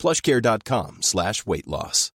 plushcare.com 0.00 0.98
slash 1.02 1.46
weight 1.46 1.66
loss. 1.66 2.10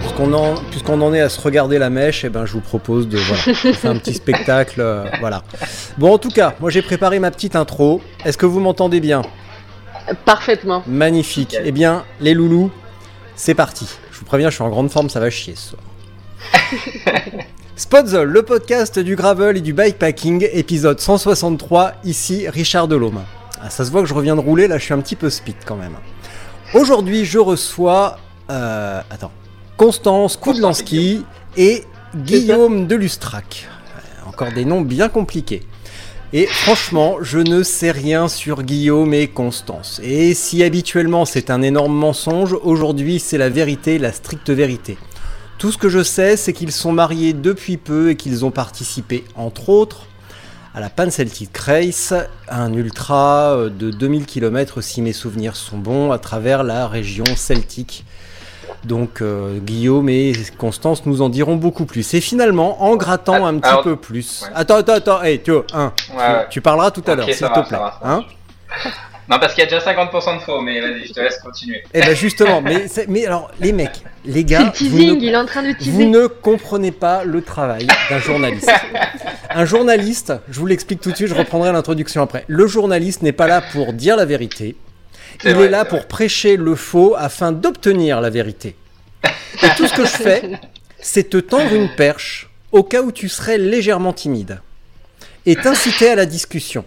Puisqu'on 0.00 0.32
en, 0.32 0.54
puisqu'on 0.70 1.00
en 1.02 1.12
est 1.14 1.20
à 1.20 1.28
se 1.28 1.40
regarder 1.40 1.78
la 1.78 1.90
mèche, 1.90 2.24
eh 2.24 2.28
ben, 2.28 2.46
je 2.46 2.52
vous 2.52 2.60
propose 2.60 3.08
de 3.08 3.18
voilà, 3.18 3.42
de 3.46 3.72
faire 3.72 3.90
un 3.90 3.96
petit 3.98 4.14
spectacle. 4.22 4.80
euh, 4.80 5.04
voilà. 5.20 5.42
Bon, 5.98 6.12
en 6.14 6.18
tout 6.18 6.30
cas, 6.30 6.54
moi 6.60 6.70
j'ai 6.70 6.82
préparé 6.82 7.18
ma 7.18 7.30
petite 7.30 7.54
intro. 7.56 8.00
Est-ce 8.24 8.38
que 8.38 8.46
vous 8.46 8.60
m'entendez 8.60 9.00
bien? 9.00 9.22
Parfaitement. 10.24 10.82
Magnifique. 10.86 11.56
Eh 11.64 11.72
bien, 11.72 12.04
les 12.20 12.34
loulous, 12.34 12.70
c'est 13.34 13.54
parti. 13.54 13.86
Je 14.12 14.18
vous 14.18 14.24
préviens, 14.24 14.50
je 14.50 14.54
suis 14.54 14.64
en 14.64 14.68
grande 14.68 14.90
forme, 14.90 15.10
ça 15.10 15.20
va 15.20 15.30
chier 15.30 15.54
ce 15.56 15.70
soir. 15.70 15.82
Spotzol, 17.76 18.28
le 18.30 18.42
podcast 18.42 18.98
du 18.98 19.16
gravel 19.16 19.58
et 19.58 19.60
du 19.60 19.72
bikepacking, 19.74 20.48
épisode 20.52 20.98
163, 21.00 21.92
ici 22.04 22.48
Richard 22.48 22.88
Delhomme. 22.88 23.22
Ah, 23.60 23.68
ça 23.68 23.84
se 23.84 23.90
voit 23.90 24.00
que 24.02 24.08
je 24.08 24.14
reviens 24.14 24.34
de 24.36 24.40
rouler, 24.40 24.68
là 24.68 24.78
je 24.78 24.84
suis 24.84 24.94
un 24.94 25.00
petit 25.00 25.16
peu 25.16 25.28
speed 25.28 25.56
quand 25.66 25.76
même. 25.76 25.96
Aujourd'hui, 26.74 27.24
je 27.24 27.38
reçois... 27.38 28.18
euh, 28.50 29.00
attends. 29.10 29.32
Constance 29.76 30.36
Koudlansky 30.38 31.24
et 31.56 31.84
Guillaume 32.14 32.86
Delustrac. 32.86 33.68
Encore 34.26 34.52
des 34.52 34.64
noms 34.64 34.80
bien 34.80 35.08
compliqués. 35.10 35.62
Et 36.38 36.44
franchement, 36.44 37.16
je 37.22 37.38
ne 37.38 37.62
sais 37.62 37.90
rien 37.90 38.28
sur 38.28 38.62
Guillaume 38.62 39.14
et 39.14 39.26
Constance. 39.26 40.02
Et 40.04 40.34
si 40.34 40.62
habituellement 40.62 41.24
c'est 41.24 41.48
un 41.48 41.62
énorme 41.62 41.94
mensonge, 41.94 42.54
aujourd'hui 42.62 43.20
c'est 43.20 43.38
la 43.38 43.48
vérité, 43.48 43.96
la 43.96 44.12
stricte 44.12 44.50
vérité. 44.50 44.98
Tout 45.56 45.72
ce 45.72 45.78
que 45.78 45.88
je 45.88 46.02
sais, 46.02 46.36
c'est 46.36 46.52
qu'ils 46.52 46.72
sont 46.72 46.92
mariés 46.92 47.32
depuis 47.32 47.78
peu 47.78 48.10
et 48.10 48.16
qu'ils 48.16 48.44
ont 48.44 48.50
participé, 48.50 49.24
entre 49.34 49.70
autres, 49.70 50.08
à 50.74 50.80
la 50.80 50.90
Pan 50.90 51.08
Celtic 51.08 51.56
Race, 51.56 52.12
un 52.50 52.70
ultra 52.74 53.54
euh, 53.54 53.70
de 53.70 53.90
2000 53.90 54.26
km 54.26 54.82
si 54.82 55.00
mes 55.00 55.14
souvenirs 55.14 55.56
sont 55.56 55.78
bons, 55.78 56.12
à 56.12 56.18
travers 56.18 56.64
la 56.64 56.86
région 56.86 57.24
celtique. 57.34 58.04
Donc 58.84 59.20
euh, 59.20 59.58
Guillaume 59.58 60.08
et 60.08 60.32
Constance 60.58 61.06
nous 61.06 61.22
en 61.22 61.28
diront 61.28 61.56
beaucoup 61.56 61.86
plus. 61.86 62.14
Et 62.14 62.20
finalement, 62.20 62.82
en 62.84 62.96
grattant 62.96 63.44
Ah, 63.44 63.48
un 63.48 63.58
petit 63.58 63.68
alors- 63.68 63.82
peu 63.82 63.96
plus. 63.96 64.42
ouais. 64.42 64.48
Attends, 64.54 64.76
attends, 64.76 64.92
attends, 64.94 65.22
hey, 65.22 65.40
tu, 65.42 65.50
hein, 65.72 65.92
Ouais, 66.12 66.16
ouais. 66.18 66.46
tu 66.50 66.60
parleras 66.60 66.90
tout 66.90 67.02
à 67.06 67.14
l'heure, 67.14 67.26
s'il 67.26 67.36
te 67.48 67.68
plaît. 67.68 67.78
va, 67.78 67.98
hein 68.04 68.24
Non, 69.28 69.40
parce 69.40 69.54
qu'il 69.54 69.64
y 69.64 69.66
a 69.66 69.70
déjà 69.70 69.80
50% 69.84 70.36
de 70.36 70.40
faux, 70.40 70.60
mais 70.60 70.80
vas-y, 70.80 71.08
je 71.08 71.12
te 71.12 71.18
laisse 71.18 71.38
continuer. 71.40 71.82
Eh 71.92 72.00
ben 72.00 72.14
justement, 72.14 72.60
mais, 72.60 72.86
c'est- 72.86 73.08
mais 73.08 73.26
alors 73.26 73.50
les 73.60 73.72
mecs, 73.72 74.00
les 74.24 74.34
C'est 74.34 74.44
gars, 74.44 74.58
le 74.60 74.64
vous 74.66 74.70
teasing, 74.70 75.18
ne, 75.18 75.22
il 75.24 75.28
est 75.30 75.36
en 75.36 75.46
train 75.46 75.62
de 75.62 75.68
vous 75.68 75.74
teaser. 75.74 76.06
ne 76.06 76.26
comprenez 76.28 76.92
pas 76.92 77.24
le 77.24 77.42
travail 77.42 77.88
d'un 78.08 78.18
journaliste. 78.20 78.70
Un 79.50 79.64
journaliste, 79.64 80.32
je 80.48 80.60
vous 80.60 80.66
l'explique 80.66 81.00
tout 81.00 81.10
de 81.10 81.16
suite, 81.16 81.26
je 81.28 81.34
reprendrai 81.34 81.72
l'introduction 81.72 82.22
après. 82.22 82.44
Le 82.46 82.68
journaliste 82.68 83.22
n'est 83.22 83.32
pas 83.32 83.48
là 83.48 83.62
pour 83.72 83.92
dire 83.94 84.16
la 84.16 84.26
vérité. 84.26 84.76
Il 85.44 85.54
vrai, 85.54 85.66
est 85.66 85.68
là 85.68 85.84
pour 85.84 85.98
vrai. 85.98 86.06
prêcher 86.08 86.56
le 86.56 86.74
faux 86.74 87.14
afin 87.16 87.52
d'obtenir 87.52 88.20
la 88.20 88.30
vérité. 88.30 88.76
Et 89.62 89.68
tout 89.76 89.86
ce 89.86 89.94
que 89.94 90.02
je 90.04 90.10
fais, 90.10 90.42
c'est 91.00 91.30
te 91.30 91.36
tendre 91.38 91.72
une 91.72 91.88
perche 91.94 92.48
au 92.72 92.82
cas 92.82 93.02
où 93.02 93.12
tu 93.12 93.28
serais 93.28 93.58
légèrement 93.58 94.12
timide 94.12 94.60
et 95.44 95.56
t'inciter 95.56 96.08
à 96.10 96.14
la 96.16 96.26
discussion. 96.26 96.84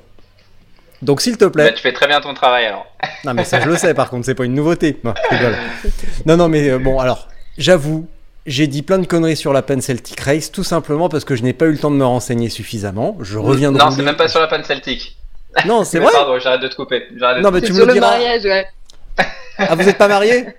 Donc 1.01 1.21
s'il 1.21 1.37
te 1.37 1.45
plaît, 1.45 1.65
Bah, 1.65 1.71
tu 1.71 1.81
fais 1.81 1.93
très 1.93 2.07
bien 2.07 2.19
ton 2.19 2.33
travail 2.33 2.65
alors. 2.65 2.85
non 3.23 3.33
mais 3.33 3.45
ça 3.45 3.61
je 3.61 3.69
le 3.69 3.77
sais 3.77 3.93
par 3.93 4.09
contre, 4.09 4.25
c'est 4.25 4.35
pas 4.35 4.43
une 4.43 4.53
nouveauté. 4.53 4.97
Non, 5.03 5.13
non, 6.25 6.35
non 6.37 6.49
mais 6.49 6.69
euh, 6.69 6.77
bon 6.79 6.99
alors, 6.99 7.29
j'avoue, 7.57 8.07
j'ai 8.45 8.67
dit 8.67 8.81
plein 8.81 8.99
de 8.99 9.05
conneries 9.07 9.37
sur 9.37 9.53
la 9.53 9.61
Pen 9.61 9.81
Celtic 9.81 10.19
Race 10.19 10.51
tout 10.51 10.65
simplement 10.65 11.07
parce 11.07 11.23
que 11.23 11.35
je 11.37 11.43
n'ai 11.43 11.53
pas 11.53 11.65
eu 11.67 11.71
le 11.71 11.77
temps 11.77 11.91
de 11.91 11.95
me 11.95 12.05
renseigner 12.05 12.49
suffisamment. 12.49 13.17
Je 13.21 13.37
reviens 13.37 13.71
de 13.71 13.77
Non, 13.77 13.91
c'est 13.91 14.03
même 14.03 14.17
pas 14.17 14.27
sur 14.27 14.41
la 14.41 14.47
panne 14.47 14.65
celtique. 14.65 15.15
Non, 15.65 15.83
c'est 15.83 15.99
vrai 15.99 16.11
Pardon, 16.11 16.37
j'arrête 16.39 16.61
de 16.61 16.67
te 16.67 16.75
couper. 16.75 17.07
de 17.11 17.41
Non 17.41 17.51
mais 17.51 17.61
tu 17.61 17.67
sur 17.67 17.75
me 17.75 17.79
le 17.81 17.85
le 17.87 17.93
diras. 17.93 18.11
mariage, 18.11 18.43
ouais. 18.43 18.67
Ah 19.57 19.75
vous 19.75 19.87
êtes 19.89 19.97
pas 19.97 20.07
mariés? 20.07 20.45
Couper. 20.45 20.55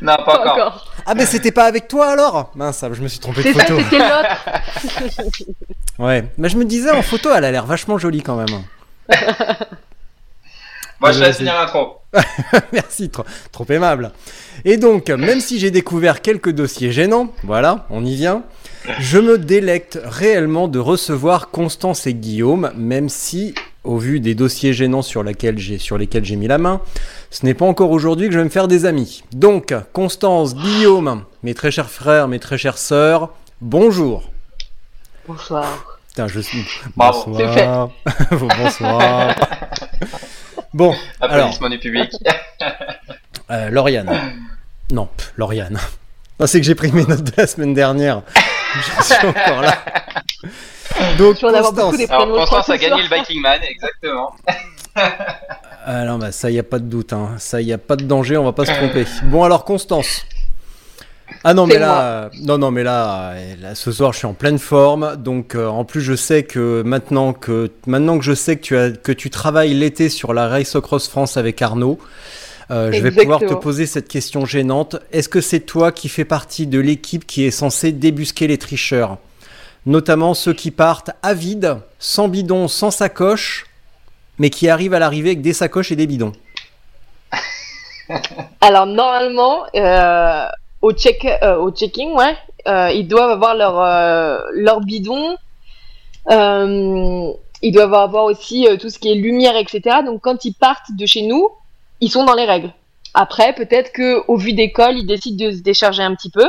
Non, 0.00 0.16
pas 0.16 0.24
Pas 0.24 0.40
encore. 0.40 0.52
encore. 0.54 0.92
Ah 1.04 1.14
mais 1.14 1.26
c'était 1.26 1.50
pas 1.52 1.64
avec 1.64 1.86
toi 1.88 2.08
alors? 2.12 2.50
Mince, 2.54 2.84
je 2.92 3.02
me 3.02 3.08
suis 3.08 3.18
trompé 3.18 3.42
de 3.42 3.48
C'est 3.48 3.54
ça, 3.54 3.64
photo. 3.66 3.80
c'est 3.82 3.90
quel 3.90 4.02
autre 4.02 5.30
Ouais, 5.98 6.24
mais 6.38 6.48
je 6.48 6.56
me 6.56 6.64
disais 6.64 6.90
en 6.90 7.02
photo 7.02 7.30
elle 7.34 7.44
a 7.44 7.50
l'air 7.50 7.66
vachement 7.66 7.98
jolie 7.98 8.22
quand 8.22 8.36
même. 8.36 8.62
Moi, 11.00 11.12
je 11.12 11.20
laisse 11.20 11.36
finir 11.36 11.54
l'intro. 11.54 11.98
Merci, 12.72 13.10
trop, 13.10 13.24
trop 13.52 13.66
aimable. 13.68 14.12
Et 14.64 14.78
donc, 14.78 15.10
même 15.10 15.40
si 15.40 15.58
j'ai 15.58 15.70
découvert 15.70 16.22
quelques 16.22 16.50
dossiers 16.50 16.90
gênants, 16.90 17.28
voilà, 17.44 17.86
on 17.90 18.02
y 18.04 18.14
vient, 18.14 18.44
je 18.98 19.18
me 19.18 19.36
délecte 19.36 20.00
réellement 20.02 20.68
de 20.68 20.78
recevoir 20.78 21.50
Constance 21.50 22.06
et 22.06 22.14
Guillaume, 22.14 22.72
même 22.76 23.10
si, 23.10 23.54
au 23.86 23.98
vu 23.98 24.20
des 24.20 24.34
dossiers 24.34 24.72
gênants 24.72 25.02
sur, 25.02 25.22
laquelle 25.22 25.58
j'ai- 25.58 25.78
sur 25.78 25.96
lesquels 25.98 26.24
j'ai 26.24 26.36
mis 26.36 26.48
la 26.48 26.58
main, 26.58 26.80
ce 27.30 27.46
n'est 27.46 27.54
pas 27.54 27.64
encore 27.66 27.90
aujourd'hui 27.90 28.26
que 28.28 28.32
je 28.34 28.38
vais 28.38 28.44
me 28.44 28.50
faire 28.50 28.68
des 28.68 28.84
amis. 28.84 29.22
Donc, 29.32 29.74
Constance, 29.92 30.54
Guillaume, 30.54 31.24
mes 31.42 31.54
très 31.54 31.70
chers 31.70 31.90
frères, 31.90 32.28
mes 32.28 32.38
très 32.38 32.58
chères 32.58 32.78
sœurs, 32.78 33.30
bonjour. 33.60 34.30
Bonsoir. 35.28 35.98
Putain, 36.08 36.28
je 36.28 36.40
suis... 36.40 36.64
Bravo. 36.96 37.24
Bonsoir. 37.32 37.90
bonsoir. 38.58 39.34
Bon, 40.72 40.94
alors, 41.20 41.34
Applaudissements 41.36 41.68
du 41.70 41.78
public. 41.78 42.10
Euh, 43.50 43.70
Lauriane. 43.70 44.10
Non, 44.92 45.08
Lauriane. 45.36 45.78
Non, 46.38 46.46
c'est 46.46 46.60
que 46.60 46.66
j'ai 46.66 46.74
pris 46.74 46.92
mes 46.92 47.04
notes 47.04 47.22
de 47.24 47.32
la 47.36 47.46
semaine 47.46 47.74
dernière. 47.74 48.22
Je 48.98 49.02
suis 49.02 49.26
encore 49.26 49.62
là. 49.62 49.78
Donc, 51.18 51.40
Constance. 51.40 51.94
Alors, 52.08 52.32
Constance 52.32 52.66
ce 52.66 52.72
a 52.72 52.78
gagné 52.78 53.02
le 53.02 53.14
Viking 53.14 53.40
Man, 53.40 53.60
exactement. 53.62 54.34
Ah 55.88 56.04
non, 56.04 56.18
bah 56.18 56.32
ça, 56.32 56.50
y 56.50 56.58
a 56.58 56.64
pas 56.64 56.80
de 56.80 56.86
doute. 56.86 57.12
Hein. 57.12 57.36
Ça, 57.38 57.60
y 57.60 57.72
a 57.72 57.78
pas 57.78 57.94
de 57.94 58.02
danger, 58.02 58.36
on 58.36 58.44
va 58.44 58.52
pas 58.52 58.64
se 58.64 58.72
tromper. 58.72 59.04
Bon, 59.26 59.44
alors, 59.44 59.64
Constance. 59.64 60.26
Ah 61.44 61.54
non, 61.54 61.66
mais 61.66 61.78
là, 61.78 62.30
non, 62.40 62.58
non, 62.58 62.72
mais 62.72 62.82
là, 62.82 63.30
euh, 63.30 63.54
là, 63.60 63.74
ce 63.76 63.92
soir, 63.92 64.12
je 64.12 64.18
suis 64.18 64.26
en 64.26 64.34
pleine 64.34 64.58
forme. 64.58 65.14
Donc, 65.16 65.54
euh, 65.54 65.68
en 65.68 65.84
plus, 65.84 66.00
je 66.00 66.14
sais 66.14 66.42
que 66.42 66.82
maintenant 66.84 67.32
que, 67.32 67.70
maintenant 67.86 68.18
que 68.18 68.24
je 68.24 68.34
sais 68.34 68.56
que 68.56 68.62
tu 68.62 68.76
as, 68.76 68.90
que 68.90 69.12
tu 69.12 69.30
travailles 69.30 69.74
l'été 69.74 70.08
sur 70.08 70.34
la 70.34 70.48
Race 70.48 70.76
Cross 70.80 71.08
France 71.08 71.36
avec 71.36 71.62
Arnaud, 71.62 71.98
euh, 72.70 72.90
je 72.92 73.00
vais 73.00 73.10
pouvoir 73.10 73.40
te 73.40 73.54
poser 73.54 73.86
cette 73.86 74.08
question 74.08 74.44
gênante. 74.44 74.96
Est-ce 75.12 75.28
que 75.28 75.40
c'est 75.40 75.60
toi 75.60 75.92
qui 75.92 76.08
fais 76.08 76.24
partie 76.24 76.66
de 76.66 76.80
l'équipe 76.80 77.26
qui 77.26 77.44
est 77.44 77.50
censée 77.50 77.92
débusquer 77.92 78.46
les 78.46 78.58
tricheurs? 78.58 79.18
Notamment 79.84 80.34
ceux 80.34 80.52
qui 80.52 80.72
partent 80.72 81.10
à 81.22 81.32
vide, 81.32 81.78
sans 82.00 82.26
bidon, 82.26 82.66
sans 82.66 82.90
sacoche, 82.90 83.66
mais 84.38 84.50
qui 84.50 84.68
arrivent 84.68 84.94
à 84.94 84.98
l'arrivée 84.98 85.30
avec 85.30 85.42
des 85.42 85.52
sacoches 85.52 85.92
et 85.92 85.96
des 85.96 86.06
bidons. 86.06 86.32
Alors, 88.60 88.86
normalement, 88.86 89.64
euh, 89.74 90.46
au, 90.82 90.92
check, 90.92 91.24
euh, 91.24 91.56
au 91.56 91.70
checking, 91.70 92.12
ouais, 92.14 92.36
euh, 92.68 92.90
ils 92.90 93.06
doivent 93.06 93.30
avoir 93.30 93.54
leur, 93.54 94.42
leur 94.52 94.80
bidon. 94.80 95.36
Ils 97.62 97.72
doivent 97.72 97.94
avoir 97.94 98.24
aussi 98.24 98.66
tout 98.80 98.90
ce 98.90 98.98
qui 98.98 99.10
est 99.10 99.14
lumière, 99.14 99.56
etc. 99.56 99.98
Donc, 100.04 100.20
quand 100.20 100.44
ils 100.44 100.52
partent 100.52 100.94
de 100.96 101.06
chez 101.06 101.22
nous, 101.22 101.48
ils 102.00 102.10
sont 102.10 102.24
dans 102.24 102.34
les 102.34 102.44
règles. 102.44 102.72
Après, 103.14 103.54
peut-être 103.54 103.92
que 103.92 104.22
au 104.28 104.36
vu 104.36 104.52
des 104.52 104.72
cols, 104.72 104.98
ils 104.98 105.06
décident 105.06 105.46
de 105.46 105.50
se 105.52 105.62
décharger 105.62 106.02
un 106.02 106.14
petit 106.14 106.30
peu. 106.30 106.48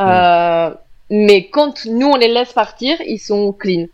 Euh, 0.00 0.70
Mais 1.10 1.48
quand 1.48 1.86
nous, 1.86 2.08
on 2.08 2.16
les 2.16 2.28
laisse 2.28 2.52
partir, 2.52 2.96
ils 3.06 3.18
sont 3.18 3.52
clean. 3.52 3.86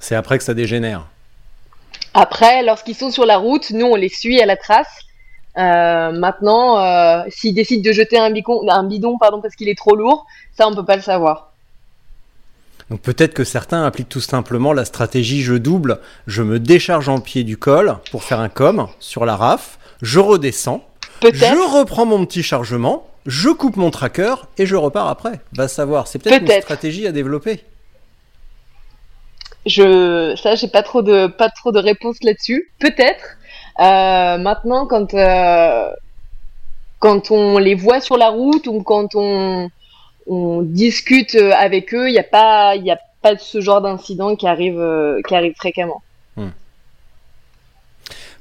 C'est 0.00 0.16
après 0.16 0.38
que 0.38 0.44
ça 0.44 0.54
dégénère. 0.54 1.06
Après, 2.14 2.62
lorsqu'ils 2.62 2.96
sont 2.96 3.10
sur 3.10 3.24
la 3.24 3.38
route, 3.38 3.70
nous, 3.70 3.86
on 3.86 3.94
les 3.94 4.08
suit 4.08 4.40
à 4.40 4.46
la 4.46 4.56
trace. 4.56 4.92
Euh, 5.58 6.12
maintenant, 6.12 6.78
euh, 6.78 7.22
s'ils 7.28 7.54
décident 7.54 7.82
de 7.82 7.92
jeter 7.92 8.18
un, 8.18 8.30
bicon, 8.30 8.68
un 8.68 8.84
bidon 8.84 9.18
pardon, 9.18 9.40
parce 9.40 9.54
qu'il 9.54 9.68
est 9.68 9.78
trop 9.78 9.94
lourd, 9.94 10.26
ça, 10.56 10.66
on 10.66 10.74
peut 10.74 10.84
pas 10.84 10.96
le 10.96 11.02
savoir. 11.02 11.51
Donc 12.92 13.00
peut-être 13.00 13.32
que 13.32 13.42
certains 13.42 13.86
appliquent 13.86 14.10
tout 14.10 14.20
simplement 14.20 14.74
la 14.74 14.84
stratégie 14.84 15.40
je 15.40 15.54
double, 15.54 15.98
je 16.26 16.42
me 16.42 16.58
décharge 16.58 17.08
en 17.08 17.20
pied 17.20 17.42
du 17.42 17.56
col 17.56 17.96
pour 18.10 18.22
faire 18.22 18.38
un 18.38 18.50
com 18.50 18.86
sur 19.00 19.24
la 19.24 19.34
raf, 19.34 19.78
je 20.02 20.20
redescends. 20.20 20.84
Je 21.22 21.74
reprends 21.74 22.04
mon 22.04 22.26
petit 22.26 22.42
chargement, 22.42 23.06
je 23.24 23.48
coupe 23.48 23.78
mon 23.78 23.90
tracker 23.90 24.34
et 24.58 24.66
je 24.66 24.76
repars 24.76 25.08
après. 25.08 25.40
Va 25.54 25.68
savoir, 25.68 26.06
c'est 26.06 26.18
peut-être 26.18 26.42
une 26.42 26.60
stratégie 26.60 27.06
à 27.06 27.12
développer. 27.12 27.64
Je, 29.64 30.34
ça, 30.36 30.54
j'ai 30.54 30.68
pas 30.68 30.82
trop 30.82 31.00
de, 31.00 31.28
pas 31.28 31.48
trop 31.48 31.72
de 31.72 31.78
réponses 31.78 32.18
là-dessus. 32.22 32.70
Peut-être. 32.78 33.38
Euh, 33.80 34.36
maintenant, 34.36 34.86
quand, 34.86 35.14
euh, 35.14 35.88
quand 36.98 37.30
on 37.30 37.56
les 37.56 37.74
voit 37.74 38.02
sur 38.02 38.18
la 38.18 38.28
route 38.28 38.66
ou 38.66 38.82
quand 38.82 39.14
on, 39.14 39.70
on 40.26 40.62
discute 40.62 41.34
euh, 41.34 41.52
avec 41.52 41.94
eux, 41.94 42.08
il 42.08 42.12
n'y 42.12 42.18
a 42.18 42.24
pas, 42.24 42.76
il 42.76 42.84
y 42.84 42.90
a 42.90 42.98
pas 43.22 43.36
ce 43.36 43.60
genre 43.60 43.80
d'incident 43.80 44.36
qui 44.36 44.46
arrive, 44.46 44.78
euh, 44.78 45.20
qui 45.26 45.34
arrive 45.34 45.54
fréquemment. 45.56 46.02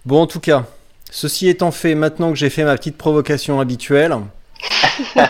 Bon, 0.04 0.22
en 0.22 0.26
tout 0.26 0.40
cas, 0.40 0.66
ceci 1.12 1.48
étant 1.48 1.70
fait, 1.70 1.94
maintenant 1.94 2.32
que 2.32 2.36
j'ai 2.36 2.50
fait 2.50 2.64
ma 2.64 2.76
petite 2.76 2.98
provocation 2.98 3.60
habituelle, 3.60 4.18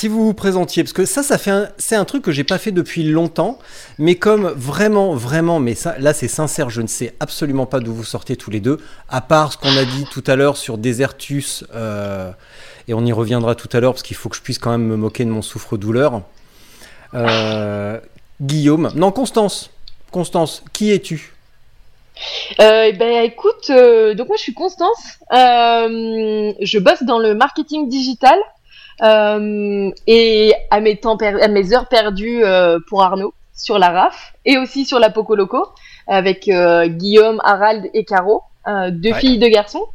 si 0.00 0.08
vous 0.08 0.24
vous 0.24 0.32
présentiez, 0.32 0.82
parce 0.82 0.94
que 0.94 1.04
ça, 1.04 1.22
ça 1.22 1.36
fait 1.36 1.52
c'est 1.76 1.94
un 1.94 2.06
truc 2.06 2.22
que 2.22 2.32
j'ai 2.32 2.42
pas 2.42 2.56
fait 2.56 2.72
depuis 2.72 3.02
longtemps, 3.02 3.58
mais 3.98 4.14
comme 4.14 4.48
vraiment, 4.48 5.12
vraiment, 5.12 5.60
mais 5.60 5.74
ça, 5.74 5.94
là, 5.98 6.14
c'est 6.14 6.26
sincère, 6.26 6.70
je 6.70 6.80
ne 6.80 6.86
sais 6.86 7.12
absolument 7.20 7.66
pas 7.66 7.80
d'où 7.80 7.92
vous 7.92 8.04
sortez 8.04 8.34
tous 8.34 8.50
les 8.50 8.60
deux, 8.60 8.78
à 9.10 9.20
part 9.20 9.52
ce 9.52 9.58
qu'on 9.58 9.76
a 9.76 9.84
dit 9.84 10.06
tout 10.10 10.24
à 10.26 10.36
l'heure 10.36 10.56
sur 10.56 10.78
Desertus, 10.78 11.64
euh, 11.74 12.30
et 12.88 12.94
on 12.94 13.04
y 13.04 13.12
reviendra 13.12 13.54
tout 13.54 13.68
à 13.74 13.80
l'heure 13.80 13.92
parce 13.92 14.02
qu'il 14.02 14.16
faut 14.16 14.30
que 14.30 14.36
je 14.36 14.40
puisse 14.40 14.58
quand 14.58 14.70
même 14.70 14.86
me 14.86 14.96
moquer 14.96 15.26
de 15.26 15.30
mon 15.30 15.42
souffre-douleur. 15.42 16.22
Euh, 17.12 18.00
Guillaume, 18.40 18.90
non, 18.94 19.12
Constance, 19.12 19.68
Constance, 20.12 20.64
qui 20.72 20.92
es-tu? 20.92 21.34
Euh, 22.58 22.90
ben 22.92 23.22
écoute, 23.22 23.70
donc 24.16 24.28
moi 24.28 24.36
je 24.38 24.42
suis 24.44 24.54
Constance, 24.54 25.18
je 25.30 26.78
bosse 26.78 27.02
dans 27.02 27.18
le 27.18 27.34
marketing 27.34 27.90
digital 27.90 28.38
euh, 29.02 29.90
et 30.06 30.52
à 30.70 30.80
mes 30.80 30.96
temps 30.96 31.16
à 31.16 31.48
mes 31.48 31.72
heures 31.74 31.88
perdues 31.88 32.44
euh, 32.44 32.78
pour 32.88 33.02
Arnaud 33.02 33.32
sur 33.54 33.78
la 33.78 33.90
RAF 33.90 34.34
et 34.44 34.58
aussi 34.58 34.84
sur 34.84 34.98
la 34.98 35.10
Poco 35.10 35.34
Loco 35.34 35.68
avec 36.06 36.48
euh, 36.48 36.86
Guillaume, 36.86 37.40
Harald 37.44 37.88
et 37.94 38.04
Caro, 38.04 38.42
deux 38.90 39.12
Ouais. 39.12 39.20
filles, 39.20 39.38
deux 39.38 39.48
garçons. 39.48 39.86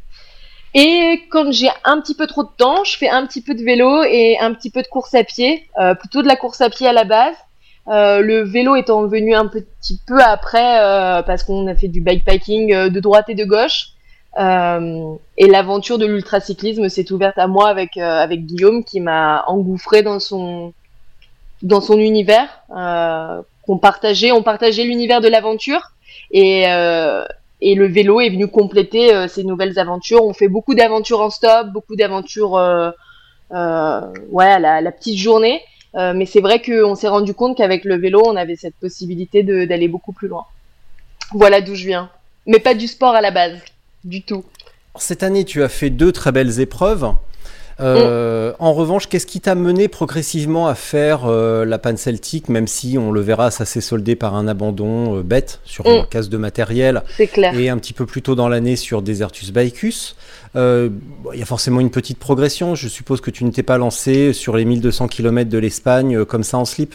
Et 0.74 1.22
quand 1.30 1.50
j'ai 1.52 1.68
un 1.84 2.00
petit 2.00 2.14
peu 2.14 2.26
trop 2.26 2.42
de 2.44 2.50
temps, 2.56 2.84
je 2.84 2.96
fais 2.96 3.08
un 3.08 3.26
petit 3.26 3.42
peu 3.42 3.54
de 3.54 3.62
vélo 3.62 4.02
et 4.04 4.38
un 4.38 4.52
petit 4.52 4.70
peu 4.70 4.82
de 4.82 4.86
course 4.88 5.14
à 5.14 5.24
pied, 5.24 5.66
plutôt 6.00 6.22
de 6.22 6.28
la 6.28 6.36
course 6.36 6.60
à 6.60 6.68
pied 6.70 6.86
à 6.86 6.92
la 6.92 7.04
base. 7.04 7.34
Le 7.86 8.42
vélo 8.42 8.76
étant 8.76 9.06
venu 9.06 9.34
un 9.34 9.46
petit 9.46 10.00
peu 10.06 10.20
après 10.20 11.22
parce 11.26 11.44
qu'on 11.44 11.66
a 11.66 11.74
fait 11.74 11.88
du 11.88 12.00
bikepacking 12.00 12.88
de 12.88 13.00
droite 13.00 13.28
et 13.28 13.34
de 13.34 13.44
gauche. 13.44 13.88
Euh, 14.38 15.14
et 15.38 15.46
l'aventure 15.46 15.98
de 15.98 16.06
l'ultracyclisme 16.06 16.88
s'est 16.88 17.10
ouverte 17.10 17.38
à 17.38 17.46
moi 17.46 17.68
avec, 17.68 17.96
euh, 17.96 18.22
avec 18.22 18.44
Guillaume 18.44 18.84
qui 18.84 19.00
m'a 19.00 19.44
engouffré 19.46 20.02
dans 20.02 20.20
son, 20.20 20.72
dans 21.62 21.80
son 21.80 21.98
univers. 21.98 22.48
Euh, 22.76 23.40
qu'on 23.66 23.78
partageait, 23.78 24.32
on 24.32 24.42
partageait 24.42 24.84
l'univers 24.84 25.20
de 25.20 25.28
l'aventure 25.28 25.90
et, 26.30 26.68
euh, 26.68 27.24
et 27.60 27.74
le 27.74 27.86
vélo 27.86 28.20
est 28.20 28.30
venu 28.30 28.46
compléter 28.46 29.12
euh, 29.12 29.26
ces 29.26 29.42
nouvelles 29.42 29.78
aventures. 29.78 30.24
On 30.24 30.34
fait 30.34 30.48
beaucoup 30.48 30.74
d'aventures 30.74 31.20
en 31.20 31.30
stop, 31.30 31.68
beaucoup 31.72 31.96
d'aventures 31.96 32.52
ouais, 32.52 34.46
à 34.46 34.58
la, 34.58 34.80
la 34.80 34.92
petite 34.92 35.18
journée. 35.18 35.60
Mais 35.94 36.26
c'est 36.26 36.40
vrai 36.42 36.60
qu'on 36.60 36.94
s'est 36.94 37.08
rendu 37.08 37.32
compte 37.32 37.56
qu'avec 37.56 37.84
le 37.84 37.96
vélo, 37.96 38.22
on 38.26 38.36
avait 38.36 38.56
cette 38.56 38.74
possibilité 38.74 39.42
d'aller 39.42 39.88
beaucoup 39.88 40.12
plus 40.12 40.28
loin. 40.28 40.44
Voilà 41.32 41.62
d'où 41.62 41.74
je 41.74 41.86
viens. 41.86 42.10
Mais 42.46 42.58
pas 42.58 42.74
du 42.74 42.86
sport 42.86 43.14
à 43.14 43.22
la 43.22 43.30
base, 43.30 43.58
du 44.06 44.22
tout. 44.22 44.44
Cette 44.98 45.22
année, 45.22 45.44
tu 45.44 45.62
as 45.62 45.68
fait 45.68 45.90
deux 45.90 46.12
très 46.12 46.32
belles 46.32 46.60
épreuves. 46.60 47.12
Euh, 47.78 48.54
En 48.58 48.72
revanche, 48.72 49.06
qu'est-ce 49.06 49.26
qui 49.26 49.40
t'a 49.42 49.54
mené 49.54 49.88
progressivement 49.88 50.66
à 50.66 50.74
faire 50.74 51.26
euh, 51.26 51.66
la 51.66 51.76
panne 51.78 51.98
celtique, 51.98 52.48
même 52.48 52.66
si 52.66 52.96
on 52.96 53.12
le 53.12 53.20
verra, 53.20 53.50
ça 53.50 53.66
s'est 53.66 53.82
soldé 53.82 54.16
par 54.16 54.34
un 54.34 54.48
abandon 54.48 55.18
euh, 55.18 55.22
bête 55.22 55.60
sur 55.66 55.84
Mm. 55.86 55.90
une 55.90 56.06
casse 56.06 56.30
de 56.30 56.38
matériel 56.38 57.02
C'est 57.18 57.26
clair. 57.26 57.52
et 57.58 57.68
un 57.68 57.76
petit 57.76 57.92
peu 57.92 58.06
plus 58.06 58.22
tôt 58.22 58.34
dans 58.34 58.48
l'année 58.48 58.76
sur 58.76 59.02
Desertus 59.02 59.52
bon, 59.52 59.70
Il 61.34 61.38
y 61.38 61.42
a 61.42 61.44
forcément 61.44 61.80
une 61.80 61.90
petite 61.90 62.18
progression. 62.18 62.74
Je 62.74 62.88
suppose 62.88 63.20
que 63.20 63.30
tu 63.30 63.44
ne 63.44 63.50
t'es 63.50 63.62
pas 63.62 63.76
lancé 63.76 64.32
sur 64.32 64.56
les 64.56 64.64
1200 64.64 65.08
km 65.08 65.50
de 65.50 65.58
l'Espagne 65.58 66.24
comme 66.24 66.44
ça 66.44 66.56
en 66.56 66.64
slip? 66.64 66.94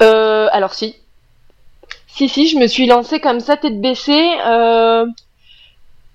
Alors 0.00 0.74
si. 0.74 0.96
Si, 2.08 2.28
si, 2.28 2.48
je 2.48 2.56
me 2.58 2.66
suis 2.66 2.86
lancée 2.86 3.20
comme 3.20 3.38
ça, 3.38 3.56
tête 3.56 3.80
baissée. 3.80 4.28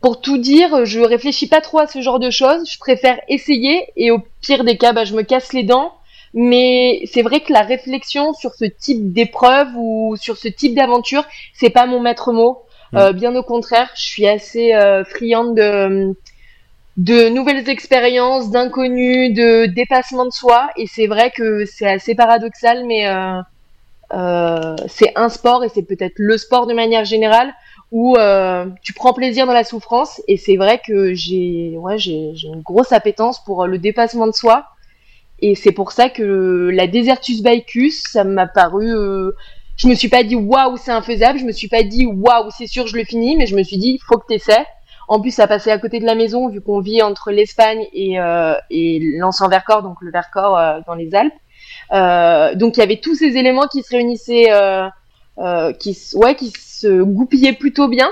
Pour 0.01 0.21
tout 0.21 0.37
dire, 0.37 0.85
je 0.85 0.99
réfléchis 0.99 1.47
pas 1.47 1.61
trop 1.61 1.79
à 1.79 1.87
ce 1.87 2.01
genre 2.01 2.19
de 2.19 2.29
choses. 2.29 2.69
Je 2.69 2.77
préfère 2.77 3.19
essayer 3.27 3.87
et 3.95 4.11
au 4.11 4.19
pire 4.41 4.63
des 4.63 4.77
cas, 4.77 4.93
bah, 4.93 5.05
je 5.05 5.15
me 5.15 5.23
casse 5.23 5.53
les 5.53 5.63
dents. 5.63 5.93
Mais 6.33 7.01
c'est 7.11 7.21
vrai 7.21 7.39
que 7.39 7.51
la 7.51 7.61
réflexion 7.61 8.33
sur 8.33 8.53
ce 8.53 8.65
type 8.65 9.11
d'épreuve 9.11 9.69
ou 9.75 10.15
sur 10.19 10.37
ce 10.37 10.47
type 10.47 10.75
d'aventure, 10.75 11.25
c'est 11.53 11.69
pas 11.69 11.85
mon 11.85 11.99
maître 11.99 12.31
mot. 12.31 12.63
Euh, 12.95 13.11
bien 13.11 13.35
au 13.35 13.43
contraire, 13.43 13.89
je 13.95 14.03
suis 14.03 14.27
assez 14.27 14.73
euh, 14.73 15.03
friande 15.03 15.55
de, 15.55 16.15
de 16.97 17.29
nouvelles 17.29 17.69
expériences, 17.69 18.49
d'inconnus, 18.49 19.33
de 19.33 19.65
dépassement 19.67 20.25
de 20.25 20.31
soi. 20.31 20.69
Et 20.77 20.87
c'est 20.87 21.07
vrai 21.07 21.31
que 21.31 21.65
c'est 21.65 21.87
assez 21.87 22.15
paradoxal, 22.15 22.85
mais 22.85 23.07
euh, 23.07 23.39
euh, 24.13 24.75
c'est 24.87 25.11
un 25.15 25.29
sport 25.29 25.63
et 25.63 25.69
c'est 25.69 25.83
peut-être 25.83 26.15
le 26.17 26.37
sport 26.37 26.65
de 26.65 26.73
manière 26.73 27.05
générale 27.05 27.53
où 27.91 28.17
euh, 28.17 28.65
tu 28.83 28.93
prends 28.93 29.13
plaisir 29.13 29.45
dans 29.45 29.53
la 29.53 29.63
souffrance. 29.63 30.21
Et 30.27 30.37
c'est 30.37 30.57
vrai 30.57 30.81
que 30.85 31.13
j'ai 31.13 31.75
ouais, 31.77 31.97
j'ai 31.97 32.33
une 32.43 32.61
grosse 32.61 32.91
appétence 32.91 33.43
pour 33.43 33.65
le 33.67 33.77
dépassement 33.77 34.27
de 34.27 34.33
soi. 34.33 34.65
Et 35.39 35.55
c'est 35.55 35.71
pour 35.71 35.91
ça 35.91 36.09
que 36.09 36.69
la 36.73 36.87
Desertus 36.87 37.43
Bicus, 37.43 38.03
ça 38.09 38.23
m'a 38.23 38.47
paru. 38.47 38.91
euh, 38.93 39.31
je 39.75 39.87
me 39.87 39.93
suis 39.93 40.09
pas 40.09 40.23
dit 40.23 40.35
waouh, 40.35 40.77
c'est 40.77 40.91
infaisable. 40.91 41.39
Je 41.39 41.45
me 41.45 41.51
suis 41.51 41.67
pas 41.67 41.83
dit 41.83 42.05
waouh, 42.05 42.49
c'est 42.57 42.67
sûr, 42.67 42.87
je 42.87 42.97
le 42.97 43.03
finis. 43.03 43.35
Mais 43.37 43.45
je 43.45 43.55
me 43.55 43.63
suis 43.63 43.77
dit, 43.77 43.99
faut 44.07 44.17
que 44.17 44.25
t'essaies. 44.27 44.65
En 45.07 45.21
plus, 45.21 45.31
ça 45.31 45.47
passait 45.47 45.71
à 45.71 45.77
côté 45.77 45.99
de 45.99 46.05
la 46.05 46.15
maison, 46.15 46.49
vu 46.49 46.59
qu'on 46.59 46.81
vit 46.81 47.01
entre 47.01 47.31
l'Espagne 47.31 47.87
et, 47.93 48.19
euh, 48.19 48.55
et 48.69 48.99
l'Anse-en-Vercors, 49.17 49.81
donc 49.81 49.97
le 50.01 50.11
Vercors 50.11 50.57
euh, 50.57 50.79
dans 50.85 50.95
les 50.95 51.15
Alpes. 51.15 51.33
Euh, 51.93 52.55
donc 52.55 52.75
il 52.75 52.81
y 52.81 52.83
avait 52.83 52.97
tous 52.97 53.15
ces 53.15 53.37
éléments 53.37 53.67
qui 53.67 53.83
se 53.83 53.95
réunissaient, 53.95 54.51
euh, 55.39 55.71
qui, 55.73 55.97
ouais, 56.15 56.35
qui 56.35 56.51
se 56.51 57.01
goupillaient 57.01 57.53
plutôt 57.53 57.87
bien. 57.87 58.09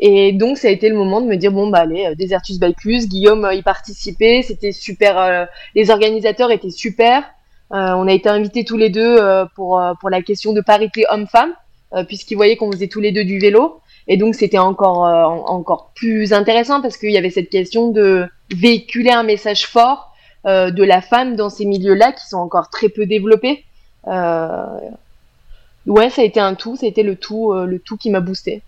Et 0.00 0.32
donc 0.32 0.58
ça 0.58 0.68
a 0.68 0.70
été 0.70 0.88
le 0.88 0.94
moment 0.94 1.20
de 1.20 1.26
me 1.26 1.36
dire 1.36 1.50
bon 1.50 1.68
bah 1.70 1.80
allez, 1.80 2.06
euh, 2.06 2.14
Desertus 2.14 2.60
Bicus, 2.60 3.08
Guillaume 3.08 3.44
euh, 3.44 3.54
y 3.54 3.62
participait, 3.62 4.42
c'était 4.42 4.70
super, 4.70 5.18
euh, 5.18 5.44
les 5.74 5.90
organisateurs 5.90 6.52
étaient 6.52 6.70
super. 6.70 7.24
Euh, 7.72 7.92
on 7.96 8.06
a 8.06 8.12
été 8.12 8.28
invités 8.28 8.64
tous 8.64 8.76
les 8.76 8.90
deux 8.90 9.18
pour 9.56 9.82
pour 10.00 10.08
la 10.08 10.22
question 10.22 10.52
de 10.52 10.60
parité 10.62 11.04
homme-femme, 11.10 11.52
puisqu'ils 12.06 12.36
voyaient 12.36 12.56
qu'on 12.56 12.72
faisait 12.72 12.88
tous 12.88 13.00
les 13.00 13.12
deux 13.12 13.24
du 13.24 13.38
vélo. 13.38 13.80
Et 14.06 14.16
donc 14.16 14.34
c'était 14.36 14.56
encore 14.58 15.00
en- 15.00 15.44
encore 15.50 15.90
plus 15.94 16.32
intéressant 16.32 16.80
parce 16.80 16.96
qu'il 16.96 17.10
y 17.10 17.18
avait 17.18 17.28
cette 17.28 17.50
question 17.50 17.90
de 17.90 18.26
véhiculer 18.54 19.10
un 19.10 19.22
message 19.22 19.66
fort 19.66 20.14
de 20.46 20.82
la 20.84 21.02
femme 21.02 21.36
dans 21.36 21.50
ces 21.50 21.66
milieux-là 21.66 22.12
qui 22.12 22.26
sont 22.26 22.38
encore 22.38 22.70
très 22.70 22.88
peu 22.88 23.04
développés. 23.04 23.64
Euh, 24.06 24.64
ouais, 25.88 26.10
ça 26.10 26.22
a 26.22 26.24
été 26.24 26.40
un 26.40 26.54
tout, 26.54 26.76
ça 26.76 26.86
a 26.86 26.88
été 26.88 27.02
le 27.02 27.16
tout, 27.16 27.52
euh, 27.52 27.66
le 27.66 27.78
tout 27.78 27.96
qui 27.96 28.10
m'a 28.10 28.20
boosté. 28.20 28.62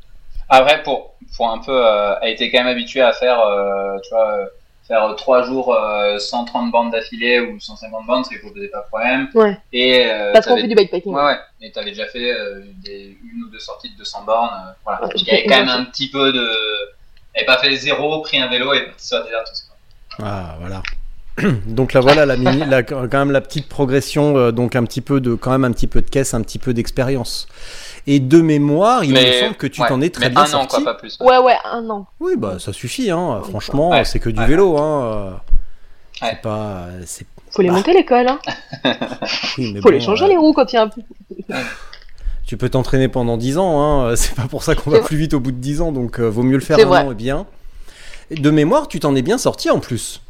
Après, 0.48 0.82
pour, 0.82 1.14
pour 1.36 1.48
un 1.50 1.58
peu, 1.58 1.70
euh, 1.72 2.14
elle 2.22 2.32
était 2.32 2.50
quand 2.50 2.58
même 2.58 2.66
habituée 2.66 3.02
à 3.02 3.12
faire, 3.12 3.40
euh, 3.40 3.96
tu 4.02 4.10
vois, 4.10 4.32
euh, 4.32 4.46
faire 4.88 5.14
trois 5.16 5.44
jours 5.44 5.72
euh, 5.72 6.18
130 6.18 6.72
bandes 6.72 6.90
d'affilée 6.90 7.38
ou 7.38 7.60
150 7.60 8.06
bandes, 8.06 8.24
c'est 8.28 8.42
ne 8.42 8.50
posait 8.50 8.66
pas 8.68 8.80
de 8.80 8.86
problème. 8.88 9.28
Ouais. 9.34 9.56
Et 9.72 10.06
euh, 10.10 10.32
Parce 10.32 10.46
qu'on 10.46 10.56
fait 10.56 10.66
du 10.66 10.74
bikepacking. 10.74 11.14
Ouais, 11.14 11.22
ouais. 11.22 11.38
Et 11.60 11.70
t'avais 11.70 11.90
déjà 11.90 12.06
fait 12.06 12.32
euh, 12.32 12.62
des, 12.84 13.16
une 13.32 13.44
ou 13.44 13.48
deux 13.50 13.60
sorties 13.60 13.90
de 13.92 13.96
200 13.98 14.24
bornes. 14.24 14.48
euh, 14.52 14.72
voilà. 14.84 15.02
Ouais, 15.02 15.08
Donc, 15.10 15.22
il 15.22 15.28
y 15.28 15.30
avait 15.30 15.44
quand 15.46 15.56
même 15.60 15.68
un 15.68 15.84
petit 15.84 16.10
peu 16.10 16.32
de. 16.32 16.50
Elle 17.34 17.46
n'avait 17.46 17.46
pas 17.46 17.62
fait 17.62 17.76
zéro, 17.76 18.20
pris 18.22 18.38
un 18.40 18.48
vélo 18.48 18.74
et 18.74 18.86
parti 18.86 19.06
sur 19.06 19.18
la 19.18 19.24
Desertus, 19.26 19.68
quoi. 19.68 20.26
Ah 20.26 20.56
voilà. 20.58 20.82
Donc 21.66 21.92
là 21.92 22.00
voilà 22.00 22.26
la 22.26 22.36
mini, 22.36 22.64
la- 22.68 22.82
quand 22.82 23.08
même 23.12 23.30
la 23.30 23.40
petite 23.40 23.68
progression, 23.68 24.36
euh, 24.36 24.50
donc 24.52 24.76
un 24.76 24.84
petit 24.84 25.00
peu 25.00 25.20
de 25.20 25.34
quand 25.34 25.50
même 25.50 25.64
un 25.64 25.72
petit 25.72 25.86
peu 25.86 26.02
de 26.02 26.08
caisse, 26.10 26.34
un 26.34 26.42
petit 26.42 26.58
peu 26.58 26.74
d'expérience. 26.74 27.46
Et 28.06 28.18
de 28.18 28.40
mémoire, 28.40 29.04
il 29.04 29.12
me 29.12 29.32
semble 29.40 29.54
que 29.56 29.66
tu 29.66 29.80
ouais, 29.82 29.88
t'en 29.88 30.00
es 30.00 30.10
très 30.10 30.26
mais 30.26 30.30
bien 30.34 30.40
un 30.42 30.44
an, 30.44 30.48
sorti. 30.48 30.82
quoi, 30.82 30.84
pas 30.84 30.94
plus. 30.98 31.16
Ouais, 31.20 31.38
ouais, 31.38 31.54
un 31.70 31.88
an. 31.90 32.06
Oui 32.18 32.32
bah 32.36 32.56
ça 32.58 32.72
suffit 32.72 33.10
hein. 33.10 33.40
Franchement 33.48 33.90
Ouais, 33.90 34.04
c'est 34.04 34.18
que 34.18 34.30
du 34.30 34.40
ouais. 34.40 34.46
vélo 34.46 34.76
hein. 34.78 35.04
euh, 35.04 35.30
C'est 36.18 36.24
Ouais. 36.26 36.38
pas 36.42 36.86
c'est 37.06 37.26
Faut 37.50 37.62
les 37.62 37.68
Bah. 37.68 37.74
monter 37.74 37.92
l'école, 37.94 38.26
hein. 38.28 38.38
oui, 39.58 39.72
mais 39.74 39.80
Faut 39.80 39.90
les 39.90 40.00
changer 40.00 40.24
euh, 40.24 40.28
les 40.28 40.36
roues 40.36 40.52
quand 40.52 40.72
il 40.72 40.76
y 40.76 40.78
a 40.78 40.82
un 40.82 40.88
peu. 40.88 41.00
Tu 42.46 42.56
peux 42.56 42.68
t'entraîner 42.68 43.06
pendant 43.06 43.36
10 43.36 43.58
ans, 43.58 43.80
hein. 44.08 44.16
c'est 44.16 44.34
pas 44.34 44.48
pour 44.48 44.64
ça 44.64 44.74
qu'on 44.74 44.90
va 44.90 44.98
plus 45.00 45.16
vite 45.16 45.34
au 45.34 45.40
bout 45.40 45.52
de 45.52 45.58
10 45.58 45.82
ans, 45.82 45.92
donc 45.92 46.18
euh, 46.18 46.28
vaut 46.28 46.42
mieux 46.42 46.56
le 46.56 46.62
faire 46.62 46.80
un 46.80 46.84
vrai. 46.84 47.04
an 47.04 47.12
et 47.12 47.14
bien. 47.14 47.46
De 48.32 48.50
mémoire, 48.50 48.88
tu 48.88 48.98
t'en 48.98 49.14
es 49.14 49.22
bien 49.22 49.38
sorti 49.38 49.70
en 49.70 49.78
plus. 49.78 50.20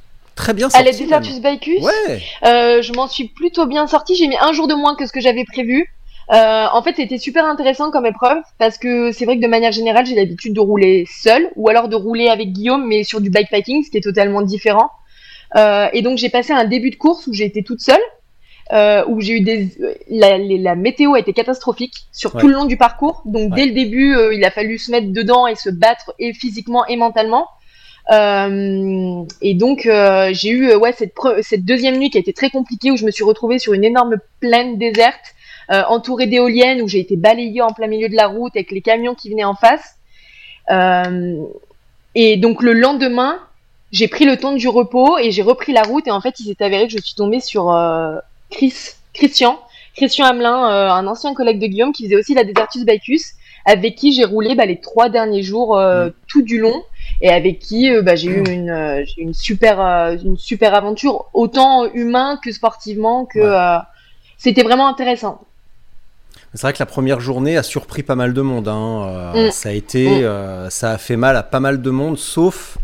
Très 0.40 0.54
bien 0.54 0.68
Allez, 0.74 0.92
sorti. 0.92 1.06
même. 1.06 1.20
Desertus 1.20 1.40
Bicus. 1.42 1.82
Ouais. 1.82 2.22
Euh, 2.46 2.80
je 2.82 2.92
m'en 2.94 3.06
suis 3.08 3.28
plutôt 3.28 3.66
bien 3.66 3.86
sortie. 3.86 4.14
J'ai 4.16 4.26
mis 4.26 4.36
un 4.40 4.52
jour 4.52 4.68
de 4.68 4.74
moins 4.74 4.94
que 4.96 5.06
ce 5.06 5.12
que 5.12 5.20
j'avais 5.20 5.44
prévu. 5.44 5.86
Euh, 6.32 6.66
en 6.72 6.82
fait, 6.82 6.94
c'était 6.96 7.18
super 7.18 7.44
intéressant 7.44 7.90
comme 7.90 8.06
épreuve 8.06 8.38
parce 8.58 8.78
que 8.78 9.10
c'est 9.12 9.24
vrai 9.24 9.36
que 9.36 9.42
de 9.42 9.48
manière 9.48 9.72
générale, 9.72 10.06
j'ai 10.06 10.14
l'habitude 10.14 10.54
de 10.54 10.60
rouler 10.60 11.04
seule 11.10 11.50
ou 11.56 11.68
alors 11.68 11.88
de 11.88 11.96
rouler 11.96 12.28
avec 12.28 12.52
Guillaume, 12.52 12.86
mais 12.86 13.04
sur 13.04 13.20
du 13.20 13.30
bikepacking, 13.30 13.84
ce 13.84 13.90
qui 13.90 13.96
est 13.98 14.00
totalement 14.02 14.40
différent. 14.42 14.90
Euh, 15.56 15.88
et 15.92 16.02
donc, 16.02 16.18
j'ai 16.18 16.28
passé 16.30 16.52
un 16.52 16.64
début 16.64 16.90
de 16.90 16.96
course 16.96 17.26
où 17.26 17.32
j'ai 17.34 17.44
été 17.44 17.62
toute 17.64 17.80
seule, 17.80 18.00
euh, 18.72 19.04
où 19.08 19.20
j'ai 19.20 19.32
eu 19.34 19.40
des 19.40 19.70
la, 20.08 20.38
la, 20.38 20.76
météo 20.76 21.14
a 21.14 21.18
été 21.18 21.32
catastrophique 21.32 21.94
sur 22.12 22.32
Ouais. 22.36 22.40
tout 22.40 22.46
le 22.46 22.54
long 22.54 22.64
du 22.66 22.76
parcours. 22.76 23.22
Donc, 23.24 23.50
Ouais. 23.52 23.56
dès 23.56 23.66
le 23.66 23.72
début, 23.72 24.16
il 24.32 24.44
a 24.44 24.50
fallu 24.52 24.78
se 24.78 24.92
mettre 24.92 25.08
dedans 25.12 25.48
et 25.48 25.56
se 25.56 25.68
battre 25.68 26.14
et 26.20 26.32
physiquement 26.32 26.86
et 26.86 26.96
mentalement. 26.96 27.48
Euh, 28.10 29.24
et 29.40 29.54
donc 29.54 29.86
euh, 29.86 30.30
j'ai 30.32 30.48
eu 30.48 30.70
euh, 30.70 30.78
ouais 30.78 30.92
cette, 30.92 31.64
deuxième 31.64 31.96
nuit 31.96 32.10
qui 32.10 32.18
a 32.18 32.20
été 32.20 32.32
très 32.32 32.50
compliquée 32.50 32.90
où 32.90 32.96
je 32.96 33.04
me 33.04 33.12
suis 33.12 33.22
retrouvée 33.22 33.60
sur 33.60 33.72
une 33.72 33.84
énorme 33.84 34.16
plaine 34.40 34.78
déserte 34.78 35.34
euh, 35.70 35.82
entourée 35.88 36.26
d'éoliennes 36.26 36.82
où 36.82 36.88
j'ai 36.88 36.98
été 36.98 37.16
balayée 37.16 37.62
en 37.62 37.72
plein 37.72 37.86
milieu 37.86 38.08
de 38.08 38.16
la 38.16 38.26
route 38.26 38.50
avec 38.56 38.72
les 38.72 38.80
camions 38.80 39.14
qui 39.14 39.30
venaient 39.30 39.44
en 39.44 39.54
face. 39.54 39.96
Et 42.16 42.36
donc 42.36 42.62
le 42.62 42.72
lendemain, 42.72 43.38
j'ai 43.92 44.08
pris 44.08 44.24
le 44.24 44.36
temps 44.36 44.52
du 44.52 44.68
repos 44.68 45.18
et 45.18 45.30
j'ai 45.30 45.42
repris 45.42 45.72
la 45.72 45.82
route 45.82 46.06
et 46.06 46.10
en 46.10 46.20
fait 46.20 46.40
il 46.40 46.44
s'est 46.44 46.64
avéré 46.64 46.86
que 46.86 46.92
je 46.92 46.98
suis 46.98 47.14
tombée 47.14 47.40
sur 47.40 47.76
Chris, 48.50 48.74
Christian, 49.14 49.60
Christian 49.96 50.26
Hamelin, 50.26 50.64
un 50.92 51.06
ancien 51.06 51.34
collègue 51.34 51.60
de 51.60 51.66
Guillaume 51.66 51.92
qui 51.92 52.04
faisait 52.04 52.16
aussi 52.16 52.34
la 52.34 52.44
Desertus 52.44 52.84
Bicus, 52.84 53.34
avec 53.64 53.96
qui 53.96 54.12
j'ai 54.12 54.24
roulé 54.24 54.54
bah, 54.54 54.66
les 54.66 54.80
trois 54.80 55.08
derniers 55.08 55.42
jours 55.42 55.76
euh, 55.76 56.08
Mm. 56.08 56.12
tout 56.28 56.42
du 56.42 56.58
long 56.58 56.82
et 57.20 57.30
avec 57.30 57.58
qui 57.58 57.90
euh, 57.92 58.02
bah, 58.02 58.16
j'ai 58.16 58.28
eu 58.28 58.48
une, 58.50 58.70
euh, 58.70 59.04
une 59.18 59.34
super 59.34 59.80
euh, 59.80 60.16
une 60.24 60.36
super 60.36 60.74
aventure 60.74 61.26
autant 61.34 61.86
humain 61.92 62.38
que 62.42 62.50
sportivement 62.52 63.24
que 63.26 63.38
Ouais. 63.40 63.78
c'était 64.38 64.62
vraiment 64.62 64.88
intéressant. 64.88 65.42
C'est 66.54 66.62
vrai 66.62 66.72
que 66.72 66.78
la 66.80 66.86
première 66.86 67.20
journée 67.20 67.56
a 67.56 67.62
surpris 67.62 68.02
pas 68.02 68.16
mal 68.16 68.34
de 68.34 68.40
monde. 68.42 68.66
hein. 68.68 69.04
Euh, 69.34 69.48
Mm. 69.48 69.50
Ça 69.52 69.68
a 69.68 69.72
été, 69.72 70.08
Mm. 70.08 70.24
euh, 70.24 70.70
ça 70.70 70.90
a 70.92 70.98
fait 70.98 71.16
mal 71.16 71.36
à 71.36 71.42
pas 71.44 71.60
mal 71.60 71.80
de 71.80 71.90
monde, 71.90 72.18
sauf 72.18 72.78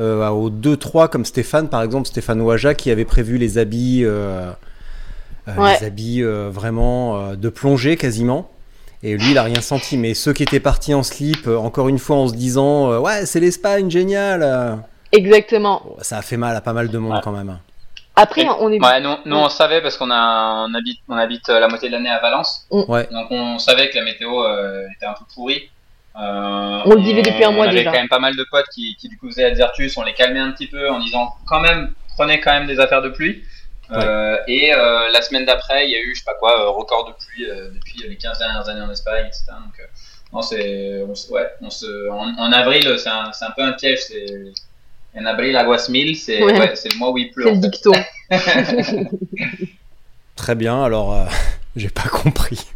euh, 0.00 0.28
aux 0.28 0.50
2-3 0.50 1.08
comme 1.08 1.24
Stéphane, 1.24 1.68
par 1.68 1.82
exemple, 1.82 2.06
Stéphane 2.08 2.40
Ouaja, 2.40 2.74
qui 2.74 2.90
avait 2.90 3.04
prévu 3.04 3.38
les 3.38 3.58
habits, 3.58 4.04
Ouais. 4.06 5.78
les 5.80 5.86
habits 5.86 6.22
vraiment 6.22 7.34
de 7.34 7.48
plongée 7.48 7.96
quasiment. 7.96 8.50
Et 9.02 9.16
lui, 9.16 9.30
il 9.32 9.38
a 9.38 9.42
rien 9.42 9.60
senti. 9.60 9.96
Mais 9.96 10.14
ceux 10.14 10.32
qui 10.32 10.42
étaient 10.42 10.60
partis 10.60 10.94
en 10.94 11.02
slip, 11.02 11.46
euh, 11.46 11.56
encore 11.58 11.88
une 11.88 11.98
fois 11.98 12.16
en 12.16 12.28
se 12.28 12.34
disant, 12.34 12.90
euh, 12.92 12.98
ouais, 12.98 13.26
c'est 13.26 13.40
l'Espagne, 13.40 13.90
génial. 13.90 14.42
euh, 14.42 14.74
Exactement. 15.12 15.82
bon, 15.84 15.96
ça 16.00 16.18
a 16.18 16.22
fait 16.22 16.36
mal 16.36 16.56
à 16.56 16.60
pas 16.60 16.72
mal 16.72 16.88
de 16.88 16.98
monde 16.98 17.12
Ouais. 17.14 17.20
quand 17.22 17.32
même. 17.32 17.58
Après 18.18 18.46
on 18.60 18.72
est 18.72 18.80
Ouais, 18.82 19.00
nous, 19.02 19.14
nous 19.26 19.36
on 19.36 19.48
savait 19.50 19.82
parce 19.82 19.98
qu'on 19.98 20.10
a, 20.10 20.66
on 20.66 20.72
habite, 20.74 21.00
on 21.06 21.16
habite 21.16 21.48
la 21.48 21.68
moitié 21.68 21.88
de 21.90 21.94
l'année 21.94 22.08
à 22.08 22.18
Valence. 22.18 22.66
Ouais. 22.70 23.06
Donc 23.12 23.26
on 23.30 23.58
savait 23.58 23.90
que 23.90 23.96
la 23.98 24.04
météo 24.04 24.42
euh, 24.42 24.82
était 24.96 25.04
un 25.06 25.12
peu 25.12 25.24
pourrie. 25.34 25.68
Euh, 26.18 26.80
On 26.86 26.94
le 26.94 27.02
vivait 27.02 27.20
depuis 27.20 27.44
un 27.44 27.50
mois 27.50 27.66
on 27.66 27.68
avait 27.68 27.78
déjà. 27.80 27.90
quand 27.92 27.98
même 27.98 28.08
pas 28.08 28.18
mal 28.18 28.34
de 28.34 28.44
potes 28.50 28.68
qui, 28.74 28.96
qui 28.98 29.08
du 29.08 29.18
coup 29.18 29.28
faisaient 29.28 29.42
la 29.42 29.50
Desertus. 29.50 29.94
On 29.98 30.02
les 30.02 30.14
calmait 30.14 30.40
un 30.40 30.50
petit 30.52 30.66
peu 30.66 30.88
en 30.90 30.98
disant 30.98 31.34
quand 31.46 31.60
même, 31.60 31.92
prenez 32.16 32.40
quand 32.40 32.52
même 32.52 32.66
des 32.66 32.80
affaires 32.80 33.02
de 33.02 33.10
pluie. 33.10 33.42
Euh, 33.92 34.36
et 34.48 34.74
euh, 34.74 35.08
la 35.10 35.22
semaine 35.22 35.44
d'après, 35.44 35.86
il 35.86 35.92
y 35.92 35.94
a 35.96 36.00
eu, 36.00 36.12
je 36.14 36.18
sais 36.20 36.24
pas 36.24 36.34
quoi, 36.34 36.60
euh, 36.66 36.70
record 36.70 37.06
de 37.08 37.12
pluie 37.12 37.48
euh, 37.48 37.70
depuis 37.72 38.08
les 38.08 38.16
15 38.16 38.38
dernières 38.38 38.68
années 38.68 38.80
en 38.82 38.90
Espagne, 38.90 39.26
etc. 39.26 39.44
Donc, 39.50 39.78
euh, 39.78 39.84
non, 40.32 40.42
c'est, 40.42 41.02
on 41.04 41.32
ouais, 41.34 41.46
on 41.60 41.70
se, 41.70 42.10
en, 42.10 42.36
en 42.36 42.52
avril, 42.52 42.96
c'est 42.98 43.08
un, 43.08 43.30
c'est 43.32 43.44
un 43.44 43.52
peu 43.56 43.62
un 43.62 43.72
piège. 43.72 44.00
C'est, 44.08 44.26
en 45.18 45.24
avril, 45.24 45.56
aguas 45.56 45.88
mil, 45.88 46.16
c'est, 46.16 46.42
Ouais. 46.42 46.58
ouais, 46.58 46.72
c'est 46.74 46.92
le 46.92 46.98
mois 46.98 47.10
où 47.10 47.18
il 47.18 47.30
pleut. 47.30 47.44
c'est 47.44 47.52
le 47.52 47.58
dicton. 47.58 47.92
Très 50.36 50.54
bien, 50.54 50.82
alors 50.82 51.14
euh, 51.14 51.24
j'ai 51.76 51.88
pas 51.88 52.08
compris. 52.08 52.66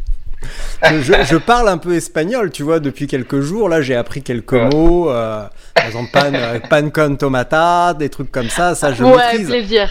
Je, 0.83 1.03
je- 1.03 1.23
je 1.25 1.37
parle 1.37 1.69
un 1.69 1.77
peu 1.77 1.95
espagnol, 1.95 2.51
tu 2.51 2.63
vois, 2.63 2.81
depuis 2.81 3.07
quelques 3.07 3.41
jours. 3.41 3.69
Là, 3.69 3.83
j'ai 3.83 3.95
appris 3.95 4.23
quelques 4.23 4.53
Ouais. 4.53 4.69
mots. 4.73 5.11
euh, 5.11 5.45
par 5.75 5.85
exemple, 5.87 6.11
pan, 6.13 6.33
pan 6.71 6.89
con 6.91 7.17
tomata, 7.17 7.93
des 7.95 8.09
trucs 8.09 8.33
comme 8.33 8.49
ça. 8.49 8.75
Ça, 8.75 8.93
je 8.95 9.05
ouais, 9.05 9.17
maîtrise. 9.17 9.49
plaisir. 9.49 9.91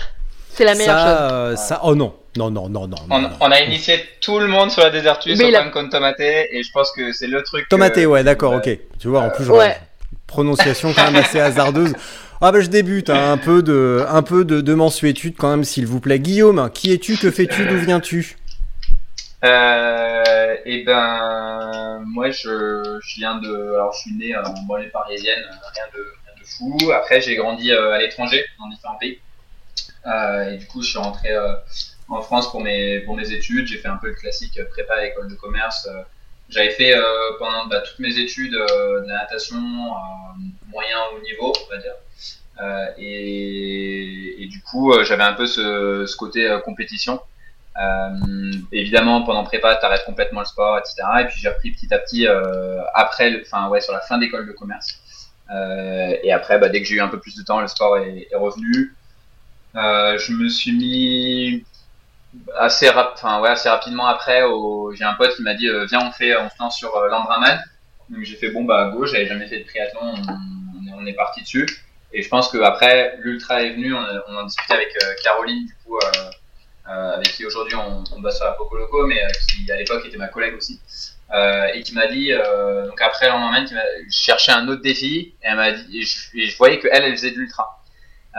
C'est 0.53 0.65
la 0.65 0.75
meilleure 0.75 0.97
chose. 0.97 1.05
ça, 1.05 1.31
euh, 1.33 1.55
ça, 1.55 1.79
oh 1.83 1.95
non, 1.95 2.13
non, 2.37 2.51
non, 2.51 2.67
non, 2.69 2.87
non. 2.87 2.97
On, 3.09 3.19
non, 3.21 3.29
non. 3.29 3.35
on 3.39 3.51
a 3.51 3.61
initié 3.61 4.03
tout 4.21 4.39
le 4.39 4.47
monde 4.47 4.71
sur 4.71 4.81
la 4.81 4.89
il 4.89 5.07
a- 5.55 5.63
pan 5.63 5.71
con 5.71 5.89
tomate, 5.89 6.19
et 6.19 6.61
je 6.63 6.71
pense 6.71 6.91
que 6.91 7.13
c'est 7.13 7.27
le 7.27 7.41
truc. 7.43 7.67
Tomaté, 7.69 8.03
euh, 8.03 8.07
ouais, 8.07 8.23
d'accord, 8.23 8.53
ok. 8.53 8.69
Tu 8.99 9.07
vois, 9.07 9.21
en 9.21 9.29
plus, 9.29 9.45
je 9.45 9.51
Ouais. 9.51 9.77
prononciation 10.27 10.93
quand 10.93 11.05
même 11.11 11.15
assez 11.23 11.39
hasardeuse. 11.39 11.93
Ah 12.41 12.53
bah 12.53 12.61
je 12.61 12.67
débute, 12.67 13.09
hein, 13.09 13.31
un 13.33 13.37
peu 13.37 13.61
de, 13.61 14.05
un 14.07 14.21
peu 14.21 14.45
de, 14.45 14.61
de 14.61 14.73
mensuétude 14.73 15.35
quand 15.37 15.49
même, 15.49 15.65
s'il 15.65 15.85
vous 15.85 15.99
plaît. 15.99 16.19
Guillaume, 16.19 16.69
qui 16.73 16.93
es-tu, 16.93 17.17
que 17.17 17.31
fais-tu, 17.31 17.65
d'où 17.65 17.75
viens-tu? 17.77 18.37
Euh, 19.43 20.55
et 20.65 20.83
ben, 20.83 22.01
moi, 22.05 22.29
je, 22.29 22.99
je 23.01 23.15
viens 23.15 23.35
de, 23.39 23.73
alors 23.73 23.93
je 23.93 23.99
suis 23.99 24.13
né 24.15 24.35
en 24.35 24.53
banlieue 24.67 24.89
parisienne, 24.89 25.39
rien 25.73 25.83
de, 25.93 25.99
rien 25.99 26.33
de 26.39 26.45
fou. 26.45 26.91
Après, 26.91 27.21
j'ai 27.21 27.35
grandi 27.35 27.71
euh, 27.71 27.91
à 27.93 27.99
l'étranger, 27.99 28.43
dans 28.59 28.67
différents 28.69 28.97
pays. 28.99 29.19
Euh, 30.09 30.51
et 30.51 30.57
du 30.57 30.65
coup, 30.65 30.81
je 30.81 30.89
suis 30.89 30.97
rentré 30.97 31.31
euh, 31.31 31.53
en 32.07 32.21
France 32.21 32.51
pour 32.51 32.61
mes, 32.61 32.99
pour 33.01 33.15
mes 33.15 33.31
études. 33.31 33.67
J'ai 33.67 33.77
fait 33.77 33.87
un 33.87 33.97
peu 33.97 34.07
le 34.07 34.15
classique 34.15 34.57
euh, 34.57 34.65
prépa 34.65 34.95
à 34.95 35.05
école 35.05 35.29
de 35.29 35.35
commerce. 35.35 35.87
J'avais 36.49 36.71
fait 36.71 36.95
pendant 37.37 37.67
bah, 37.67 37.81
toutes 37.81 37.99
mes 37.99 38.17
études 38.17 38.53
de 38.53 39.05
natation, 39.05 39.57
euh, 39.57 40.39
moyen 40.71 40.97
haut 41.13 41.21
niveau, 41.21 41.53
on 41.63 41.69
va 41.69 41.77
dire. 41.77 41.93
Et, 42.97 44.43
et 44.43 44.47
du 44.47 44.59
coup, 44.63 44.91
j'avais 45.03 45.23
un 45.23 45.33
peu 45.33 45.45
ce, 45.45 46.15
côté 46.15 46.57
compétition. 46.65 47.21
Évidemment, 48.71 49.21
pendant 49.21 49.43
prépa, 49.43 49.75
t'arrêtes 49.75 50.05
complètement 50.05 50.39
le 50.39 50.47
sport, 50.47 50.79
etc. 50.79 51.03
Et 51.21 51.25
puis 51.25 51.39
j'ai 51.39 51.49
repris 51.49 51.69
petit 51.69 51.93
à 51.93 51.99
petit 51.99 52.25
après, 52.95 53.29
le, 53.29 53.43
ouais, 53.69 53.81
sur 53.81 53.93
la 53.93 54.01
fin 54.01 54.17
d'école 54.17 54.47
de 54.47 54.53
commerce. 54.53 54.99
Et 56.23 56.31
après, 56.31 56.57
bah, 56.57 56.69
dès 56.69 56.81
que 56.81 56.87
j'ai 56.87 56.95
eu 56.95 57.01
un 57.01 57.09
peu 57.09 57.19
plus 57.19 57.35
de 57.35 57.43
temps, 57.43 57.61
le 57.61 57.67
sport 57.67 57.99
est 57.99 58.27
revenu. 58.33 58.95
Euh, 59.75 60.17
je 60.17 60.33
me 60.33 60.49
suis 60.49 60.71
mis 60.71 61.63
assez, 62.57 62.89
rapidement 62.89 64.07
après. 64.07 64.41
J'ai 64.93 65.03
un 65.03 65.13
pote 65.13 65.35
qui 65.35 65.43
m'a 65.43 65.53
dit 65.53 65.67
euh, 65.67 65.85
viens, 65.85 66.07
on 66.07 66.11
fait, 66.11 66.35
on 66.37 66.49
se 66.49 66.55
lance 66.59 66.77
sur 66.77 66.95
euh, 66.95 67.09
l'Ambraman. 67.09 67.59
Donc 68.09 68.23
j'ai 68.23 68.35
fait 68.35 68.49
bon 68.49 68.63
bah 68.63 68.91
go, 68.93 69.05
j'avais 69.05 69.27
jamais 69.27 69.47
fait 69.47 69.59
de 69.59 69.65
triathlon, 69.67 70.15
on, 70.95 71.05
est, 71.05 71.13
parti 71.13 71.41
dessus. 71.41 71.67
Et 72.11 72.23
je 72.23 72.29
pense 72.29 72.49
que 72.49 72.57
après 72.57 73.17
l'ultra 73.19 73.61
est 73.61 73.73
venu, 73.73 73.93
on, 73.93 73.99
a- 73.99 74.23
on 74.27 74.35
en 74.37 74.43
discutait 74.45 74.73
avec 74.73 74.89
Caroline 75.23 75.65
du 75.67 75.73
coup. 75.85 75.97
Avec 76.85 77.33
qui 77.33 77.45
aujourd'hui 77.45 77.75
on, 77.75 78.03
on 78.15 78.19
bosse 78.19 78.37
sur 78.37 78.45
la 78.45 78.53
Poco 78.53 78.75
Loco, 78.75 79.05
mais 79.05 79.21
qui 79.47 79.71
à 79.71 79.75
l'époque 79.75 80.03
était 80.07 80.17
ma 80.17 80.27
collègue 80.27 80.55
aussi, 80.55 80.81
et 81.73 81.83
qui 81.83 81.93
m'a 81.93 82.07
dit, 82.07 82.31
donc 82.87 82.99
après 82.99 83.29
m'a 83.29 83.61
je 83.67 84.09
cherchais 84.09 84.51
un 84.51 84.67
autre 84.67 84.81
défi, 84.81 85.35
et 85.43 85.47
elle 85.47 85.57
m'a 85.57 85.71
dit, 85.71 86.01
je, 86.01 86.17
et 86.35 86.47
je 86.47 86.57
voyais 86.57 86.79
qu'elle, 86.79 87.03
elle 87.03 87.11
faisait 87.11 87.29
de 87.29 87.37
l'ultra. 87.37 87.78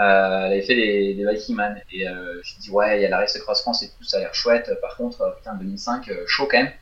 Euh, 0.01 0.47
elle 0.47 0.53
avait 0.53 0.63
fait 0.63 0.75
des, 0.75 1.15
des 1.15 1.27
Viking 1.27 1.57
Man, 1.57 1.79
et 1.93 2.09
euh, 2.09 2.41
je 2.43 2.59
dis, 2.59 2.71
ouais, 2.71 2.99
il 2.99 3.03
y 3.03 3.07
a 3.07 3.11
la 3.11 3.19
Race 3.19 3.37
Cross 3.39 3.61
France 3.61 3.83
et 3.83 3.89
tout, 3.89 4.03
ça 4.03 4.17
a 4.17 4.21
l'air 4.21 4.35
chouette, 4.35 4.71
par 4.81 4.97
contre, 4.97 5.21
euh, 5.21 5.31
putain, 5.33 5.55
2005, 5.55 6.09
euh, 6.09 6.25
chaud 6.27 6.49
quand 6.51 6.59
même. 6.59 6.73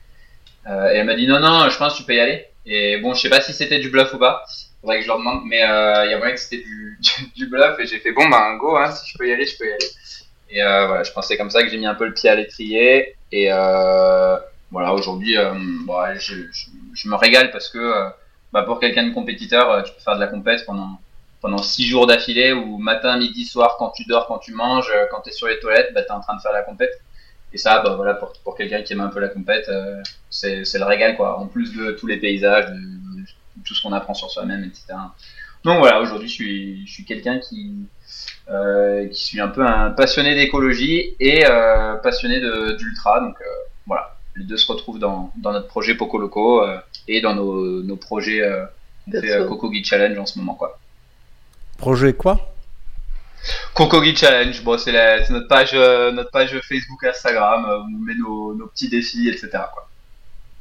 Et 0.67 0.99
elle 0.99 1.07
m'a 1.07 1.15
dit, 1.15 1.27
non, 1.27 1.41
non, 1.41 1.69
je 1.71 1.79
pense 1.79 1.95
que 1.95 1.99
tu 1.99 2.05
peux 2.05 2.15
y 2.15 2.21
aller. 2.21 2.45
Et 2.67 2.99
bon, 2.99 3.15
je 3.15 3.23
sais 3.23 3.31
pas 3.31 3.41
si 3.41 3.55
c'était 3.55 3.79
du 3.79 3.89
bluff 3.89 4.13
ou 4.13 4.19
pas, 4.19 4.45
faudrait 4.83 4.99
que 4.99 5.03
je 5.03 5.09
leur 5.09 5.19
demande, 5.19 5.41
mais 5.47 5.57
il 5.57 6.11
y 6.11 6.15
a 6.15 6.19
moyen 6.19 6.35
que 6.35 6.41
c'était 6.41 6.63
du, 7.37 7.47
bluff, 7.47 7.81
et 7.81 7.87
j'ai 7.87 7.99
fait, 7.99 8.13
bon, 8.13 8.29
ben, 8.29 8.57
go, 8.57 8.77
hein, 8.77 8.91
si 8.91 9.11
je 9.11 9.19
peux 9.19 9.27
y 9.27 9.33
aller, 9.33 9.47
je 9.47 9.57
peux 9.57 9.67
y 9.67 9.73
aller. 9.73 9.87
Et 10.51 10.61
voilà, 10.87 11.03
je 11.03 11.13
pensais 11.13 11.37
comme 11.37 11.51
ça 11.51 11.63
que 11.63 11.71
j'ai 11.71 11.79
mis 11.79 11.87
un 11.87 11.95
peu 11.95 12.07
le 12.07 12.15
pied 12.15 12.29
à 12.29 12.35
l'étrier. 12.35 13.17
Et 13.33 13.49
voilà, 14.71 14.93
aujourd'hui, 14.93 15.35
je, 15.35 17.09
me 17.09 17.15
régale 17.17 17.51
parce 17.51 17.71
que 17.71 18.11
bah, 18.53 18.63
pour 18.63 18.79
quelqu'un 18.79 19.09
de 19.09 19.15
compétiteur, 19.15 19.83
tu 19.85 19.93
peux 19.93 20.01
faire 20.01 20.17
de 20.17 20.21
la 20.21 20.27
compète 20.27 20.67
pendant 20.67 21.01
pendant 21.40 21.59
six 21.59 21.87
jours 21.87 22.07
d'affilée 22.07 22.52
ou 22.52 22.78
matin, 22.78 23.18
midi, 23.18 23.45
soir, 23.45 23.76
quand 23.78 23.90
tu 23.90 24.04
dors, 24.07 24.26
quand 24.26 24.38
tu 24.38 24.52
manges, 24.52 24.90
euh, 24.95 25.07
quand 25.11 25.21
tu 25.23 25.30
es 25.30 25.33
sur 25.33 25.47
les 25.47 25.59
toilettes, 25.61 25.92
bah, 25.95 26.02
tu 26.02 26.09
es 26.09 26.12
en 26.12 26.21
train 26.21 26.37
de 26.37 26.40
faire 26.40 26.52
la 26.52 26.62
compète. 26.62 26.92
Et 27.52 27.59
ça, 27.59 27.80
bah, 27.80 27.95
voilà, 27.97 28.14
pour, 28.14 28.33
pour 28.45 28.57
quelqu'un 28.57 28.83
qui 28.83 28.92
aime 28.92 29.00
un 29.00 29.09
peu 29.09 29.21
la 29.21 29.28
compète, 29.28 29.68
euh, 29.68 30.02
c'est 30.30 30.64
c'est 30.64 30.78
le 30.78 30.85
régal, 30.85 31.16
quoi. 31.16 31.38
En 31.38 31.47
plus 31.47 31.75
de 31.75 31.92
tous 31.92 32.07
les 32.07 32.18
paysages, 32.18 32.66
de, 32.66 32.75
de 32.76 33.64
tout 33.64 33.75
ce 33.75 33.83
qu'on 33.83 33.92
apprend 33.92 34.14
sur 34.14 34.30
soi-même, 34.30 34.64
etc. 34.64 34.95
Donc 35.64 35.78
voilà, 35.78 36.00
aujourd'hui, 36.00 36.28
je 36.28 36.33
suis, 36.35 36.87
je 36.87 36.92
suis 36.92 37.04
quelqu'un 37.04 37.38
qui, 37.38 37.75
euh, 38.50 39.09
qui 39.09 39.25
suis 39.25 39.40
un 39.40 39.49
peu 39.49 39.64
un 39.66 39.90
passionné 39.90 40.35
d'écologie 40.35 41.16
et 41.21 41.45
euh, 41.47 41.95
passionné 41.97 42.40
d'ultra. 42.76 43.21
Donc 43.21 43.37
euh, 43.40 43.45
voilà, 43.87 44.16
les 44.37 44.45
deux 44.45 44.57
se 44.57 44.71
retrouvent 44.71 44.99
dans, 45.00 45.33
dans 45.37 45.52
notre 45.52 45.66
projet 45.66 45.95
Poco 45.95 46.18
Loco 46.18 46.62
euh, 46.62 46.78
et 47.09 47.21
dans 47.21 47.35
nos, 47.35 47.83
nos 47.83 47.97
projets 47.97 48.42
Coco 49.49 49.73
Geek 49.73 49.85
Challenge 49.87 50.18
en 50.18 50.26
ce 50.26 50.38
moment. 50.38 50.54
quoi. 50.54 50.78
Projet 51.78 52.12
quoi? 52.12 52.52
Geek 53.78 54.18
Challenge, 54.18 54.62
bon, 54.64 54.76
c'est 54.76 54.92
notre 55.30 55.49
page, 55.49 55.70
euh, 55.73 56.11
notre 56.12 56.30
page 56.30 56.50
Facebook, 56.68 57.02
Instagram, 57.04 57.64
euh, 57.64 57.78
où 57.78 57.97
on 57.97 58.04
met 58.04 58.14
nos, 58.20 58.54
nos 58.54 58.66
petits 58.66 58.88
défis, 58.88 59.28
etc. 59.28 59.49
Quoi. 59.73 59.88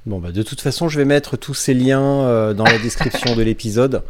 Bon, 0.05 0.19
bah, 0.19 0.31
de 0.31 0.43
toute 0.43 0.61
façon, 0.61 0.87
je 0.87 0.97
vais 0.97 1.05
mettre 1.05 1.35
tous 1.35 1.55
ces 1.55 1.73
liens 1.73 2.01
euh, 2.21 2.53
dans 2.53 2.63
la 2.63 2.77
description 2.77 3.35
de 3.35 3.41
l'épisode, 3.41 4.03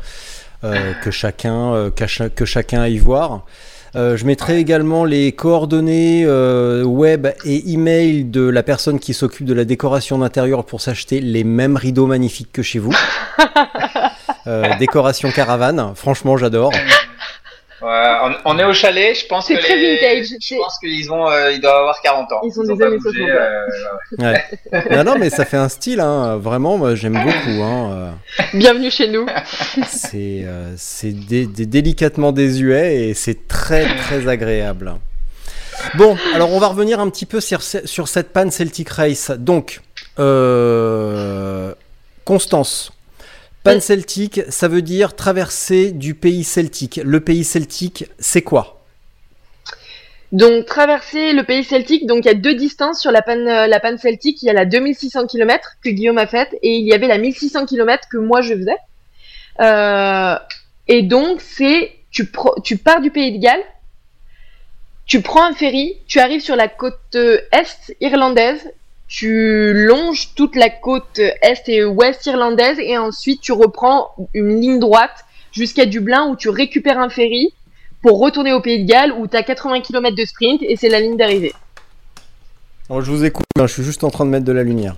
euh, 0.64 0.94
que 1.02 1.10
chacun, 1.12 1.74
euh, 1.74 1.90
qu'à 1.90 2.08
cha- 2.08 2.30
que 2.30 2.46
chacun 2.46 2.82
aille 2.82 2.98
voir. 3.00 3.46
Euh, 3.96 4.18
je 4.18 4.26
mettrai 4.26 4.58
également 4.60 5.06
les 5.06 5.32
coordonnées 5.32 6.24
euh, 6.26 6.84
web 6.84 7.26
et 7.46 7.72
email 7.72 8.26
de 8.26 8.42
la 8.42 8.62
personne 8.62 9.00
qui 9.00 9.14
s'occupe 9.14 9.46
de 9.46 9.54
la 9.54 9.64
décoration 9.66 10.18
d'intérieur 10.20 10.66
pour 10.66 10.82
s'acheter 10.82 11.22
les 11.22 11.46
mêmes 11.46 11.78
rideaux 11.78 12.06
magnifiques 12.06 12.52
que 12.52 12.62
chez 12.62 12.80
vous. 12.80 12.94
Euh, 14.48 14.64
décoration 14.80 15.30
caravane, 15.32 15.94
franchement 15.96 16.38
j'adore. 16.38 16.72
Ouais, 17.80 18.14
on, 18.24 18.34
on 18.46 18.58
est 18.58 18.64
au 18.64 18.74
chalet, 18.74 19.16
je 19.16 19.28
pense 19.28 19.46
C'est 19.46 19.54
que 19.56 19.60
très 19.60 19.76
les- 19.76 19.98
vintage, 19.98 20.30
Je 20.42 20.56
pense 20.56 20.80
qu'ils 20.80 21.12
ont, 21.12 21.30
euh, 21.30 21.52
ils 21.52 21.62
doivent 21.62 21.76
avoir 21.82 22.02
40 22.02 22.32
ans. 22.32 22.42
Ils 22.44 22.52
sont 22.52 22.62
ont 22.62 22.76
des 22.76 22.84
années 22.84 22.98
bougé, 22.98 23.20
60, 23.20 23.30
euh, 23.30 24.32
ouais. 24.32 24.44
Ouais. 24.72 24.96
Non, 24.96 25.04
non, 25.04 25.20
mais 25.20 25.30
ça 25.30 25.46
fait 25.46 25.58
un 25.58 25.70
style, 25.70 26.00
hein. 26.00 26.38
vraiment, 26.38 26.78
moi, 26.80 26.96
j'aime 26.96 27.14
beaucoup. 27.22 27.62
Hein. 27.64 28.16
Bienvenue 28.56 28.90
chez 28.90 29.08
nous. 29.10 29.28
C'est 29.88 30.42
euh, 30.46 30.74
c'est 30.76 31.12
dé- 31.12 31.46
dé- 31.46 31.68
délicatement 31.68 32.32
désuet 32.32 33.10
et 33.10 33.14
c'est 33.14 33.48
très 33.48 33.86
très 33.98 34.28
agréable. 34.28 34.96
Bon, 35.94 36.18
alors 36.34 36.52
on 36.54 36.60
va 36.60 36.68
revenir 36.70 37.00
un 37.00 37.10
petit 37.12 37.28
peu 37.28 37.40
sur, 37.42 37.62
sur 37.62 38.08
cette 38.08 38.34
panne 38.34 38.50
Celtic 38.50 38.90
Race. 38.90 39.30
Donc, 39.38 39.82
euh, 40.18 41.74
Constance, 42.26 42.92
panne 43.68 43.78
Oui. 43.78 43.82
celtique, 43.82 44.42
ça 44.50 44.68
veut 44.68 44.82
dire 44.82 45.16
traversée 45.16 45.92
du 45.92 46.16
pays 46.16 46.44
celtique. 46.44 47.00
Le 47.04 47.20
pays 47.20 47.44
celtique, 47.44 48.06
c'est 48.20 48.42
quoi? 48.42 48.82
Donc 50.34 50.66
traverser 50.66 51.32
le 51.34 51.44
pays 51.44 51.64
celtique, 51.64 52.06
donc 52.06 52.26
il 52.26 52.28
y 52.28 52.32
a 52.32 52.34
deux 52.34 52.54
distances 52.54 53.00
sur 53.00 53.12
la 53.12 53.22
panne, 53.22 53.48
euh, 53.48 53.68
la 53.68 53.80
panne 53.80 53.98
celtique. 53.98 54.42
Il 54.44 54.48
y 54.48 54.50
a 54.50 54.54
la 54.54 54.66
2600 54.66 55.26
km 55.28 55.72
que 55.82 55.90
Guillaume 55.90 56.18
a 56.18 56.28
faite 56.28 56.54
et 56.62 56.76
il 56.78 56.86
y 56.86 56.94
avait 56.94 57.08
la 57.08 57.18
1600 57.18 57.66
km 57.66 58.08
que 58.12 58.18
moi 58.18 58.42
je 58.42 58.54
faisais. 58.56 58.76
Euh, 59.62 60.38
et 60.88 61.02
donc 61.04 61.42
c'est 61.42 61.92
tu, 62.12 62.26
pro- 62.26 62.60
tu 62.62 62.78
pars 62.78 63.00
du 63.02 63.10
pays 63.12 63.38
de 63.38 63.42
Galles, 63.42 63.64
tu 65.06 65.22
prends 65.22 65.44
un 65.46 65.54
ferry, 65.54 65.98
tu 66.08 66.20
arrives 66.20 66.42
sur 66.42 66.56
la 66.58 66.68
côte 66.68 67.00
euh, 67.16 67.40
est 67.54 67.96
irlandaise, 68.02 68.70
tu 69.08 69.74
longes 69.74 70.34
toute 70.36 70.56
la 70.56 70.70
côte 70.70 71.20
est 71.20 71.70
et 71.70 71.84
ouest 71.86 72.26
irlandaise 72.26 72.78
et 72.80 72.98
ensuite 72.98 73.42
tu 73.42 73.52
reprends 73.54 74.14
une 74.34 74.60
ligne 74.60 74.80
droite 74.80 75.26
jusqu'à 75.52 75.86
Dublin 75.86 76.28
où 76.28 76.36
tu 76.36 76.50
récupères 76.50 77.00
un 77.00 77.10
ferry 77.10 77.54
pour 78.02 78.20
retourner 78.20 78.54
au 78.54 78.62
Pays 78.62 78.84
de 78.84 78.88
Galles 78.90 79.14
où 79.14 79.28
tu 79.28 79.36
as 79.38 79.44
80 79.44 79.82
km 79.82 80.16
de 80.16 80.26
sprint 80.26 80.62
et 80.62 80.76
c'est 80.76 80.90
la 80.90 81.00
ligne 81.00 81.18
d'arrivée. 81.18 81.54
Alors, 82.90 83.02
Je 83.02 83.12
vous 83.12 83.24
écoute, 83.26 83.46
hein, 83.58 83.68
je 83.68 83.74
suis 83.74 83.84
juste 83.84 84.04
en 84.04 84.10
train 84.12 84.26
de 84.26 84.30
mettre 84.30 84.46
de 84.46 84.52
la 84.52 84.64
lumière. 84.64 84.96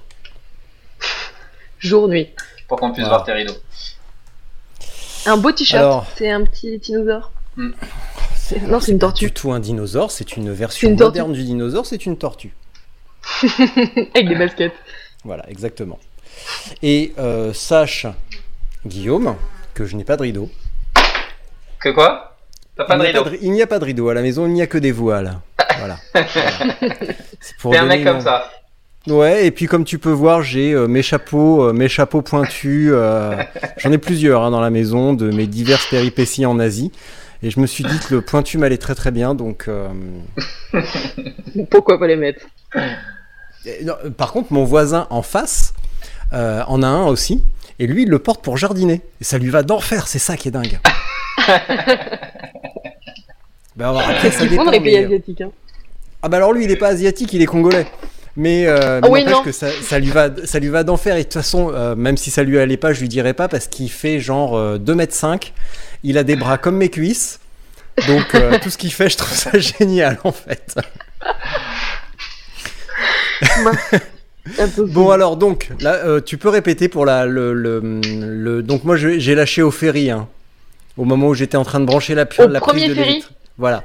Jour-nuit. 1.79 2.29
Pour 2.67 2.77
qu'on 2.79 2.91
puisse 2.91 3.05
Voilà. 3.07 3.17
voir 3.17 3.25
tes 3.25 3.33
rideaux. 3.33 3.53
Un 5.25 5.37
beau 5.37 5.51
t-shirt, 5.51 5.81
Alors. 5.83 6.05
c'est 6.15 6.29
un 6.29 6.43
petit 6.43 6.77
dinosaure. 6.79 7.31
Hmm. 7.55 7.71
C'est- 8.35 8.61
Non, 8.61 8.79
c'est 8.79 8.91
une 8.91 8.99
pas 8.99 9.07
tortue. 9.07 9.25
du 9.25 9.31
tout 9.31 9.51
un 9.51 9.59
dinosaure, 9.59 10.11
c'est 10.11 10.35
une 10.37 10.51
version 10.51 10.89
une 10.89 10.99
moderne 10.99 11.33
du 11.33 11.43
dinosaure, 11.43 11.85
c'est 11.85 12.05
une 12.05 12.17
tortue. 12.17 12.53
Avec 14.15 14.27
des 14.27 14.35
baskets. 14.35 14.73
Voilà, 15.23 15.43
exactement. 15.49 15.99
Et 16.81 17.13
euh, 17.19 17.53
sache, 17.53 18.05
Guillaume, 18.85 19.35
que 19.73 19.85
je 19.85 19.95
n'ai 19.95 20.03
pas 20.03 20.17
de 20.17 20.23
rideau. 20.23 20.49
Que 21.79 21.89
quoi? 21.89 22.38
T'as 22.75 22.85
pas 22.85 22.95
il 22.95 22.99
de 22.99 23.03
n'y 23.03 23.07
a 23.07 23.11
rideau 23.11 23.23
pas 23.23 23.29
de 23.29 23.35
ri- 23.35 23.39
il 23.41 23.51
n'y 23.51 23.61
a 23.61 23.67
pas 23.67 23.79
de 23.79 23.85
rideau 23.85 24.09
à 24.09 24.13
la 24.13 24.21
maison, 24.21 24.45
il 24.47 24.53
n'y 24.53 24.61
a 24.61 24.67
que 24.67 24.77
des 24.77 24.91
voiles. 24.91 25.39
Voilà. 25.79 25.97
Voilà. 26.25 26.25
C'est 27.39 27.55
pour 27.57 27.71
T'es 27.71 27.77
un 27.77 27.85
mec 27.85 28.03
comme 28.03 28.17
une- 28.17 28.21
ça. 28.21 28.49
Ouais, 29.07 29.45
et 29.45 29.51
puis 29.51 29.65
comme 29.65 29.85
tu 29.85 29.97
peux 29.97 30.11
voir, 30.11 30.41
j'ai 30.43 30.73
euh, 30.73 30.88
mes 30.88 31.01
chapeaux, 31.01 31.63
euh, 31.69 31.73
mes 31.73 31.88
chapeaux 31.88 32.21
pointus. 32.21 32.91
euh, 32.93 33.41
J'en 33.77 33.91
ai 33.93 33.97
plusieurs 33.97 34.43
hein, 34.43 34.51
dans 34.51 34.59
la 34.59 34.69
maison 34.69 35.13
de 35.13 35.31
mes 35.31 35.47
diverses 35.47 35.88
péripéties 35.89 36.45
en 36.45 36.59
Asie. 36.59 36.91
Et 37.41 37.50
je 37.51 37.60
me 37.60 37.67
suis 37.67 37.84
dit 37.84 38.00
que 38.00 38.15
le 38.15 38.22
pointu 38.22 38.58
m'allait 38.58 38.77
très 38.77 38.96
très 38.96 39.12
bien, 39.12 39.34
donc. 39.34 39.65
euh, 39.67 39.88
Pourquoi 41.69 41.98
pas 42.00 42.08
les 42.08 42.15
mettre 42.15 42.46
et 43.65 43.84
non, 43.84 43.96
par 44.17 44.31
contre, 44.31 44.53
mon 44.53 44.63
voisin 44.63 45.05
en 45.10 45.22
face 45.22 45.74
euh, 46.31 46.63
en 46.67 46.81
a 46.81 46.88
un 46.88 47.08
aussi, 47.08 47.43
et 47.79 47.88
lui, 47.88 48.03
il 48.03 48.10
le 48.10 48.19
porte 48.19 48.41
pour 48.43 48.58
jardiner. 48.58 49.01
Et 49.19 49.24
ça 49.24 49.38
lui 49.38 49.50
va 49.50 49.63
d'enfer, 49.63 50.08
c'est 50.08 50.19
ça 50.19 50.38
qui 50.38 50.48
est 50.48 50.51
dingue. 50.51 50.79
ben, 53.75 53.89
alors, 53.89 54.00
après, 54.01 54.31
ça 54.31 54.43
Ils 54.43 54.50
font 54.50 54.51
dépend, 54.51 54.65
dans 54.65 54.72
les 54.72 54.79
pays 54.79 54.96
mais, 54.96 55.03
euh, 55.03 55.08
asiatiques. 55.08 55.41
Hein. 55.41 55.51
Ah 56.22 56.29
bah 56.29 56.38
alors 56.38 56.53
lui, 56.53 56.65
il 56.65 56.72
est 56.72 56.75
pas 56.77 56.89
asiatique, 56.89 57.34
il 57.34 57.41
est 57.41 57.46
congolais. 57.46 57.86
Mais, 58.41 58.67
euh, 58.67 59.01
mais 59.03 59.09
oui, 59.09 59.19
n'empêche 59.19 59.33
non. 59.35 59.43
que 59.43 59.51
ça, 59.51 59.67
ça 59.81 59.99
lui 59.99 60.11
va, 60.11 60.29
ça 60.45 60.59
lui 60.59 60.69
va 60.69 60.85
d'enfer. 60.85 61.15
Et 61.15 61.19
de 61.19 61.23
toute 61.23 61.33
façon, 61.33 61.71
euh, 61.73 61.93
même 61.95 62.15
si 62.15 62.31
ça 62.31 62.41
lui 62.43 62.57
allait 62.57 62.77
pas, 62.77 62.93
je 62.93 63.01
lui 63.01 63.09
dirais 63.09 63.33
pas 63.33 63.49
parce 63.49 63.67
qu'il 63.67 63.91
fait 63.91 64.21
genre 64.21 64.55
euh, 64.57 64.77
2 64.77 64.95
mètres 64.95 65.13
5 65.13 65.51
Il 66.03 66.17
a 66.17 66.23
des 66.23 66.37
bras 66.37 66.57
comme 66.57 66.77
mes 66.77 66.87
cuisses. 66.89 67.41
Donc 68.07 68.33
euh, 68.35 68.57
tout 68.63 68.69
ce 68.69 68.77
qu'il 68.77 68.93
fait, 68.93 69.09
je 69.09 69.17
trouve 69.17 69.35
ça 69.35 69.51
génial 69.79 70.19
en 70.23 70.31
fait. 70.31 70.73
Bon 74.79 75.09
alors 75.11 75.35
donc, 75.37 75.69
là, 75.81 75.95
euh, 76.05 76.21
tu 76.21 76.37
peux 76.37 76.49
répéter 76.49 76.87
pour 76.87 77.05
la, 77.05 77.25
le, 77.25 77.53
le, 77.53 77.81
le- 78.01 78.63
donc 78.63 78.83
moi 78.83 78.95
j'ai 78.95 79.35
lâché 79.35 79.61
au 79.61 79.69
ferry, 79.71 80.09
hein, 80.11 80.27
au 80.97 81.03
moment 81.05 81.27
où 81.27 81.33
j'étais 81.33 81.57
en 81.57 81.63
train 81.65 81.79
de 81.81 81.85
brancher 81.85 82.15
la, 82.15 82.25
Au 82.39 82.47
la 82.47 82.59
premier 82.59 82.85
prise 82.85 82.95
de 82.95 83.01
ferry. 83.03 83.23
Voilà. 83.57 83.83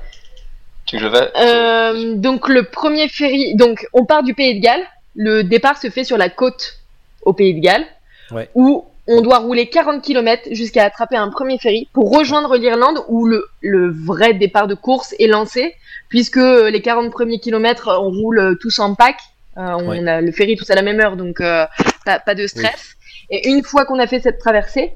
Je 0.94 1.06
vais 1.06 1.30
Euh, 1.36 2.14
donc 2.16 2.48
le 2.48 2.64
premier 2.64 3.08
ferry, 3.08 3.54
donc 3.56 3.86
on 3.92 4.04
part 4.04 4.22
du 4.22 4.34
Pays 4.34 4.54
de 4.58 4.64
Galles. 4.64 4.84
Le 5.16 5.42
départ 5.42 5.78
se 5.78 5.90
fait 5.90 6.04
sur 6.04 6.16
la 6.18 6.28
côte 6.28 6.78
au 7.22 7.32
Pays 7.32 7.54
de 7.54 7.60
Galles, 7.60 7.86
Ouais. 8.30 8.48
où 8.54 8.84
on 9.06 9.20
doit 9.20 9.38
rouler 9.38 9.68
40 9.68 10.02
km 10.02 10.48
jusqu'à 10.52 10.84
attraper 10.84 11.16
un 11.16 11.28
premier 11.30 11.58
ferry 11.58 11.88
pour 11.92 12.16
rejoindre 12.16 12.56
l'Irlande, 12.56 12.98
où 13.08 13.26
le, 13.26 13.46
le 13.60 13.90
vrai 13.90 14.34
départ 14.34 14.66
de 14.66 14.74
course 14.74 15.14
est 15.18 15.26
lancé, 15.26 15.74
puisque 16.08 16.36
les 16.36 16.80
40 16.82 17.10
premiers 17.12 17.38
kilomètres, 17.38 17.88
on 18.00 18.10
roule 18.10 18.56
tous 18.60 18.78
en 18.78 18.94
pack. 18.94 19.16
Euh, 19.56 19.60
on 19.78 19.88
Ouais. 19.90 20.08
a 20.08 20.20
le 20.20 20.32
ferry 20.32 20.56
tous 20.56 20.68
à 20.70 20.74
la 20.74 20.82
même 20.82 20.98
heure, 21.00 21.16
donc 21.16 21.40
euh, 21.40 21.64
pas, 22.04 22.18
pas 22.18 22.34
de 22.34 22.46
stress. 22.46 22.94
Et 23.30 23.48
une 23.48 23.62
fois 23.62 23.84
qu'on 23.84 23.98
a 24.00 24.06
fait 24.06 24.20
cette 24.20 24.38
traversée, 24.38 24.94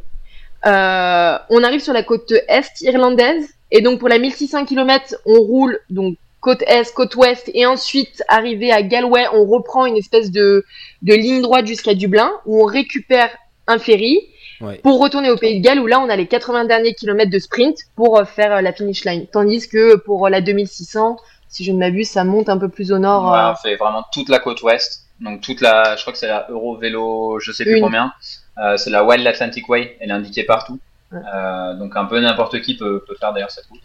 euh, 0.66 1.38
on 1.50 1.62
arrive 1.62 1.80
sur 1.80 1.92
la 1.92 2.02
côte 2.02 2.32
est 2.32 2.80
irlandaise. 2.80 3.48
Et 3.70 3.81
donc 3.83 3.98
pour 3.98 4.09
la 4.09 4.18
1600 4.18 4.64
km, 4.64 5.14
on 5.26 5.40
roule 5.40 5.78
donc 5.90 6.16
côte 6.40 6.62
est, 6.66 6.92
côte 6.94 7.14
ouest, 7.16 7.50
et 7.52 7.66
ensuite 7.66 8.22
arrivé 8.28 8.70
à 8.72 8.83
Galway, 8.83 9.26
on 9.35 9.44
reprend 9.44 9.87
une 9.87 9.96
espèce 9.96 10.31
de, 10.31 10.64
de 11.02 11.14
ligne 11.14 11.42
droite 11.42 11.66
jusqu'à 11.66 11.94
Dublin, 11.94 12.31
où 12.46 12.62
on 12.62 12.64
récupère 12.66 13.31
un 13.66 13.78
ferry 13.78 14.20
Ouais. 14.61 14.81
pour 14.83 14.98
retourner 15.00 15.31
au 15.31 15.37
Pays 15.37 15.61
de 15.61 15.64
Galles, 15.64 15.78
où 15.78 15.87
là 15.87 16.00
on 16.00 16.09
a 16.09 16.16
les 16.16 16.26
80 16.26 16.64
derniers 16.64 16.92
kilomètres 16.92 17.31
de 17.31 17.38
sprint 17.38 17.78
pour 17.94 18.18
euh, 18.18 18.24
faire 18.24 18.52
euh, 18.57 18.61
la 18.61 18.72
finish 18.72 19.04
line. 19.04 19.28
Tandis 19.33 19.68
que 19.68 19.94
pour 19.94 20.26
euh, 20.26 20.31
la 20.31 20.40
2600, 20.40 21.16
si 21.48 21.62
je 21.62 21.70
ne 21.70 21.78
m'abuse, 21.78 22.09
ça 22.11 22.24
monte 22.24 22.48
un 22.48 22.59
peu 22.59 22.68
plus 22.68 22.90
au 22.90 22.98
nord. 22.98 23.31
Ouais, 23.31 23.38
euh, 23.38 23.52
on 23.52 23.54
fait 23.54 23.76
vraiment 23.76 24.02
toute 24.12 24.28
la 24.28 24.40
côte 24.40 24.61
ouest. 24.62 25.04
Donc 25.20 25.42
toute 25.42 25.61
la, 25.61 25.94
je 25.94 26.00
crois 26.00 26.12
que 26.12 26.18
c'est 26.18 26.26
la 26.26 26.46
Euro 26.50 26.76
Vélo, 26.76 27.38
je 27.38 27.52
sais 27.52 27.62
plus 27.64 27.76
Une. 27.76 27.85
combien. 27.85 28.12
Euh, 28.61 28.76
c'est 28.76 28.90
la 28.90 29.04
Wild 29.04 29.24
Atlantic 29.26 29.68
Way, 29.68 29.96
elle 30.00 30.11
est 30.11 30.12
indiquée 30.12 30.42
partout. 30.42 30.81
Ouais. 31.12 31.20
Euh, 31.34 31.74
donc 31.74 31.96
un 31.96 32.04
peu 32.04 32.20
n'importe 32.20 32.60
qui 32.60 32.76
peut, 32.76 33.02
peut 33.06 33.16
faire 33.18 33.32
d'ailleurs 33.32 33.50
cette 33.50 33.66
route. 33.66 33.80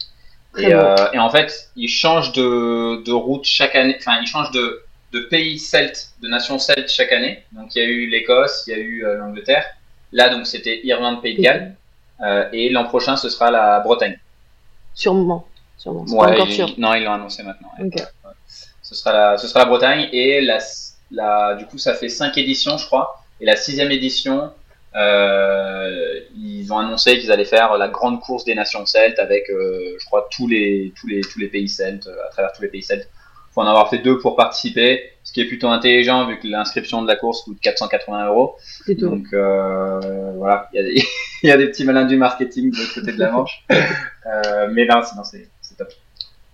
Et, 0.58 0.74
euh, 0.74 0.96
et 1.14 1.20
en 1.20 1.30
fait, 1.30 1.70
ils 1.76 1.88
changent 1.90 2.32
de, 2.34 3.02
de 3.04 3.12
route 3.12 3.44
chaque 3.46 3.76
année. 3.76 3.96
Enfin, 3.98 4.20
ils 4.22 4.28
changent 4.28 4.52
de, 4.52 4.84
de 5.12 5.22
pays 5.22 5.58
celte, 5.58 6.10
de 6.22 6.28
nation 6.28 6.60
celte 6.60 6.90
chaque 6.90 7.12
année. 7.12 7.44
Donc 7.54 7.74
il 7.76 7.82
y 7.82 7.86
a 7.86 7.88
eu 7.88 8.08
l'Écosse, 8.08 8.66
il 8.68 8.72
y 8.72 8.74
a 8.76 8.80
eu 8.80 9.06
euh, 9.06 9.18
l'Angleterre. 9.18 9.66
Là, 10.12 10.30
donc 10.30 10.46
c'était 10.46 10.82
Irlande, 10.86 11.22
Pays 11.22 11.36
de 11.38 11.42
Galles. 11.42 11.76
Et 12.54 12.70
l'an 12.70 12.86
prochain, 12.86 13.18
ce 13.18 13.30
sera 13.30 13.52
la 13.52 13.80
Bretagne. 13.82 14.18
Sûrement. 14.94 15.46
Sûrement. 15.78 16.06
C'est 16.08 16.16
pas 16.16 16.22
Ouais, 16.28 16.34
encore 16.36 16.52
sûr. 16.52 16.70
non, 16.78 16.94
ils 16.94 17.04
l'ont 17.04 17.14
annoncé 17.14 17.44
maintenant. 17.44 17.70
ouais. 17.80 17.88
Ok. 17.88 18.04
Ce 18.82 18.96
sera 18.96 19.12
la, 19.12 19.38
ce 19.38 19.48
sera 19.48 19.62
la 19.62 19.66
Bretagne 19.66 20.08
et 20.12 20.40
la, 20.42 20.60
la, 21.12 21.56
du 21.56 21.66
coup, 21.66 21.78
ça 21.78 21.96
fait 21.96 22.10
cinq 22.10 22.38
éditions, 22.38 22.78
je 22.78 22.86
crois. 22.86 23.24
Et 23.42 23.46
la 23.46 23.56
sixième 23.56 23.92
édition, 23.92 24.52
euh, 24.96 26.20
ils 26.38 26.72
ont 26.72 26.78
annoncé 26.78 27.20
qu'ils 27.20 27.32
allaient 27.32 27.46
faire 27.46 27.78
la 27.78 27.88
grande 27.88 28.20
course 28.20 28.46
des 28.46 28.56
nations 28.56 28.86
celtes 28.86 29.20
avec, 29.20 29.50
euh, 29.50 29.96
je 30.00 30.06
crois, 30.06 30.28
tous 30.32 30.48
les, 30.48 30.94
tous 31.00 31.08
les, 31.08 31.22
tous 31.22 31.40
les 31.40 31.48
pays 31.48 31.68
celtes, 31.70 32.08
euh, 32.08 32.28
à 32.28 32.32
travers 32.32 32.52
tous 32.54 32.62
les 32.62 32.68
pays 32.68 32.84
celtes. 32.84 33.10
Faut 33.54 33.62
en 33.62 33.68
avoir 33.68 33.90
fait 33.90 34.00
deux 34.00 34.18
pour 34.18 34.36
participer, 34.36 35.12
ce 35.24 35.32
qui 35.32 35.40
est 35.42 35.46
plutôt 35.46 35.68
intelligent 35.68 36.26
vu 36.28 36.40
que 36.40 36.48
l'inscription 36.48 37.04
de 37.04 37.08
la 37.08 37.16
course 37.16 37.44
coûte 37.44 37.60
480 37.62 38.28
euros. 38.28 38.56
C'est 38.86 38.96
tout. 38.96 39.08
Donc 39.10 39.26
euh, 39.34 40.32
voilà, 40.38 40.70
il 40.74 40.78
y, 40.78 40.80
a 40.80 40.84
des, 40.84 41.04
il 41.44 41.50
y 41.50 41.52
a 41.52 41.58
des 41.58 41.68
petits 41.68 41.86
malins 41.86 42.06
du 42.06 42.18
marketing 42.18 42.72
de 42.72 42.78
l'autre 42.78 42.96
côté 42.96 43.12
de 43.12 43.20
la 43.20 43.32
Manche. 43.32 43.64
Euh, 44.26 44.68
mais 44.72 44.86
non, 44.86 45.02
sinon 45.08 45.24
c'est 45.24 45.50
c'est 45.62 45.78
top. 45.78 45.90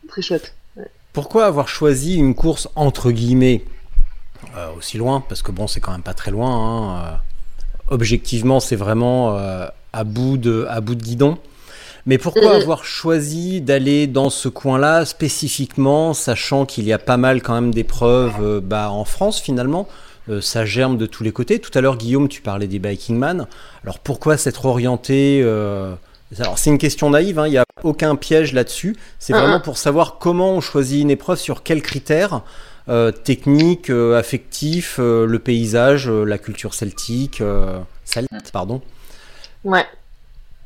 Très 0.10 0.22
chouette. 0.22 0.54
Pourquoi 1.14 1.46
avoir 1.46 1.68
choisi 1.68 2.16
une 2.18 2.36
course 2.36 2.68
entre 2.76 3.12
guillemets 3.12 3.64
euh, 4.58 4.72
aussi 4.78 4.98
loin? 4.98 5.24
Parce 5.28 5.42
que 5.42 5.52
bon, 5.52 5.68
c'est 5.68 5.80
quand 5.80 5.92
même 5.92 6.04
pas 6.04 6.14
très 6.14 6.32
loin. 6.32 6.50
hein, 6.50 7.06
euh, 7.06 7.18
objectivement, 7.90 8.60
c'est 8.60 8.76
vraiment 8.76 9.38
euh, 9.38 9.68
à, 9.94 10.04
bout 10.04 10.38
de, 10.38 10.66
à 10.70 10.82
bout 10.82 10.96
de 10.96 11.04
guidon. 11.04 11.38
Mais 12.06 12.18
pourquoi 12.18 12.56
Mhm. 12.56 12.62
avoir 12.62 12.86
choisi 12.86 13.62
d'aller 13.62 14.08
dans 14.08 14.30
ce 14.30 14.48
coin-là 14.48 15.06
spécifiquement, 15.06 16.14
sachant 16.14 16.66
qu'il 16.66 16.86
y 16.86 16.94
a 16.94 16.98
pas 16.98 17.18
mal 17.18 17.42
quand 17.42 17.54
même 17.54 17.74
d'épreuves 17.74 18.34
euh, 18.42 18.62
bah, 18.62 18.90
en 18.92 19.06
France 19.06 19.40
finalement? 19.40 19.88
Euh, 20.30 20.42
ça 20.42 20.64
germe 20.66 20.98
de 20.98 21.06
tous 21.06 21.24
les 21.24 21.32
côtés. 21.32 21.60
Tout 21.60 21.72
à 21.74 21.82
l'heure, 21.82 21.98
Guillaume, 21.98 22.28
tu 22.30 22.42
parlais 22.42 22.68
des 22.68 22.80
Biking 22.80 23.18
Man. 23.18 23.48
Alors 23.84 24.00
pourquoi 24.00 24.38
s'être 24.38 24.66
orienté 24.66 25.42
euh, 25.44 25.94
Alors 26.40 26.58
c'est 26.58 26.70
une 26.70 26.78
question 26.78 27.10
naïve, 27.10 27.38
hein, 27.40 27.48
il 27.48 27.52
n'y 27.52 27.58
a 27.58 27.66
aucun 27.84 28.16
piège 28.16 28.54
là-dessus. 28.54 28.96
C'est 29.20 29.34
Ah, 29.34 29.40
vraiment 29.40 29.56
ah. 29.58 29.60
pour 29.62 29.78
savoir 29.78 30.18
comment 30.20 30.52
on 30.52 30.62
choisit 30.62 31.02
une 31.02 31.12
épreuve, 31.12 31.38
sur 31.40 31.64
quels 31.64 31.82
critères 31.82 32.42
euh, 32.90 33.12
techniques, 33.12 33.90
euh, 33.90 34.18
affectifs, 34.18 34.98
euh, 35.00 35.26
le 35.26 35.40
paysage, 35.40 36.10
euh, 36.10 36.24
la 36.26 36.38
culture 36.38 36.74
celtique, 36.74 37.42
euh, 37.42 37.80
celte, 38.04 38.52
pardon. 38.52 38.82
Ouais. 39.64 39.86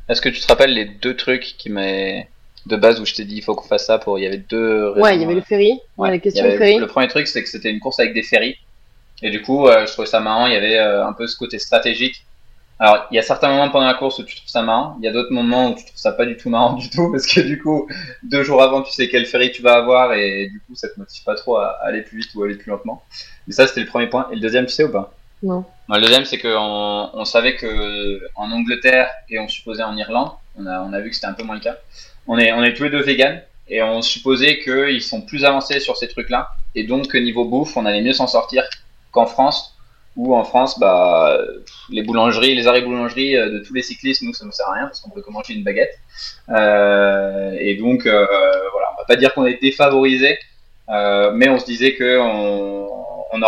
Est-ce 0.09 0.21
que 0.21 0.29
tu 0.29 0.39
te 0.41 0.47
rappelles 0.47 0.73
les 0.73 0.85
deux 0.85 1.15
trucs 1.15 1.55
qui 1.57 1.69
m'est 1.69 2.27
de 2.65 2.75
base 2.77 2.99
où 3.01 3.05
je 3.05 3.13
t'ai 3.13 3.25
dit 3.25 3.35
il 3.35 3.41
faut 3.43 3.55
qu'on 3.55 3.67
fasse 3.67 3.85
ça 3.87 3.97
pour 3.97 4.17
il 4.19 4.23
y 4.23 4.25
avait 4.27 4.37
deux 4.37 4.89
raisons, 4.89 5.01
Ouais, 5.03 5.15
il 5.15 5.21
y 5.21 5.25
avait 5.25 5.33
le 5.35 5.41
ferry. 5.41 5.79
Ouais, 5.97 6.09
la 6.11 6.17
question 6.19 6.43
avait- 6.45 6.53
du 6.53 6.57
ferry. 6.59 6.77
Le 6.77 6.87
premier 6.87 7.07
truc, 7.09 7.27
c'est 7.27 7.43
que 7.43 7.49
c'était 7.49 7.69
une 7.69 7.79
course 7.79 7.99
avec 7.99 8.13
des 8.13 8.23
ferries. 8.23 8.55
Et 9.21 9.29
du 9.31 9.41
coup, 9.41 9.67
euh, 9.67 9.85
je 9.85 9.91
trouvais 9.91 10.07
ça 10.07 10.19
marrant. 10.19 10.47
Il 10.47 10.53
y 10.53 10.55
avait 10.57 10.77
euh, 10.77 11.05
un 11.05 11.13
peu 11.13 11.27
ce 11.27 11.35
côté 11.37 11.59
stratégique. 11.59 12.23
Alors, 12.83 13.07
il 13.11 13.15
y 13.15 13.17
a 13.17 13.21
certains 13.21 13.47
moments 13.47 13.69
pendant 13.69 13.87
la 13.87 13.93
course 13.93 14.19
où 14.19 14.23
tu 14.23 14.35
trouves 14.35 14.49
ça 14.49 14.61
marrant. 14.61 14.97
Il 14.99 15.05
y 15.05 15.07
a 15.07 15.13
d'autres 15.13 15.31
moments 15.31 15.71
où 15.71 15.73
tu 15.73 15.85
trouves 15.85 15.97
ça 15.97 16.11
pas 16.11 16.25
du 16.25 16.35
tout 16.35 16.49
marrant 16.49 16.73
du 16.73 16.89
tout. 16.89 17.09
Parce 17.13 17.25
que 17.25 17.39
du 17.39 17.57
coup, 17.61 17.87
deux 18.23 18.43
jours 18.43 18.61
avant, 18.61 18.81
tu 18.81 18.91
sais 18.91 19.07
quel 19.07 19.25
ferry 19.25 19.53
tu 19.53 19.61
vas 19.61 19.75
avoir. 19.75 20.11
Et 20.11 20.49
du 20.49 20.59
coup, 20.59 20.75
ça 20.75 20.89
te 20.89 20.99
motive 20.99 21.23
pas 21.23 21.35
trop 21.35 21.55
à 21.55 21.77
aller 21.81 22.01
plus 22.01 22.17
vite 22.17 22.35
ou 22.35 22.43
aller 22.43 22.55
plus 22.55 22.69
lentement. 22.69 23.01
Mais 23.47 23.53
ça, 23.53 23.67
c'était 23.67 23.79
le 23.79 23.87
premier 23.87 24.07
point. 24.07 24.27
Et 24.31 24.35
le 24.35 24.41
deuxième, 24.41 24.65
tu 24.65 24.73
sais 24.73 24.83
ou 24.83 24.91
pas? 24.91 25.13
Non. 25.43 25.63
Non, 25.87 25.95
Le 25.95 26.01
deuxième, 26.01 26.25
c'est 26.25 26.37
qu'on 26.37 27.09
on 27.13 27.23
savait 27.23 27.55
que 27.55 28.19
en 28.35 28.51
Angleterre 28.51 29.07
et 29.29 29.39
on 29.39 29.47
supposait 29.47 29.83
en 29.83 29.95
Irlande, 29.95 30.31
on 30.59 30.65
a, 30.65 30.81
on 30.81 30.91
a 30.91 30.99
vu 30.99 31.07
que 31.07 31.15
c'était 31.15 31.27
un 31.27 31.33
peu 31.33 31.43
moins 31.43 31.55
le 31.55 31.61
cas. 31.61 31.77
On 32.27 32.37
est, 32.37 32.51
on 32.51 32.65
est 32.65 32.73
tous 32.73 32.83
les 32.83 32.89
deux 32.89 33.01
véganes 33.01 33.41
et 33.69 33.81
on 33.81 34.01
supposait 34.01 34.59
qu'ils 34.59 35.01
sont 35.01 35.21
plus 35.21 35.45
avancés 35.45 35.79
sur 35.79 35.95
ces 35.95 36.09
trucs-là 36.09 36.49
et 36.75 36.83
donc 36.83 37.07
que 37.07 37.17
niveau 37.17 37.45
bouffe, 37.45 37.77
on 37.77 37.85
allait 37.85 38.01
mieux 38.01 38.11
s'en 38.11 38.27
sortir 38.27 38.65
qu'en 39.11 39.25
France. 39.25 39.72
Où 40.15 40.35
en 40.35 40.43
France, 40.43 40.79
bah, 40.79 41.39
les 41.89 42.03
boulangeries, 42.03 42.53
les 42.55 42.67
arrêts 42.67 42.81
boulangeries 42.81 43.35
euh, 43.35 43.49
de 43.49 43.59
tous 43.59 43.73
les 43.73 43.81
cyclistes, 43.81 44.21
nous, 44.21 44.33
ça 44.33 44.45
ne 44.45 44.51
sert 44.51 44.69
à 44.69 44.73
rien 44.73 44.85
parce 44.85 44.99
qu'on 44.99 45.09
peut 45.09 45.21
que 45.21 45.31
manger 45.31 45.53
une 45.55 45.63
baguette. 45.63 45.97
Euh, 46.49 47.55
et 47.59 47.75
donc, 47.75 48.05
euh, 48.05 48.25
voilà, 48.71 48.87
on 48.93 49.01
va 49.01 49.05
pas 49.07 49.15
dire 49.15 49.33
qu'on 49.33 49.45
est 49.45 49.59
défavorisé, 49.61 50.37
euh, 50.89 51.31
mais 51.33 51.49
on 51.49 51.57
se 51.57 51.65
disait 51.65 51.95
que 51.95 52.19
on, 52.19 52.87
on, 53.33 53.39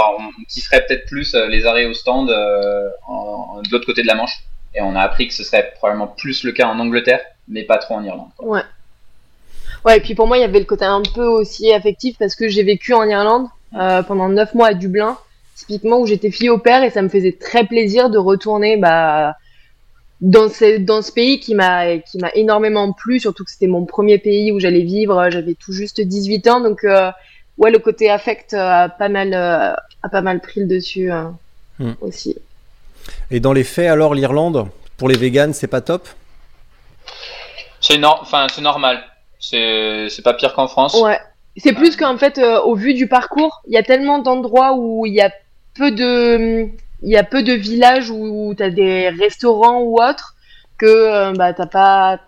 kifferait 0.49 0.83
peut-être 0.87 1.05
plus 1.05 1.35
euh, 1.35 1.47
les 1.47 1.65
arrêts 1.67 1.85
au 1.85 1.93
stand 1.93 2.29
euh, 2.29 2.89
en- 3.07 3.61
de 3.63 3.69
l'autre 3.71 3.85
côté 3.85 4.01
de 4.01 4.07
la 4.07 4.15
Manche. 4.15 4.39
Et 4.73 4.81
on 4.81 4.95
a 4.95 5.01
appris 5.01 5.27
que 5.27 5.33
ce 5.33 5.43
serait 5.43 5.71
probablement 5.77 6.07
plus 6.07 6.43
le 6.43 6.51
cas 6.51 6.67
en 6.67 6.79
Angleterre, 6.79 7.21
mais 7.47 7.63
pas 7.63 7.77
trop 7.77 7.95
en 7.95 8.03
Irlande. 8.03 8.29
quoi. 8.37 8.47
Ouais. 8.47 8.61
Ouais, 9.85 9.97
et 9.97 10.01
puis 10.01 10.15
pour 10.15 10.25
moi, 10.27 10.37
il 10.37 10.41
y 10.41 10.43
avait 10.43 10.59
le 10.59 10.65
côté 10.65 10.83
un 10.85 11.03
peu 11.03 11.25
aussi 11.25 11.71
affectif 11.71 12.17
parce 12.17 12.35
que 12.35 12.49
j'ai 12.49 12.63
vécu 12.63 12.93
en 12.93 13.03
Irlande 13.07 13.47
euh, 13.79 14.01
pendant 14.01 14.27
neuf 14.29 14.53
mois 14.55 14.69
à 14.69 14.73
Dublin, 14.73 15.17
typiquement 15.55 15.99
où 15.99 16.05
j'étais 16.05 16.31
fille 16.31 16.49
au 16.49 16.57
père 16.57 16.83
et 16.83 16.89
ça 16.89 17.01
me 17.01 17.09
faisait 17.09 17.31
très 17.31 17.65
plaisir 17.65 18.09
de 18.09 18.17
retourner 18.17 18.77
bah, 18.77 19.35
dans, 20.21 20.49
ce, 20.49 20.77
dans 20.77 21.01
ce 21.01 21.11
pays 21.11 21.39
qui 21.39 21.55
m'a 21.55 21.97
qui 21.97 22.17
m'a 22.17 22.31
énormément 22.35 22.91
plu, 22.93 23.19
surtout 23.19 23.43
que 23.43 23.51
c'était 23.51 23.67
mon 23.67 23.85
premier 23.85 24.17
pays 24.17 24.51
où 24.51 24.59
j'allais 24.59 24.83
vivre, 24.83 25.29
j'avais 25.29 25.55
tout 25.55 25.71
juste 25.71 26.01
18 26.01 26.47
ans, 26.47 26.61
donc 26.61 26.83
euh, 26.83 27.11
ouais, 27.57 27.71
le 27.71 27.79
côté 27.79 28.09
affect 28.09 28.53
euh, 28.53 28.83
a 28.83 28.89
pas 28.89 29.09
mal, 29.09 29.33
euh, 29.33 29.73
a 30.03 30.09
pas 30.11 30.21
mal 30.21 30.41
pris 30.41 30.59
le 30.59 30.67
dessus 30.67 31.11
euh, 31.11 31.23
Hmm. 31.79 31.93
aussi. 32.01 32.37
Et 33.31 33.39
dans 33.39 33.51
les 33.51 33.65
faits, 33.65 33.89
alors 33.89 34.13
l'Irlande, 34.13 34.67
pour 34.97 35.09
les 35.09 35.17
véganes, 35.17 35.53
c'est 35.53 35.67
pas 35.67 35.81
top? 35.81 36.07
C'est 37.81 37.99
c'est 38.53 38.61
normal. 38.61 39.03
C'est 39.39 40.07
c'est 40.09 40.21
pas 40.21 40.33
pire 40.33 40.53
qu'en 40.53 40.67
France. 40.67 40.99
Ouais. 41.01 41.19
C'est 41.57 41.73
plus 41.73 41.95
qu'en 41.95 42.17
fait, 42.17 42.37
euh, 42.37 42.61
au 42.61 42.75
vu 42.75 42.93
du 42.93 43.07
parcours, 43.07 43.61
il 43.67 43.73
y 43.73 43.77
a 43.77 43.83
tellement 43.83 44.19
d'endroits 44.19 44.73
où 44.73 45.05
il 45.05 45.13
y 45.13 45.21
a 45.21 45.31
peu 45.75 45.91
de, 45.91 46.69
il 47.01 47.09
y 47.09 47.17
a 47.17 47.23
peu 47.23 47.43
de 47.43 47.53
villages 47.53 48.09
où, 48.09 48.49
tu 48.51 48.57
t'as 48.57 48.69
des 48.69 49.09
restaurants 49.09 49.81
ou 49.81 50.01
autres 50.01 50.35
que 50.77 50.85
euh, 50.85 51.33
bah 51.33 51.53
t'as 51.53 51.67
pas, 51.67 52.19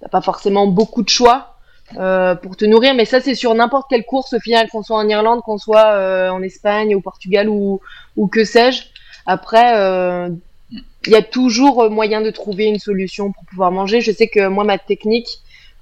t'as 0.00 0.08
pas 0.08 0.20
forcément 0.20 0.66
beaucoup 0.66 1.02
de 1.02 1.08
choix 1.08 1.56
euh, 1.98 2.34
pour 2.34 2.56
te 2.56 2.64
nourrir. 2.64 2.94
Mais 2.94 3.04
ça, 3.04 3.20
c'est 3.20 3.34
sur 3.34 3.54
n'importe 3.54 3.88
quelle 3.90 4.04
course 4.04 4.32
au 4.32 4.40
final, 4.40 4.68
qu'on 4.70 4.82
soit 4.82 4.96
en 4.96 5.08
Irlande, 5.08 5.42
qu'on 5.42 5.58
soit 5.58 5.92
euh, 5.92 6.30
en 6.30 6.42
Espagne, 6.42 6.94
au 6.94 7.00
Portugal 7.00 7.48
ou 7.48 7.80
ou 8.16 8.26
que 8.26 8.44
sais-je. 8.44 8.84
Après, 9.26 9.74
il 11.06 11.12
y 11.12 11.16
a 11.16 11.22
toujours 11.22 11.90
moyen 11.90 12.20
de 12.20 12.30
trouver 12.30 12.64
une 12.64 12.78
solution 12.78 13.32
pour 13.32 13.44
pouvoir 13.44 13.72
manger. 13.72 14.00
Je 14.00 14.12
sais 14.12 14.28
que 14.28 14.48
moi, 14.48 14.64
ma 14.64 14.78
technique, 14.78 15.28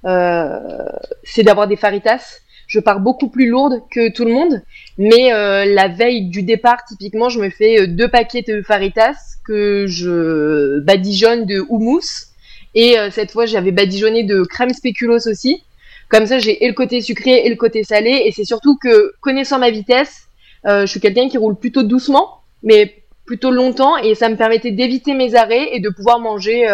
c'est 0.03 1.43
d'avoir 1.43 1.67
des 1.67 1.75
faritas. 1.75 2.39
Je 2.73 2.79
pars 2.79 2.99
beaucoup 2.99 3.27
plus 3.27 3.47
lourde 3.47 3.83
que 3.91 4.11
tout 4.11 4.25
le 4.25 4.31
monde, 4.31 4.63
mais 4.97 5.31
euh, 5.31 5.63
la 5.63 5.89
veille 5.89 6.29
du 6.29 6.41
départ, 6.41 6.83
typiquement, 6.85 7.29
je 7.29 7.39
me 7.39 7.51
fais 7.51 7.81
euh, 7.81 7.85
deux 7.85 8.07
paquets 8.07 8.41
de 8.41 8.63
faritas 8.63 9.13
que 9.45 9.85
je 9.85 10.79
badigeonne 10.79 11.45
de 11.45 11.63
houmous. 11.69 12.31
Et 12.73 12.97
euh, 12.97 13.11
cette 13.11 13.29
fois, 13.29 13.45
j'avais 13.45 13.71
badigeonné 13.71 14.23
de 14.23 14.41
crème 14.41 14.73
spéculoos 14.73 15.27
aussi. 15.27 15.61
Comme 16.09 16.25
ça, 16.25 16.39
j'ai 16.39 16.65
et 16.65 16.67
le 16.67 16.73
côté 16.73 17.01
sucré 17.01 17.45
et 17.45 17.49
le 17.49 17.57
côté 17.57 17.83
salé. 17.83 18.23
Et 18.25 18.31
c'est 18.31 18.43
surtout 18.43 18.75
que, 18.81 19.13
connaissant 19.21 19.59
ma 19.59 19.69
vitesse, 19.69 20.23
je 20.65 20.87
suis 20.87 20.99
quelqu'un 20.99 21.29
qui 21.29 21.37
roule 21.37 21.55
plutôt 21.55 21.83
doucement, 21.83 22.39
mais 22.63 23.03
plutôt 23.27 23.51
longtemps. 23.51 23.97
Et 23.97 24.15
ça 24.15 24.29
me 24.29 24.35
permettait 24.35 24.71
d'éviter 24.71 25.13
mes 25.13 25.35
arrêts 25.35 25.75
et 25.75 25.79
de 25.79 25.89
pouvoir 25.89 26.19
manger 26.19 26.65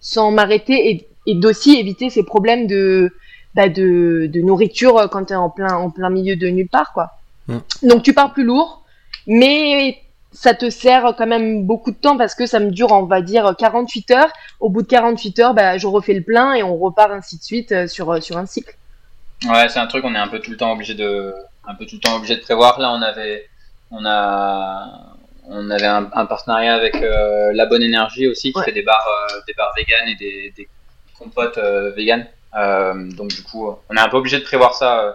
sans 0.00 0.32
m'arrêter 0.32 0.90
et, 0.90 1.08
et 1.26 1.34
d'aussi 1.34 1.78
éviter 1.78 2.10
ces 2.10 2.24
problèmes 2.24 2.66
de, 2.66 3.10
bah, 3.54 3.68
de, 3.68 4.26
de 4.32 4.40
nourriture 4.40 5.08
quand 5.10 5.26
tu 5.26 5.32
es 5.32 5.36
en 5.36 5.50
plein, 5.50 5.74
en 5.74 5.90
plein 5.90 6.10
milieu 6.10 6.36
de 6.36 6.48
nulle 6.48 6.68
part. 6.68 6.92
quoi. 6.92 7.10
Mm. 7.48 7.58
Donc 7.82 8.02
tu 8.02 8.12
pars 8.14 8.32
plus 8.32 8.44
lourd, 8.44 8.82
mais 9.26 9.98
ça 10.32 10.52
te 10.54 10.68
sert 10.68 11.14
quand 11.16 11.26
même 11.28 11.64
beaucoup 11.64 11.92
de 11.92 11.96
temps 11.96 12.16
parce 12.16 12.34
que 12.34 12.46
ça 12.46 12.58
me 12.58 12.70
dure, 12.70 12.90
on 12.90 13.04
va 13.04 13.22
dire, 13.22 13.54
48 13.56 14.10
heures. 14.10 14.30
Au 14.60 14.68
bout 14.68 14.82
de 14.82 14.88
48 14.88 15.38
heures, 15.38 15.54
bah, 15.54 15.78
je 15.78 15.86
refais 15.86 16.14
le 16.14 16.22
plein 16.22 16.54
et 16.54 16.62
on 16.62 16.76
repart 16.76 17.12
ainsi 17.12 17.38
de 17.38 17.42
suite 17.44 17.70
euh, 17.72 17.86
sur, 17.86 18.10
euh, 18.12 18.20
sur 18.20 18.36
un 18.36 18.46
cycle. 18.46 18.74
Ouais, 19.48 19.68
c'est 19.68 19.78
un 19.78 19.86
truc 19.86 20.04
on 20.04 20.14
est 20.14 20.18
un 20.18 20.28
peu 20.28 20.40
tout 20.40 20.50
le 20.50 20.56
temps 20.56 20.72
obligé 20.72 20.94
de, 20.94 21.32
un 21.66 21.74
peu 21.74 21.86
tout 21.86 21.96
le 21.96 22.00
temps 22.00 22.16
obligé 22.16 22.34
de 22.36 22.40
prévoir. 22.40 22.80
Là, 22.80 22.90
on 22.92 23.02
avait, 23.02 23.46
on 23.90 24.04
a, 24.06 25.14
on 25.48 25.70
avait 25.70 25.86
un, 25.86 26.08
un 26.14 26.26
partenariat 26.26 26.74
avec 26.74 26.96
euh, 26.96 27.52
La 27.52 27.66
Bonne 27.66 27.82
Énergie 27.82 28.26
aussi, 28.26 28.52
qui 28.52 28.58
Ouais. 28.58 28.64
fait 28.64 28.72
des 28.72 28.82
bars, 28.82 29.06
euh, 29.30 29.40
des 29.46 29.52
bars 29.54 29.72
vegan 29.76 30.08
et 30.08 30.16
des, 30.16 30.52
des 30.56 30.66
compotes 31.18 31.58
euh, 31.58 31.92
vegan. 31.92 32.26
Euh, 32.56 33.10
donc 33.12 33.28
du 33.30 33.42
coup, 33.42 33.68
on 33.90 33.96
est 33.96 34.00
un 34.00 34.08
peu 34.08 34.16
obligé 34.16 34.38
de 34.38 34.44
prévoir 34.44 34.74
ça 34.74 35.00
euh, 35.00 35.12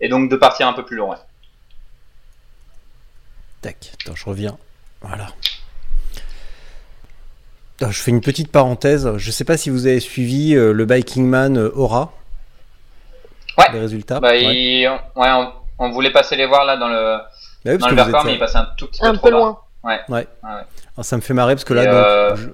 et 0.00 0.08
donc 0.08 0.30
de 0.30 0.36
partir 0.36 0.66
un 0.68 0.72
peu 0.72 0.84
plus 0.84 0.96
loin. 0.96 1.10
ouais. 1.10 1.20
Tac, 3.60 3.92
attends, 4.02 4.14
je 4.14 4.24
reviens. 4.24 4.56
Voilà. 5.02 5.26
Ah, 7.80 7.90
Je 7.90 8.00
fais 8.00 8.10
une 8.10 8.20
petite 8.20 8.50
parenthèse. 8.50 9.08
Je 9.16 9.30
sais 9.30 9.44
pas 9.44 9.56
si 9.56 9.70
vous 9.70 9.86
avez 9.86 10.00
suivi 10.00 10.54
euh, 10.54 10.72
le 10.72 10.84
Biking 10.84 11.26
Man 11.26 11.56
euh, 11.58 11.70
Aura. 11.74 12.12
Ouais. 13.56 13.66
Les 13.72 13.80
résultats. 13.80 14.20
Bah, 14.20 14.30
Ouais. 14.30 14.42
il- 14.44 14.88
ouais, 14.88 14.98
on, 15.30 15.52
on 15.78 15.90
voulait 15.90 16.12
passer 16.12 16.36
les 16.36 16.46
voir 16.46 16.64
là 16.64 16.76
dans 16.76 16.88
le, 16.88 16.94
Bah 16.94 17.22
oui, 17.66 17.78
parce 17.78 17.80
dans 17.80 17.88
le 17.88 17.96
que 17.96 18.00
vous 18.00 18.04
Vercors, 18.06 18.20
êtes- 18.20 18.26
mais 18.26 18.32
il 18.34 18.38
passait 18.38 18.58
un 18.58 18.68
tout 18.76 18.86
petit 18.86 19.00
peu 19.00 19.06
Un 19.06 19.14
trop 19.14 19.26
peu 19.26 19.32
bas. 19.32 19.38
loin. 19.38 19.58
Alors, 20.44 21.04
ça 21.04 21.16
me 21.16 21.22
fait 21.22 21.34
marrer 21.34 21.54
parce 21.54 21.64
que 21.64 21.74
là, 21.74 21.82
Et, 21.82 21.86
donc, 21.86 21.94
euh, 21.94 22.36
je, 22.36 22.48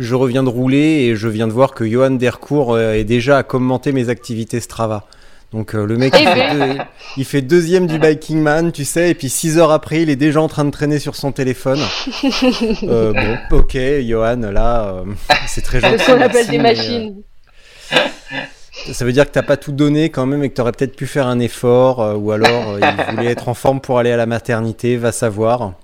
je 0.00 0.14
reviens 0.14 0.42
de 0.42 0.48
rouler 0.48 0.78
et 1.08 1.14
je 1.16 1.28
viens 1.28 1.46
de 1.46 1.52
voir 1.52 1.72
que 1.74 1.86
Johan 1.86 2.10
Dercourt 2.10 2.74
euh, 2.74 2.94
est 2.94 3.04
déjà 3.04 3.38
à 3.38 3.42
commenter 3.44 3.92
mes 3.92 4.08
activités 4.08 4.58
Strava. 4.60 5.04
Donc 5.52 5.74
euh, 5.74 5.84
le 5.84 5.96
mec, 5.96 6.14
il 6.18 6.26
Eh 6.28 6.32
fait, 6.32 6.54
deux- 6.54 6.78
il 7.16 7.24
fait 7.24 7.42
deuxième 7.42 7.86
du 7.86 7.98
Biking 7.98 8.40
Man, 8.40 8.70
tu 8.72 8.84
sais, 8.84 9.10
et 9.10 9.14
puis 9.14 9.28
six 9.28 9.58
heures 9.58 9.72
après, 9.72 10.00
il 10.02 10.08
est 10.10 10.16
déjà 10.16 10.40
en 10.40 10.46
train 10.48 10.64
de 10.64 10.70
traîner 10.70 10.98
sur 10.98 11.16
son 11.16 11.32
téléphone. 11.32 11.80
Euh, 12.84 13.12
bon, 13.12 13.58
ok, 13.58 13.76
Johan, 14.06 14.36
là, 14.52 14.84
euh, 14.94 15.04
c'est 15.46 15.60
très 15.62 15.80
gentil. 15.80 15.96
C'est 15.98 16.04
ce 16.04 16.12
qu'on 16.12 16.20
appelle 16.20 16.46
des 16.48 16.58
machines. 16.58 17.14
ça 18.92 19.04
veut 19.04 19.12
dire 19.12 19.26
que 19.26 19.32
t'as 19.32 19.42
pas 19.42 19.56
tout 19.56 19.72
donné 19.72 20.08
quand 20.10 20.26
même 20.26 20.42
et 20.44 20.48
que 20.50 20.54
t'aurais 20.54 20.72
peut-être 20.72 20.96
pu 20.96 21.06
faire 21.06 21.26
un 21.26 21.38
effort, 21.40 22.16
ou 22.18 22.32
alors 22.32 22.78
il 22.78 23.14
voulait 23.16 23.30
être 23.30 23.48
en 23.48 23.54
forme 23.54 23.80
pour 23.80 23.98
aller 23.98 24.10
à 24.12 24.16
la 24.16 24.26
maternité, 24.26 24.96
va 24.96 25.12
savoir. 25.12 25.74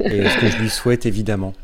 Et 0.00 0.28
ce 0.28 0.38
que 0.38 0.48
je 0.48 0.56
lui 0.58 0.70
souhaite 0.70 1.06
évidemment. 1.06 1.54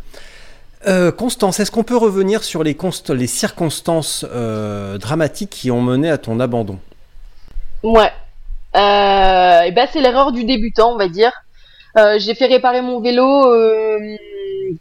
Euh, 0.89 1.13
Constance, 1.13 1.61
est-ce 1.61 1.71
qu'on 1.71 1.85
peut 1.85 1.97
revenir 1.97 2.43
sur 2.43 2.63
les, 2.65 2.73
const- 2.73 3.13
les 3.13 3.27
circonstances 3.27 4.25
euh, 4.33 4.97
dramatiques 4.97 5.51
qui 5.51 5.71
ont 5.71 5.83
mené 5.83 6.11
à 6.11 6.17
ton 6.17 6.41
abandon? 6.41 6.79
Ouais. 7.83 8.11
Euh, 8.75 9.61
et 9.63 9.71
ben 9.73 9.87
c'est 9.93 10.01
l'erreur 10.01 10.33
du 10.33 10.45
débutant, 10.45 10.93
on 10.93 10.97
va 10.97 11.09
dire. 11.09 11.33
J'ai 12.19 12.35
fait 12.37 12.47
réparer 12.47 12.81
mon 12.81 13.01
vélo 13.01 13.47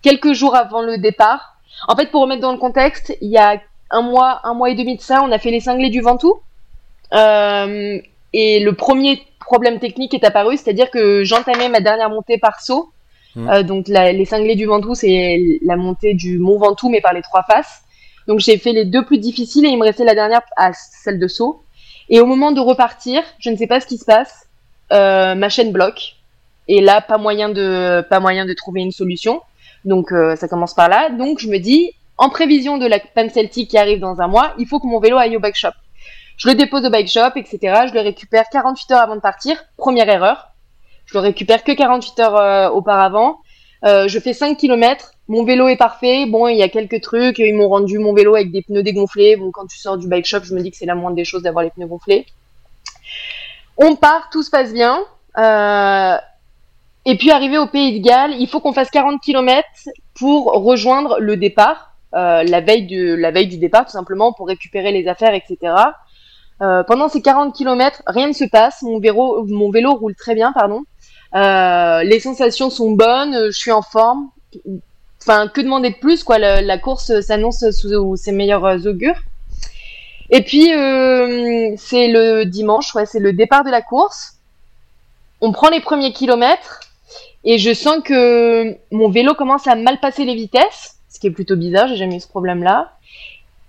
quelques 0.04 0.34
jours 0.34 0.56
avant 0.56 0.82
le 0.82 1.00
départ. 1.00 1.56
En 1.88 1.96
fait, 1.96 2.12
pour 2.12 2.22
remettre 2.22 2.42
dans 2.42 2.52
le 2.52 2.60
contexte, 2.60 3.18
il 3.22 3.32
y 3.32 3.40
a 3.40 3.60
un 3.90 4.02
mois, 4.02 4.40
un 4.44 4.54
mois 4.54 4.70
et 4.70 4.76
demi 4.76 4.98
de 4.98 5.02
ça, 5.02 5.24
on 5.24 5.32
a 5.32 5.40
fait 5.40 5.50
les 5.50 5.60
cinglés 5.60 5.90
du 5.90 6.02
Ventoux. 6.02 6.40
Et 7.14 8.60
le 8.60 8.72
premier 8.74 9.26
problème 9.40 9.80
technique 9.80 10.14
est 10.14 10.24
apparu, 10.24 10.58
c'est-à-dire 10.58 10.92
que 10.92 11.24
j'entamais 11.24 11.70
ma 11.70 11.80
dernière 11.80 12.12
montée 12.12 12.38
par 12.38 12.62
saut. 12.62 12.92
Mhm. 13.38 13.50
Euh, 13.50 13.64
donc 13.64 13.88
les 13.88 14.26
cinglés 14.26 14.56
du 14.56 14.66
Ventoux, 14.66 14.96
c'est 14.96 15.60
la 15.62 15.76
montée 15.76 16.16
du 16.16 16.40
Mont 16.40 16.58
Ventoux, 16.58 16.90
mais 16.90 17.02
par 17.02 17.14
les 17.14 17.22
trois 17.22 17.44
faces. 17.44 17.82
Donc 18.28 18.40
j'ai 18.40 18.58
fait 18.58 18.74
les 18.74 18.84
deux 18.84 19.06
plus 19.06 19.20
difficiles 19.20 19.66
et 19.66 19.70
il 19.70 19.78
me 19.78 19.84
restait 19.84 20.04
la 20.04 20.16
dernière 20.16 20.42
à 20.58 20.74
celle 20.74 21.20
de 21.20 21.28
saut. 21.28 21.62
Et 22.10 22.20
au 22.20 22.26
moment 22.26 22.52
de 22.52 22.60
repartir, 22.60 23.22
je 23.40 23.50
ne 23.50 23.56
sais 23.56 23.68
pas 23.68 23.80
ce 23.80 23.86
qui 23.86 23.98
se 23.98 24.06
passe, 24.06 24.48
euh, 24.92 25.36
ma 25.36 25.50
chaîne 25.50 25.72
bloque. 25.72 26.16
Et 26.68 26.82
là, 26.82 27.00
pas 27.00 27.18
moyen 27.18 27.50
de, 27.50 28.02
pas 28.10 28.20
moyen 28.20 28.46
de 28.46 28.54
trouver 28.54 28.82
une 28.82 28.92
solution. 28.92 29.42
Donc 29.86 30.12
euh, 30.12 30.36
ça 30.36 30.48
commence 30.48 30.74
par 30.74 30.90
là. 30.90 31.10
Donc 31.10 31.40
je 31.40 31.48
me 31.48 31.60
dis, 31.60 31.92
en 32.18 32.30
prévision 32.30 32.78
de 32.80 32.88
la 32.88 33.00
panne 33.00 33.30
celtique 33.30 33.70
qui 33.70 33.78
arrive 33.78 34.00
dans 34.00 34.20
un 34.20 34.28
mois, 34.28 34.54
il 34.58 34.68
faut 34.68 34.80
que 34.80 34.88
mon 34.88 35.00
vélo 35.00 35.18
aille 35.18 35.38
au 35.38 35.40
bike 35.40 35.56
shop. 35.56 35.70
Je 36.38 36.50
le 36.50 36.56
dépose 36.56 36.86
au 36.86 36.90
bike 36.90 37.10
shop, 37.10 37.36
etc. 37.36 37.60
Je 37.88 37.94
le 37.94 38.02
récupère 38.02 38.46
48 38.52 38.92
heures 38.92 39.02
avant 39.02 39.16
de 39.16 39.22
partir. 39.22 39.64
Première 39.78 40.10
erreur. 40.10 40.52
Je 41.08 41.14
le 41.18 41.22
récupère 41.22 41.64
que 41.64 41.72
48 41.72 42.20
heures 42.20 42.36
euh, 42.36 42.70
auparavant. 42.70 43.40
Euh, 43.86 44.08
je 44.08 44.20
fais 44.20 44.34
5 44.34 44.58
km. 44.58 45.14
Mon 45.30 45.46
vélo 45.46 45.68
est 45.68 45.78
parfait. 45.78 46.26
Bon, 46.26 46.48
il 46.48 46.58
y 46.58 46.64
a 46.64 46.70
quelques 46.70 47.02
trucs. 47.02 47.40
Ils 47.40 47.56
m'ont 47.56 47.70
rendu 47.70 47.98
mon 47.98 48.14
vélo 48.14 48.36
avec 48.36 48.52
des 48.52 48.62
pneus 48.62 48.84
dégonflés. 48.84 49.38
Bon, 49.38 49.52
quand 49.52 49.68
tu 49.68 49.78
sors 49.78 49.98
du 49.98 50.08
bike 50.08 50.26
shop, 50.26 50.42
je 50.44 50.54
me 50.54 50.62
dis 50.62 50.70
que 50.70 50.78
c'est 50.78 50.86
la 50.86 50.96
moindre 50.96 51.16
des 51.16 51.26
choses 51.26 51.44
d'avoir 51.44 51.64
les 51.64 51.72
pneus 51.72 51.88
gonflés. 51.88 52.26
On 53.78 53.96
part, 53.96 54.30
tout 54.32 54.44
se 54.44 54.50
passe 54.50 54.74
bien. 54.74 55.00
Euh, 55.38 56.18
et 57.06 57.18
puis 57.18 57.32
arrivé 57.32 57.58
au 57.58 57.68
Pays 57.68 58.00
de 58.00 58.06
Galles, 58.06 58.34
il 58.38 58.48
faut 58.48 58.60
qu'on 58.60 58.74
fasse 58.74 58.90
40 58.90 59.22
km 59.22 59.66
pour 60.14 60.52
rejoindre 60.52 61.20
le 61.20 61.38
départ, 61.38 61.94
la 62.12 62.60
veille 62.60 62.88
de 62.88 63.14
la 63.14 63.32
veille 63.32 63.48
du 63.48 63.58
départ 63.58 63.86
tout 63.86 63.92
simplement 63.92 64.34
pour 64.34 64.48
récupérer 64.48 64.92
les 64.92 65.08
affaires, 65.08 65.34
etc. 65.34 65.74
Pendant 66.60 67.08
ces 67.08 67.22
40 67.22 67.56
km, 67.56 68.02
rien 68.08 68.28
ne 68.28 68.34
se 68.34 68.44
passe. 68.44 68.82
Mon 68.82 69.00
vélo, 69.00 69.46
mon 69.48 69.72
vélo 69.72 69.94
roule 69.94 70.16
très 70.16 70.36
bien, 70.36 70.52
pardon. 70.52 70.84
Euh, 71.36 72.04
les 72.04 72.20
sensations 72.20 72.70
sont 72.70 72.92
bonnes, 72.92 73.48
je 73.48 73.58
suis 73.58 73.72
en 73.72 73.82
forme. 73.82 74.30
Enfin, 75.22 75.48
que 75.48 75.62
demander 75.62 75.90
de 75.90 75.96
plus 75.96 76.24
quoi? 76.24 76.38
La, 76.38 76.78
course 76.78 77.20
s'annonce 77.22 77.70
sous 77.72 78.16
ses 78.16 78.32
meilleurs 78.32 78.86
augures. 78.86 79.20
Et 80.30 80.42
puis 80.42 80.74
euh, 80.74 81.74
c'est 81.78 82.08
le 82.08 82.44
dimanche, 82.44 82.94
ouais, 82.96 83.06
c'est 83.06 83.20
le 83.20 83.34
départ 83.34 83.64
de 83.64 83.70
la 83.70 83.82
course. 83.82 84.36
On 85.40 85.52
prend 85.52 85.70
les 85.70 85.80
premiers 85.80 86.12
kilomètres 86.12 86.82
et 87.44 87.58
je 87.58 87.74
sens 87.74 88.00
que 88.04 88.76
mon 88.92 89.10
vélo 89.10 89.34
commence 89.36 89.68
à 89.68 89.76
mal 89.76 90.00
passer 90.00 90.26
les 90.26 90.36
vitesses, 90.36 90.98
ce 91.10 91.20
qui 91.20 91.28
est 91.28 91.32
plutôt 91.32 91.56
bizarre. 91.56 91.88
J'ai 91.88 91.96
jamais 91.96 92.18
eu 92.18 92.20
ce 92.20 92.28
problème-là. 92.28 92.94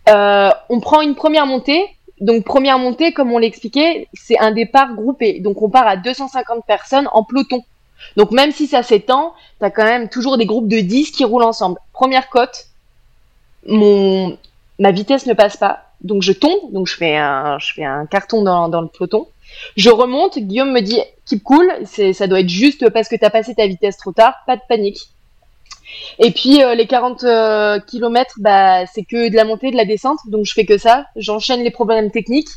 Euh, 0.08 0.50
on 0.68 0.80
prend 0.80 1.00
une 1.00 1.14
première 1.14 1.46
montée. 1.46 1.86
Donc 2.20 2.44
première 2.44 2.78
montée, 2.78 3.12
comme 3.12 3.32
on 3.32 3.38
l'expliquait, 3.38 4.08
c'est 4.12 4.38
un 4.38 4.50
départ 4.50 4.94
groupé. 4.94 5.40
Donc 5.40 5.62
on 5.62 5.70
part 5.70 5.86
à 5.86 5.96
250 5.96 6.64
personnes 6.66 7.08
en 7.12 7.24
peloton. 7.24 7.62
Donc 8.16 8.30
même 8.30 8.52
si 8.52 8.66
ça 8.66 8.82
s'étend, 8.82 9.34
t'as 9.58 9.70
quand 9.70 9.84
même 9.84 10.08
toujours 10.08 10.38
des 10.38 10.46
groupes 10.46 10.68
de 10.68 10.80
10 10.80 11.10
qui 11.10 11.24
roulent 11.24 11.44
ensemble. 11.44 11.78
Première 11.92 12.28
côte, 12.28 12.66
mon 13.66 14.36
ma 14.78 14.92
vitesse 14.92 15.26
ne 15.26 15.34
passe 15.34 15.56
pas. 15.56 15.84
Donc 16.00 16.22
je 16.22 16.32
tombe, 16.32 16.72
donc 16.72 16.86
je 16.86 16.96
fais 16.96 17.16
un, 17.16 17.58
carton 18.10 18.42
dans, 18.42 18.80
le 18.80 18.88
peloton. 18.88 19.26
Je 19.76 19.90
remonte, 19.90 20.38
Guillaume 20.38 20.72
me 20.72 20.80
dit 20.80 21.00
keep 21.26 21.42
cool, 21.42 21.66
ça 21.84 22.26
doit 22.26 22.40
être 22.40 22.48
juste 22.48 22.88
parce 22.90 23.08
que 23.08 23.16
t'as 23.16 23.30
passé 23.30 23.54
ta 23.54 23.66
vitesse 23.66 23.96
trop 23.96 24.12
tard, 24.12 24.34
pas 24.46 24.56
de 24.56 24.62
panique. 24.68 25.08
Et 26.18 26.30
puis 26.30 26.62
euh, 26.62 26.74
les 26.74 26.86
40 26.86 27.24
euh, 27.24 27.78
km, 27.80 28.36
bah, 28.38 28.86
c'est 28.86 29.04
que 29.04 29.28
de 29.28 29.36
la 29.36 29.44
montée, 29.44 29.70
de 29.70 29.76
la 29.76 29.84
descente, 29.84 30.18
donc 30.26 30.44
je 30.44 30.52
fais 30.52 30.64
que 30.64 30.78
ça. 30.78 31.06
J'enchaîne 31.16 31.62
les 31.62 31.70
problèmes 31.70 32.10
techniques. 32.10 32.48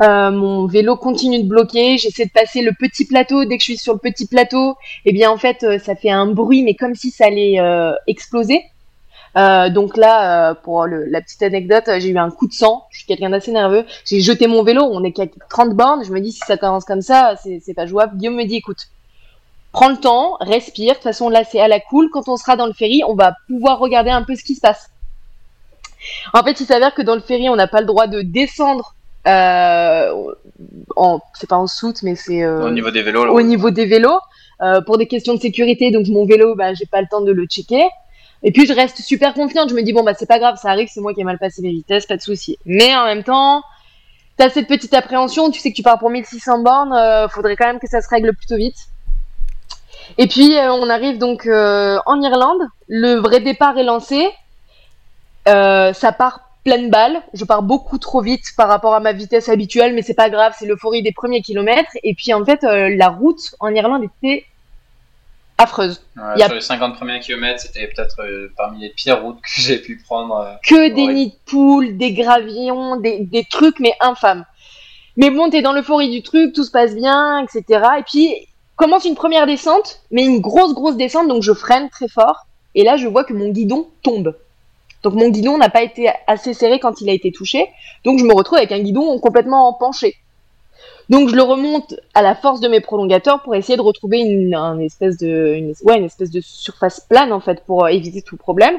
Euh, 0.00 0.30
mon 0.30 0.66
vélo 0.66 0.96
continue 0.96 1.42
de 1.42 1.48
bloquer. 1.48 1.98
J'essaie 1.98 2.24
de 2.24 2.30
passer 2.30 2.62
le 2.62 2.72
petit 2.78 3.04
plateau. 3.04 3.44
Dès 3.44 3.56
que 3.56 3.62
je 3.62 3.72
suis 3.72 3.78
sur 3.78 3.92
le 3.92 3.98
petit 3.98 4.26
plateau, 4.26 4.76
eh 5.04 5.12
bien 5.12 5.30
en 5.30 5.36
fait, 5.36 5.66
ça 5.80 5.94
fait 5.94 6.10
un 6.10 6.26
bruit, 6.26 6.62
mais 6.62 6.74
comme 6.74 6.94
si 6.94 7.10
ça 7.10 7.26
allait 7.26 7.58
exploser. 8.06 8.62
Donc 9.36 9.96
là, 9.96 10.54
pour 10.54 10.86
la 10.86 11.20
petite 11.20 11.42
anecdote, 11.42 11.84
j'ai 11.98 12.08
eu 12.08 12.18
un 12.18 12.30
coup 12.30 12.48
de 12.48 12.54
sang. 12.54 12.86
Je 12.90 12.98
suis 12.98 13.06
quelqu'un 13.06 13.30
d'assez 13.30 13.52
nerveux. 13.52 13.84
J'ai 14.06 14.20
jeté 14.20 14.46
mon 14.46 14.62
vélo. 14.62 14.82
On 14.82 15.04
est 15.04 15.12
qu'à 15.12 15.26
30 15.50 15.74
bornes. 15.74 16.04
Je 16.04 16.12
me 16.12 16.20
dis 16.20 16.32
si 16.32 16.40
ça 16.46 16.56
commence 16.56 16.84
comme 16.84 17.02
ça, 17.02 17.34
c'est 17.36 17.74
pas 17.74 17.86
jouable. 17.86 18.16
Guillaume 18.16 18.36
me 18.36 18.44
dit 18.44 18.56
écoute, 18.56 18.88
prends 19.72 19.88
le 19.88 19.96
temps, 19.96 20.36
respire. 20.40 20.90
De 20.90 20.94
toute 20.94 21.02
façon, 21.02 21.28
là, 21.28 21.42
c'est 21.44 21.60
à 21.60 21.68
la 21.68 21.80
cool. 21.80 22.10
Quand 22.10 22.28
on 22.28 22.36
sera 22.36 22.56
dans 22.56 22.66
le 22.66 22.72
ferry, 22.72 23.02
on 23.06 23.14
va 23.14 23.34
pouvoir 23.48 23.78
regarder 23.78 24.10
un 24.10 24.22
peu 24.22 24.36
ce 24.36 24.44
qui 24.44 24.54
se 24.54 24.60
passe. 24.60 24.90
En 26.34 26.42
fait, 26.42 26.60
il 26.60 26.66
s'avère 26.66 26.94
que 26.94 27.02
dans 27.02 27.14
le 27.14 27.20
ferry, 27.20 27.48
on 27.48 27.56
n'a 27.56 27.68
pas 27.68 27.80
le 27.80 27.86
droit 27.86 28.06
de 28.06 28.22
descendre. 28.22 28.94
Euh, 29.26 30.12
en, 30.96 31.20
c'est 31.34 31.48
pas 31.48 31.56
en 31.56 31.66
soute, 31.66 32.02
mais 32.02 32.16
c'est 32.16 32.42
euh, 32.42 32.66
Au 32.66 32.70
niveau 32.70 32.90
des 32.90 33.02
vélos, 33.02 33.24
là, 33.24 33.32
au 33.32 33.36
ouais. 33.36 33.44
niveau 33.44 33.70
des 33.70 33.86
vélos 33.86 34.18
euh, 34.62 34.80
pour 34.80 34.98
des 34.98 35.06
questions 35.06 35.34
de 35.34 35.40
sécurité. 35.40 35.90
Donc 35.90 36.08
mon 36.08 36.26
vélo, 36.26 36.54
bah, 36.56 36.74
j'ai 36.74 36.86
pas 36.86 37.00
le 37.00 37.06
temps 37.08 37.20
de 37.20 37.32
le 37.32 37.46
checker. 37.46 37.88
Et 38.42 38.50
puis 38.50 38.66
je 38.66 38.72
reste 38.72 39.00
super 39.00 39.34
confiante. 39.34 39.70
Je 39.70 39.74
me 39.74 39.82
dis 39.82 39.92
bon 39.92 40.02
bah 40.02 40.14
c'est 40.14 40.26
pas 40.26 40.40
grave, 40.40 40.56
ça 40.60 40.70
arrive, 40.70 40.88
c'est 40.92 41.00
moi 41.00 41.14
qui 41.14 41.20
ai 41.20 41.24
mal 41.24 41.38
passé 41.38 41.62
mes 41.62 41.70
vitesses, 41.70 42.06
pas 42.06 42.16
de 42.16 42.22
souci. 42.22 42.58
Mais 42.66 42.92
en 42.96 43.04
même 43.04 43.22
temps, 43.22 43.62
t'as 44.36 44.50
cette 44.50 44.66
petite 44.66 44.92
appréhension. 44.94 45.52
Tu 45.52 45.60
sais 45.60 45.70
que 45.70 45.76
tu 45.76 45.84
pars 45.84 46.00
pour 46.00 46.10
1600 46.10 46.64
bornes, 46.64 47.28
faudrait 47.30 47.54
quand 47.54 47.66
même 47.66 47.78
que 47.78 47.86
ça 47.86 48.02
se 48.02 48.08
règle 48.08 48.34
plutôt 48.34 48.56
vite. 48.56 48.88
Et 50.18 50.26
puis 50.26 50.56
euh, 50.56 50.72
on 50.72 50.88
arrive 50.90 51.18
donc 51.18 51.46
euh, 51.46 51.98
en 52.06 52.20
Irlande. 52.20 52.62
Le 52.88 53.14
vrai 53.14 53.40
départ 53.40 53.76
est 53.78 53.84
lancé. 53.84 54.28
Euh, 55.48 55.92
ça 55.92 56.12
part 56.12 56.40
pleine 56.64 56.90
balle. 56.90 57.20
Je 57.34 57.44
pars 57.44 57.62
beaucoup 57.62 57.98
trop 57.98 58.20
vite 58.20 58.44
par 58.56 58.68
rapport 58.68 58.94
à 58.94 59.00
ma 59.00 59.12
vitesse 59.12 59.48
habituelle, 59.48 59.94
mais 59.94 60.02
c'est 60.02 60.14
pas 60.14 60.30
grave, 60.30 60.54
c'est 60.58 60.66
l'euphorie 60.66 61.02
des 61.02 61.12
premiers 61.12 61.42
kilomètres. 61.42 61.90
Et 62.04 62.14
puis 62.14 62.32
en 62.32 62.44
fait, 62.44 62.60
la 62.62 63.08
route 63.08 63.54
en 63.60 63.74
Irlande 63.74 64.04
était 64.04 64.44
affreuse. 65.58 66.02
Ouais, 66.16 66.38
y 66.38 66.42
a- 66.42 66.46
Sur 66.46 66.54
les 66.54 66.60
50 66.60 66.96
premiers 66.96 67.20
kilomètres, 67.20 67.60
c'était 67.60 67.86
peut-être 67.88 68.20
euh, 68.22 68.52
parmi 68.56 68.80
les 68.80 68.90
pires 68.90 69.22
routes 69.22 69.40
que 69.40 69.48
j'ai 69.60 69.78
pu 69.78 70.00
prendre. 70.04 70.36
euh. 70.36 70.54
Que 70.66 70.88
des 70.94 71.06
nids 71.08 71.30
de 71.30 71.36
poules, 71.46 71.96
des 71.96 72.12
gravillons, 72.12 72.96
des, 72.96 73.20
des 73.20 73.44
trucs 73.44 73.78
mais 73.80 73.94
infâmes. 74.00 74.44
Mais 75.16 75.30
bon, 75.30 75.50
t'es 75.50 75.62
dans 75.62 75.72
l'euphorie 75.72 76.10
du 76.10 76.22
truc, 76.22 76.52
tout 76.54 76.64
se 76.64 76.70
passe 76.70 76.94
bien, 76.94 77.44
etc. 77.44 77.84
Et 77.98 78.02
puis 78.02 78.34
commence 78.76 79.04
une 79.04 79.14
première 79.14 79.46
descente, 79.46 80.02
mais 80.10 80.24
une 80.24 80.40
grosse 80.40 80.74
grosse 80.74 80.96
descente, 80.96 81.28
donc 81.28 81.42
je 81.42 81.52
freine 81.52 81.88
très 81.90 82.08
fort. 82.08 82.46
Et 82.74 82.84
là, 82.84 82.96
je 82.96 83.06
vois 83.06 83.24
que 83.24 83.34
mon 83.34 83.50
guidon 83.50 83.88
tombe. 84.02 84.34
Donc 85.02 85.14
mon 85.14 85.28
guidon 85.28 85.58
n'a 85.58 85.68
pas 85.68 85.82
été 85.82 86.10
assez 86.26 86.54
serré 86.54 86.78
quand 86.78 87.00
il 87.00 87.10
a 87.10 87.12
été 87.12 87.32
touché, 87.32 87.68
donc 88.04 88.18
je 88.18 88.24
me 88.24 88.32
retrouve 88.32 88.58
avec 88.58 88.72
un 88.72 88.78
guidon 88.78 89.18
complètement 89.18 89.72
penché. 89.72 90.14
Donc 91.08 91.28
je 91.28 91.34
le 91.34 91.42
remonte 91.42 91.94
à 92.14 92.22
la 92.22 92.34
force 92.34 92.60
de 92.60 92.68
mes 92.68 92.80
prolongateurs 92.80 93.42
pour 93.42 93.54
essayer 93.54 93.76
de 93.76 93.82
retrouver 93.82 94.20
une, 94.20 94.54
un 94.54 94.78
espèce 94.78 95.18
de, 95.18 95.72
espèce 96.04 96.30
de 96.30 96.40
surface 96.40 97.00
plane 97.00 97.32
en 97.32 97.40
fait 97.40 97.64
pour 97.64 97.84
euh, 97.84 97.88
éviter 97.88 98.22
tout 98.22 98.36
problème. 98.36 98.76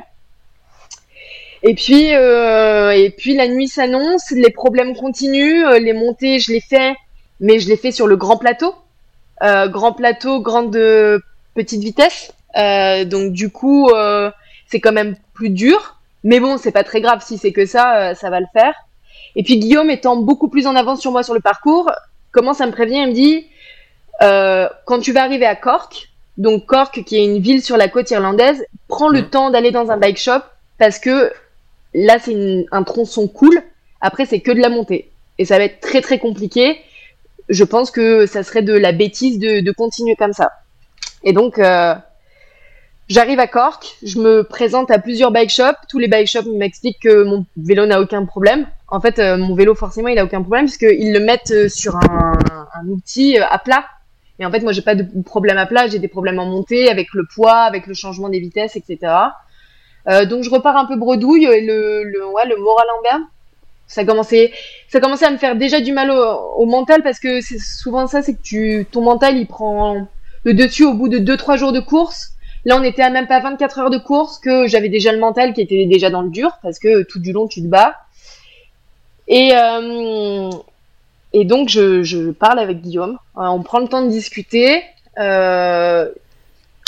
Et 1.61 1.75
puis, 1.75 2.13
euh, 2.13 2.91
et 2.91 3.09
puis 3.09 3.35
la 3.35 3.47
nuit 3.47 3.67
s'annonce, 3.67 4.31
les 4.31 4.49
problèmes 4.49 4.95
continuent, 4.95 5.65
euh, 5.65 5.79
les 5.79 5.93
montées 5.93 6.39
je 6.39 6.51
les 6.51 6.59
fais, 6.59 6.95
mais 7.39 7.59
je 7.59 7.69
les 7.69 7.77
fais 7.77 7.91
sur 7.91 8.07
le 8.07 8.17
grand 8.17 8.37
plateau, 8.37 8.73
grand 9.67 9.93
plateau, 9.93 10.39
grande 10.39 10.75
euh, 10.75 11.19
petite 11.55 11.81
vitesse. 11.81 12.31
Euh, 12.57 13.03
donc 13.05 13.33
du 13.33 13.49
coup, 13.49 13.89
euh, 13.89 14.31
c'est 14.67 14.79
quand 14.79 14.91
même 14.93 15.15
plus 15.33 15.49
dur. 15.49 15.97
Mais 16.23 16.39
bon, 16.39 16.57
c'est 16.57 16.71
pas 16.71 16.83
très 16.83 17.01
grave 17.01 17.21
si 17.25 17.37
c'est 17.37 17.51
que 17.51 17.65
ça, 17.65 17.97
euh, 17.97 18.13
ça 18.15 18.29
va 18.29 18.39
le 18.39 18.45
faire. 18.53 18.73
Et 19.35 19.43
puis 19.43 19.57
Guillaume 19.57 19.89
étant 19.89 20.15
beaucoup 20.15 20.47
plus 20.47 20.67
en 20.67 20.75
avance 20.75 21.01
sur 21.01 21.11
moi 21.11 21.23
sur 21.23 21.33
le 21.33 21.39
parcours, 21.41 21.91
commence 22.31 22.61
à 22.61 22.67
me 22.67 22.71
prévenir, 22.71 23.03
il 23.03 23.09
me 23.09 23.13
dit 23.13 23.47
euh, 24.21 24.69
quand 24.85 24.99
tu 24.99 25.11
vas 25.11 25.23
arriver 25.23 25.45
à 25.45 25.55
Cork, 25.55 26.09
donc 26.37 26.65
Cork 26.65 27.03
qui 27.03 27.17
est 27.17 27.25
une 27.25 27.39
ville 27.39 27.61
sur 27.63 27.75
la 27.77 27.87
côte 27.87 28.09
irlandaise, 28.11 28.63
prends 28.87 29.09
le 29.09 29.21
Mhm. 29.21 29.29
temps 29.29 29.49
d'aller 29.49 29.71
dans 29.71 29.89
un 29.91 29.97
bike 29.97 30.17
shop 30.19 30.41
parce 30.77 30.99
que 30.99 31.31
là 31.93 32.17
c'est 32.19 32.65
un 32.71 32.83
tronçon 32.83 33.27
cool. 33.27 33.59
Après 34.01 34.25
c'est 34.25 34.39
que 34.39 34.51
de 34.51 34.59
la 34.61 34.69
montée 34.69 35.09
et 35.39 35.45
ça 35.45 35.57
va 35.57 35.63
être 35.63 35.79
très 35.79 36.01
très 36.01 36.19
compliqué. 36.19 36.79
Je 37.49 37.63
pense 37.63 37.91
que 37.91 38.25
ça 38.25 38.43
serait 38.43 38.61
de 38.61 38.73
la 38.73 38.91
bêtise 38.91 39.39
de, 39.39 39.59
de 39.59 39.71
continuer 39.71 40.15
comme 40.15 40.33
ça. 40.33 40.51
Et 41.23 41.33
donc 41.33 41.59
euh, 41.59 41.95
J'arrive 43.09 43.39
à 43.39 43.47
Cork, 43.47 43.97
je 44.01 44.17
me 44.19 44.43
présente 44.43 44.89
à 44.89 44.97
plusieurs 44.97 45.31
bike 45.31 45.49
shops. 45.49 45.77
Tous 45.89 45.99
les 45.99 46.07
bike 46.07 46.27
shops 46.27 46.47
m'expliquent 46.47 47.01
que 47.01 47.23
mon 47.23 47.45
vélo 47.57 47.85
n'a 47.85 47.99
aucun 47.99 48.25
problème. 48.25 48.65
En 48.87 49.01
fait, 49.01 49.19
euh, 49.19 49.37
mon 49.37 49.55
vélo, 49.55 49.75
forcément, 49.75 50.07
il 50.07 50.17
a 50.17 50.23
aucun 50.23 50.41
problème 50.41 50.65
puisqu'ils 50.65 51.11
le 51.11 51.19
mettent 51.19 51.51
euh, 51.51 51.67
sur 51.67 51.97
un, 51.97 52.33
un 52.73 52.87
outil 52.87 53.37
euh, 53.37 53.43
à 53.49 53.59
plat. 53.59 53.83
Et 54.39 54.45
en 54.45 54.51
fait, 54.51 54.61
moi, 54.61 54.71
j'ai 54.71 54.81
pas 54.81 54.95
de 54.95 55.05
problème 55.23 55.57
à 55.57 55.65
plat, 55.65 55.87
j'ai 55.87 55.99
des 55.99 56.07
problèmes 56.07 56.39
en 56.39 56.45
montée 56.45 56.89
avec 56.89 57.13
le 57.13 57.25
poids, 57.25 57.57
avec 57.57 57.87
le 57.87 57.93
changement 57.93 58.29
des 58.29 58.39
vitesses, 58.39 58.77
etc. 58.77 59.13
Euh, 60.07 60.25
donc, 60.25 60.43
je 60.43 60.49
repars 60.49 60.77
un 60.77 60.85
peu 60.85 60.95
bredouille 60.95 61.45
le, 61.45 62.03
le, 62.03 62.25
ouais, 62.27 62.47
le 62.47 62.55
moral 62.55 62.87
en 62.97 63.01
berne. 63.03 63.23
Ça 63.93 64.05
commençait, 64.05 64.51
ça 64.87 64.99
commençait 64.99 65.25
à 65.25 65.31
me 65.31 65.37
faire 65.37 65.55
déjà 65.55 65.79
du 65.79 65.91
mal 65.91 66.09
au, 66.09 66.65
mental 66.65 67.03
parce 67.03 67.19
que 67.19 67.41
c'est 67.41 67.59
souvent 67.59 68.07
ça, 68.07 68.23
c'est 68.23 68.33
que 68.33 68.41
tu, 68.41 68.87
ton 68.91 69.01
mental, 69.01 69.37
il 69.37 69.45
prend 69.45 70.07
le 70.43 70.53
dessus 70.55 70.83
au 70.83 70.95
bout 70.95 71.09
de 71.09 71.19
2-3 71.19 71.57
jours 71.57 71.71
de 71.71 71.79
course. 71.79 72.31
Là, 72.65 72.77
on 72.79 72.83
était 72.83 73.03
à 73.03 73.11
même 73.11 73.27
pas 73.27 73.39
24 73.39 73.79
heures 73.79 73.89
de 73.91 73.99
course 73.99 74.39
que 74.39 74.67
j'avais 74.67 74.89
déjà 74.89 75.11
le 75.11 75.19
mental 75.19 75.53
qui 75.53 75.61
était 75.61 75.85
déjà 75.85 76.09
dans 76.09 76.23
le 76.23 76.29
dur 76.29 76.57
parce 76.63 76.79
que 76.79 77.03
tout 77.03 77.19
du 77.19 77.33
long, 77.33 77.47
tu 77.47 77.61
te 77.61 77.67
bats. 77.67 77.97
Et, 79.27 79.51
euh, 79.53 80.49
et 81.33 81.45
donc, 81.45 81.69
je, 81.69 82.01
je 82.01 82.31
parle 82.31 82.57
avec 82.57 82.81
Guillaume. 82.81 83.19
Euh, 83.37 83.41
on 83.43 83.61
prend 83.61 83.79
le 83.79 83.87
temps 83.87 84.01
de 84.03 84.09
discuter. 84.09 84.81
Euh, 85.19 86.09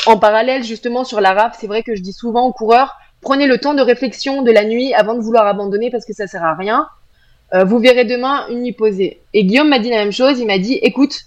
en 0.07 0.17
parallèle, 0.17 0.63
justement, 0.63 1.03
sur 1.03 1.21
la 1.21 1.33
RAF, 1.33 1.57
c'est 1.59 1.67
vrai 1.67 1.83
que 1.83 1.95
je 1.95 2.01
dis 2.01 2.13
souvent 2.13 2.47
aux 2.47 2.53
coureurs, 2.53 2.95
prenez 3.25 3.47
le 3.47 3.57
temps 3.57 3.73
de 3.73 3.81
réflexion 3.81 4.43
de 4.43 4.51
la 4.51 4.63
nuit 4.63 4.93
avant 4.93 5.15
de 5.15 5.19
vouloir 5.19 5.47
abandonner 5.47 5.89
parce 5.89 6.05
que 6.05 6.13
ça 6.13 6.27
sert 6.27 6.43
à 6.43 6.53
rien. 6.53 6.87
Euh, 7.53 7.65
vous 7.65 7.79
verrez 7.79 8.05
demain 8.05 8.45
une 8.49 8.61
nuit 8.61 8.71
posée. 8.71 9.19
Et 9.33 9.43
Guillaume 9.43 9.67
m'a 9.67 9.79
dit 9.79 9.89
la 9.89 9.97
même 9.97 10.11
chose. 10.11 10.39
Il 10.39 10.45
m'a 10.45 10.59
dit, 10.59 10.75
écoute, 10.75 11.21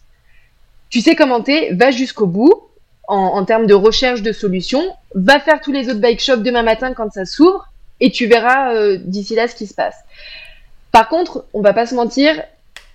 tu 0.91 1.01
sais 1.01 1.17
comment 1.17 1.43
t'es, 1.43 1.75
va 1.75 1.91
jusqu'au 1.91 2.27
bout 2.27 2.55
en, 3.09 3.17
en 3.17 3.45
termes 3.45 3.67
de 3.67 3.75
recherche 3.75 4.23
de 4.23 4.33
solutions, 4.33 4.85
va 5.15 5.41
faire 5.41 5.61
tous 5.61 5.73
les 5.73 5.89
autres 5.89 6.01
bike 6.01 6.21
shops 6.21 6.43
demain 6.43 6.63
matin 6.63 6.95
quand 6.95 7.11
ça 7.13 7.25
s'ouvre, 7.25 7.67
et 8.01 8.11
tu 8.11 8.27
verras 8.27 8.75
euh, 8.75 8.99
d'ici 9.03 9.35
là 9.35 9.49
ce 9.49 9.57
qui 9.57 9.67
se 9.67 9.75
passe. 9.75 9.97
Par 10.93 11.09
contre, 11.09 11.47
on 11.53 11.63
va 11.63 11.73
pas 11.73 11.87
se 11.87 11.95
mentir, 11.95 12.41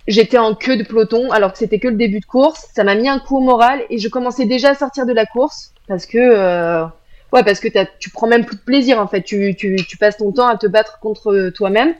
j'étais 0.08 0.38
en 0.38 0.56
queue 0.56 0.78
de 0.78 0.84
peloton 0.84 1.32
alors 1.32 1.52
que 1.52 1.58
c'était 1.58 1.80
que 1.80 1.88
le 1.88 1.96
début 1.96 2.20
de 2.20 2.26
course. 2.26 2.68
Ça 2.74 2.84
m'a 2.84 2.96
mis 2.96 3.10
un 3.10 3.20
coup 3.20 3.38
au 3.38 3.42
moral 3.42 3.82
et 3.90 3.98
je 3.98 4.08
commençais 4.08 4.46
déjà 4.46 4.70
à 4.72 4.76
sortir 4.76 5.06
de 5.06 5.14
la 5.14 5.26
course 5.26 5.74
parce 5.88 6.06
que 6.06 6.18
euh, 6.18 6.86
ouais 7.34 7.44
parce 7.44 7.60
que 7.60 7.68
tu 8.00 8.10
prends 8.12 8.28
même 8.28 8.46
plus 8.46 8.56
de 8.56 8.62
plaisir 8.62 9.00
en 9.00 9.08
fait. 9.08 9.22
Tu, 9.22 9.98
passes 10.00 10.18
ton 10.18 10.32
temps 10.32 10.48
à 10.48 10.56
te 10.56 10.68
battre 10.68 11.00
contre 11.00 11.50
toi-même. 11.50 11.94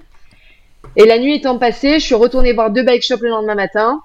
Et 0.96 1.06
la 1.06 1.18
nuit 1.18 1.36
étant 1.36 1.58
passée, 1.58 2.00
je 2.00 2.06
suis 2.06 2.16
retournée 2.16 2.54
voir 2.54 2.70
deux 2.70 2.84
bike 2.84 3.04
shops 3.04 3.22
le 3.22 3.30
lendemain 3.30 3.56
matin 3.56 4.02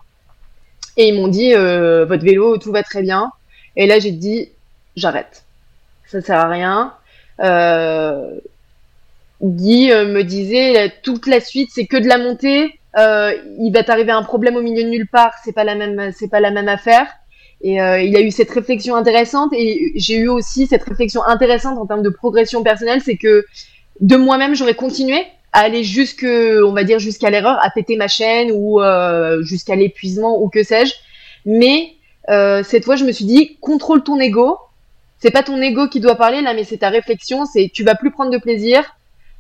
et 0.97 1.09
ils 1.09 1.15
m'ont 1.15 1.29
dit 1.29 1.55
euh, 1.55 2.05
votre 2.07 2.25
vélo 2.25 2.57
tout 2.57 2.73
va 2.73 2.83
très 2.83 3.03
bien. 3.03 3.31
Et 3.77 3.87
là 3.87 3.99
j'ai 3.99 4.11
dit 4.11 4.51
j'arrête, 4.97 5.45
ça 6.07 6.21
sert 6.21 6.39
à 6.39 6.49
rien. 6.49 6.95
Euh, 7.41 8.41
Guy 9.43 9.93
euh, 9.93 10.07
me 10.07 10.25
disait 10.25 10.93
toute 11.03 11.27
la 11.27 11.41
suite 11.41 11.71
c'est 11.73 11.87
que 11.87 11.97
de 11.97 12.09
la 12.09 12.19
montée. 12.19 12.75
Euh, 12.97 13.33
il 13.59 13.71
va 13.71 13.85
t'arriver 13.85 14.13
un 14.13 14.23
problème 14.23 14.57
au 14.57 14.63
milieu 14.63 14.83
de 14.83 14.89
nulle 14.89 15.07
part, 15.07 15.35
c'est 15.45 15.53
pas 15.53 15.63
la 15.63 15.75
même, 15.75 16.11
c'est 16.13 16.29
pas 16.29 16.41
la 16.41 16.51
même 16.51 16.69
affaire. 16.69 17.07
Et 17.61 17.81
euh, 17.81 18.01
il 18.01 18.17
a 18.17 18.21
eu 18.21 18.31
cette 18.31 18.51
réflexion 18.51 18.95
intéressante 18.95 19.53
et 19.53 19.93
j'ai 19.97 20.17
eu 20.17 20.29
aussi 20.29 20.67
cette 20.67 20.85
réflexion 20.85 21.23
intéressante 21.25 21.79
en 21.79 21.87
termes 21.87 22.03
de 22.03 22.11
progression 22.11 22.63
personnelle, 22.63 23.01
c'est 23.05 23.17
que 23.17 23.45
de 24.01 24.17
moi-même 24.17 24.55
j'aurais 24.55 24.77
continué 24.77 25.27
à 25.53 25.61
aller 25.61 25.83
jusque, 25.83 26.25
on 26.25 26.73
va 26.73 26.85
dire 26.85 26.99
jusqu'à 27.01 27.31
l'erreur, 27.31 27.59
à 27.63 27.71
péter 27.71 27.97
ma 27.97 28.07
chaîne 28.07 28.51
ou 28.53 28.81
euh, 28.81 29.43
jusqu'à 29.43 29.75
l'épuisement 29.75 30.41
ou 30.41 30.49
que 30.49 30.63
sais-je. 30.63 30.95
Mais 31.47 31.95
euh, 32.29 32.63
cette 32.63 32.85
fois 32.85 32.95
je 32.95 33.05
me 33.05 33.13
suis 33.13 33.25
dit 33.25 33.57
contrôle 33.61 34.05
ton 34.05 34.21
ego. 34.21 34.59
C'est 35.21 35.33
pas 35.33 35.43
ton 35.43 35.61
ego 35.61 35.89
qui 35.89 35.99
doit 35.99 36.15
parler 36.15 36.43
là, 36.43 36.55
mais 36.55 36.63
c'est 36.63 36.79
ta 36.79 36.91
réflexion. 36.91 37.45
C'est 37.45 37.71
tu 37.75 37.83
vas 37.83 37.97
plus 37.97 38.13
prendre 38.13 38.31
de 38.31 38.39
plaisir 38.39 38.85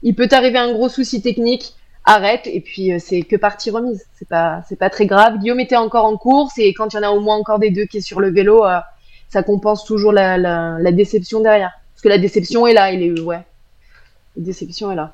il 0.03 0.15
peut 0.15 0.29
t'arriver 0.29 0.59
un 0.59 0.73
gros 0.73 0.89
souci 0.89 1.23
technique, 1.23 1.75
arrête 2.09 2.47
et 2.47 2.61
puis 2.61 2.93
euh, 2.93 2.99
c'est 2.99 3.23
que 3.23 3.37
partie 3.37 3.71
remise. 3.71 4.07
C'est 4.19 4.29
pas 4.29 4.63
c'est 4.69 4.79
pas 4.79 4.91
très 4.91 5.07
grave. 5.07 5.39
Guillaume 5.39 5.61
était 5.61 5.77
encore 5.77 6.07
en 6.07 6.17
course 6.17 6.59
et 6.59 6.73
quand 6.75 6.93
il 6.93 6.97
y 6.97 6.99
en 6.99 7.03
a 7.03 7.11
au 7.11 7.21
moins 7.21 7.37
encore 7.37 7.59
des 7.59 7.71
deux 7.71 7.85
qui 7.85 7.99
est 7.99 8.03
sur 8.03 8.21
le 8.21 8.31
vélo, 8.31 8.65
euh, 8.65 8.79
ça 9.29 9.43
compense 9.43 9.85
toujours 9.85 10.13
la, 10.13 10.39
la, 10.39 10.77
la, 10.81 10.93
déception 10.93 11.41
derrière. 11.41 11.71
Parce 11.95 12.03
que 12.03 12.09
la 12.09 12.19
déception 12.19 12.67
est 12.67 12.73
là, 12.73 12.91
il 12.93 13.03
est 13.03 13.21
ouais. 13.21 13.41
La 14.37 14.43
déception 14.43 14.91
est 14.91 14.97
là. 14.97 15.13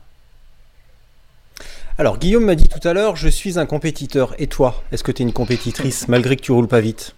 Alors 1.99 2.19
Guillaume 2.19 2.45
m'a 2.45 2.55
dit 2.55 2.69
tout 2.69 2.87
à 2.87 2.93
l'heure, 2.93 3.17
je 3.17 3.29
suis 3.29 3.59
un 3.59 3.67
compétiteur. 3.67 4.35
Et 4.39 4.47
toi, 4.47 4.83
est-ce 4.93 5.03
que 5.03 5.13
tu 5.13 5.23
es 5.23 5.27
une 5.27 5.33
compétitrice 5.33 6.09
malgré 6.09 6.37
que 6.37 6.43
tu 6.43 6.53
roules 6.53 6.69
pas 6.69 6.81
vite? 6.81 7.15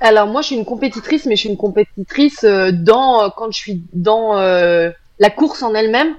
Alors 0.00 0.26
moi, 0.26 0.42
je 0.42 0.48
suis 0.48 0.56
une 0.56 0.64
compétitrice, 0.64 1.26
mais 1.26 1.36
je 1.36 1.40
suis 1.40 1.48
une 1.48 1.56
compétitrice 1.56 2.44
euh, 2.44 2.72
dans 2.72 3.30
quand 3.30 3.50
je 3.52 3.58
suis 3.58 3.82
dans 3.92 4.34
la 4.36 5.30
course 5.30 5.62
en 5.62 5.74
elle-même 5.74 6.16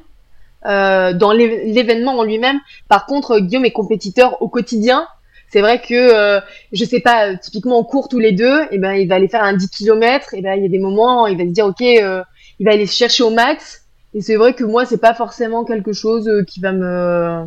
euh, 0.65 1.13
dans 1.13 1.31
l'événement 1.31 2.17
en 2.17 2.23
lui-même. 2.23 2.59
Par 2.89 3.05
contre, 3.05 3.39
Guillaume 3.39 3.65
est 3.65 3.71
compétiteur 3.71 4.41
au 4.41 4.49
quotidien. 4.49 5.07
C'est 5.55 5.61
vrai 5.61 5.79
que 5.79 5.93
euh, 5.93 6.41
je 6.73 6.83
sais 6.83 6.99
pas, 6.99 7.35
typiquement 7.37 7.79
en 7.79 7.83
cours 7.83 8.09
tous 8.09 8.19
les 8.19 8.31
deux, 8.31 8.63
et 8.63 8.67
eh 8.71 8.77
ben 8.77 8.93
il 8.93 9.07
va 9.07 9.15
aller 9.15 9.27
faire 9.27 9.43
un 9.43 9.53
10 9.53 9.69
km, 9.69 10.33
et 10.33 10.41
ben 10.41 10.55
il 10.55 10.63
y 10.63 10.65
a 10.65 10.69
des 10.69 10.79
moments, 10.79 11.27
il 11.27 11.37
va 11.37 11.45
se 11.45 11.49
dire 11.49 11.65
ok, 11.65 11.81
euh, 11.81 12.21
il 12.59 12.65
va 12.65 12.73
aller 12.73 12.85
se 12.85 12.95
chercher 12.95 13.23
au 13.23 13.29
max. 13.29 13.83
Et 14.13 14.21
c'est 14.21 14.35
vrai 14.35 14.53
que 14.53 14.63
moi 14.63 14.85
c'est 14.85 14.97
pas 14.97 15.13
forcément 15.13 15.63
quelque 15.63 15.93
chose 15.93 16.27
euh, 16.27 16.43
qui 16.43 16.59
va 16.59 16.71
me 16.71 17.45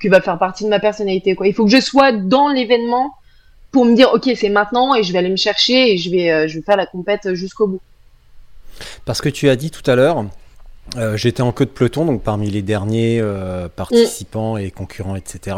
qui 0.00 0.08
va 0.08 0.20
faire 0.20 0.38
partie 0.38 0.64
de 0.64 0.68
ma 0.68 0.80
personnalité. 0.80 1.36
Il 1.44 1.54
faut 1.54 1.64
que 1.64 1.70
je 1.70 1.80
sois 1.80 2.12
dans 2.12 2.48
l'événement 2.48 3.14
pour 3.70 3.84
me 3.84 3.94
dire 3.94 4.12
ok 4.14 4.30
c'est 4.34 4.48
maintenant 4.48 4.94
et 4.94 5.02
je 5.02 5.12
vais 5.12 5.18
aller 5.18 5.28
me 5.28 5.36
chercher 5.36 5.92
et 5.92 5.98
je 5.98 6.10
vais 6.10 6.48
je 6.48 6.58
vais 6.58 6.64
faire 6.64 6.76
la 6.76 6.86
compète 6.86 7.34
jusqu'au 7.34 7.66
bout. 7.66 7.80
Parce 9.04 9.20
que 9.20 9.28
tu 9.28 9.48
as 9.48 9.56
dit 9.56 9.70
tout 9.70 9.88
à 9.90 9.94
l'heure, 9.94 10.24
euh, 10.96 11.16
j'étais 11.16 11.42
en 11.42 11.52
queue 11.52 11.64
de 11.64 11.70
peloton, 11.70 12.04
donc 12.04 12.22
parmi 12.22 12.50
les 12.50 12.62
derniers 12.62 13.18
euh, 13.20 13.68
participants 13.68 14.56
et 14.56 14.70
concurrents, 14.70 15.16
etc. 15.16 15.56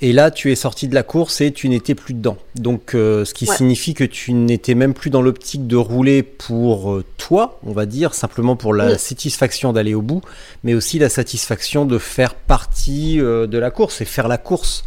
Et 0.00 0.12
là, 0.12 0.30
tu 0.30 0.52
es 0.52 0.54
sorti 0.54 0.86
de 0.86 0.94
la 0.94 1.02
course 1.02 1.40
et 1.40 1.52
tu 1.52 1.68
n'étais 1.68 1.96
plus 1.96 2.14
dedans. 2.14 2.36
Donc, 2.54 2.94
euh, 2.94 3.24
ce 3.24 3.34
qui 3.34 3.46
signifie 3.46 3.94
que 3.94 4.04
tu 4.04 4.32
n'étais 4.32 4.76
même 4.76 4.94
plus 4.94 5.10
dans 5.10 5.22
l'optique 5.22 5.66
de 5.66 5.74
rouler 5.74 6.22
pour 6.22 7.02
toi, 7.16 7.58
on 7.66 7.72
va 7.72 7.84
dire, 7.84 8.14
simplement 8.14 8.54
pour 8.54 8.74
la 8.74 8.96
satisfaction 8.96 9.72
d'aller 9.72 9.94
au 9.94 10.02
bout, 10.02 10.22
mais 10.62 10.74
aussi 10.74 11.00
la 11.00 11.08
satisfaction 11.08 11.84
de 11.84 11.98
faire 11.98 12.36
partie 12.36 13.16
de 13.16 13.58
la 13.58 13.70
course 13.72 14.00
et 14.00 14.04
faire 14.04 14.28
la 14.28 14.38
course. 14.38 14.84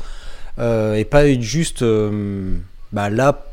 et 0.57 1.05
pas 1.05 1.27
être 1.27 1.41
juste 1.41 1.83
bah, 2.93 3.09
là, 3.09 3.45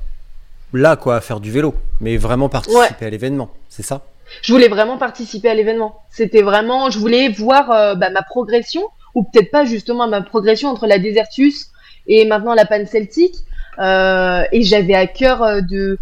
là, 0.72 0.94
quoi, 0.94 1.16
à 1.16 1.20
faire 1.20 1.40
du 1.40 1.50
vélo, 1.50 1.74
mais 2.00 2.16
vraiment 2.18 2.48
participer 2.48 3.04
à 3.04 3.10
l'événement. 3.10 3.50
C'est 3.68 3.82
ça? 3.82 4.06
Je 4.42 4.52
voulais 4.52 4.68
vraiment 4.68 4.98
participer 4.98 5.48
à 5.48 5.54
l'événement. 5.54 6.02
C'était 6.10 6.42
vraiment, 6.42 6.90
je 6.90 6.98
voulais 6.98 7.28
voir 7.28 7.70
euh, 7.70 7.94
bah, 7.94 8.10
ma 8.10 8.22
progression, 8.22 8.82
ou 9.14 9.24
peut-être 9.24 9.50
pas 9.50 9.64
justement 9.64 10.08
ma 10.08 10.22
progression 10.22 10.68
entre 10.68 10.86
la 10.86 10.98
Desertus 10.98 11.70
et 12.06 12.24
maintenant 12.24 12.54
la 12.54 12.64
Pan 12.64 12.84
Celtic. 12.86 13.34
Euh, 13.78 14.42
et 14.50 14.62
j'avais 14.62 14.94
à 14.94 15.06
cœur 15.06 15.42
euh, 15.42 15.60
de 15.60 15.98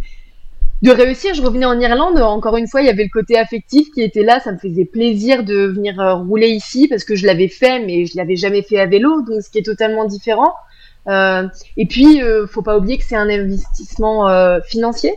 de 0.83 0.91
réussir. 0.91 1.35
Je 1.35 1.43
revenais 1.43 1.65
en 1.65 1.81
Irlande. 1.81 2.21
Encore 2.21 2.57
une 2.57 2.69
fois, 2.69 2.83
il 2.83 2.87
y 2.87 2.91
avait 2.91 3.05
le 3.05 3.11
côté 3.11 3.39
affectif 3.39 3.91
qui 3.93 4.03
était 4.03 4.23
là. 4.23 4.41
Ça 4.41 4.53
me 4.53 4.59
faisait 4.59 4.85
plaisir 4.85 5.43
de 5.43 5.67
venir 5.67 5.95
rouler 6.27 6.49
ici 6.49 6.87
parce 6.87 7.03
que 7.03 7.17
je 7.17 7.27
l'avais 7.27 7.49
fait, 7.49 7.81
mais 7.81 8.05
je 8.05 8.17
l'avais 8.17 8.37
jamais 8.37 8.63
fait 8.63 8.79
à 8.79 8.87
vélo, 8.87 9.23
donc 9.23 9.43
ce 9.43 9.49
qui 9.51 9.59
est 9.59 9.63
totalement 9.63 10.05
différent. 10.05 10.53
Et 11.09 11.87
puis, 11.89 12.23
euh, 12.23 12.47
faut 12.47 12.61
pas 12.61 12.77
oublier 12.77 12.99
que 12.99 13.05
c'est 13.05 13.17
un 13.17 13.29
investissement 13.29 14.29
financier 14.67 15.15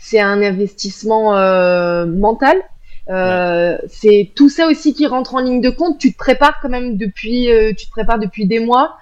c'est 0.00 0.20
un 0.20 0.42
investissement 0.42 1.36
euh, 1.36 2.06
mental. 2.06 2.56
Euh, 3.08 3.76
c'est 3.88 4.30
tout 4.34 4.48
ça 4.48 4.66
aussi 4.68 4.94
qui 4.94 5.06
rentre 5.06 5.34
en 5.34 5.40
ligne 5.40 5.60
de 5.60 5.70
compte. 5.70 5.98
Tu 5.98 6.12
te 6.12 6.18
prépares 6.18 6.58
quand 6.62 6.68
même 6.68 6.96
depuis, 6.96 7.50
euh, 7.50 7.72
tu 7.76 7.86
te 7.86 7.90
prépares 7.90 8.18
depuis 8.18 8.46
des 8.46 8.60
mois. 8.60 8.96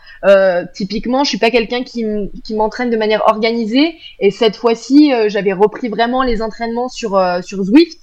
Typiquement, 0.74 1.24
je 1.24 1.30
suis 1.30 1.38
pas 1.38 1.50
quelqu'un 1.50 1.84
qui, 1.84 2.04
qui 2.42 2.54
m'entraîne 2.54 2.90
de 2.90 2.96
manière 2.96 3.22
organisée. 3.28 3.96
Et 4.18 4.30
cette 4.30 4.56
fois-ci, 4.56 5.12
j'avais 5.28 5.52
repris 5.52 5.88
vraiment 5.88 6.22
les 6.22 6.42
entraînements 6.42 6.88
sur 6.88 7.10
sur 7.42 7.62
Zwift 7.62 8.00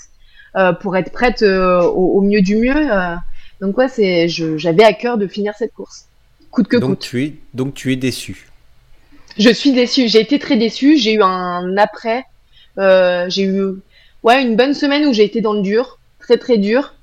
pour 0.80 0.96
être 0.96 1.12
prête 1.12 1.42
au, 1.42 1.90
au, 1.90 2.22
mieux 2.22 2.42
du 2.42 2.56
mieux. 2.56 2.88
donc 3.60 3.78
ouais, 3.78 3.90
c'est, 3.90 4.30
j'avais 4.30 4.86
à 4.86 4.94
cœur 4.94 5.18
de 5.18 5.28
finir 5.28 5.54
cette 5.58 5.74
course, 5.74 6.06
coûte 6.52 6.70
que 6.70 6.78
donc 6.78 6.92
coûte. 6.92 7.00
Tu 7.00 7.24
es, 7.26 7.34
donc 7.54 7.74
tu 7.74 7.92
es 7.92 7.98
déçu. 7.98 8.48
Je 9.38 9.50
suis 9.50 9.74
déçu. 9.74 10.08
J'ai 10.08 10.22
été 10.22 10.40
très 10.40 10.56
déçu. 10.56 10.96
J'ai 10.96 11.16
eu 11.16 11.22
un 11.22 11.76
après 11.76 12.24
euh, 12.78 13.26
j'ai 13.30 13.44
eu 13.44 13.76
ouais 14.24 14.42
une 14.42 14.56
bonne 14.56 14.74
semaine 14.74 15.06
où 15.06 15.14
j'ai 15.14 15.24
été 15.24 15.42
dans 15.42 15.54
le 15.54 15.62
dur, 15.62 16.00
très 16.20 16.38
très 16.38 16.58
dur. 16.58 16.94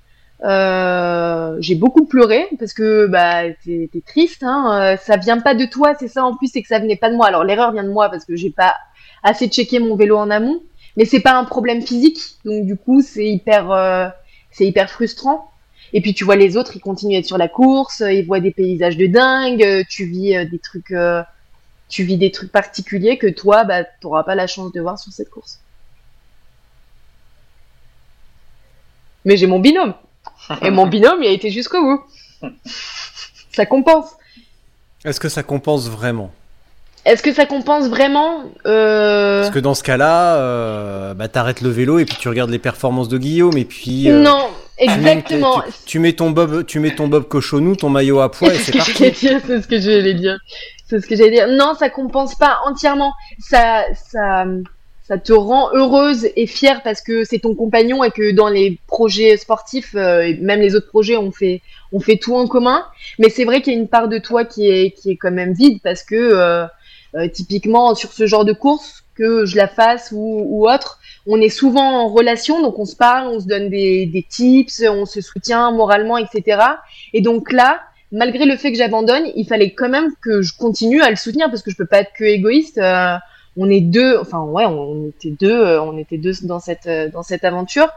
Euh, 0.44 1.56
j'ai 1.60 1.76
beaucoup 1.76 2.04
pleuré 2.04 2.48
parce 2.58 2.72
que 2.72 3.06
bah 3.06 3.42
t'es 3.64 3.88
triste, 4.06 4.42
hein. 4.42 4.94
Euh, 4.94 4.96
ça 4.96 5.16
vient 5.16 5.38
pas 5.38 5.54
de 5.54 5.64
toi, 5.64 5.94
c'est 5.98 6.08
ça 6.08 6.24
en 6.24 6.36
plus, 6.36 6.48
c'est 6.48 6.62
que 6.62 6.68
ça 6.68 6.78
venait 6.78 6.96
pas 6.96 7.10
de 7.10 7.16
moi. 7.16 7.26
Alors 7.26 7.44
l'erreur 7.44 7.72
vient 7.72 7.84
de 7.84 7.90
moi 7.90 8.08
parce 8.10 8.24
que 8.24 8.34
j'ai 8.36 8.50
pas 8.50 8.74
assez 9.22 9.48
checké 9.48 9.78
mon 9.78 9.96
vélo 9.96 10.16
en 10.16 10.30
amont, 10.30 10.60
mais 10.96 11.04
c'est 11.04 11.20
pas 11.20 11.34
un 11.34 11.44
problème 11.44 11.82
physique, 11.82 12.18
donc 12.44 12.66
du 12.66 12.76
coup 12.76 13.02
c'est 13.02 13.26
hyper 13.26 14.12
c'est 14.50 14.66
hyper 14.66 14.90
frustrant. 14.90 15.48
Et 15.94 16.00
puis 16.00 16.14
tu 16.14 16.24
vois 16.24 16.36
les 16.36 16.56
autres, 16.56 16.76
ils 16.76 16.80
continuent 16.80 17.16
à 17.16 17.18
être 17.18 17.26
sur 17.26 17.38
la 17.38 17.48
course, 17.48 18.02
ils 18.06 18.26
voient 18.26 18.40
des 18.40 18.50
paysages 18.50 18.96
de 18.96 19.06
dingue, 19.06 19.84
tu 19.88 20.06
vis 20.06 20.46
des 20.50 20.58
trucs 20.58 20.92
tu 21.92 22.04
vis 22.04 22.16
des 22.16 22.32
trucs 22.32 22.50
particuliers 22.50 23.18
que 23.18 23.26
toi, 23.26 23.64
bah, 23.64 23.84
tu 23.84 23.90
n'auras 24.04 24.24
pas 24.24 24.34
la 24.34 24.46
chance 24.46 24.72
de 24.72 24.80
voir 24.80 24.98
sur 24.98 25.12
cette 25.12 25.28
course. 25.28 25.60
Mais 29.24 29.36
j'ai 29.36 29.46
mon 29.46 29.58
binôme. 29.58 29.94
Et 30.62 30.70
mon 30.70 30.86
binôme, 30.92 31.22
il 31.22 31.28
a 31.28 31.32
été 31.32 31.50
jusqu'au 31.50 31.82
bout. 31.82 32.50
Ça 33.52 33.66
compense. 33.66 34.16
Est-ce 35.04 35.20
que 35.20 35.28
ça 35.28 35.42
compense 35.42 35.88
vraiment? 35.88 36.30
Est-ce 37.04 37.22
que 37.22 37.32
ça 37.32 37.46
compense 37.46 37.88
vraiment 37.88 38.44
euh... 38.64 39.40
Parce 39.40 39.52
que 39.52 39.58
dans 39.58 39.74
ce 39.74 39.82
cas-là, 39.82 40.36
euh, 40.36 41.14
bah, 41.14 41.26
t'arrêtes 41.26 41.60
le 41.60 41.68
vélo 41.68 41.98
et 41.98 42.04
puis 42.04 42.16
tu 42.16 42.28
regardes 42.28 42.50
les 42.50 42.60
performances 42.60 43.08
de 43.08 43.18
Guillaume 43.18 43.56
et 43.56 43.64
puis. 43.64 44.08
Euh, 44.08 44.22
non, 44.22 44.50
exactement. 44.78 45.62
Tu, 45.62 45.72
tu, 45.72 45.78
tu, 45.86 45.98
mets 45.98 46.12
ton 46.12 46.30
bob, 46.30 46.64
tu 46.64 46.78
mets 46.78 46.94
ton 46.94 47.08
bob 47.08 47.26
cochonou, 47.26 47.74
ton 47.74 47.88
maillot 47.88 48.20
à 48.20 48.30
poids 48.30 48.54
et 48.54 48.58
c'est 48.58 48.76
parti. 48.76 48.92
C'est 48.94 49.14
ce 49.14 49.66
que 49.66 49.80
je 49.80 49.98
voulais 49.98 50.14
dire. 50.14 50.38
C'est 50.86 51.00
ce 51.00 51.06
que 51.06 51.16
j'allais 51.16 51.32
dire. 51.32 51.48
Non, 51.48 51.74
ça 51.76 51.90
compense 51.90 52.36
pas 52.36 52.58
entièrement. 52.66 53.12
Ça, 53.40 53.84
ça, 53.94 54.44
ça 55.02 55.18
te 55.18 55.32
rend 55.32 55.70
heureuse 55.74 56.28
et 56.36 56.46
fière 56.46 56.82
parce 56.82 57.00
que 57.00 57.24
c'est 57.24 57.40
ton 57.40 57.54
compagnon 57.54 58.04
et 58.04 58.10
que 58.10 58.30
dans 58.30 58.48
les 58.48 58.78
projets 58.86 59.36
sportifs, 59.36 59.94
euh, 59.96 60.34
même 60.40 60.60
les 60.60 60.76
autres 60.76 60.88
projets, 60.88 61.16
on 61.16 61.32
fait, 61.32 61.60
on 61.92 62.00
fait 62.00 62.16
tout 62.16 62.34
en 62.34 62.46
commun. 62.46 62.84
Mais 63.18 63.28
c'est 63.28 63.44
vrai 63.44 63.62
qu'il 63.62 63.72
y 63.72 63.76
a 63.76 63.78
une 63.78 63.88
part 63.88 64.08
de 64.08 64.18
toi 64.18 64.44
qui 64.44 64.70
est, 64.70 64.92
qui 64.92 65.10
est 65.10 65.16
quand 65.16 65.32
même 65.32 65.52
vide 65.52 65.80
parce 65.82 66.04
que 66.04 66.14
euh, 66.14 66.66
euh, 67.16 67.28
typiquement 67.28 67.94
sur 67.94 68.12
ce 68.12 68.26
genre 68.26 68.44
de 68.44 68.52
course, 68.52 69.04
que 69.14 69.44
je 69.44 69.56
la 69.56 69.68
fasse 69.68 70.10
ou, 70.12 70.46
ou, 70.46 70.70
autre, 70.70 70.98
on 71.26 71.40
est 71.40 71.50
souvent 71.50 72.04
en 72.04 72.08
relation, 72.08 72.62
donc 72.62 72.78
on 72.78 72.86
se 72.86 72.96
parle, 72.96 73.28
on 73.28 73.40
se 73.40 73.46
donne 73.46 73.68
des, 73.68 74.06
des 74.06 74.22
tips, 74.22 74.82
on 74.88 75.04
se 75.04 75.20
soutient 75.20 75.70
moralement, 75.72 76.16
etc. 76.16 76.62
Et 77.12 77.20
donc 77.20 77.52
là, 77.52 77.82
malgré 78.12 78.46
le 78.46 78.56
fait 78.56 78.72
que 78.72 78.78
j'abandonne, 78.78 79.24
il 79.34 79.46
fallait 79.46 79.74
quand 79.74 79.90
même 79.90 80.14
que 80.22 80.40
je 80.40 80.56
continue 80.56 81.02
à 81.02 81.10
le 81.10 81.16
soutenir 81.16 81.50
parce 81.50 81.62
que 81.62 81.70
je 81.70 81.76
peux 81.76 81.86
pas 81.86 82.00
être 82.00 82.12
que 82.16 82.24
égoïste. 82.24 82.80
On 83.56 83.68
est 83.68 83.80
deux, 83.80 84.18
enfin 84.18 84.40
ouais, 84.42 84.64
on 84.64 85.08
était 85.08 85.30
deux, 85.30 85.52
euh, 85.52 85.82
on 85.82 85.98
était 85.98 86.16
deux 86.18 86.32
dans 86.44 86.58
cette 86.60 86.86
euh, 86.86 87.08
dans 87.10 87.22
cette 87.22 87.44
aventure. 87.44 87.88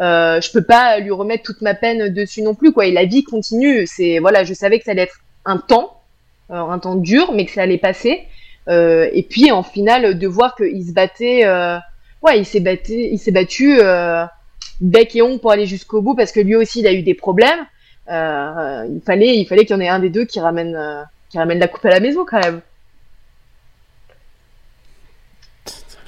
euh, 0.00 0.40
je 0.40 0.50
peux 0.52 0.62
pas 0.62 0.98
lui 1.00 1.10
remettre 1.10 1.42
toute 1.42 1.60
ma 1.62 1.74
peine 1.74 2.08
dessus 2.08 2.42
non 2.42 2.54
plus 2.54 2.72
quoi. 2.72 2.86
Et 2.86 2.92
la 2.92 3.04
vie 3.04 3.24
continue. 3.24 3.86
C'est 3.86 4.18
voilà, 4.20 4.44
je 4.44 4.54
savais 4.54 4.78
que 4.78 4.84
ça 4.84 4.92
allait 4.92 5.02
être 5.02 5.20
un 5.44 5.58
temps, 5.58 6.00
euh, 6.50 6.54
un 6.56 6.78
temps 6.78 6.94
dur, 6.96 7.32
mais 7.32 7.44
que 7.44 7.52
ça 7.52 7.62
allait 7.62 7.78
passer. 7.78 8.22
Euh, 8.68 9.08
et 9.12 9.22
puis 9.22 9.50
en 9.50 9.62
finale 9.62 10.18
de 10.18 10.26
voir 10.28 10.54
qu'il 10.54 10.86
se 10.86 10.92
battait, 10.92 11.44
euh, 11.44 11.76
ouais, 12.22 12.38
il 12.38 12.44
s'est 12.44 12.60
battu, 12.60 12.92
il 12.92 13.18
s'est 13.18 13.32
battu 13.32 13.80
bec 14.80 15.16
et 15.16 15.22
ongle 15.22 15.40
pour 15.40 15.50
aller 15.52 15.66
jusqu'au 15.66 16.02
bout 16.02 16.14
parce 16.14 16.32
que 16.32 16.40
lui 16.40 16.56
aussi 16.56 16.80
il 16.80 16.86
a 16.86 16.92
eu 16.92 17.02
des 17.02 17.14
problèmes. 17.14 17.66
Il 18.08 19.00
fallait, 19.04 19.36
il 19.36 19.46
fallait 19.46 19.64
qu'il 19.64 19.74
y 19.74 19.78
en 19.78 19.80
ait 19.80 19.88
un 19.88 19.98
des 19.98 20.10
deux 20.10 20.24
qui 20.24 20.40
ramène, 20.40 20.78
qui 21.30 21.38
ramène 21.38 21.58
la 21.58 21.68
coupe 21.68 21.84
à 21.84 21.90
la 21.90 22.00
maison 22.00 22.24
quand 22.28 22.40
même. 22.40 22.60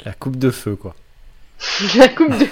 La 0.04 0.12
coupe 0.12 0.36
de 0.36 0.50
feu, 0.50 0.76
quoi. 0.76 0.94
la 1.96 2.08
coupe 2.08 2.36
de, 2.38 2.46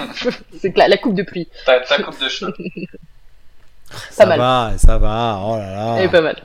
c'est 0.61 0.72
clair, 0.72 0.88
la 0.88 0.96
coupe 0.96 1.14
de 1.14 1.22
pluie. 1.24 1.48
Ta, 1.66 1.80
ta 1.80 2.03
coupe 2.03 2.20
de 2.20 2.28
cheveux. 2.28 2.55
Ça 4.11 4.24
mal. 4.24 4.38
va, 4.38 4.72
ça 4.76 4.98
va. 4.98 5.40
Oh 5.44 5.57
là 5.57 5.74
là. 5.74 5.94
Elle 5.98 6.05
est 6.05 6.09
pas 6.11 6.20
mal. 6.20 6.36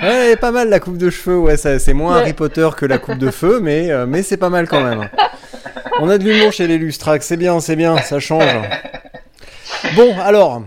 Ouais, 0.00 0.06
elle 0.26 0.30
est 0.30 0.36
pas 0.36 0.52
mal 0.52 0.68
la 0.68 0.78
coupe 0.78 0.96
de 0.96 1.10
cheveux. 1.10 1.36
Ouais, 1.36 1.56
ça- 1.56 1.80
c'est 1.80 1.92
moins 1.92 2.14
Ouais. 2.14 2.20
Harry 2.20 2.32
Potter 2.34 2.68
que 2.76 2.86
la 2.86 2.98
coupe 2.98 3.18
de 3.18 3.32
feu, 3.32 3.58
mais, 3.60 3.90
euh, 3.90 4.06
mais 4.06 4.22
c'est 4.22 4.36
pas 4.36 4.48
mal 4.48 4.68
quand 4.68 4.80
même. 4.84 5.08
On 6.00 6.08
a 6.08 6.18
de 6.18 6.22
l'humour 6.24 6.52
chez 6.52 6.68
les 6.68 6.78
Lustrax. 6.78 7.26
C'est 7.26 7.36
bien, 7.36 7.58
c'est 7.58 7.74
bien, 7.74 7.96
ça 7.98 8.20
change. 8.20 8.44
Bon, 9.96 10.16
alors. 10.20 10.62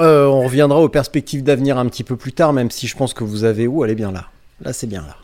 euh, 0.00 0.24
on 0.26 0.42
reviendra 0.44 0.80
aux 0.80 0.88
perspectives 0.88 1.42
d'avenir 1.44 1.76
un 1.76 1.84
petit 1.86 2.02
peu 2.04 2.16
plus 2.16 2.32
tard, 2.32 2.54
même 2.54 2.70
si 2.70 2.86
je 2.86 2.96
pense 2.96 3.12
que 3.12 3.24
vous 3.24 3.44
avez. 3.44 3.66
Ouh, 3.66 3.84
elle 3.84 3.90
est 3.90 3.94
bien 3.94 4.10
là. 4.10 4.24
Là, 4.62 4.72
c'est 4.72 4.86
bien 4.86 5.02
là. 5.02 5.16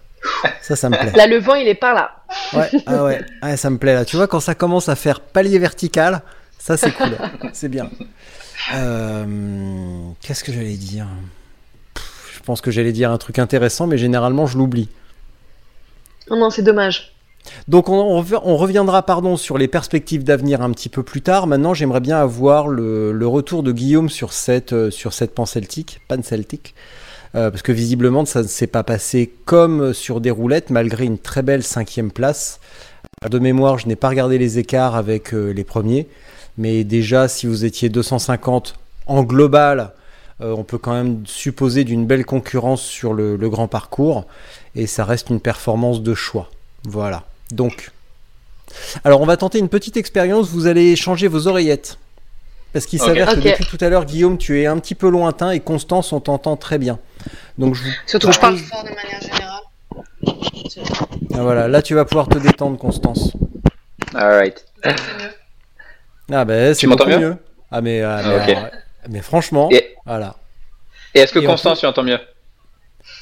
Ça, 0.62 0.76
ça 0.76 0.88
me 0.90 0.96
plaît. 0.96 1.12
Là, 1.16 1.26
le 1.26 1.38
vent, 1.38 1.54
il 1.54 1.66
est 1.68 1.74
par 1.74 1.94
là. 1.94 2.10
Ouais, 2.52 2.70
ah 2.86 3.04
ouais, 3.04 3.20
ouais, 3.42 3.56
ça 3.56 3.70
me 3.70 3.78
plaît 3.78 3.94
là. 3.94 4.04
Tu 4.04 4.16
vois, 4.16 4.26
quand 4.28 4.40
ça 4.40 4.54
commence 4.54 4.88
à 4.88 4.94
faire 4.96 5.20
palier 5.20 5.58
vertical, 5.58 6.22
ça 6.58 6.76
c'est 6.76 6.92
cool. 6.92 7.16
c'est 7.52 7.68
bien. 7.68 7.90
Euh, 8.74 9.24
Qu'est-ce 10.20 10.44
que 10.44 10.52
j'allais 10.52 10.76
dire? 10.76 11.06
Pff, 11.94 12.34
Je 12.36 12.40
pense 12.42 12.60
que 12.60 12.70
j'allais 12.70 12.92
dire 12.92 13.10
un 13.10 13.18
truc 13.18 13.38
intéressant, 13.38 13.86
mais 13.86 13.98
généralement 13.98 14.46
je 14.46 14.58
l'oublie. 14.58 14.88
Non, 16.30 16.36
non, 16.38 16.50
c'est 16.50 16.62
dommage. 16.62 17.14
Donc 17.68 17.88
on, 17.88 17.94
on 17.98 18.20
rev- 18.22 18.40
on 18.44 18.56
reviendra 18.56 19.02
pardon 19.04 19.36
sur 19.36 19.56
les 19.58 19.66
perspectives 19.66 20.22
d'avenir 20.24 20.60
un 20.60 20.70
petit 20.72 20.90
peu 20.90 21.02
plus 21.02 21.22
tard. 21.22 21.46
Maintenant, 21.46 21.72
j'aimerais 21.74 22.00
bien 22.00 22.18
avoir 22.20 22.68
le, 22.68 23.12
le 23.12 23.26
retour 23.26 23.62
de 23.62 23.72
Guillaume 23.72 24.10
sur 24.10 24.32
cette 24.34 24.74
euh, 24.74 24.90
sur 24.90 25.14
cette 25.14 25.34
pan 25.34 25.46
celtique, 25.46 26.00
pan 26.06 26.22
celtique, 26.22 26.74
Euh, 27.36 27.50
parce 27.50 27.62
que 27.62 27.70
visiblement 27.70 28.24
ça 28.24 28.42
ne 28.42 28.48
s'est 28.48 28.66
pas 28.66 28.82
passé 28.82 29.32
comme 29.44 29.94
sur 29.94 30.20
des 30.20 30.30
roulettes, 30.30 30.70
malgré 30.70 31.04
une 31.04 31.18
très 31.18 31.42
belle 31.42 31.62
cinquième 31.62 32.10
place. 32.10 32.58
De 33.28 33.38
mémoire, 33.38 33.78
je 33.78 33.86
n'ai 33.86 33.96
pas 33.96 34.08
regardé 34.08 34.38
les 34.38 34.58
écarts 34.58 34.96
avec 34.96 35.32
euh, 35.32 35.52
les 35.52 35.64
premiers, 35.64 36.08
mais 36.58 36.84
déjà 36.84 37.28
si 37.28 37.46
vous 37.46 37.64
étiez 37.64 37.88
250 37.88 38.74
en 39.06 39.22
global, 39.22 39.92
euh, 40.40 40.54
on 40.56 40.64
peut 40.64 40.78
quand 40.78 40.92
même 40.92 41.22
supposer 41.26 41.84
d'une 41.84 42.06
belle 42.06 42.24
concurrence 42.24 42.82
sur 42.82 43.12
le, 43.12 43.36
le 43.36 43.48
grand 43.50 43.68
parcours, 43.68 44.26
et 44.74 44.86
ça 44.86 45.04
reste 45.04 45.30
une 45.30 45.40
performance 45.40 46.02
de 46.02 46.14
choix. 46.14 46.50
Voilà. 46.84 47.24
Donc, 47.52 47.92
alors 49.04 49.20
on 49.20 49.26
va 49.26 49.36
tenter 49.36 49.58
une 49.58 49.68
petite 49.68 49.96
expérience. 49.96 50.48
Vous 50.48 50.66
allez 50.66 50.96
changer 50.96 51.28
vos 51.28 51.46
oreillettes. 51.46 51.98
Parce 52.72 52.86
qu'il 52.86 52.98
s'avère 53.00 53.28
que 53.34 53.40
depuis 53.40 53.66
tout 53.66 53.78
à 53.80 53.88
l'heure, 53.88 54.04
Guillaume, 54.04 54.38
tu 54.38 54.60
es 54.60 54.66
un 54.66 54.78
petit 54.78 54.94
peu 54.94 55.08
lointain 55.08 55.50
et 55.50 55.60
Constance, 55.60 56.12
on 56.12 56.20
t'entend 56.20 56.56
très 56.56 56.78
bien. 56.78 56.98
Donc 57.58 57.74
je 57.74 57.82
vous 57.84 57.90
Surtout 58.06 58.28
que 58.28 58.32
je 58.34 58.38
parle 58.40 58.56
propose- 58.56 58.70
fort 58.70 58.84
de 58.84 58.88
manière 58.90 59.20
générale. 59.20 59.62
Ah, 61.34 61.42
voilà, 61.42 61.68
là 61.68 61.82
tu 61.82 61.94
vas 61.94 62.04
pouvoir 62.04 62.28
te 62.28 62.38
détendre, 62.38 62.78
Constance. 62.78 63.32
Alright. 64.14 64.64
Ah 66.32 66.44
ben 66.44 66.74
c'est 66.74 66.80
Tu 66.80 66.86
m'entends 66.86 67.04
beaucoup 67.06 67.18
mieux 67.20 67.28
mieux. 67.30 67.36
Ah 67.72 67.80
mais, 67.80 68.02
ah, 68.02 68.20
mais, 68.24 68.34
ok. 68.36 68.48
alors, 68.56 68.70
mais 69.08 69.20
franchement, 69.20 69.68
Et- 69.72 69.96
voilà. 70.06 70.36
Et 71.14 71.20
est-ce 71.20 71.32
que 71.32 71.40
Et 71.40 71.44
Constance, 71.44 71.80
tu 71.80 71.86
entends 71.86 72.02
mieux 72.04 72.18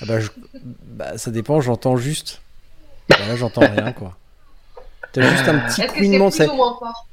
Ah 0.02 0.04
bah, 0.06 0.20
je- 0.20 0.28
bah, 0.62 1.16
ça 1.16 1.30
dépend, 1.30 1.60
j'entends 1.60 1.96
juste. 1.96 2.40
Bah, 3.08 3.16
là 3.26 3.36
j'entends 3.36 3.62
rien 3.62 3.92
quoi. 3.92 4.14
T'as 5.12 5.22
juste 5.22 5.48
un 5.48 5.58
petit 5.60 5.86
couinement, 5.86 6.30
c'est 6.30 6.46
moins 6.48 6.76
fort 6.78 7.06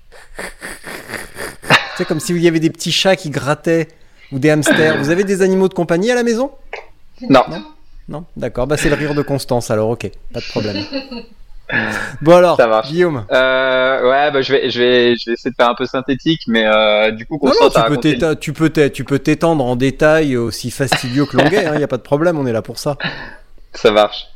c'est 1.97 2.05
comme 2.05 2.19
s'il 2.19 2.37
y 2.39 2.47
avait 2.47 2.59
des 2.59 2.69
petits 2.69 2.91
chats 2.91 3.15
qui 3.15 3.29
grattaient 3.29 3.87
ou 4.31 4.39
des 4.39 4.49
hamsters. 4.49 4.97
Vous 4.97 5.09
avez 5.09 5.23
des 5.23 5.41
animaux 5.41 5.67
de 5.69 5.73
compagnie 5.73 6.11
à 6.11 6.15
la 6.15 6.23
maison? 6.23 6.51
Non. 7.29 7.43
Non 8.07 8.25
D'accord, 8.37 8.67
bah 8.67 8.77
c'est 8.77 8.89
le 8.89 8.95
rire 8.95 9.15
de 9.15 9.21
Constance 9.23 9.71
alors, 9.71 9.89
ok, 9.89 10.09
pas 10.33 10.39
de 10.39 10.45
problème. 10.49 10.83
Bon 12.21 12.35
alors, 12.35 12.57
Ça 12.57 12.67
marche. 12.67 12.89
Guillaume. 12.89 13.25
Euh, 13.31 14.03
ouais, 14.09 14.31
bah, 14.31 14.41
je 14.43 14.51
vais, 14.53 14.69
je 14.69 14.79
vais, 14.79 15.15
je 15.15 15.25
vais 15.29 15.33
essayer 15.33 15.49
de 15.49 15.55
faire 15.55 15.69
un 15.69 15.73
peu 15.73 15.87
synthétique, 15.87 16.41
mais 16.47 16.63
euh, 16.67 17.09
du 17.09 17.25
coup, 17.25 17.39
Non, 17.41 17.49
non, 17.49 17.55
Constance 17.59 17.73
tu 17.73 17.79
a 17.79 17.83
peux, 17.83 17.89
raconté. 17.89 18.13
t'éta- 18.13 18.35
tu, 18.35 18.53
peux 18.53 18.69
t'é- 18.69 18.91
tu 18.91 19.03
peux 19.03 19.17
t'étendre 19.17 19.65
en 19.65 19.75
détail 19.75 20.37
aussi 20.37 20.69
fastidieux 20.69 21.25
que 21.25 21.37
longuet, 21.37 21.65
il 21.73 21.77
n'y 21.77 21.83
a 21.83 21.87
pas 21.87 21.97
de 21.97 22.03
problème, 22.03 22.37
on 22.37 22.45
est 22.45 22.53
là 22.53 22.61
pour 22.61 22.77
ça. 22.77 22.97
Ça 23.73 23.91
marche. 23.91 24.27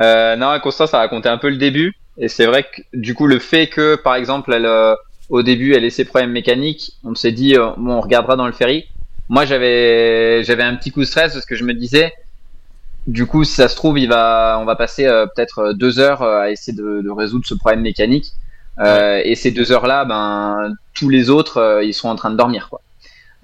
Euh, 0.00 0.36
non, 0.36 0.58
Constance 0.60 0.94
a 0.94 0.98
raconté 0.98 1.28
un 1.28 1.36
peu 1.36 1.50
le 1.50 1.58
début, 1.58 1.92
et 2.16 2.28
c'est 2.28 2.46
vrai 2.46 2.62
que 2.62 2.80
du 2.94 3.14
coup, 3.14 3.26
le 3.26 3.38
fait 3.38 3.66
que, 3.66 3.96
par 3.96 4.14
exemple, 4.14 4.50
elle, 4.54 4.64
euh, 4.64 4.94
au 5.30 5.42
début, 5.42 5.74
elle 5.74 5.84
ait 5.84 5.90
ses 5.90 6.04
problèmes 6.04 6.32
mécaniques, 6.32 6.92
on 7.04 7.14
s'est 7.14 7.32
dit, 7.32 7.56
euh, 7.56 7.70
bon, 7.78 7.94
on 7.94 8.00
regardera 8.00 8.36
dans 8.36 8.46
le 8.46 8.52
ferry. 8.52 8.86
Moi, 9.28 9.44
j'avais, 9.46 10.42
j'avais 10.44 10.64
un 10.64 10.76
petit 10.76 10.90
coup 10.90 11.00
de 11.00 11.06
stress 11.06 11.32
parce 11.34 11.46
que 11.46 11.56
je 11.56 11.64
me 11.64 11.74
disais, 11.74 12.12
du 13.06 13.26
coup, 13.26 13.44
si 13.44 13.54
ça 13.54 13.68
se 13.68 13.76
trouve, 13.76 13.98
il 13.98 14.08
va, 14.08 14.58
on 14.60 14.64
va 14.64 14.76
passer 14.76 15.06
euh, 15.06 15.26
peut-être 15.26 15.72
deux 15.72 15.98
heures 15.98 16.22
euh, 16.22 16.40
à 16.42 16.50
essayer 16.50 16.76
de, 16.76 17.00
de 17.02 17.10
résoudre 17.10 17.46
ce 17.46 17.54
problème 17.54 17.80
mécanique. 17.82 18.26
Euh, 18.80 19.20
Et 19.24 19.34
ces 19.34 19.50
deux 19.50 19.72
heures-là, 19.72 20.04
ben, 20.04 20.74
tous 20.94 21.08
les 21.08 21.30
autres, 21.30 21.58
euh, 21.58 21.84
ils 21.84 21.94
sont 21.94 22.08
en 22.08 22.16
train 22.16 22.30
de 22.30 22.36
dormir, 22.36 22.68
quoi. 22.70 22.82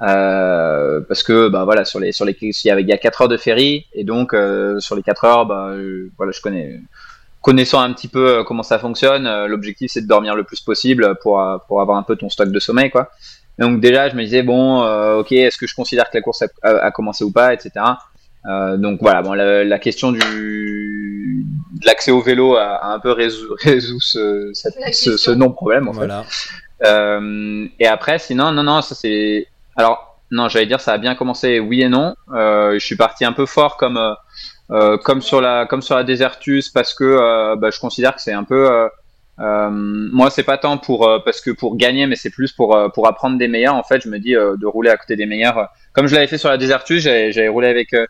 Euh, 0.02 1.00
parce 1.08 1.22
que 1.22 1.48
bah 1.48 1.64
voilà 1.64 1.86
sur 1.86 2.00
les 2.00 2.12
sur 2.12 2.26
les 2.26 2.36
il 2.42 2.52
y 2.66 2.70
a, 2.70 2.78
il 2.80 2.86
y 2.86 2.92
a 2.92 2.98
4 2.98 3.22
heures 3.22 3.28
de 3.28 3.38
ferry 3.38 3.86
et 3.94 4.04
donc 4.04 4.34
euh, 4.34 4.78
sur 4.78 4.94
les 4.94 5.02
4 5.02 5.24
heures 5.24 5.46
bah 5.46 5.68
euh, 5.70 6.10
voilà 6.18 6.32
je 6.32 6.42
connais 6.42 6.78
connaissant 7.46 7.80
un 7.88 7.92
petit 7.96 8.08
peu 8.16 8.24
euh, 8.28 8.44
comment 8.44 8.62
ça 8.72 8.78
fonctionne 8.86 9.26
euh, 9.26 9.46
l'objectif 9.52 9.88
c'est 9.92 10.02
de 10.06 10.08
dormir 10.14 10.34
le 10.40 10.44
plus 10.50 10.60
possible 10.70 11.04
pour 11.22 11.34
euh, 11.40 11.58
pour 11.66 11.76
avoir 11.80 11.96
un 11.96 12.02
peu 12.08 12.14
ton 12.16 12.28
stock 12.34 12.50
de 12.50 12.60
sommeil 12.66 12.90
quoi 12.90 13.04
donc 13.62 13.72
déjà 13.86 14.08
je 14.10 14.14
me 14.16 14.22
disais 14.26 14.42
bon 14.42 14.82
euh, 14.82 15.20
ok 15.20 15.30
est-ce 15.32 15.56
que 15.60 15.66
je 15.70 15.74
considère 15.80 16.06
que 16.10 16.16
la 16.18 16.22
course 16.26 16.42
a, 16.62 16.90
commencé 16.98 17.22
ou 17.28 17.32
pas 17.40 17.48
etc 17.56 17.70
Euh, 18.52 18.76
donc 18.84 18.96
voilà 19.06 19.20
bon 19.26 19.32
la, 19.40 19.46
la 19.74 19.78
question 19.86 20.08
du 20.18 20.20
de 21.80 21.84
l'accès 21.88 22.12
au 22.18 22.20
vélo 22.28 22.46
a, 22.56 22.66
a 22.86 22.88
un 22.96 23.00
peu 23.04 23.12
résolu, 23.22 23.50
résolu 23.70 24.00
ce, 24.12 24.50
cette- 24.60 24.78
La 24.80 24.92
ce, 24.92 25.04
ce 25.04 25.10
question. 25.10 25.34
non 25.42 25.50
problème 25.60 25.86
en 25.90 25.92
fait 25.92 26.06
Voilà. 26.06 26.24
euh, 26.90 27.66
et 27.82 27.86
après, 27.96 28.18
sinon, 28.18 28.52
non, 28.56 28.62
non, 28.70 28.78
ça 28.82 28.94
c'est. 28.94 29.46
Alors, 29.80 29.96
non, 30.30 30.48
j'allais 30.50 30.66
dire, 30.72 30.80
ça 30.86 30.92
a 30.92 30.98
bien 31.06 31.14
commencé, 31.20 31.48
oui 31.68 31.78
et 31.82 31.88
non. 31.88 32.08
Euh, 32.32 32.74
je 32.80 32.84
suis 32.88 32.96
parti 33.06 33.22
un 33.24 33.32
peu 33.32 33.46
fort 33.46 33.76
comme 33.76 33.98
comme 34.98 35.22
sur 35.22 35.40
la 35.40 35.66
comme 35.66 35.82
sur 35.82 35.96
la 35.96 36.04
Desertus 36.04 36.70
parce 36.70 36.94
que 36.94 37.04
euh, 37.04 37.56
bah, 37.56 37.70
je 37.70 37.78
considère 37.80 38.14
que 38.14 38.20
c'est 38.22 38.32
un 38.32 38.44
peu. 38.44 38.70
Euh, 38.70 38.88
euh, 39.38 39.68
moi, 39.70 40.30
c'est 40.30 40.42
pas 40.44 40.56
tant 40.56 40.78
pour 40.78 41.06
euh, 41.06 41.18
parce 41.24 41.42
que 41.42 41.50
pour 41.50 41.76
gagner, 41.76 42.06
mais 42.06 42.16
c'est 42.16 42.30
plus 42.30 42.52
pour 42.52 42.74
euh, 42.74 42.88
pour 42.88 43.06
apprendre 43.06 43.36
des 43.38 43.48
meilleurs. 43.48 43.74
En 43.74 43.82
fait, 43.82 44.00
je 44.02 44.08
me 44.08 44.18
dis 44.18 44.34
euh, 44.34 44.56
de 44.58 44.66
rouler 44.66 44.88
à 44.90 44.96
côté 44.96 45.14
des 45.14 45.26
meilleurs. 45.26 45.68
Comme 45.92 46.06
je 46.06 46.14
l'avais 46.14 46.26
fait 46.26 46.38
sur 46.38 46.48
la 46.48 46.56
Desertus, 46.56 47.02
j'avais 47.02 47.48
roulé 47.48 47.68
avec. 47.68 47.92
euh, 47.92 48.06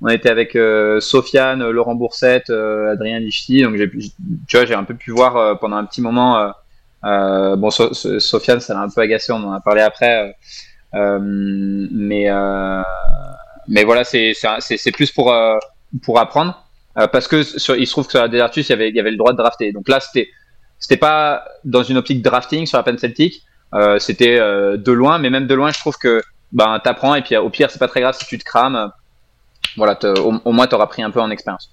on 0.00 0.08
était 0.08 0.30
avec 0.30 0.54
euh, 0.54 1.00
Sofiane, 1.00 1.68
Laurent 1.70 1.96
Boursette, 1.96 2.50
euh, 2.50 2.92
Adrien 2.92 3.18
Lichty, 3.18 3.62
donc 3.62 3.74
j'ai 3.76 3.88
pu- 3.88 3.98
tu 4.46 4.56
vois 4.56 4.64
j'ai 4.64 4.74
un 4.74 4.84
peu 4.84 4.94
pu 4.94 5.10
voir 5.10 5.36
euh, 5.36 5.54
pendant 5.56 5.76
un 5.76 5.84
petit 5.84 6.00
moment. 6.00 6.38
euh, 6.38 6.50
euh, 7.04 7.56
bon, 7.56 7.70
So- 7.70 7.92
So- 7.94 8.18
Sofiane, 8.20 8.60
ça 8.60 8.74
l'a 8.74 8.80
un 8.80 8.88
peu 8.90 9.00
agacé, 9.00 9.32
on 9.32 9.36
en 9.42 9.52
a 9.52 9.60
parlé 9.60 9.80
après. 9.82 10.28
euh, 10.28 10.32
euh, 10.94 11.18
mais, 11.20 12.30
euh, 12.30 12.82
mais 13.68 13.84
voilà, 13.84 14.04
c'est 14.04 14.32
c'est 14.34 14.92
plus 14.92 15.10
pour, 15.12 15.32
euh, 15.32 15.58
pour 16.02 16.18
apprendre. 16.18 16.64
euh, 16.98 17.06
parce 17.06 17.28
que 17.28 17.36
il 17.76 17.86
se 17.86 17.92
trouve 17.92 18.06
que 18.06 18.12
sur 18.12 18.20
la 18.20 18.28
Desertus, 18.28 18.68
il 18.68 18.72
y 18.72 18.74
avait, 18.74 18.88
il 18.88 18.96
y 18.96 19.00
avait 19.00 19.10
le 19.10 19.16
droit 19.16 19.32
de 19.32 19.38
drafter. 19.38 19.72
Donc 19.72 19.88
là, 19.88 20.00
c'était 20.00 20.28
c'était 20.78 20.96
pas 20.96 21.44
dans 21.64 21.82
une 21.82 21.96
optique 21.96 22.22
drafting 22.22 22.66
sur 22.66 22.78
la 22.78 22.84
Pen 22.84 22.98
Celtic. 22.98 23.42
Euh, 23.74 23.98
c'était 23.98 24.38
euh, 24.38 24.76
de 24.76 24.92
loin, 24.92 25.18
mais 25.18 25.30
même 25.30 25.46
de 25.46 25.54
loin, 25.54 25.70
je 25.70 25.78
trouve 25.78 25.96
que 25.96 26.22
ben, 26.52 26.80
t'apprends 26.82 27.14
et 27.14 27.22
puis 27.22 27.36
au 27.36 27.50
pire, 27.50 27.70
c'est 27.70 27.78
pas 27.78 27.88
très 27.88 28.00
grave 28.00 28.16
si 28.18 28.26
tu 28.26 28.38
te 28.38 28.44
crames. 28.44 28.90
Voilà, 29.76 29.98
au, 30.24 30.52
moins, 30.52 30.66
t'auras 30.66 30.86
pris 30.86 31.02
un 31.02 31.10
peu 31.10 31.20
en 31.20 31.30
expérience. 31.30 31.68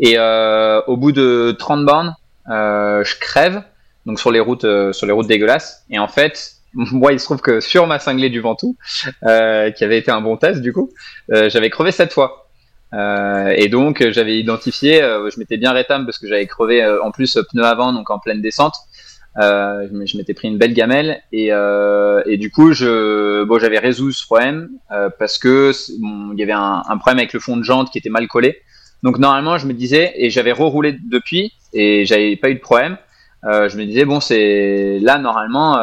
Et 0.00 0.18
au 0.18 0.96
bout 0.96 1.12
de 1.12 1.56
30 1.58 1.84
bornes, 1.84 2.14
je 2.46 3.18
crève 3.20 3.62
donc 4.06 4.20
sur 4.20 4.30
les 4.30 4.40
routes 4.40 4.66
sur 4.92 5.06
les 5.06 5.12
routes 5.12 5.26
dégueulasses 5.26 5.84
et 5.90 5.98
en 5.98 6.08
fait 6.08 6.52
moi 6.74 7.12
il 7.12 7.20
se 7.20 7.24
trouve 7.24 7.40
que 7.40 7.60
sur 7.60 7.86
ma 7.86 7.98
cinglée 7.98 8.30
du 8.30 8.40
Ventoux 8.40 8.76
qui 9.22 9.84
avait 9.84 9.98
été 9.98 10.10
un 10.10 10.20
bon 10.20 10.36
test 10.36 10.62
du 10.62 10.72
coup 10.72 10.90
j'avais 11.28 11.68
crevé 11.68 11.90
cette 11.90 12.12
fois 12.12 12.47
Euh, 12.94 13.52
et 13.54 13.68
donc 13.68 14.00
euh, 14.00 14.12
j'avais 14.12 14.38
identifié 14.38 15.02
euh, 15.02 15.28
je 15.28 15.38
m'étais 15.38 15.58
bien 15.58 15.72
rétame 15.72 16.06
parce 16.06 16.16
que 16.16 16.26
j'avais 16.26 16.46
crevé 16.46 16.82
en 17.02 17.10
plus 17.10 17.38
pneu 17.50 17.62
avant 17.62 17.92
donc 17.92 18.08
en 18.08 18.18
pleine 18.18 18.40
descente 18.40 18.76
je 19.36 20.16
m'étais 20.16 20.32
pris 20.32 20.48
une 20.48 20.56
belle 20.56 20.72
gamelle 20.72 21.20
et, 21.30 21.48
du 22.38 22.50
coup 22.50 22.68
bon 22.70 23.58
j'avais 23.60 23.78
résolu 23.78 24.14
ce 24.14 24.24
problème 24.24 24.70
parce 25.18 25.36
que 25.38 25.72
il 25.90 26.38
y 26.38 26.42
avait 26.42 26.52
un, 26.52 26.82
problème 26.98 27.18
avec 27.18 27.34
le 27.34 27.40
fond 27.40 27.58
de 27.58 27.62
jante 27.62 27.90
qui 27.90 27.98
était 27.98 28.08
mal 28.08 28.26
collé 28.26 28.56
donc 29.02 29.18
normalement 29.18 29.58
je 29.58 29.66
me 29.66 29.74
disais 29.74 30.14
et 30.16 30.30
j'avais 30.30 30.52
reroulé 30.52 30.96
depuis 31.10 31.52
et 31.74 32.06
j'avais 32.06 32.36
pas 32.36 32.48
eu 32.48 32.54
de 32.54 32.60
problème 32.60 32.96
je 33.42 33.76
me 33.76 33.84
disais 33.84 34.06
bon 34.06 34.18
c'est 34.18 34.98
là 35.02 35.18
normalement 35.18 35.78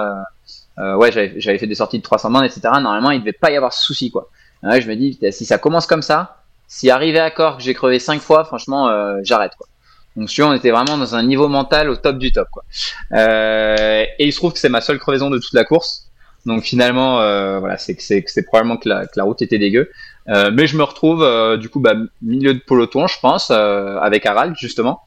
ouais, 0.77 1.11
j'avais 1.11 1.59
fait 1.59 1.67
des 1.67 1.75
sorties 1.75 1.99
de 1.99 2.03
300 2.03 2.31
bandes, 2.31 2.43
etc. 2.45 2.61
Normalement, 2.63 3.11
il 3.11 3.19
devait 3.19 3.31
pas 3.31 3.51
y 3.51 3.55
avoir 3.55 3.71
de 3.71 3.77
souci, 3.77 4.11
quoi. 4.11 4.29
Je 4.63 4.89
me 4.89 4.95
dis, 4.95 5.17
si 5.31 5.45
ça 5.45 5.57
commence 5.57 5.87
comme 5.87 6.01
ça, 6.01 6.44
si 6.67 6.89
arrivé 6.89 7.19
à 7.19 7.31
que 7.31 7.43
j'ai 7.59 7.73
crevé 7.73 7.99
5 7.99 8.21
fois, 8.21 8.45
franchement, 8.45 8.89
j'arrête, 9.23 9.53
quoi. 9.57 9.67
Donc, 10.15 10.29
si 10.29 10.41
on 10.41 10.53
était 10.53 10.71
vraiment 10.71 10.97
dans 10.97 11.15
un 11.15 11.23
niveau 11.23 11.49
mental 11.49 11.89
au 11.89 11.95
top 11.97 12.17
du 12.17 12.31
top, 12.31 12.47
quoi. 12.51 12.63
et 13.11 14.15
il 14.19 14.31
se 14.31 14.37
trouve 14.37 14.53
que 14.53 14.59
c'est 14.59 14.69
ma 14.69 14.81
seule 14.81 14.99
crevaison 14.99 15.29
de 15.29 15.37
toute 15.37 15.53
la 15.53 15.65
course. 15.65 16.05
Donc 16.45 16.63
finalement, 16.63 17.21
euh, 17.21 17.59
voilà, 17.59 17.77
c'est 17.77 18.43
probablement 18.45 18.77
que 18.77 18.87
la, 18.87 19.23
route 19.23 19.41
était 19.41 19.57
dégueu. 19.57 19.89
Euh, 20.29 20.51
mais 20.53 20.67
je 20.67 20.77
me 20.77 20.83
retrouve 20.83 21.23
euh, 21.23 21.57
du 21.57 21.69
coup 21.69 21.79
bah, 21.79 21.95
milieu 22.21 22.53
de 22.53 22.59
peloton, 22.59 23.07
je 23.07 23.19
pense, 23.19 23.51
euh, 23.51 23.97
avec 23.97 24.25
Harald 24.25 24.55
justement, 24.57 25.01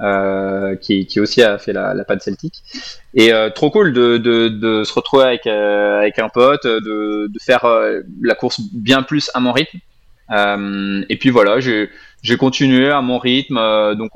euh, 0.00 0.76
qui, 0.76 1.06
aussi 1.18 1.42
a 1.42 1.58
fait 1.58 1.72
la, 1.72 1.94
la 1.94 2.04
panne 2.04 2.20
celtique. 2.20 2.62
Et 3.14 3.32
trop 3.54 3.70
cool 3.70 3.92
de, 3.94 4.82
se 4.84 4.92
retrouver 4.92 5.24
avec 5.24 6.18
un 6.18 6.28
pote, 6.28 6.66
de 6.66 7.30
faire 7.40 7.66
la 8.22 8.34
course 8.34 8.60
bien 8.72 9.02
plus 9.02 9.30
à 9.34 9.40
mon 9.40 9.52
rythme. 9.52 9.78
Et 10.32 11.16
puis 11.18 11.30
voilà, 11.30 11.60
j'ai 11.60 12.36
continué 12.38 12.90
à 12.90 13.00
mon 13.02 13.18
rythme, 13.18 13.56
donc 13.96 14.10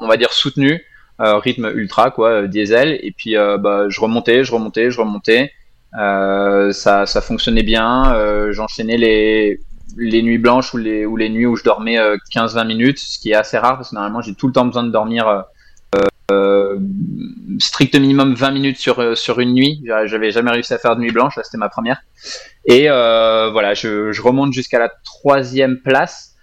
on, 0.00 0.08
va 0.08 0.16
dire 0.16 0.32
soutenu, 0.32 0.82
rythme 1.18 1.70
ultra 1.74 2.10
quoi, 2.10 2.46
diesel. 2.46 2.98
Et 3.02 3.12
puis 3.12 3.34
bah, 3.34 3.86
je 3.88 4.00
remontais, 4.00 4.44
je 4.44 4.52
remontais, 4.52 4.90
je 4.90 5.00
remontais. 5.00 5.52
Euh, 5.98 6.72
ça, 6.72 7.06
ça 7.06 7.20
fonctionnait 7.20 7.62
bien. 7.62 8.14
Euh, 8.14 8.52
j'enchaînais 8.52 8.96
les, 8.96 9.60
les 9.96 10.22
nuits 10.22 10.38
blanches 10.38 10.72
ou 10.74 10.76
les, 10.76 11.06
ou 11.06 11.16
les 11.16 11.28
nuits 11.28 11.46
où 11.46 11.56
je 11.56 11.64
dormais 11.64 11.96
15-20 12.34 12.58
euh, 12.58 12.64
minutes, 12.64 12.98
ce 12.98 13.18
qui 13.18 13.30
est 13.30 13.34
assez 13.34 13.58
rare 13.58 13.76
parce 13.76 13.90
que 13.90 13.94
normalement 13.94 14.20
j'ai 14.20 14.34
tout 14.34 14.46
le 14.46 14.52
temps 14.52 14.64
besoin 14.64 14.84
de 14.84 14.90
dormir 14.90 15.44
euh, 16.30 16.78
strict 17.58 17.94
minimum 17.94 18.34
20 18.34 18.50
minutes 18.52 18.78
sur, 18.78 19.16
sur 19.16 19.40
une 19.40 19.52
nuit. 19.52 19.82
J'avais 20.04 20.30
jamais 20.30 20.50
réussi 20.50 20.72
à 20.74 20.78
faire 20.78 20.96
de 20.96 21.00
nuit 21.00 21.12
blanche, 21.12 21.36
là 21.36 21.42
c'était 21.44 21.58
ma 21.58 21.68
première. 21.68 22.02
Et 22.64 22.88
euh, 22.88 23.50
voilà, 23.50 23.74
je, 23.74 24.20
remonte 24.22 24.52
jusqu'à 24.52 24.78
la 24.78 24.90
troisième 25.04 25.78
place. 25.78 26.34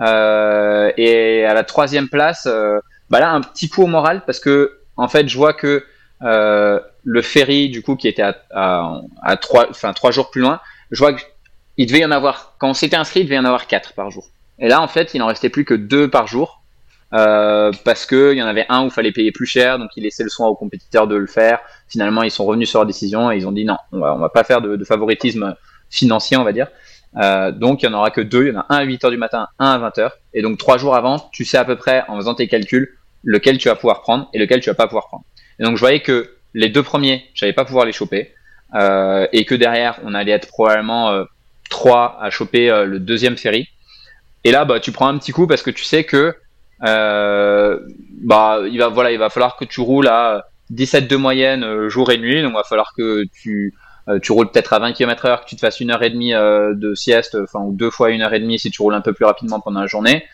Euh, 0.00 0.90
et 0.96 1.44
à 1.44 1.54
la 1.54 1.62
troisième 1.62 2.08
place, 2.08 2.48
bah 3.10 3.20
là 3.20 3.30
un 3.30 3.40
petit 3.40 3.68
coup 3.68 3.84
au 3.84 3.86
moral 3.86 4.24
parce 4.26 4.40
que 4.40 4.80
en 4.96 5.06
fait 5.06 5.28
je 5.28 5.36
vois 5.36 5.52
que 5.52 5.84
le 6.20 7.22
ferry, 7.22 7.68
du 7.68 7.82
coup, 7.82 7.96
qui 7.96 8.08
était 8.08 8.22
à 8.52 9.36
trois, 9.40 9.68
enfin, 9.70 9.92
trois 9.92 10.10
jours 10.10 10.30
plus 10.30 10.40
loin, 10.40 10.60
je 10.90 10.98
vois 10.98 11.12
qu'il 11.14 11.86
devait 11.86 12.00
y 12.00 12.04
en 12.04 12.10
avoir, 12.10 12.54
quand 12.58 12.70
on 12.70 12.74
s'était 12.74 12.96
inscrit, 12.96 13.20
il 13.20 13.24
devait 13.24 13.36
y 13.36 13.38
en 13.38 13.44
avoir 13.44 13.66
quatre 13.66 13.92
par 13.92 14.10
jour. 14.10 14.26
Et 14.58 14.68
là, 14.68 14.80
en 14.80 14.88
fait, 14.88 15.14
il 15.14 15.18
n'en 15.18 15.26
restait 15.26 15.48
plus 15.48 15.64
que 15.64 15.74
deux 15.74 16.08
par 16.08 16.26
jour, 16.26 16.62
euh, 17.14 17.72
parce 17.84 18.06
qu'il 18.06 18.32
y 18.32 18.42
en 18.42 18.46
avait 18.46 18.66
un 18.68 18.82
où 18.82 18.86
il 18.86 18.90
fallait 18.90 19.12
payer 19.12 19.32
plus 19.32 19.46
cher, 19.46 19.78
donc 19.78 19.90
ils 19.96 20.02
laissaient 20.02 20.24
le 20.24 20.30
soin 20.30 20.48
aux 20.48 20.54
compétiteurs 20.54 21.06
de 21.06 21.16
le 21.16 21.26
faire. 21.26 21.60
Finalement, 21.88 22.22
ils 22.22 22.30
sont 22.30 22.44
revenus 22.44 22.68
sur 22.68 22.80
leur 22.80 22.86
décision 22.86 23.30
et 23.30 23.36
ils 23.36 23.46
ont 23.46 23.52
dit 23.52 23.64
non, 23.64 23.76
on 23.92 23.98
va, 23.98 24.14
on 24.14 24.18
va 24.18 24.28
pas 24.28 24.44
faire 24.44 24.60
de, 24.60 24.76
de 24.76 24.84
favoritisme 24.84 25.54
financier, 25.90 26.36
on 26.36 26.44
va 26.44 26.52
dire. 26.52 26.68
Euh, 27.16 27.52
donc 27.52 27.82
il 27.82 27.86
y 27.86 27.88
en 27.88 27.94
aura 27.94 28.10
que 28.10 28.20
deux, 28.20 28.46
il 28.46 28.54
y 28.54 28.56
en 28.56 28.60
a 28.60 28.66
un 28.68 28.76
à 28.78 28.84
8h 28.84 29.10
du 29.10 29.16
matin, 29.16 29.48
un 29.58 29.70
à 29.70 29.90
20h. 29.90 30.10
Et 30.32 30.42
donc 30.42 30.58
trois 30.58 30.78
jours 30.78 30.96
avant, 30.96 31.30
tu 31.32 31.44
sais 31.44 31.58
à 31.58 31.64
peu 31.64 31.76
près, 31.76 32.02
en 32.08 32.16
faisant 32.16 32.34
tes 32.34 32.48
calculs, 32.48 32.96
lequel 33.22 33.58
tu 33.58 33.68
vas 33.68 33.76
pouvoir 33.76 34.02
prendre 34.02 34.28
et 34.34 34.38
lequel 34.38 34.60
tu 34.60 34.68
vas 34.70 34.74
pas 34.74 34.86
pouvoir 34.86 35.06
prendre. 35.06 35.24
Et 35.58 35.62
donc 35.62 35.76
je 35.76 35.80
voyais 35.80 36.00
que 36.00 36.30
les 36.54 36.68
deux 36.68 36.82
premiers, 36.82 37.24
j'allais 37.34 37.52
pas 37.52 37.64
pouvoir 37.64 37.84
les 37.84 37.92
choper. 37.92 38.32
Euh, 38.74 39.28
et 39.32 39.44
que 39.44 39.54
derrière, 39.54 40.00
on 40.04 40.14
allait 40.14 40.32
être 40.32 40.48
probablement 40.48 41.10
euh, 41.10 41.24
trois 41.70 42.18
à 42.20 42.30
choper 42.30 42.70
euh, 42.70 42.84
le 42.84 42.98
deuxième 42.98 43.36
ferry. 43.36 43.68
Et 44.42 44.50
là, 44.50 44.64
bah, 44.64 44.80
tu 44.80 44.90
prends 44.90 45.06
un 45.06 45.16
petit 45.18 45.32
coup 45.32 45.46
parce 45.46 45.62
que 45.62 45.70
tu 45.70 45.84
sais 45.84 46.04
que 46.04 46.34
bah, 46.80 48.60
il 48.70 48.78
va, 48.78 48.88
voilà, 48.88 49.12
il 49.12 49.18
va 49.18 49.30
falloir 49.30 49.56
que 49.56 49.64
tu 49.64 49.80
roules 49.80 50.08
à 50.08 50.46
17 50.70 51.08
de 51.08 51.16
moyenne 51.16 51.88
jour 51.88 52.10
et 52.10 52.18
nuit. 52.18 52.42
Donc, 52.42 52.52
il 52.52 52.56
va 52.56 52.64
falloir 52.64 52.92
que 52.96 53.24
tu, 53.32 53.74
tu 54.22 54.32
roules 54.32 54.50
peut-être 54.50 54.72
à 54.72 54.78
20 54.78 54.92
km 54.92 55.26
heure, 55.26 55.44
que 55.44 55.48
tu 55.48 55.56
te 55.56 55.60
fasses 55.60 55.80
une 55.80 55.90
heure 55.90 56.02
et 56.02 56.10
demie 56.10 56.32
de 56.32 56.94
sieste, 56.94 57.36
enfin, 57.42 57.60
ou 57.60 57.72
deux 57.72 57.90
fois 57.90 58.10
une 58.10 58.22
heure 58.22 58.34
et 58.34 58.40
demie 58.40 58.58
si 58.58 58.70
tu 58.70 58.82
roules 58.82 58.94
un 58.94 59.00
peu 59.00 59.12
plus 59.12 59.24
rapidement 59.24 59.60
pendant 59.60 59.80
la 59.80 59.86
journée. 59.86 60.24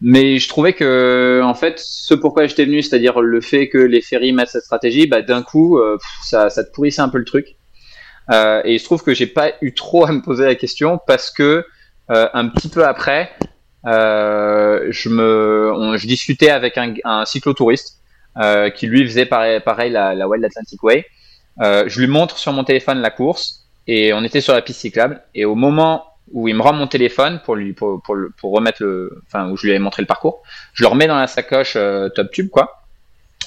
Mais 0.00 0.38
je 0.38 0.48
trouvais 0.48 0.74
que, 0.74 1.40
en 1.42 1.54
fait, 1.54 1.78
ce 1.78 2.14
pourquoi 2.14 2.46
j'étais 2.46 2.64
venu, 2.64 2.82
c'est-à-dire 2.82 3.20
le 3.20 3.40
fait 3.40 3.68
que 3.68 3.78
les 3.78 4.02
ferries 4.02 4.32
mettent 4.32 4.50
cette 4.50 4.64
stratégie, 4.64 5.06
bah, 5.06 5.22
d'un 5.22 5.42
coup, 5.42 5.78
euh, 5.78 5.96
ça, 6.22 6.50
ça 6.50 6.64
te 6.64 6.70
pourrissait 6.72 7.00
un 7.00 7.08
peu 7.08 7.18
le 7.18 7.24
truc. 7.24 7.56
Euh, 8.30 8.62
et 8.64 8.74
il 8.74 8.80
se 8.80 8.84
trouve 8.84 9.02
que 9.02 9.14
j'ai 9.14 9.26
pas 9.26 9.52
eu 9.60 9.74
trop 9.74 10.04
à 10.06 10.12
me 10.12 10.20
poser 10.20 10.44
la 10.44 10.54
question 10.54 10.98
parce 11.06 11.30
que 11.30 11.64
euh, 12.10 12.28
un 12.32 12.48
petit 12.48 12.68
peu 12.68 12.84
après, 12.84 13.30
euh, 13.40 13.46
je 13.86 15.08
me, 15.08 15.96
je 15.96 16.06
discutais 16.06 16.50
avec 16.50 16.78
un, 16.78 16.94
un 17.04 17.24
cyclotouriste 17.24 18.00
euh, 18.38 18.70
qui 18.70 18.86
lui 18.86 19.04
faisait 19.04 19.26
pareil, 19.26 19.90
la, 19.90 20.14
la 20.14 20.28
Wild 20.28 20.44
Atlantic 20.44 20.82
Way. 20.82 21.04
je 21.60 22.00
lui 22.00 22.06
montre 22.06 22.38
sur 22.38 22.52
mon 22.52 22.64
téléphone 22.64 23.00
la 23.00 23.10
course 23.10 23.64
et 23.86 24.12
on 24.12 24.24
était 24.24 24.40
sur 24.40 24.54
la 24.54 24.62
piste 24.62 24.80
cyclable. 24.80 25.22
Et 25.34 25.44
au 25.44 25.54
moment 25.54 26.04
où 26.32 26.48
il 26.48 26.54
me 26.54 26.62
rend 26.62 26.72
mon 26.72 26.86
téléphone 26.86 27.40
pour 27.44 27.54
lui 27.54 27.72
pour, 27.72 28.02
pour, 28.02 28.16
pour, 28.38 28.52
remettre 28.52 28.82
le 28.82 29.22
enfin 29.26 29.50
où 29.50 29.56
je 29.56 29.66
lui 29.66 29.74
ai 29.74 29.78
montré 29.78 30.02
le 30.02 30.06
parcours 30.06 30.42
je 30.72 30.82
le 30.82 30.88
remets 30.88 31.06
dans 31.06 31.18
la 31.18 31.26
sacoche 31.26 31.74
euh, 31.76 32.08
top 32.08 32.30
tube 32.30 32.48
quoi 32.48 32.82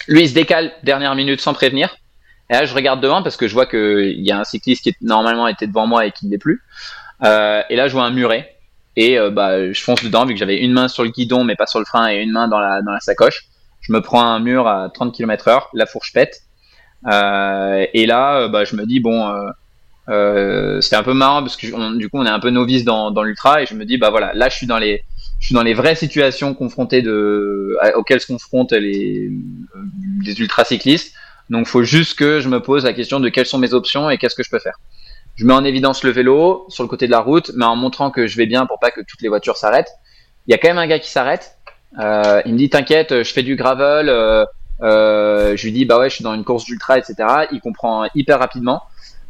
lui 0.08 0.22
il 0.22 0.30
se 0.30 0.34
décale 0.34 0.72
dernière 0.84 1.16
minute 1.16 1.42
sans 1.42 1.54
prévenir 1.54 1.98
et 2.50 2.54
là 2.54 2.66
je 2.66 2.74
regarde 2.76 3.02
devant 3.02 3.24
parce 3.24 3.36
que 3.36 3.48
je 3.48 3.54
vois 3.54 3.66
que 3.66 4.04
il 4.04 4.24
y 4.26 4.32
a 4.32 4.40
un 4.40 4.44
cycliste 4.44 4.84
qui 4.84 4.96
normalement 5.02 5.48
était 5.48 5.68
devant 5.68 5.88
moi 5.88 6.06
et 6.06 6.12
qui 6.12 6.28
ne 6.28 6.32
l'est 6.32 6.38
plus 6.38 6.62
euh, 7.24 7.64
et 7.70 7.76
là 7.76 7.88
je 7.88 7.94
vois 7.94 8.04
un 8.04 8.12
muret 8.12 8.57
et 8.98 9.18
euh, 9.18 9.30
bah 9.30 9.72
je 9.72 9.82
fonce 9.82 10.04
dedans 10.04 10.26
vu 10.26 10.34
que 10.34 10.40
j'avais 10.40 10.58
une 10.58 10.74
main 10.74 10.90
sur 10.90 11.04
le 11.04 11.10
guidon 11.10 11.46
mais 11.46 11.56
pas 11.56 11.68
sur 11.68 11.80
le 11.80 11.86
frein 11.86 12.10
et 12.10 12.18
une 12.18 12.32
main 12.32 12.50
dans 12.50 12.60
la 12.60 12.82
dans 12.82 12.92
la 12.92 13.00
sacoche. 13.00 13.46
Je 13.80 13.94
me 13.94 14.02
prends 14.02 14.24
un 14.24 14.40
mur 14.40 14.68
à 14.68 14.90
30 14.90 15.14
km 15.16 15.48
heure 15.48 15.70
la 15.74 15.86
fourche 15.86 16.12
pète. 16.12 16.42
Et 17.06 18.06
là 18.06 18.50
bah 18.50 18.66
je 18.66 18.76
me 18.76 18.86
dis 18.86 19.00
bon 19.00 19.32
euh, 20.10 20.82
c'était 20.82 20.96
un 20.96 21.04
peu 21.04 21.14
marrant 21.14 21.42
parce 21.42 21.58
que 21.58 21.98
du 21.98 22.10
coup 22.10 22.18
on 22.18 22.26
est 22.26 22.30
un 22.30 22.40
peu 22.40 22.50
novice 22.50 22.84
dans, 22.84 23.12
dans 23.12 23.24
l'ultra 23.24 23.62
et 23.62 23.66
je 23.66 23.76
me 23.76 23.86
dis 23.86 23.98
bah 23.98 24.10
voilà 24.10 24.32
là 24.34 24.50
je 24.50 24.56
suis 24.56 24.68
dans 24.68 24.78
les 24.78 25.04
je 25.40 25.48
suis 25.48 25.54
dans 25.54 25.64
les 25.64 25.74
vraies 25.74 25.96
situations 25.96 26.54
confrontées 26.54 27.02
de 27.02 27.78
auxquelles 27.96 28.22
se 28.22 28.28
confrontent 28.28 28.72
les 28.72 29.30
les 30.26 30.40
ultra 30.40 30.64
cyclistes 30.64 31.14
donc 31.50 31.68
faut 31.68 31.84
juste 31.84 32.18
que 32.18 32.40
je 32.40 32.50
me 32.50 32.62
pose 32.62 32.86
la 32.86 32.94
question 32.94 33.20
de 33.20 33.30
quelles 33.30 33.46
sont 33.46 33.60
mes 33.60 33.74
options 33.74 34.10
et 34.10 34.18
qu'est-ce 34.18 34.36
que 34.36 34.44
je 34.44 34.50
peux 34.50 34.60
faire 34.60 34.80
je 35.38 35.46
mets 35.46 35.54
en 35.54 35.64
évidence 35.64 36.04
le 36.04 36.12
vélo 36.12 36.66
sur 36.70 36.84
le 36.84 36.90
côté 36.90 37.06
de 37.06 37.12
la 37.12 37.20
route 37.20 37.52
mais 37.56 37.66
en 37.66 37.76
montrant 37.76 38.12
que 38.12 38.28
je 38.28 38.38
vais 38.38 38.46
bien 38.46 38.66
pour 38.66 38.80
pas 38.80 38.92
que 38.92 39.02
toutes 39.02 39.22
les 39.22 39.30
voitures 39.30 39.58
s'arrêtent 39.58 39.92
il 40.48 40.52
y 40.52 40.54
a 40.54 40.58
quand 40.58 40.68
même 40.68 40.78
un 40.78 40.88
gars 40.88 41.00
qui 41.00 41.10
s'arrête 41.10 41.58
euh, 42.00 42.42
il 42.46 42.54
me 42.54 42.58
dit 42.58 42.70
t'inquiète 42.70 43.24
je 43.24 43.34
fais 43.34 43.44
du 43.44 43.56
gravel 43.56 44.10
euh, 44.10 44.46
euh, 44.82 45.56
je 45.56 45.64
lui 45.64 45.72
dis 45.72 45.86
bah 45.86 45.98
ouais 45.98 46.10
je 46.10 46.16
suis 46.16 46.24
dans 46.24 46.34
une 46.34 46.44
course 46.44 46.66
d'ultra 46.66 46.98
etc 46.98 47.16
il 47.52 47.62
comprend 47.62 48.08
hyper 48.14 48.40
rapidement 48.40 48.84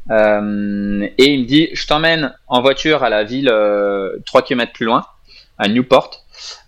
euh, 0.10 1.08
et 1.18 1.34
il 1.34 1.42
me 1.42 1.46
dit, 1.46 1.70
je 1.74 1.86
t'emmène 1.88 2.34
en 2.48 2.62
voiture 2.62 3.04
à 3.04 3.10
la 3.10 3.24
ville 3.24 3.50
euh, 3.50 4.18
3 4.26 4.42
km 4.44 4.72
plus 4.74 4.86
loin, 4.86 5.06
à 5.58 5.68
Newport. 5.68 6.24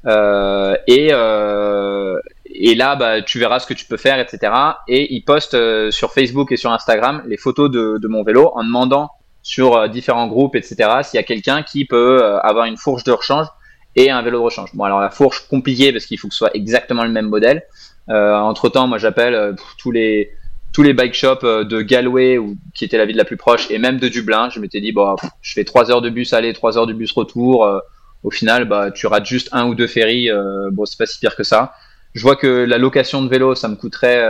Euh, 0.06 0.76
et, 0.88 1.10
euh, 1.12 2.20
et 2.46 2.76
là, 2.76 2.96
bah, 2.96 3.22
tu 3.22 3.40
verras 3.40 3.60
ce 3.60 3.68
que 3.68 3.74
tu 3.74 3.86
peux 3.86 3.98
faire, 3.98 4.20
etc. 4.20 4.52
Et 4.88 5.14
il 5.14 5.24
poste 5.24 5.54
euh, 5.54 5.92
sur 5.92 6.12
Facebook 6.12 6.52
et 6.52 6.58
sur 6.58 6.72
Instagram 6.72 7.24
les 7.26 7.38
photos 7.38 7.70
de, 7.72 7.98
de 8.02 8.08
mon 8.08 8.24
vélo 8.24 8.52
en 8.56 8.64
demandant 8.64 9.10
sur 9.50 9.76
euh, 9.76 9.88
différents 9.88 10.28
groupes, 10.28 10.56
etc. 10.56 10.76
S'il 11.04 11.18
y 11.18 11.20
a 11.20 11.24
quelqu'un 11.24 11.64
qui 11.64 11.86
peut 11.86 12.24
avoir 12.44 12.66
une 12.66 12.78
fourche 12.78 13.04
de 13.04 13.12
rechange 13.12 13.48
et 13.96 14.12
un 14.12 14.22
vélo 14.22 14.40
de 14.40 14.44
rechange. 14.44 14.70
Bon, 14.76 14.84
alors 14.84 15.00
la 15.00 15.10
fourche 15.10 15.48
compliquée 15.50 15.92
parce 15.92 16.06
qu'il 16.06 16.20
faut 16.20 16.28
que 16.28 16.34
ce 16.34 16.40
soit 16.40 16.56
exactement 16.56 17.04
le 17.04 17.10
même 17.10 17.28
modèle. 17.28 17.64
entre 18.08 18.70
temps, 18.70 18.88
moi 18.88 18.98
j'appelle 18.98 19.56
tous 19.78 19.92
les 19.92 20.32
tous 20.72 20.84
les 20.84 20.94
bike 20.94 21.14
shops 21.14 21.44
euh, 21.44 21.64
de 21.64 21.82
Galway, 21.82 22.40
qui 22.76 22.86
était 22.86 22.98
la 22.98 23.06
ville 23.06 23.18
la 23.18 23.26
plus 23.26 23.38
proche, 23.38 23.70
et 23.72 23.80
même 23.80 23.98
de 23.98 24.08
Dublin. 24.08 24.50
Je 24.50 24.60
m'étais 24.60 24.82
dit, 24.82 24.92
bon, 24.92 25.16
je 25.42 25.54
fais 25.54 25.64
3 25.64 25.92
heures 25.92 26.02
de 26.02 26.10
bus 26.10 26.34
aller, 26.34 26.54
3 26.54 26.78
heures 26.78 26.88
de 26.88 26.94
bus 26.94 27.12
retour. 27.12 27.66
Euh, 27.66 27.80
au 28.24 28.32
final, 28.32 28.66
bah, 28.66 28.92
tu 28.92 29.08
rates 29.08 29.26
juste 29.26 29.50
un 29.52 29.68
ou 29.68 29.76
deux 29.76 29.88
ferries. 29.88 30.30
Euh, 30.30 30.70
bon, 30.72 30.86
c'est 30.86 30.98
pas 30.98 31.06
si 31.06 31.20
pire 31.20 31.36
que 31.36 31.44
ça. 31.44 31.74
Je 32.14 32.22
vois 32.22 32.36
que 32.36 32.48
la 32.48 32.78
location 32.78 33.22
de 33.22 33.30
vélo, 33.30 33.56
ça 33.56 33.68
me 33.68 33.76
coûterait 33.76 34.28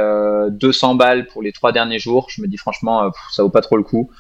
200 0.52 0.96
balles 0.96 1.28
pour 1.28 1.42
les 1.42 1.54
trois 1.54 1.72
derniers 1.72 1.98
jours. 1.98 2.28
Je 2.30 2.42
me 2.42 2.48
dis 2.48 2.58
franchement, 2.58 3.10
ça 3.32 3.42
vaut 3.42 3.50
pas 3.50 3.62
trop 3.62 3.78
le 3.78 3.84
coup. 3.84 4.12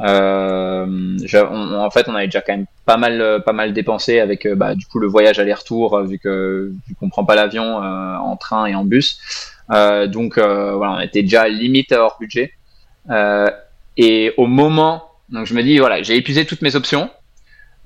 Euh, 0.00 0.86
en 0.86 1.90
fait, 1.90 2.08
on 2.08 2.14
avait 2.14 2.26
déjà 2.26 2.42
quand 2.42 2.52
même 2.52 2.66
pas 2.84 2.96
mal, 2.96 3.42
pas 3.44 3.52
mal 3.52 3.72
dépensé 3.72 4.20
avec 4.20 4.46
bah, 4.46 4.74
du 4.74 4.86
coup 4.86 4.98
le 4.98 5.06
voyage 5.06 5.38
aller-retour, 5.38 6.02
vu 6.02 6.18
que 6.18 6.72
vu 6.86 6.94
qu'on 6.94 7.08
prend 7.08 7.24
pas 7.24 7.34
l'avion 7.34 7.76
en 7.76 8.36
train 8.36 8.66
et 8.66 8.74
en 8.74 8.84
bus. 8.84 9.18
Euh, 9.72 10.06
donc 10.06 10.38
euh, 10.38 10.74
voilà, 10.76 10.94
on 10.94 11.00
était 11.00 11.22
déjà 11.22 11.48
limite 11.48 11.92
hors 11.92 12.16
budget. 12.20 12.52
Euh, 13.10 13.50
et 13.96 14.34
au 14.36 14.46
moment, 14.46 15.10
donc 15.30 15.46
je 15.46 15.54
me 15.54 15.62
dis 15.62 15.78
voilà, 15.78 16.02
j'ai 16.02 16.16
épuisé 16.16 16.44
toutes 16.44 16.62
mes 16.62 16.76
options. 16.76 17.10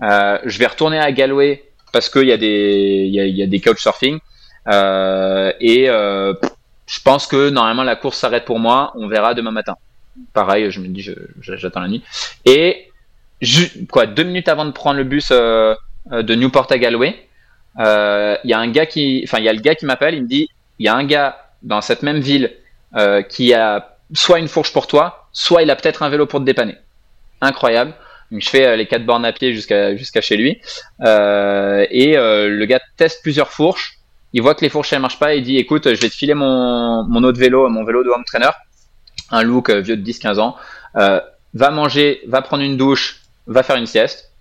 je 0.00 0.58
vais 0.58 0.66
retourner 0.66 0.98
à 0.98 1.12
Galway 1.12 1.64
parce 1.92 2.08
qu'il 2.08 2.26
y 2.28 2.32
a 2.32 2.36
des 2.36 3.04
il 3.06 3.14
y 3.14 3.20
a, 3.20 3.26
y 3.26 3.42
a 3.42 3.46
des 3.46 3.60
couchsurfing 3.60 4.18
euh, 4.68 5.52
et 5.60 5.88
euh, 5.88 6.34
je 6.86 7.00
pense 7.00 7.26
que 7.26 7.50
normalement 7.50 7.82
la 7.82 7.96
course 7.96 8.18
s'arrête 8.18 8.44
pour 8.44 8.58
moi. 8.58 8.92
On 8.96 9.08
verra 9.08 9.34
demain 9.34 9.50
matin. 9.50 9.76
Pareil, 10.32 10.70
je 10.70 10.80
me 10.80 10.88
dis 10.88 11.08
j'attends 11.40 11.80
la 11.80 11.88
nuit. 11.88 12.02
Et 12.44 12.90
quoi, 13.90 14.06
deux 14.06 14.24
minutes 14.24 14.48
avant 14.48 14.64
de 14.64 14.72
prendre 14.72 14.96
le 14.96 15.04
bus 15.04 15.28
euh, 15.32 15.74
de 16.10 16.34
Newport 16.34 16.66
à 16.70 16.78
Galway, 16.78 17.26
il 17.78 18.50
y 18.50 18.52
a 18.52 18.58
un 18.58 18.70
gars 18.70 18.86
qui, 18.86 19.22
enfin 19.24 19.38
il 19.38 19.44
y 19.44 19.48
a 19.48 19.52
le 19.52 19.60
gars 19.60 19.74
qui 19.74 19.86
m'appelle. 19.86 20.14
Il 20.14 20.22
me 20.22 20.28
dit 20.28 20.48
il 20.78 20.86
y 20.86 20.88
a 20.88 20.94
un 20.94 21.04
gars 21.04 21.36
dans 21.62 21.80
cette 21.80 22.02
même 22.02 22.20
ville 22.20 22.52
euh, 22.96 23.22
qui 23.22 23.54
a 23.54 23.96
soit 24.12 24.38
une 24.38 24.48
fourche 24.48 24.72
pour 24.72 24.86
toi, 24.86 25.28
soit 25.32 25.62
il 25.62 25.70
a 25.70 25.76
peut-être 25.76 26.02
un 26.02 26.08
vélo 26.08 26.26
pour 26.26 26.40
te 26.40 26.44
dépanner. 26.44 26.76
Incroyable. 27.40 27.94
Donc 28.30 28.42
je 28.42 28.48
fais 28.48 28.66
euh, 28.66 28.76
les 28.76 28.86
quatre 28.86 29.04
bornes 29.04 29.24
à 29.24 29.32
pied 29.32 29.52
jusqu'à 29.52 29.96
jusqu'à 29.96 30.20
chez 30.20 30.36
lui. 30.36 30.60
Euh, 31.02 31.86
et 31.90 32.16
euh, 32.16 32.48
le 32.48 32.64
gars 32.66 32.80
teste 32.96 33.22
plusieurs 33.22 33.50
fourches. 33.50 33.98
Il 34.32 34.42
voit 34.42 34.54
que 34.54 34.62
les 34.62 34.68
fourches 34.68 34.92
elles 34.92 35.00
marchent 35.00 35.18
pas. 35.18 35.34
Il 35.34 35.42
dit 35.42 35.58
écoute, 35.58 35.84
je 35.84 36.00
vais 36.00 36.08
te 36.08 36.14
filer 36.14 36.34
mon, 36.34 37.04
mon 37.04 37.22
autre 37.24 37.38
vélo, 37.38 37.68
mon 37.68 37.84
vélo 37.84 38.04
de 38.04 38.08
home 38.08 38.24
trainer, 38.24 38.50
un 39.30 39.42
look 39.42 39.70
vieux 39.70 39.96
de 39.96 40.04
10-15 40.04 40.38
ans. 40.38 40.56
va 40.94 41.70
manger, 41.70 42.20
va 42.26 42.42
prendre 42.42 42.62
une 42.62 42.76
douche, 42.76 43.22
va 43.46 43.62
faire 43.62 43.76
une 43.76 43.86
sieste. 43.86 44.32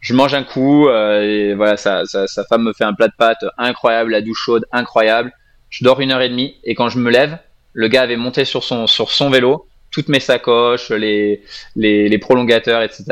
Je 0.00 0.14
mange 0.14 0.34
un 0.34 0.44
coup. 0.44 0.88
et 0.88 1.54
voilà, 1.54 1.76
sa, 1.76 2.04
sa, 2.06 2.26
sa 2.26 2.44
femme 2.44 2.62
me 2.62 2.72
fait 2.72 2.84
un 2.84 2.94
plat 2.94 3.08
de 3.08 3.14
pâtes 3.16 3.44
incroyable, 3.58 4.12
la 4.12 4.22
douche 4.22 4.42
chaude 4.44 4.66
incroyable. 4.72 5.32
Je 5.68 5.84
dors 5.84 6.00
une 6.00 6.10
heure 6.10 6.22
et 6.22 6.28
demie 6.28 6.56
et 6.64 6.74
quand 6.74 6.88
je 6.88 6.98
me 6.98 7.10
lève, 7.10 7.38
le 7.72 7.88
gars 7.88 8.02
avait 8.02 8.16
monté 8.16 8.44
sur 8.44 8.64
son 8.64 8.86
sur 8.86 9.10
son 9.12 9.30
vélo 9.30 9.68
toutes 9.90 10.08
mes 10.08 10.20
sacoches, 10.20 10.90
les, 10.90 11.42
les, 11.76 12.18
prolongateurs, 12.18 12.82
etc. 12.82 13.04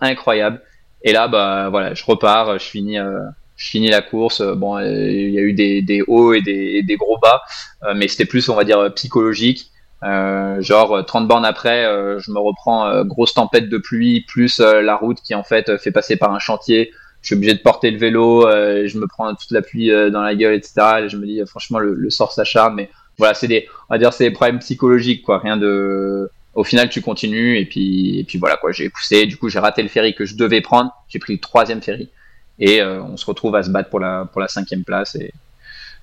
Incroyable. 0.00 0.60
Et 1.02 1.12
là, 1.12 1.28
bah 1.28 1.68
voilà, 1.70 1.94
je 1.94 2.04
repars, 2.04 2.58
je 2.58 2.64
finis, 2.64 2.98
euh, 2.98 3.20
finis 3.56 3.88
la 3.88 4.02
course. 4.02 4.42
Bon, 4.42 4.78
il 4.78 5.30
y 5.30 5.38
a 5.38 5.42
eu 5.42 5.52
des, 5.52 5.82
des 5.82 6.02
hauts 6.06 6.34
et 6.34 6.42
des, 6.42 6.82
des 6.82 6.96
gros 6.96 7.18
bas, 7.18 7.42
euh, 7.84 7.94
mais 7.96 8.08
c'était 8.08 8.24
plus, 8.24 8.48
on 8.48 8.54
va 8.54 8.64
dire, 8.64 8.92
psychologique. 8.94 9.70
Euh, 10.04 10.60
genre 10.60 11.04
30 11.04 11.26
bornes 11.26 11.44
après, 11.44 11.84
je 12.18 12.30
me 12.30 12.38
reprends 12.38 13.04
grosse 13.04 13.34
tempête 13.34 13.68
de 13.68 13.78
pluie, 13.78 14.24
plus 14.28 14.58
la 14.60 14.96
route 14.96 15.18
qui 15.22 15.34
en 15.34 15.42
fait 15.42 15.76
fait 15.78 15.90
passer 15.90 16.16
par 16.16 16.32
un 16.32 16.38
chantier. 16.38 16.92
Je 17.22 17.28
suis 17.28 17.34
obligé 17.34 17.54
de 17.54 17.60
porter 17.60 17.90
le 17.90 17.98
vélo, 17.98 18.42
je 18.42 18.98
me 18.98 19.06
prends 19.06 19.34
toute 19.34 19.50
la 19.50 19.62
pluie 19.62 19.90
dans 20.10 20.20
la 20.20 20.34
gueule, 20.34 20.54
etc. 20.54 20.74
Et 21.04 21.08
je 21.08 21.16
me 21.16 21.26
dis 21.26 21.40
franchement 21.46 21.78
le, 21.78 21.94
le 21.94 22.10
sort 22.10 22.32
s'acharne, 22.32 22.74
mais 22.74 22.90
voilà, 23.18 23.34
c'est 23.34 23.48
des, 23.48 23.66
on 23.88 23.94
va 23.94 23.98
dire, 23.98 24.12
c'est 24.12 24.24
des 24.24 24.30
problèmes 24.30 24.58
psychologiques, 24.58 25.22
quoi. 25.22 25.38
Rien 25.38 25.56
de, 25.56 26.30
au 26.54 26.64
final, 26.64 26.88
tu 26.88 27.00
continues 27.00 27.58
et 27.58 27.64
puis, 27.64 28.18
et 28.18 28.24
puis 28.24 28.38
voilà, 28.38 28.56
quoi. 28.56 28.72
J'ai 28.72 28.88
poussé. 28.90 29.26
Du 29.26 29.36
coup, 29.36 29.48
j'ai 29.48 29.58
raté 29.58 29.82
le 29.82 29.88
ferry 29.88 30.14
que 30.14 30.24
je 30.24 30.36
devais 30.36 30.60
prendre. 30.60 30.90
J'ai 31.08 31.18
pris 31.18 31.34
le 31.34 31.40
troisième 31.40 31.82
ferry 31.82 32.10
et 32.58 32.80
euh, 32.80 33.02
on 33.02 33.16
se 33.16 33.26
retrouve 33.26 33.54
à 33.54 33.62
se 33.62 33.70
battre 33.70 33.90
pour 33.90 34.00
la, 34.00 34.26
pour 34.30 34.40
la 34.40 34.48
cinquième 34.48 34.84
place 34.84 35.14
et, 35.16 35.32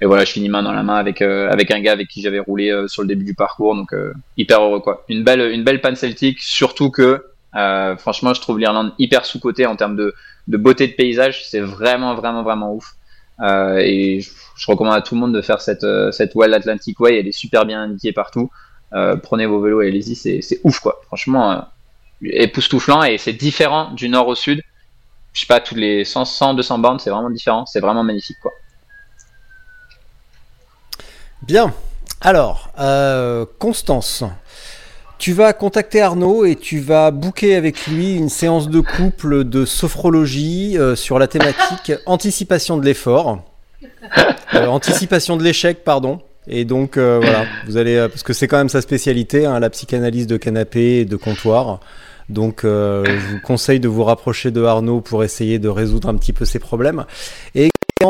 et 0.01 0.05
voilà, 0.05 0.25
je 0.25 0.31
finis 0.31 0.49
main 0.49 0.63
dans 0.63 0.71
la 0.71 0.83
main 0.83 0.95
avec, 0.95 1.21
euh, 1.21 1.49
avec 1.49 1.71
un 1.71 1.79
gars 1.79 1.91
avec 1.91 2.07
qui 2.07 2.21
j'avais 2.21 2.39
roulé 2.39 2.69
euh, 2.69 2.87
sur 2.87 3.01
le 3.01 3.07
début 3.07 3.25
du 3.25 3.35
parcours, 3.35 3.75
donc 3.75 3.93
hyper 4.37 4.61
heureux 4.61 4.79
quoi. 4.79 5.05
Une 5.09 5.23
belle, 5.23 5.51
une 5.51 5.63
belle 5.63 5.81
panne 5.81 5.95
celtique, 5.95 6.41
surtout 6.41 6.89
que 6.89 7.25
franchement, 7.53 8.33
je 8.33 8.41
trouve 8.41 8.59
l'Irlande 8.59 8.93
hyper 8.97 9.25
sous 9.25 9.39
cotée 9.39 9.65
en 9.65 9.75
termes 9.75 9.95
de, 9.95 10.13
beauté 10.47 10.87
de 10.87 10.93
paysage. 10.93 11.45
C'est 11.47 11.59
vraiment, 11.59 12.15
vraiment, 12.15 12.43
vraiment 12.43 12.73
ouf. 12.73 12.95
et 13.41 14.21
je, 14.55 14.71
recommande 14.71 14.95
à 14.95 15.01
tout 15.01 15.15
le 15.15 15.21
monde 15.21 15.33
de 15.33 15.41
faire 15.41 15.61
cette, 15.61 15.83
euh, 15.83 16.11
cette 16.11 16.35
Wild 16.35 16.53
Atlantic 16.53 16.99
Way, 16.99 17.19
elle 17.19 17.27
est 17.27 17.31
super 17.31 17.65
bien 17.65 17.81
indiquée 17.81 18.11
partout. 18.11 18.49
Euh, 18.93 19.15
prenez 19.15 19.45
vos 19.45 19.59
vélos 19.61 19.81
et 19.81 19.87
allez-y, 19.87 20.15
c'est 20.15 20.59
ouf 20.63 20.79
quoi. 20.79 21.01
Franchement, 21.07 21.51
euh, 21.51 21.59
époustouflant 22.23 23.03
et 23.03 23.17
c'est 23.17 23.33
différent 23.33 23.91
du 23.91 24.09
nord 24.09 24.27
au 24.27 24.35
sud. 24.35 24.61
Je 25.33 25.41
sais 25.41 25.47
pas, 25.47 25.59
tous 25.59 25.75
les 25.75 26.05
100, 26.05 26.25
100 26.25 26.53
200 26.53 26.79
bornes, 26.79 26.99
c'est 26.99 27.09
vraiment 27.09 27.31
différent, 27.31 27.65
c'est 27.65 27.79
vraiment 27.79 28.03
magnifique 28.03 28.37
quoi. 28.41 28.51
Bien. 31.43 31.73
Alors, 32.21 32.71
Constance, 33.59 34.23
tu 35.17 35.33
vas 35.33 35.53
contacter 35.53 36.01
Arnaud 36.01 36.45
et 36.45 36.55
tu 36.55 36.79
vas 36.79 37.11
booker 37.11 37.55
avec 37.55 37.87
lui 37.87 38.15
une 38.15 38.29
séance 38.29 38.69
de 38.69 38.79
couple 38.79 39.43
de 39.43 39.65
sophrologie 39.65 40.77
sur 40.95 41.19
la 41.19 41.27
thématique 41.27 41.93
anticipation 42.05 42.77
de 42.77 42.85
l'effort. 42.85 43.43
Euh, 44.55 44.67
anticipation 44.67 45.37
de 45.37 45.43
l'échec, 45.43 45.83
pardon. 45.83 46.19
Et 46.47 46.65
donc 46.65 46.97
euh, 46.97 47.19
voilà, 47.21 47.45
vous 47.65 47.77
allez 47.77 47.95
euh, 47.95 48.09
parce 48.09 48.23
que 48.23 48.33
c'est 48.33 48.47
quand 48.47 48.57
même 48.57 48.69
sa 48.69 48.81
spécialité, 48.81 49.45
hein, 49.45 49.59
la 49.59 49.69
psychanalyse 49.69 50.27
de 50.27 50.37
canapé 50.37 50.99
et 50.99 51.05
de 51.05 51.15
comptoir. 51.15 51.79
Donc 52.29 52.61
je 52.63 53.31
vous 53.31 53.39
conseille 53.43 53.81
de 53.81 53.89
vous 53.89 54.03
rapprocher 54.03 54.49
de 54.49 54.63
Arnaud 54.63 55.01
pour 55.01 55.23
essayer 55.25 55.59
de 55.59 55.67
résoudre 55.67 56.07
un 56.07 56.15
petit 56.15 56.31
peu 56.31 56.45
ses 56.45 56.59
problèmes. 56.59 57.05
Et 57.53 57.69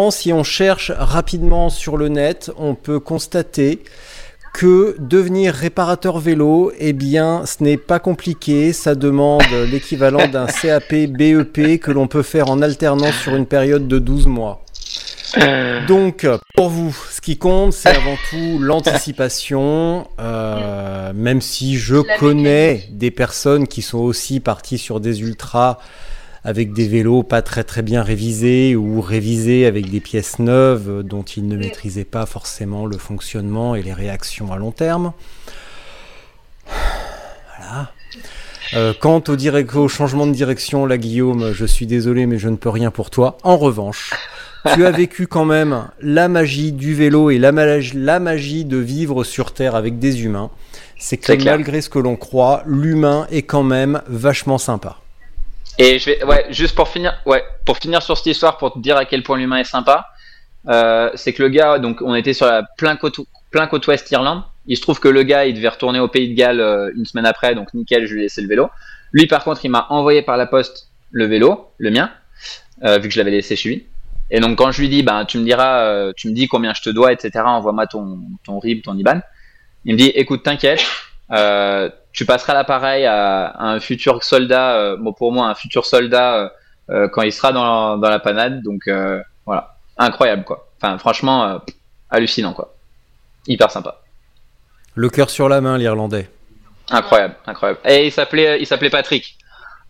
si 0.09 0.33
on 0.33 0.43
cherche 0.43 0.91
rapidement 0.91 1.69
sur 1.69 1.97
le 1.97 2.09
net, 2.09 2.51
on 2.57 2.75
peut 2.75 2.99
constater 2.99 3.83
que 4.53 4.95
devenir 4.99 5.53
réparateur 5.53 6.19
vélo, 6.19 6.71
eh 6.77 6.93
bien, 6.93 7.45
ce 7.45 7.63
n'est 7.63 7.77
pas 7.77 7.99
compliqué. 7.99 8.73
Ça 8.73 8.95
demande 8.95 9.43
l'équivalent 9.71 10.27
d'un 10.27 10.45
CAP 10.61 10.93
BEP 11.09 11.79
que 11.79 11.91
l'on 11.91 12.07
peut 12.07 12.23
faire 12.23 12.49
en 12.49 12.61
alternance 12.61 13.15
sur 13.15 13.35
une 13.35 13.45
période 13.45 13.87
de 13.87 13.99
12 13.99 14.27
mois. 14.27 14.63
Euh. 15.37 15.85
Donc, 15.87 16.27
pour 16.55 16.69
vous, 16.69 16.95
ce 17.11 17.21
qui 17.21 17.37
compte, 17.37 17.73
c'est 17.73 17.89
avant 17.89 18.17
tout 18.29 18.59
l'anticipation. 18.59 20.07
Euh, 20.19 21.11
même 21.13 21.41
si 21.41 21.77
je 21.77 21.97
connais 22.19 22.87
des 22.91 23.11
personnes 23.11 23.67
qui 23.67 23.81
sont 23.81 23.99
aussi 23.99 24.39
parties 24.39 24.77
sur 24.77 24.99
des 24.99 25.21
ultras 25.21 25.79
avec 26.43 26.73
des 26.73 26.87
vélos 26.87 27.23
pas 27.23 27.41
très 27.41 27.63
très 27.63 27.81
bien 27.81 28.03
révisés 28.03 28.75
ou 28.75 29.01
révisés 29.01 29.65
avec 29.65 29.89
des 29.89 29.99
pièces 29.99 30.39
neuves 30.39 31.03
dont 31.03 31.23
ils 31.23 31.47
ne 31.47 31.55
maîtrisaient 31.55 32.03
pas 32.03 32.25
forcément 32.25 32.85
le 32.85 32.97
fonctionnement 32.97 33.75
et 33.75 33.81
les 33.81 33.93
réactions 33.93 34.51
à 34.51 34.57
long 34.57 34.71
terme. 34.71 35.13
Voilà. 37.57 37.91
Euh, 38.75 38.93
quant 38.99 39.23
au, 39.27 39.77
au 39.77 39.87
changement 39.87 40.25
de 40.25 40.31
direction, 40.31 40.85
là 40.85 40.97
Guillaume, 40.97 41.53
je 41.53 41.65
suis 41.65 41.85
désolé 41.85 42.25
mais 42.25 42.37
je 42.37 42.49
ne 42.49 42.55
peux 42.55 42.69
rien 42.69 42.91
pour 42.91 43.09
toi. 43.09 43.37
En 43.43 43.57
revanche, 43.57 44.13
tu 44.73 44.85
as 44.85 44.91
vécu 44.91 45.27
quand 45.27 45.45
même 45.45 45.87
la 46.01 46.27
magie 46.27 46.71
du 46.71 46.93
vélo 46.93 47.29
et 47.29 47.37
la, 47.37 47.51
la 47.51 48.19
magie 48.19 48.65
de 48.65 48.77
vivre 48.77 49.23
sur 49.23 49.53
Terre 49.53 49.75
avec 49.75 49.99
des 49.99 50.23
humains. 50.23 50.49
C'est 50.97 51.17
que 51.17 51.43
malgré 51.43 51.81
ce 51.81 51.89
que 51.89 51.99
l'on 51.99 52.15
croit, 52.15 52.63
l'humain 52.65 53.27
est 53.29 53.41
quand 53.43 53.63
même 53.63 54.01
vachement 54.07 54.57
sympa. 54.57 55.02
Et 55.79 55.99
je 55.99 56.05
vais, 56.05 56.23
ouais, 56.23 56.45
juste 56.49 56.75
pour 56.75 56.87
finir, 56.87 57.19
ouais, 57.25 57.43
pour 57.65 57.77
finir 57.77 58.01
sur 58.01 58.17
cette 58.17 58.27
histoire, 58.27 58.57
pour 58.57 58.73
te 58.73 58.79
dire 58.79 58.97
à 58.97 59.05
quel 59.05 59.23
point 59.23 59.37
l'humain 59.37 59.57
est 59.57 59.63
sympa, 59.63 60.07
euh, 60.67 61.09
c'est 61.15 61.33
que 61.33 61.41
le 61.41 61.49
gars, 61.49 61.79
donc 61.79 62.01
on 62.01 62.15
était 62.15 62.33
sur 62.33 62.45
la 62.45 62.63
plein 62.77 62.95
côte, 62.95 63.19
plein 63.51 63.67
côte 63.67 63.85
ouest 63.87 64.09
Irlande. 64.11 64.43
Il 64.65 64.77
se 64.77 64.81
trouve 64.81 64.99
que 64.99 65.09
le 65.09 65.23
gars, 65.23 65.45
il 65.45 65.55
devait 65.55 65.69
retourner 65.69 65.99
au 65.99 66.07
Pays 66.07 66.29
de 66.29 66.35
Galles 66.35 66.61
euh, 66.61 66.91
une 66.95 67.05
semaine 67.05 67.25
après, 67.25 67.55
donc 67.55 67.73
nickel, 67.73 68.05
je 68.07 68.13
lui 68.13 68.21
ai 68.21 68.23
laissé 68.23 68.41
le 68.41 68.47
vélo. 68.47 68.69
Lui, 69.11 69.27
par 69.27 69.43
contre, 69.43 69.65
il 69.65 69.69
m'a 69.69 69.87
envoyé 69.89 70.21
par 70.21 70.37
la 70.37 70.45
poste 70.45 70.89
le 71.11 71.25
vélo, 71.25 71.71
le 71.77 71.91
mien, 71.91 72.11
euh, 72.83 72.97
vu 72.97 73.07
que 73.07 73.13
je 73.13 73.19
l'avais 73.19 73.31
laissé 73.31 73.55
chez 73.55 73.69
lui. 73.69 73.87
Et 74.31 74.39
donc 74.39 74.57
quand 74.57 74.71
je 74.71 74.81
lui 74.81 74.89
dis, 74.89 75.03
ben 75.03 75.25
tu 75.25 75.37
me 75.37 75.43
diras, 75.43 75.83
euh, 75.83 76.13
tu 76.15 76.27
me 76.27 76.33
dis 76.33 76.47
combien 76.47 76.73
je 76.73 76.81
te 76.81 76.89
dois, 76.89 77.11
etc. 77.11 77.31
Envoie-moi 77.45 77.87
ton 77.87 78.19
ton 78.43 78.57
RIB, 78.59 78.81
ton 78.81 78.97
IBAN. 78.97 79.21
Il 79.85 79.93
me 79.93 79.99
dit, 79.99 80.07
écoute, 80.15 80.43
t'inquiète, 80.43 80.83
euh, 81.31 81.89
tu 82.13 82.25
passeras 82.25 82.53
l'appareil 82.53 83.05
à, 83.05 83.55
un 83.59 83.79
futur 83.79 84.23
soldat, 84.23 84.75
euh, 84.75 84.97
bon 84.97 85.13
pour 85.13 85.31
moi 85.31 85.47
un 85.47 85.55
futur 85.55 85.85
soldat 85.85 86.53
quand 87.11 87.21
il 87.21 87.31
sera 87.31 87.51
dans, 87.51 87.97
dans 87.97 88.09
la 88.09 88.19
panade. 88.19 88.61
Donc 88.61 88.89
voilà, 89.45 89.75
incroyable 89.97 90.43
quoi. 90.43 90.67
Enfin 90.77 90.97
franchement 90.97 91.61
hallucinant 92.09 92.53
quoi, 92.53 92.73
hyper 93.47 93.71
sympa. 93.71 93.99
Le 94.95 95.09
cœur 95.09 95.29
sur 95.29 95.49
la 95.49 95.59
main, 95.59 95.77
l'Irlandais. 95.77 96.29
Incroyable, 96.91 97.35
incroyable. 97.47 97.79
Et 97.85 98.05
il 98.07 98.11
s'appelait, 98.11 98.59
il 98.61 98.67
s'appelait 98.67 98.89
Patrick. 98.89 99.37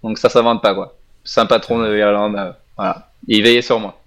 Donc 0.01 0.17
ça 0.17 0.29
s'invente 0.29 0.61
pas 0.61 0.73
quoi. 0.73 0.95
C'est 1.23 1.41
un 1.41 1.45
patron 1.45 1.79
de 1.79 1.91
l'Irlande. 1.91 2.55
voilà. 2.77 3.09
Il 3.27 3.43
veillait 3.43 3.61
sur 3.61 3.79
moi. 3.79 3.99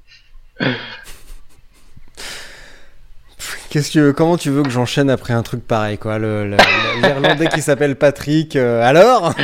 Qu'est-ce 3.70 3.90
que, 3.90 4.10
comment 4.12 4.36
tu 4.36 4.50
veux 4.50 4.62
que 4.62 4.70
j'enchaîne 4.70 5.10
après 5.10 5.34
un 5.34 5.42
truc 5.42 5.66
pareil, 5.66 5.98
quoi? 5.98 6.18
L'Irlandais 6.18 7.48
qui 7.48 7.62
s'appelle 7.62 7.96
Patrick. 7.96 8.56
Euh, 8.56 8.82
alors? 8.82 9.34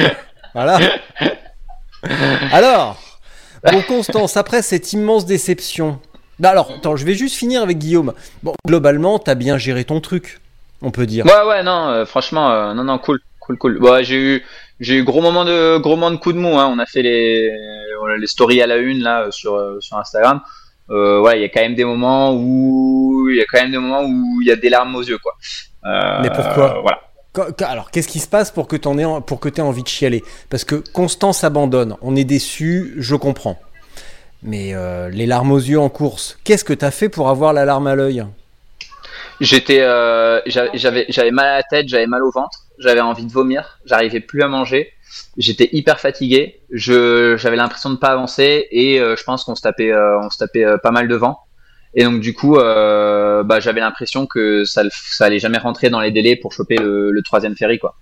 Voilà. 0.55 0.79
Alors 2.53 2.99
Bon, 3.71 3.81
Constance, 3.83 4.37
après 4.37 4.61
cette 4.63 4.93
immense 4.93 5.25
déception. 5.25 6.01
Bah 6.41 6.51
alors, 6.51 6.73
attends, 6.77 6.97
je 6.97 7.05
vais 7.05 7.15
juste 7.15 7.37
finir 7.37 7.63
avec 7.63 7.79
Guillaume. 7.79 8.13
Bon, 8.43 8.55
globalement, 8.67 9.19
t'as 9.19 9.37
bien 9.37 9.57
géré 9.57 9.85
ton 9.85 10.01
truc, 10.01 10.41
on 10.83 10.91
peut 10.91 11.07
dire. 11.07 11.25
Ouais, 11.27 11.47
ouais, 11.47 11.63
non, 11.63 11.89
euh, 11.89 12.05
franchement, 12.05 12.51
euh, 12.51 12.75
non, 12.75 12.85
non, 12.85 12.99
cool, 12.99 13.21
cool, 13.39 13.59
cool. 13.59 13.79
Ouais, 13.83 14.03
j'ai 14.03 14.17
eu, 14.17 14.45
j'ai 14.81 14.97
eu 14.97 15.05
gros 15.05 15.21
moment 15.21 15.45
de, 15.45 15.79
gros 15.79 15.95
moment 15.95 16.11
de 16.11 16.17
coup 16.17 16.33
de 16.33 16.39
mou. 16.39 16.59
Hein. 16.59 16.69
On 16.75 16.81
a 16.81 16.87
fait 16.87 17.03
les, 17.03 17.53
les 18.19 18.27
stories 18.27 18.61
à 18.63 18.67
la 18.67 18.79
une 18.79 19.03
là 19.03 19.29
sur, 19.31 19.77
sur 19.81 19.97
Instagram 19.97 20.41
euh, 20.93 21.33
il 21.35 21.41
y 21.41 21.45
a 21.45 21.49
quand 21.49 21.61
même 21.61 21.75
des 21.75 21.85
moments 21.85 22.35
où 22.35 23.27
il 23.31 23.37
y 23.37 23.41
a 23.41 23.45
quand 23.51 23.63
même 23.63 23.71
des 23.71 23.79
moments 23.79 24.03
où 24.03 24.41
il 24.43 24.49
y 24.49 24.53
a 24.53 24.57
des 24.57 24.69
larmes 24.69 24.95
aux 24.95 25.03
yeux, 25.03 25.19
quoi. 25.19 25.33
Euh, 25.87 26.21
Mais 26.23 26.31
pourquoi 26.31 26.81
Voilà. 26.83 27.01
Alors, 27.67 27.91
qu'est-ce 27.91 28.09
qui 28.09 28.19
se 28.19 28.29
passe 28.29 28.51
pour 28.51 28.69
que 28.69 28.77
tu 28.77 28.89
aies, 28.89 29.21
pour 29.27 29.41
que 29.41 29.49
aies 29.49 29.63
envie 29.63 29.83
de 29.83 29.89
chialer? 29.89 30.23
Parce 30.51 30.65
que 30.65 30.75
Constance 30.93 31.45
abandonne, 31.45 31.97
on 32.03 32.15
est 32.15 32.25
déçu, 32.25 32.95
je 32.99 33.17
comprends. 33.17 33.59
Mais 34.43 34.75
euh, 34.75 35.09
les 35.09 35.25
larmes 35.25 35.53
aux 35.53 35.59
yeux 35.59 35.81
en 35.81 35.89
course, 35.89 36.39
qu'est-ce 36.45 36.65
que 36.65 36.75
tu 36.75 36.85
as 36.85 36.91
fait 36.91 37.09
pour 37.09 37.31
avoir 37.31 37.55
la 37.55 37.65
larme 37.65 37.87
à 37.87 37.95
l'œil? 37.95 38.27
J'étais, 39.41 39.79
j'avais, 40.47 41.07
j'avais 41.09 41.31
mal 41.31 41.47
à 41.47 41.57
la 41.57 41.63
tête, 41.63 41.89
j'avais 41.89 42.07
mal 42.07 42.23
au 42.23 42.31
ventre, 42.31 42.67
j'avais 42.79 43.01
envie 43.01 43.25
de 43.25 43.33
vomir, 43.33 43.79
j'arrivais 43.87 44.21
plus 44.21 44.43
à 44.43 44.49
manger 44.49 44.93
j'étais 45.37 45.69
hyper 45.73 46.01
fatigué. 46.01 46.61
Je 46.71 47.37
j'avais 47.37 47.57
l'impression 47.57 47.91
de 47.91 47.97
pas 47.97 48.09
avancer 48.09 48.67
et 48.71 49.01
euh, 49.01 49.17
je 49.17 49.25
pense 49.25 49.45
qu'on 49.45 49.55
se 49.55 49.63
tapait 49.63 49.93
euh, 49.93 50.21
on 50.21 50.31
se 50.31 50.39
tapait 50.39 50.65
euh, 50.65 50.79
pas 50.79 50.91
mal 50.91 51.09
de 51.09 51.15
vent. 51.15 51.39
Et 51.95 52.05
donc 52.05 52.21
du 52.21 52.33
coup, 52.33 52.55
bah, 52.55 53.61
j'avais 53.61 53.81
l'impression 53.81 54.27
que 54.27 54.65
ça 54.65 54.83
ça 54.91 55.27
allait 55.27 55.39
jamais 55.39 55.59
rentrer 55.59 55.91
dans 55.91 56.01
les 56.01 56.11
délais 56.11 56.37
pour 56.37 56.53
choper 56.53 56.77
le, 56.77 57.11
le 57.11 57.23
troisième 57.23 57.55
ferry 57.55 57.79
quoi. 57.79 57.97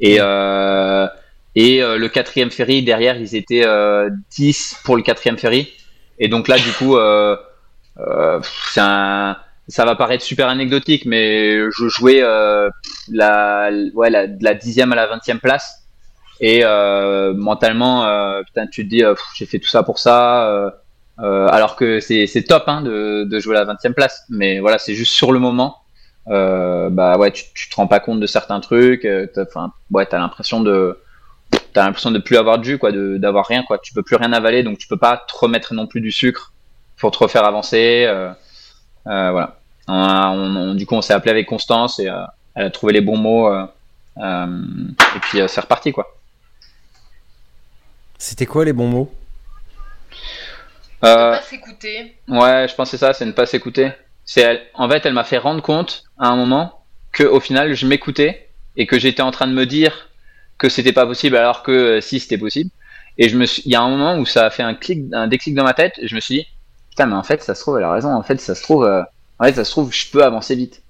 Et, 0.00 0.16
et 0.16 1.80
le 1.80 2.06
quatrième 2.08 2.50
ferry, 2.50 2.82
derrière, 2.82 3.16
ils 3.20 3.36
étaient 3.36 3.64
euh, 3.64 4.10
10 4.32 4.80
pour 4.84 4.96
le 4.96 5.02
quatrième 5.02 5.38
ferry. 5.38 5.72
Et 6.18 6.26
donc 6.26 6.48
là, 6.48 6.56
du 6.58 6.72
coup, 6.72 6.96
c'est 8.72 8.80
un, 8.80 9.36
ça 9.70 9.84
va 9.84 9.94
paraître 9.94 10.24
super 10.24 10.48
anecdotique, 10.48 11.06
mais 11.06 11.58
je 11.70 11.88
jouais 11.88 12.20
euh, 12.22 12.68
la, 13.10 13.70
ouais, 13.94 14.10
la, 14.10 14.26
de 14.26 14.42
la 14.42 14.54
dixième 14.54 14.92
à 14.92 14.96
la 14.96 15.06
vingtième 15.06 15.40
place. 15.40 15.79
Et 16.40 16.62
euh, 16.64 17.34
mentalement, 17.34 18.06
euh, 18.06 18.42
putain, 18.42 18.66
tu 18.66 18.84
te 18.84 18.90
dis, 18.90 19.04
euh, 19.04 19.14
j'ai 19.36 19.46
fait 19.46 19.58
tout 19.58 19.68
ça 19.68 19.82
pour 19.82 19.98
ça. 19.98 20.72
alors 21.18 21.76
que 21.76 22.00
c'est 22.00 22.26
c'est 22.26 22.42
top 22.44 22.64
hein, 22.66 22.80
de, 22.82 23.24
de 23.24 23.38
jouer 23.40 23.54
la 23.54 23.64
20e 23.64 23.92
place. 23.94 24.24
Mais 24.30 24.58
voilà, 24.60 24.78
c'est 24.78 24.94
juste 24.94 25.12
sur 25.14 25.32
le 25.32 25.38
moment. 25.38 25.76
Bah 26.26 27.18
ouais, 27.18 27.30
tu, 27.32 27.44
tu 27.54 27.68
te 27.68 27.76
rends 27.76 27.86
pas 27.86 28.00
compte 28.00 28.20
de 28.20 28.26
certains 28.26 28.60
trucs. 28.60 29.06
Enfin, 29.38 29.72
ouais, 29.90 30.06
t'as 30.06 30.18
l'impression 30.18 30.60
de 30.60 30.98
t'as 31.72 31.84
l'impression 31.84 32.10
de 32.10 32.18
plus 32.18 32.36
avoir 32.36 32.58
de 32.58 32.64
jus, 32.64 32.78
quoi, 32.78 32.92
de 32.92 33.16
d'avoir 33.18 33.46
rien, 33.46 33.62
quoi. 33.64 33.78
Tu 33.78 33.92
peux 33.92 34.02
plus 34.02 34.16
rien 34.16 34.32
avaler, 34.32 34.62
donc 34.62 34.78
tu 34.78 34.88
peux 34.88 34.96
pas 34.96 35.16
te 35.28 35.36
remettre 35.36 35.74
non 35.74 35.86
plus 35.86 36.00
du 36.00 36.12
sucre 36.12 36.52
pour 36.98 37.10
te 37.12 37.18
refaire 37.18 37.44
avancer. 37.44 38.04
euh, 38.08 38.30
euh, 39.08 39.30
voilà. 39.32 39.56
On 39.88 39.94
a- 39.94 40.30
on- 40.30 40.56
on- 40.56 40.74
du 40.74 40.86
coup, 40.86 40.94
on 40.96 41.02
s'est 41.02 41.14
appelé 41.14 41.30
avec 41.32 41.46
Constance 41.48 41.98
et 42.00 42.08
euh, 42.08 42.22
elle 42.54 42.66
a 42.66 42.70
trouvé 42.70 42.92
les 42.94 43.00
bons 43.02 43.16
mots. 43.18 43.50
et 44.18 45.20
puis 45.20 45.40
c'est 45.48 45.60
reparti, 45.60 45.92
quoi. 45.92 46.06
C'était 48.20 48.44
quoi 48.44 48.66
les 48.66 48.74
bons 48.74 48.86
mots? 48.86 49.10
Euh, 51.02 51.32
Pas 51.32 51.40
s'écouter. 51.40 52.14
Ouais, 52.28 52.66
je 52.68 52.74
pense 52.74 52.90
que 52.90 52.98
c'est 52.98 53.06
ça, 53.06 53.14
c'est 53.14 53.24
ne 53.24 53.32
pas 53.32 53.46
s'écouter. 53.46 53.92
C'est 54.26 54.42
elle. 54.42 54.60
En 54.74 54.90
fait, 54.90 55.06
elle 55.06 55.14
m'a 55.14 55.24
fait 55.24 55.38
rendre 55.38 55.62
compte 55.62 56.04
à 56.18 56.28
un 56.28 56.36
moment 56.36 56.84
que 57.12 57.24
au 57.24 57.40
final, 57.40 57.72
je 57.72 57.86
m'écoutais 57.86 58.50
et 58.76 58.86
que 58.86 58.98
j'étais 58.98 59.22
en 59.22 59.30
train 59.30 59.46
de 59.46 59.54
me 59.54 59.64
dire 59.64 60.10
que 60.58 60.68
c'était 60.68 60.92
pas 60.92 61.06
possible 61.06 61.34
alors 61.34 61.62
que 61.62 61.72
euh, 61.72 62.00
si 62.02 62.20
c'était 62.20 62.36
possible. 62.36 62.68
Et 63.16 63.30
je 63.30 63.38
me 63.38 63.46
suis, 63.46 63.62
il 63.64 63.72
y 63.72 63.74
a 63.74 63.80
un 63.80 63.88
moment 63.88 64.18
où 64.18 64.26
ça 64.26 64.44
a 64.44 64.50
fait 64.50 64.62
un 64.62 64.74
clic, 64.74 65.02
un 65.14 65.26
déclic 65.26 65.54
dans 65.54 65.64
ma 65.64 65.72
tête. 65.72 65.94
Et 65.98 66.06
je 66.06 66.14
me 66.14 66.20
suis 66.20 66.34
dit, 66.40 66.46
putain, 66.90 67.06
mais 67.06 67.16
en 67.16 67.22
fait, 67.22 67.42
ça 67.42 67.54
se 67.54 67.62
trouve, 67.62 67.78
elle 67.78 67.84
a 67.84 67.92
raison. 67.92 68.12
En 68.12 68.22
fait, 68.22 68.38
ça 68.38 68.54
se 68.54 68.62
trouve, 68.62 68.84
euh, 68.84 69.02
en 69.38 69.44
fait, 69.46 69.54
ça 69.54 69.64
se 69.64 69.70
trouve, 69.70 69.90
je 69.94 70.10
peux 70.10 70.22
avancer 70.22 70.54
vite. 70.56 70.82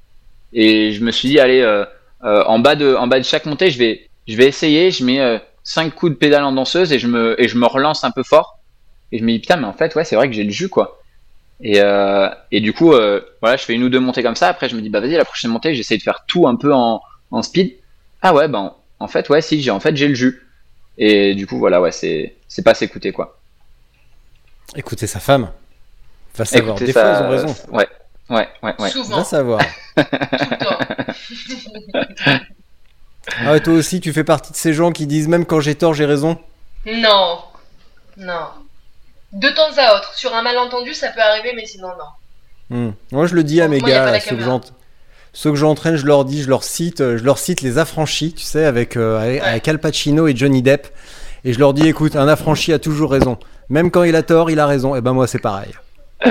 Et 0.52 0.92
je 0.92 1.04
me 1.04 1.12
suis 1.12 1.28
dit, 1.28 1.38
allez, 1.38 1.60
euh, 1.60 1.84
euh, 2.24 2.42
en 2.46 2.58
bas 2.58 2.74
de, 2.74 2.96
en 2.96 3.06
bas 3.06 3.20
de 3.20 3.24
chaque 3.24 3.46
montée, 3.46 3.70
je 3.70 3.78
vais, 3.78 4.10
je 4.26 4.36
vais 4.36 4.48
essayer. 4.48 4.90
Je 4.90 5.04
mets 5.04 5.20
euh, 5.20 5.38
cinq 5.64 5.94
coups 5.94 6.12
de 6.12 6.16
pédale 6.16 6.44
en 6.44 6.52
danseuse 6.52 6.92
et 6.92 6.98
je 6.98 7.06
me, 7.06 7.40
et 7.40 7.48
je 7.48 7.58
me 7.58 7.66
relance 7.66 8.04
un 8.04 8.10
peu 8.10 8.22
fort. 8.22 8.58
Et 9.12 9.18
je 9.18 9.24
me 9.24 9.32
dis, 9.32 9.40
putain, 9.40 9.56
mais 9.56 9.66
en 9.66 9.72
fait, 9.72 9.94
ouais, 9.94 10.04
c'est 10.04 10.16
vrai 10.16 10.28
que 10.28 10.34
j'ai 10.34 10.44
le 10.44 10.50
jus, 10.50 10.68
quoi. 10.68 11.00
Et, 11.62 11.80
euh, 11.80 12.28
et 12.52 12.60
du 12.60 12.72
coup, 12.72 12.92
euh, 12.92 13.20
voilà, 13.42 13.56
je 13.56 13.64
fais 13.64 13.74
une 13.74 13.82
ou 13.82 13.88
deux 13.88 14.00
montées 14.00 14.22
comme 14.22 14.36
ça. 14.36 14.48
Après, 14.48 14.68
je 14.68 14.76
me 14.76 14.80
dis, 14.80 14.88
bah 14.88 15.00
vas-y, 15.00 15.12
la 15.12 15.24
prochaine 15.24 15.50
montée, 15.50 15.74
j'essaie 15.74 15.98
de 15.98 16.02
faire 16.02 16.24
tout 16.26 16.46
un 16.46 16.56
peu 16.56 16.72
en, 16.72 17.02
en 17.30 17.42
speed. 17.42 17.74
Ah 18.22 18.34
ouais, 18.34 18.48
ben 18.48 18.74
en 18.98 19.08
fait, 19.08 19.28
ouais, 19.28 19.42
si, 19.42 19.60
j'ai 19.60 19.70
en 19.70 19.80
fait 19.80 19.96
j'ai 19.96 20.08
le 20.08 20.14
jus. 20.14 20.46
Et 20.98 21.34
du 21.34 21.46
coup, 21.46 21.58
voilà, 21.58 21.80
ouais, 21.80 21.92
c'est 21.92 22.36
c'est 22.48 22.62
pas 22.62 22.74
s'écouter 22.74 23.12
quoi. 23.12 23.38
Écoutez 24.76 25.06
sa 25.06 25.20
femme. 25.20 25.50
Va 26.36 26.44
savoir. 26.44 26.76
Écoutez 26.76 26.86
Des 26.86 26.92
ça, 26.92 27.02
fois, 27.02 27.18
ils 27.18 27.26
ont 27.26 27.30
raison. 27.30 27.54
Ouais, 27.72 27.88
ouais, 28.30 28.48
ouais, 28.62 28.74
ouais. 28.78 28.90
Souvent, 28.90 29.18
Va 29.18 29.24
savoir. 29.24 29.60
Ah 33.38 33.52
ouais, 33.52 33.60
toi 33.60 33.74
aussi, 33.74 34.00
tu 34.00 34.12
fais 34.12 34.24
partie 34.24 34.52
de 34.52 34.56
ces 34.56 34.72
gens 34.72 34.92
qui 34.92 35.06
disent 35.06 35.28
même 35.28 35.44
quand 35.46 35.60
j'ai 35.60 35.74
tort, 35.74 35.94
j'ai 35.94 36.06
raison. 36.06 36.38
Non, 36.86 37.38
non. 38.16 38.46
De 39.32 39.48
temps 39.50 39.70
à 39.76 39.96
autre, 39.96 40.14
sur 40.14 40.34
un 40.34 40.42
malentendu, 40.42 40.94
ça 40.94 41.08
peut 41.08 41.20
arriver, 41.20 41.52
mais 41.54 41.66
sinon, 41.66 41.88
non. 41.88 42.76
Hmm. 42.76 42.92
Moi, 43.12 43.26
je 43.26 43.34
le 43.34 43.44
dis 43.44 43.60
à 43.60 43.68
mes 43.68 43.78
Moi, 43.78 43.88
gars, 43.88 44.20
ceux 44.20 44.36
que 44.36 44.42
ceux 45.32 45.50
que 45.50 45.56
j'entraîne, 45.56 45.96
je 45.96 46.06
leur 46.06 46.24
dis, 46.24 46.42
je 46.42 46.48
leur 46.48 46.64
cite, 46.64 47.00
euh, 47.00 47.16
je 47.16 47.22
leur 47.24 47.38
cite 47.38 47.62
les 47.62 47.78
affranchis, 47.78 48.32
tu 48.34 48.44
sais, 48.44 48.64
avec, 48.64 48.96
euh, 48.96 49.20
avec, 49.20 49.42
Ouais. 49.42 49.48
avec 49.48 49.68
Al 49.68 49.78
Pacino 49.78 50.26
et 50.26 50.34
Johnny 50.34 50.62
Depp. 50.62 50.88
Et 51.44 51.52
je 51.52 51.58
leur 51.58 51.72
dis, 51.72 51.86
écoute, 51.88 52.16
un 52.16 52.26
affranchi 52.28 52.72
a 52.72 52.78
toujours 52.78 53.12
raison. 53.12 53.38
Même 53.68 53.90
quand 53.90 54.02
il 54.02 54.16
a 54.16 54.22
tort, 54.22 54.50
il 54.50 54.58
a 54.58 54.66
raison. 54.66 54.96
Et 54.96 55.00
ben 55.00 55.12
moi, 55.12 55.26
c'est 55.26 55.38
pareil. 55.38 55.72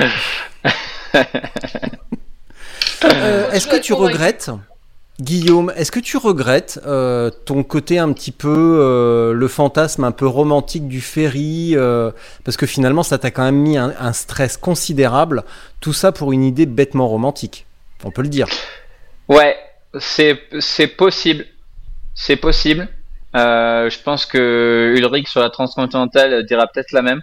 Euh, 3.02 3.50
est-ce 3.50 3.66
que 3.66 3.76
tu 3.76 3.94
regrettes, 3.94 4.50
Guillaume, 5.20 5.70
est-ce 5.76 5.92
que 5.92 6.00
tu 6.00 6.16
regrettes 6.16 6.80
euh, 6.86 7.30
ton 7.44 7.62
côté 7.62 7.98
un 7.98 8.10
petit 8.12 8.32
peu, 8.32 8.78
euh, 8.80 9.34
le 9.34 9.48
fantasme 9.48 10.04
un 10.04 10.12
peu 10.12 10.26
romantique 10.26 10.88
du 10.88 11.02
ferry 11.02 11.72
euh, 11.74 12.10
Parce 12.44 12.56
que 12.56 12.64
finalement, 12.64 13.02
ça 13.02 13.18
t'a 13.18 13.30
quand 13.30 13.42
même 13.42 13.56
mis 13.56 13.76
un, 13.76 13.92
un 13.98 14.12
stress 14.14 14.56
considérable. 14.56 15.44
Tout 15.80 15.92
ça 15.92 16.10
pour 16.12 16.32
une 16.32 16.42
idée 16.42 16.64
bêtement 16.64 17.06
romantique. 17.06 17.66
On 18.04 18.10
peut 18.10 18.22
le 18.22 18.28
dire. 18.28 18.46
Ouais, 19.28 19.56
c'est 19.98 20.36
possible, 20.96 21.44
c'est 22.14 22.36
possible. 22.36 22.88
Je 23.34 24.02
pense 24.02 24.24
que 24.24 24.94
Ulrich 24.96 25.28
sur 25.28 25.40
la 25.40 25.50
transcontinentale 25.50 26.46
dira 26.46 26.66
peut-être 26.66 26.92
la 26.92 27.02
même. 27.02 27.20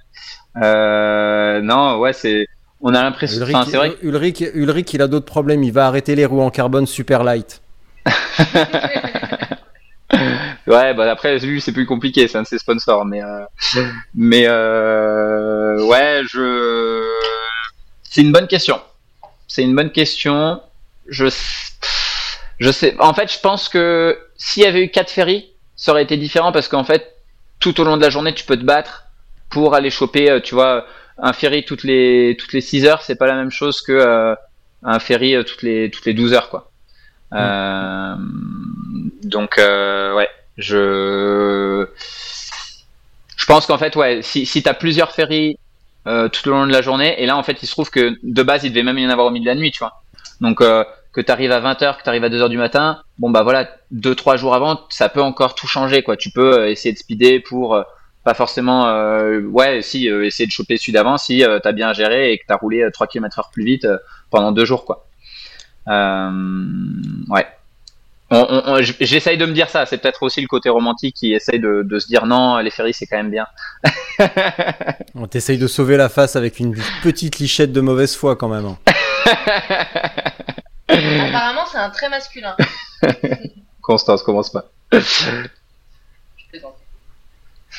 Non, 1.64 1.98
ouais, 1.98 2.14
c'est 2.14 2.48
on 2.80 2.94
a 2.94 3.02
l'impression. 3.02 3.38
Ulrich, 3.40 3.56
Enfin, 3.56 3.90
Ulrich, 4.04 4.44
Ulrich, 4.54 4.94
il 4.94 5.02
a 5.02 5.08
d'autres 5.08 5.26
problèmes. 5.26 5.64
Il 5.64 5.72
va 5.72 5.88
arrêter 5.88 6.16
les 6.16 6.26
roues 6.26 6.42
en 6.42 6.52
carbone 6.52 6.86
super 6.86 7.24
light. 7.24 7.62
Ouais, 10.68 10.94
bah 10.94 11.10
après 11.10 11.40
lui 11.40 11.62
c'est 11.62 11.72
plus 11.72 11.86
compliqué, 11.86 12.28
c'est 12.28 12.38
un 12.38 12.42
de 12.44 12.48
ses 12.48 12.58
sponsors, 12.60 13.06
mais 13.06 13.24
euh, 13.24 13.46
mais 14.14 14.44
euh, 14.48 15.82
ouais, 15.86 16.24
je 16.30 17.06
c'est 18.04 18.22
une 18.22 18.34
bonne 18.34 18.48
question. 18.48 18.82
C'est 19.48 19.64
une 19.64 19.76
bonne 19.76 19.92
question. 19.92 20.62
Je 21.08 21.28
je 22.60 22.72
sais. 22.72 22.96
En 23.00 23.14
fait, 23.14 23.32
je 23.32 23.40
pense 23.40 23.70
que 23.70 24.20
s'il 24.38 24.64
y 24.64 24.66
avait 24.66 24.84
eu 24.84 24.90
quatre 24.90 25.10
ferries, 25.10 25.50
ça 25.78 25.92
aurait 25.92 26.04
été 26.04 26.18
différent 26.18 26.52
parce 26.52 26.68
qu'en 26.68 26.84
fait, 26.84 27.16
tout 27.62 27.80
au 27.80 27.86
long 27.86 27.96
de 27.96 28.02
la 28.02 28.10
journée, 28.10 28.34
tu 28.34 28.44
peux 28.46 28.58
te 28.58 28.66
battre 28.66 29.06
pour 29.50 29.74
aller 29.74 29.90
choper, 29.90 30.30
euh, 30.30 30.42
tu 30.42 30.54
vois, 30.54 30.86
un 31.18 31.32
ferry 31.32 31.64
toutes 31.64 31.84
les 31.84 32.36
toutes 32.38 32.52
les 32.52 32.62
6 32.62 32.86
heures, 32.86 33.02
c'est 33.04 33.16
pas 33.16 33.28
la 33.28 33.36
même 33.36 33.52
chose 33.52 33.82
que 33.82 34.36
un 34.84 35.00
ferry 35.00 35.36
toutes 35.46 35.64
les 35.64 35.90
toutes 35.92 36.06
les 36.06 36.14
12 36.14 36.34
heures 36.34 36.50
quoi. 36.50 36.72
Euh, 37.34 38.16
donc 39.24 39.58
euh, 39.58 40.16
ouais, 40.16 40.30
je 40.58 41.88
je 43.36 43.46
pense 43.46 43.66
qu'en 43.66 43.78
fait 43.78 43.96
ouais, 43.96 44.22
si 44.22 44.46
si 44.46 44.64
t'as 44.64 44.74
plusieurs 44.74 45.12
ferries 45.12 45.58
euh, 46.08 46.30
tout 46.30 46.48
au 46.48 46.52
long 46.52 46.66
de 46.66 46.72
la 46.72 46.82
journée 46.82 47.22
et 47.22 47.26
là 47.26 47.38
en 47.38 47.44
fait 47.44 47.62
il 47.62 47.66
se 47.68 47.72
trouve 47.72 47.90
que 47.90 48.18
de 48.24 48.44
base 48.44 48.64
il 48.64 48.70
devait 48.70 48.84
même 48.84 48.98
y 48.98 49.06
en 49.06 49.10
avoir 49.10 49.28
au 49.28 49.32
milieu 49.32 49.46
de 49.46 49.50
la 49.50 49.56
nuit, 49.56 49.72
tu 49.72 49.80
vois. 49.80 50.02
Donc 50.42 50.60
que 50.60 51.22
tu 51.22 51.32
arrives 51.32 51.52
à 51.52 51.60
20h, 51.60 51.98
que 51.98 52.04
tu 52.04 52.10
arrives 52.10 52.24
à 52.24 52.30
2h 52.30 52.50
du 52.50 52.58
matin, 52.58 53.02
bon 53.18 53.30
bah 53.30 53.44
voilà, 53.44 53.70
deux 53.92 54.16
trois 54.16 54.38
jours 54.38 54.54
avant, 54.54 54.80
ça 54.90 55.10
peut 55.10 55.22
encore 55.22 55.56
tout 55.56 55.68
changer 55.68 56.04
quoi. 56.04 56.16
Tu 56.16 56.30
peux 56.30 56.70
essayer 56.70 56.94
de 56.94 57.00
speeder 57.00 57.40
pour 57.40 57.84
pas 58.24 58.34
forcément 58.34 58.86
ouais, 59.52 59.82
si 59.82 60.08
essayer 60.08 60.46
de 60.46 60.52
choper 60.52 60.78
celui 60.78 60.94
d'avant 60.94 61.18
si 61.18 61.44
t'as 61.64 61.72
bien 61.72 61.92
géré 61.94 62.32
et 62.32 62.38
que 62.38 62.44
t'as 62.48 62.58
roulé 62.58 62.84
euh, 62.84 62.92
3 62.92 63.08
km 63.08 63.40
heure 63.40 63.50
plus 63.52 63.64
vite 63.66 63.88
pendant 64.30 64.52
deux 64.52 64.66
jours 64.66 64.86
quoi. 64.86 65.08
Euh, 65.90 66.32
ouais. 67.30 67.48
On- 68.30 68.46
on- 68.50 68.64
on- 68.74 68.82
j- 68.82 68.96
J'essaye 69.00 69.38
de 69.38 69.46
me 69.46 69.54
dire 69.54 69.70
ça, 69.70 69.86
c'est 69.86 69.98
peut-être 70.00 70.22
aussi 70.24 70.42
le 70.42 70.48
côté 70.48 70.68
romantique 70.70 71.16
qui 71.16 71.34
essaye 71.34 71.60
de, 71.62 71.82
de 71.84 72.00
se 72.00 72.08
dire 72.08 72.26
non, 72.26 72.58
les 72.58 72.72
ferries 72.72 72.94
c'est 72.94 73.06
quand 73.06 73.16
même 73.18 73.32
bien. 73.32 73.48
On 75.16 75.28
t'essaye 75.28 75.58
de 75.58 75.68
sauver 75.68 75.96
la 75.96 76.10
face 76.10 76.36
avec 76.36 76.60
une 76.60 76.76
petite 77.04 77.40
lichette 77.40 77.72
de 77.72 77.80
mauvaise 77.80 78.16
foi 78.18 78.36
quand 78.36 78.50
même. 78.50 78.66
hein. 78.66 78.78
Apparemment, 80.90 81.66
c'est 81.72 81.78
un 81.78 81.90
trait 81.90 82.10
masculin. 82.10 82.56
Constance, 83.82 84.24
commence 84.24 84.50
pas. 84.52 84.66
Je 84.92 85.48
plaisante. 86.50 86.76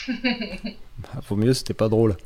Ah, 0.09 1.21
Vaut 1.29 1.37
mieux, 1.37 1.53
c'était 1.53 1.75
pas 1.75 1.89
drôle. 1.89 2.17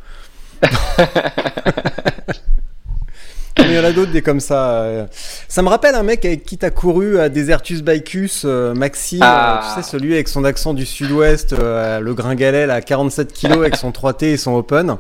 Il 3.69 3.73
y 3.75 3.79
en 3.79 3.85
a 3.85 3.93
d'autres 3.93 4.13
des 4.13 4.23
comme 4.23 4.41
ça. 4.41 5.07
Ça 5.49 5.63
me 5.63 5.69
rappelle 5.69 5.95
un 5.95 6.03
mec 6.03 6.25
avec 6.25 6.45
qui 6.45 6.59
t'as 6.59 6.71
couru 6.71 7.19
à 7.19 7.29
Desertus 7.29 7.83
Bicus, 7.83 8.43
euh, 8.45 8.75
Maxime, 8.75 9.21
Ah. 9.23 9.61
euh, 9.63 9.69
tu 9.77 9.83
sais, 9.83 9.89
celui 9.91 10.15
avec 10.15 10.29
son 10.29 10.45
accent 10.45 10.75
du 10.75 10.85
sud-ouest, 10.87 11.53
euh, 11.53 12.01
le 12.01 12.15
gringalet 12.15 12.71
à 12.71 12.81
47 12.81 13.33
kilos 13.33 13.59
avec 13.59 13.77
son 13.77 13.91
3T 13.93 14.33
et 14.33 14.37
son 14.37 14.55
open. 14.55 14.97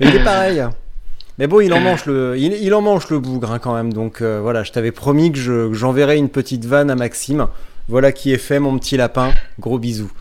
Mais 0.00 0.08
il 0.08 0.16
est 0.16 0.24
pareil. 0.24 0.64
Mais 1.38 1.46
bon, 1.46 1.60
il 1.60 1.72
en 1.72 1.80
mange 1.80 2.04
le, 2.06 2.34
il, 2.36 2.52
il 2.52 2.74
en 2.74 2.82
mange 2.82 3.08
le 3.08 3.18
bougre 3.18 3.50
hein, 3.52 3.58
quand 3.58 3.74
même. 3.74 3.92
Donc 3.92 4.20
euh, 4.20 4.40
voilà, 4.42 4.62
je 4.64 4.72
t'avais 4.72 4.92
promis 4.92 5.32
que 5.32 5.38
je- 5.38 5.68
que 5.68 5.74
j'enverrais 5.74 6.18
une 6.18 6.28
petite 6.28 6.64
vanne 6.66 6.90
à 6.90 6.94
Maxime. 6.94 7.46
Voilà 7.88 8.12
qui 8.12 8.32
est 8.32 8.38
fait, 8.38 8.58
mon 8.60 8.78
petit 8.78 8.96
lapin. 8.96 9.32
Gros 9.58 9.78
bisous. 9.78 10.12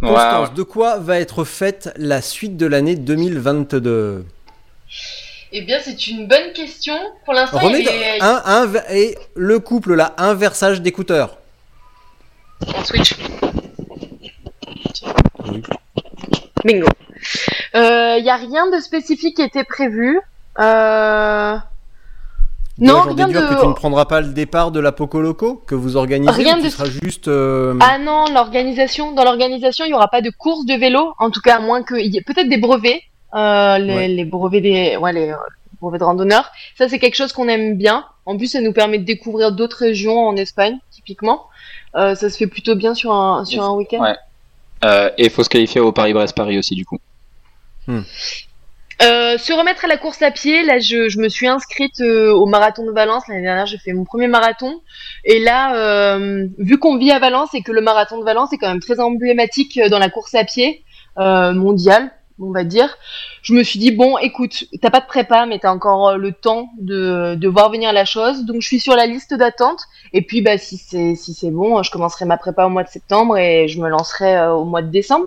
Constance, 0.00 0.54
de 0.54 0.62
quoi 0.62 0.98
va 0.98 1.20
être 1.20 1.44
faite 1.44 1.92
la 1.96 2.20
suite 2.22 2.56
de 2.56 2.66
l'année 2.66 2.96
2022 2.96 4.24
Eh 5.56 5.62
bien, 5.62 5.78
c'est 5.80 6.08
une 6.08 6.26
bonne 6.26 6.52
question. 6.52 6.96
Pour 7.24 7.32
l'instant, 7.32 7.60
il 7.62 7.88
un, 8.20 8.42
un, 8.44 8.72
et 8.90 9.16
le 9.36 9.60
couple 9.60 9.94
là, 9.94 10.12
inversage 10.18 10.82
d'écouteurs. 10.82 11.36
On 12.76 12.82
switch. 12.84 13.14
Oui. 15.48 15.62
Bingo. 16.64 16.88
Il 17.74 18.20
n'y 18.24 18.30
a 18.30 18.36
rien 18.36 18.68
de 18.68 18.80
spécifique 18.80 19.36
qui 19.36 19.42
était 19.42 19.62
prévu. 19.62 20.20
Euh, 20.58 21.56
Non, 22.78 23.02
rien 23.02 23.28
de- 23.28 23.32
que 23.32 23.60
tu 23.60 23.66
ne 23.68 23.72
prendras 23.74 24.06
pas 24.06 24.20
le 24.22 24.28
départ 24.32 24.72
de 24.72 24.80
la 24.80 24.90
Poco 24.90 25.20
Loco 25.20 25.62
que 25.68 25.76
vous 25.76 25.96
organisez 25.96 26.32
Rien 26.32 26.58
de- 26.58 26.68
seras 26.68 26.86
juste. 26.86 27.28
euh, 27.28 27.76
Ah 27.80 27.98
non, 27.98 28.24
l'organisation, 28.34 29.12
dans 29.12 29.22
l'organisation, 29.24 29.84
il 29.84 29.88
n'y 29.88 29.94
aura 29.94 30.08
pas 30.08 30.20
de 30.20 30.30
course 30.30 30.66
de 30.66 30.74
vélo, 30.74 31.14
en 31.20 31.30
tout 31.30 31.40
cas, 31.40 31.56
à 31.56 31.60
moins 31.60 31.84
qu'il 31.84 32.12
y 32.12 32.16
ait 32.18 32.22
peut-être 32.22 32.48
des 32.48 32.56
brevets, 32.58 33.02
euh, 33.34 33.78
les, 33.78 33.94
Ouais. 33.94 34.08
les 34.08 34.24
brevets 34.24 34.60
des, 34.62 34.96
ouais, 34.96 35.12
les 35.12 35.30
euh, 35.30 35.36
brevets 35.80 35.98
de 36.00 36.04
randonneurs. 36.04 36.50
Ça, 36.76 36.88
c'est 36.88 36.98
quelque 36.98 37.16
chose 37.16 37.32
qu'on 37.32 37.48
aime 37.48 37.76
bien. 37.76 38.04
En 38.26 38.36
plus, 38.36 38.48
ça 38.48 38.60
nous 38.60 38.72
permet 38.72 38.98
de 38.98 39.04
découvrir 39.04 39.52
d'autres 39.52 39.78
régions 39.78 40.18
en 40.26 40.36
Espagne, 40.36 40.78
typiquement. 40.90 41.46
Euh, 41.96 42.14
ça 42.14 42.30
se 42.30 42.36
fait 42.36 42.46
plutôt 42.46 42.74
bien 42.74 42.94
sur 42.94 43.12
un, 43.12 43.44
sur 43.44 43.62
un 43.62 43.74
week-end. 43.74 44.00
Ouais. 44.02 44.16
Euh, 44.84 45.10
et 45.18 45.24
il 45.24 45.30
faut 45.30 45.42
se 45.44 45.48
qualifier 45.48 45.80
au 45.80 45.92
Paris-Brest-Paris 45.92 46.58
aussi, 46.58 46.74
du 46.74 46.84
coup. 46.84 46.98
Euh, 49.02 49.36
se 49.38 49.52
remettre 49.52 49.84
à 49.84 49.88
la 49.88 49.96
course 49.98 50.22
à 50.22 50.30
pied, 50.30 50.62
là 50.62 50.78
je, 50.78 51.08
je 51.08 51.18
me 51.18 51.28
suis 51.28 51.48
inscrite 51.48 52.00
euh, 52.00 52.32
au 52.32 52.46
marathon 52.46 52.86
de 52.86 52.92
Valence 52.92 53.24
l'année 53.28 53.42
dernière, 53.42 53.66
j'ai 53.66 53.76
fait 53.76 53.92
mon 53.92 54.04
premier 54.04 54.28
marathon 54.28 54.80
et 55.24 55.40
là 55.40 55.74
euh, 55.76 56.46
vu 56.58 56.78
qu'on 56.78 56.96
vit 56.96 57.10
à 57.10 57.18
Valence 57.18 57.52
et 57.54 57.62
que 57.62 57.72
le 57.72 57.80
marathon 57.80 58.18
de 58.18 58.24
Valence 58.24 58.52
est 58.52 58.56
quand 58.56 58.68
même 58.68 58.80
très 58.80 59.00
emblématique 59.00 59.80
dans 59.90 59.98
la 59.98 60.10
course 60.10 60.34
à 60.36 60.44
pied 60.44 60.84
euh, 61.18 61.52
mondiale, 61.52 62.12
on 62.40 62.50
va 62.50 62.64
dire, 62.64 62.96
je 63.42 63.54
me 63.54 63.62
suis 63.62 63.78
dit 63.78 63.92
bon 63.92 64.18
écoute, 64.18 64.64
t'as 64.80 64.90
pas 64.90 65.00
de 65.00 65.06
prépa 65.06 65.46
mais 65.46 65.58
t'as 65.58 65.70
encore 65.70 66.08
euh, 66.08 66.16
le 66.16 66.32
temps 66.32 66.70
de, 66.80 67.36
de 67.36 67.48
voir 67.48 67.70
venir 67.70 67.92
la 67.92 68.04
chose, 68.04 68.44
donc 68.44 68.60
je 68.60 68.66
suis 68.66 68.80
sur 68.80 68.96
la 68.96 69.06
liste 69.06 69.34
d'attente 69.34 69.80
et 70.12 70.22
puis 70.22 70.42
bah 70.42 70.58
si 70.58 70.76
c'est 70.76 71.14
si 71.14 71.34
c'est 71.34 71.50
bon, 71.50 71.82
je 71.82 71.90
commencerai 71.90 72.24
ma 72.24 72.36
prépa 72.36 72.64
au 72.66 72.70
mois 72.70 72.84
de 72.84 72.88
septembre 72.88 73.38
et 73.38 73.68
je 73.68 73.80
me 73.80 73.88
lancerai 73.88 74.36
euh, 74.36 74.52
au 74.52 74.64
mois 74.64 74.82
de 74.82 74.90
décembre. 74.90 75.26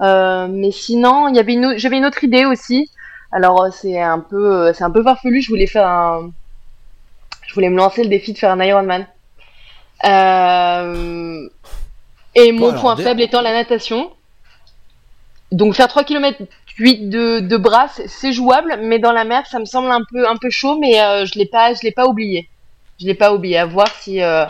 Euh, 0.00 0.48
mais 0.50 0.72
sinon, 0.72 1.28
il 1.28 1.36
y 1.36 1.38
avait 1.38 1.54
une, 1.54 1.78
j'avais 1.78 1.98
une 1.98 2.04
autre 2.04 2.24
idée 2.24 2.44
aussi. 2.44 2.90
Alors 3.32 3.68
c'est 3.72 4.00
un 4.00 4.20
peu, 4.20 4.72
c'est 4.72 4.84
un 4.84 4.90
peu 4.90 5.02
farfelu. 5.02 5.40
Je 5.40 5.48
voulais 5.48 5.66
faire 5.66 5.88
un, 5.88 6.30
je 7.46 7.54
voulais 7.54 7.70
me 7.70 7.76
lancer 7.76 8.02
le 8.02 8.08
défi 8.08 8.32
de 8.32 8.38
faire 8.38 8.50
un 8.50 8.60
Ironman. 8.60 9.06
Euh... 10.04 11.48
Et 12.34 12.50
mon 12.50 12.70
alors, 12.70 12.80
point 12.80 12.96
faible 12.96 13.22
étant 13.22 13.42
la 13.42 13.52
natation. 13.52 14.10
Donc 15.54 15.74
faire 15.74 15.88
3 15.88 16.04
km 16.04 16.38
8 16.78 17.08
de, 17.08 17.40
de 17.40 17.56
bras, 17.56 17.88
c'est- 18.06 18.32
jouable, 18.32 18.76
mais 18.82 18.98
dans 18.98 19.12
la 19.12 19.24
mer, 19.24 19.44
ça 19.46 19.58
me 19.60 19.64
semble 19.64 19.90
un 19.90 20.02
peu, 20.10 20.28
un 20.28 20.36
peu 20.36 20.50
chaud, 20.50 20.76
mais 20.80 21.00
euh, 21.00 21.24
je 21.26 21.38
l'ai 21.38 21.46
pas, 21.46 21.72
je 21.74 21.80
l'ai 21.82 21.92
pas 21.92 22.06
oublié. 22.06 22.48
Je 23.00 23.06
l'ai 23.06 23.14
pas 23.14 23.32
oublié. 23.32 23.58
À 23.58 23.66
voir 23.66 23.88
si, 24.00 24.20
euh, 24.22 24.44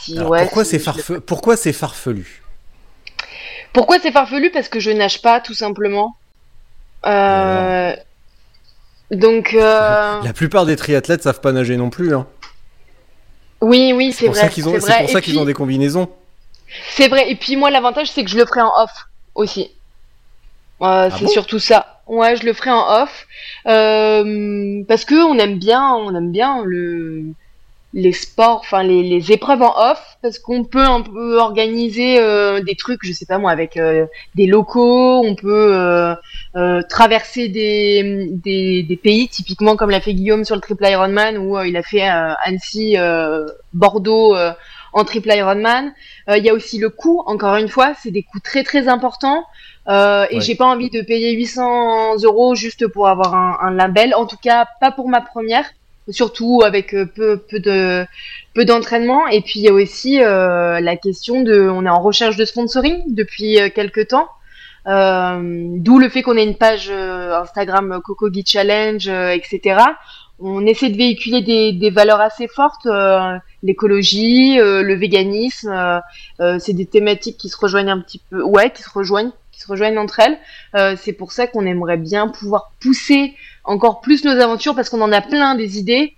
si 0.00 0.16
alors, 0.16 0.30
ouais, 0.30 0.42
pourquoi 0.42 0.64
si 0.64 0.70
c'est 0.70 0.78
farfe- 0.78 1.18
Pourquoi 1.20 1.56
c'est 1.56 1.72
farfelu? 1.72 2.42
Pourquoi 3.72 3.98
c'est 3.98 4.12
farfelu? 4.12 4.50
Parce 4.50 4.68
que 4.68 4.78
je 4.78 4.90
nage 4.92 5.20
pas, 5.22 5.40
tout 5.40 5.54
simplement. 5.54 6.14
Euh... 7.06 7.94
Donc. 9.10 9.52
La 9.52 10.32
plupart 10.34 10.66
des 10.66 10.76
triathlètes 10.76 11.22
savent 11.24 11.40
pas 11.40 11.52
nager 11.52 11.76
non 11.76 11.90
plus. 11.90 12.14
Hein. 12.14 12.26
oui, 13.60 13.92
oui, 13.94 14.12
C'est 14.12 14.28
vrai. 14.28 14.34
c'est 14.54 14.62
pour 14.62 14.80
ça 14.80 15.18
Et 15.18 15.22
qu'ils 15.22 15.36
ont 15.38 15.40
puis- 15.42 15.46
des 15.46 15.54
combinaisons. 15.54 16.08
C'est 16.90 17.08
vrai. 17.08 17.30
Et 17.30 17.34
puis 17.36 17.56
moi, 17.56 17.70
l'avantage, 17.70 18.10
c'est 18.10 18.24
que 18.24 18.30
je 18.30 18.36
le 18.38 18.46
ferai 18.46 18.60
en 18.60 18.70
off 18.82 18.90
aussi. 19.34 19.70
Euh, 20.82 21.10
c'est 21.10 21.24
Ah 21.24 21.24
bon? 21.24 21.28
surtout 21.28 21.58
ça. 21.58 22.02
Ouais, 22.06 22.36
je 22.36 22.44
le 22.44 22.52
ferai 22.52 22.70
en 22.70 23.02
off 23.02 23.26
euh, 23.66 24.82
parce 24.88 25.04
que 25.04 25.14
on 25.14 25.38
aime 25.38 25.58
bien, 25.58 25.94
on 25.94 26.14
aime 26.14 26.32
bien 26.32 26.62
le 26.64 27.24
les 27.96 28.12
sports, 28.12 28.58
enfin 28.64 28.82
les, 28.82 29.04
les 29.04 29.30
épreuves 29.30 29.62
en 29.62 29.72
off, 29.92 30.18
parce 30.20 30.40
qu'on 30.40 30.64
peut 30.64 30.82
un 30.82 31.00
peu 31.02 31.38
organiser 31.38 32.18
euh, 32.18 32.60
des 32.60 32.74
trucs, 32.74 32.98
je 33.04 33.12
sais 33.12 33.24
pas 33.24 33.38
moi, 33.38 33.52
avec 33.52 33.78
des 34.34 34.46
locaux, 34.48 35.22
on 35.24 35.36
peut 35.36 36.16
traverser 36.88 37.48
des, 37.48 38.28
des, 38.32 38.82
des 38.82 38.96
pays, 38.96 39.28
typiquement 39.28 39.76
comme 39.76 39.90
l'a 39.90 40.00
fait 40.00 40.12
Guillaume 40.12 40.44
sur 40.44 40.56
le 40.56 40.60
triple 40.60 40.84
Ironman, 40.86 41.38
où 41.38 41.56
il 41.62 41.76
a 41.76 41.84
fait 41.84 42.02
Annecy, 42.02 42.96
Bordeaux 43.72 44.34
en 44.94 45.04
triple 45.04 45.30
Ironman. 45.32 45.92
Euh, 46.28 46.38
Il 46.38 46.44
y 46.44 46.50
a 46.50 46.54
aussi 46.54 46.78
le 46.78 46.88
coût, 46.88 47.22
encore 47.26 47.56
une 47.56 47.68
fois, 47.68 47.92
c'est 48.02 48.10
des 48.10 48.22
coûts 48.22 48.40
très 48.40 48.62
très 48.64 48.88
importants. 48.88 49.44
Euh, 49.88 50.26
et 50.30 50.36
Ouais. 50.36 50.40
j'ai 50.40 50.54
pas 50.54 50.64
envie 50.66 50.88
de 50.88 51.02
payer 51.02 51.32
800 51.32 52.16
euros 52.22 52.54
juste 52.54 52.86
pour 52.88 53.06
avoir 53.08 53.34
un, 53.34 53.58
un 53.60 53.70
label. 53.72 54.14
En 54.14 54.26
tout 54.26 54.38
cas, 54.42 54.66
pas 54.80 54.90
pour 54.92 55.08
ma 55.08 55.20
première 55.20 55.66
surtout 56.10 56.60
avec 56.64 56.94
euh, 56.94 57.06
peu 57.06 57.38
peu 57.38 57.60
de 57.60 58.04
peu 58.54 58.66
d'entraînement 58.66 59.26
et 59.26 59.40
puis 59.40 59.60
il 59.60 59.62
y 59.62 59.68
a 59.68 59.72
aussi 59.72 60.22
euh, 60.22 60.78
la 60.80 60.96
question 60.96 61.40
de 61.40 61.66
on 61.66 61.86
est 61.86 61.88
en 61.88 62.02
recherche 62.02 62.36
de 62.36 62.44
sponsoring 62.44 63.02
depuis 63.08 63.56
quelques 63.74 64.08
temps 64.08 64.28
euh, 64.86 65.40
d'où 65.78 65.98
le 65.98 66.10
fait 66.10 66.20
qu'on 66.22 66.36
ait 66.36 66.44
une 66.44 66.58
page 66.58 66.90
Instagram 66.90 68.00
Coco 68.04 68.28
Gui 68.28 68.44
Challenge 68.46 69.08
euh, 69.08 69.30
etc 69.30 69.80
on 70.40 70.66
essaie 70.66 70.90
de 70.90 70.96
véhiculer 70.96 71.42
des, 71.42 71.72
des 71.72 71.90
valeurs 71.90 72.20
assez 72.20 72.48
fortes 72.48 72.86
euh, 72.86 73.36
l'écologie 73.62 74.58
euh, 74.58 74.82
le 74.82 74.94
véganisme 74.94 75.70
euh, 75.70 76.00
euh, 76.40 76.58
c'est 76.58 76.72
des 76.72 76.86
thématiques 76.86 77.36
qui 77.38 77.48
se 77.48 77.56
rejoignent 77.56 77.90
un 77.90 78.00
petit 78.00 78.20
peu 78.30 78.42
ouais 78.42 78.70
qui 78.70 78.82
se 78.82 78.90
rejoignent 78.90 79.32
qui 79.52 79.60
se 79.60 79.66
rejoignent 79.68 79.98
entre 79.98 80.20
elles 80.20 80.38
Euh, 80.74 80.96
c'est 81.00 81.12
pour 81.12 81.30
ça 81.32 81.46
qu'on 81.46 81.66
aimerait 81.66 81.96
bien 81.96 82.28
pouvoir 82.28 82.72
pousser 82.80 83.34
encore 83.64 84.00
plus 84.00 84.24
nos 84.24 84.32
aventures 84.40 84.74
parce 84.74 84.88
qu'on 84.88 85.00
en 85.00 85.12
a 85.12 85.20
plein 85.20 85.54
des 85.54 85.78
idées. 85.78 86.14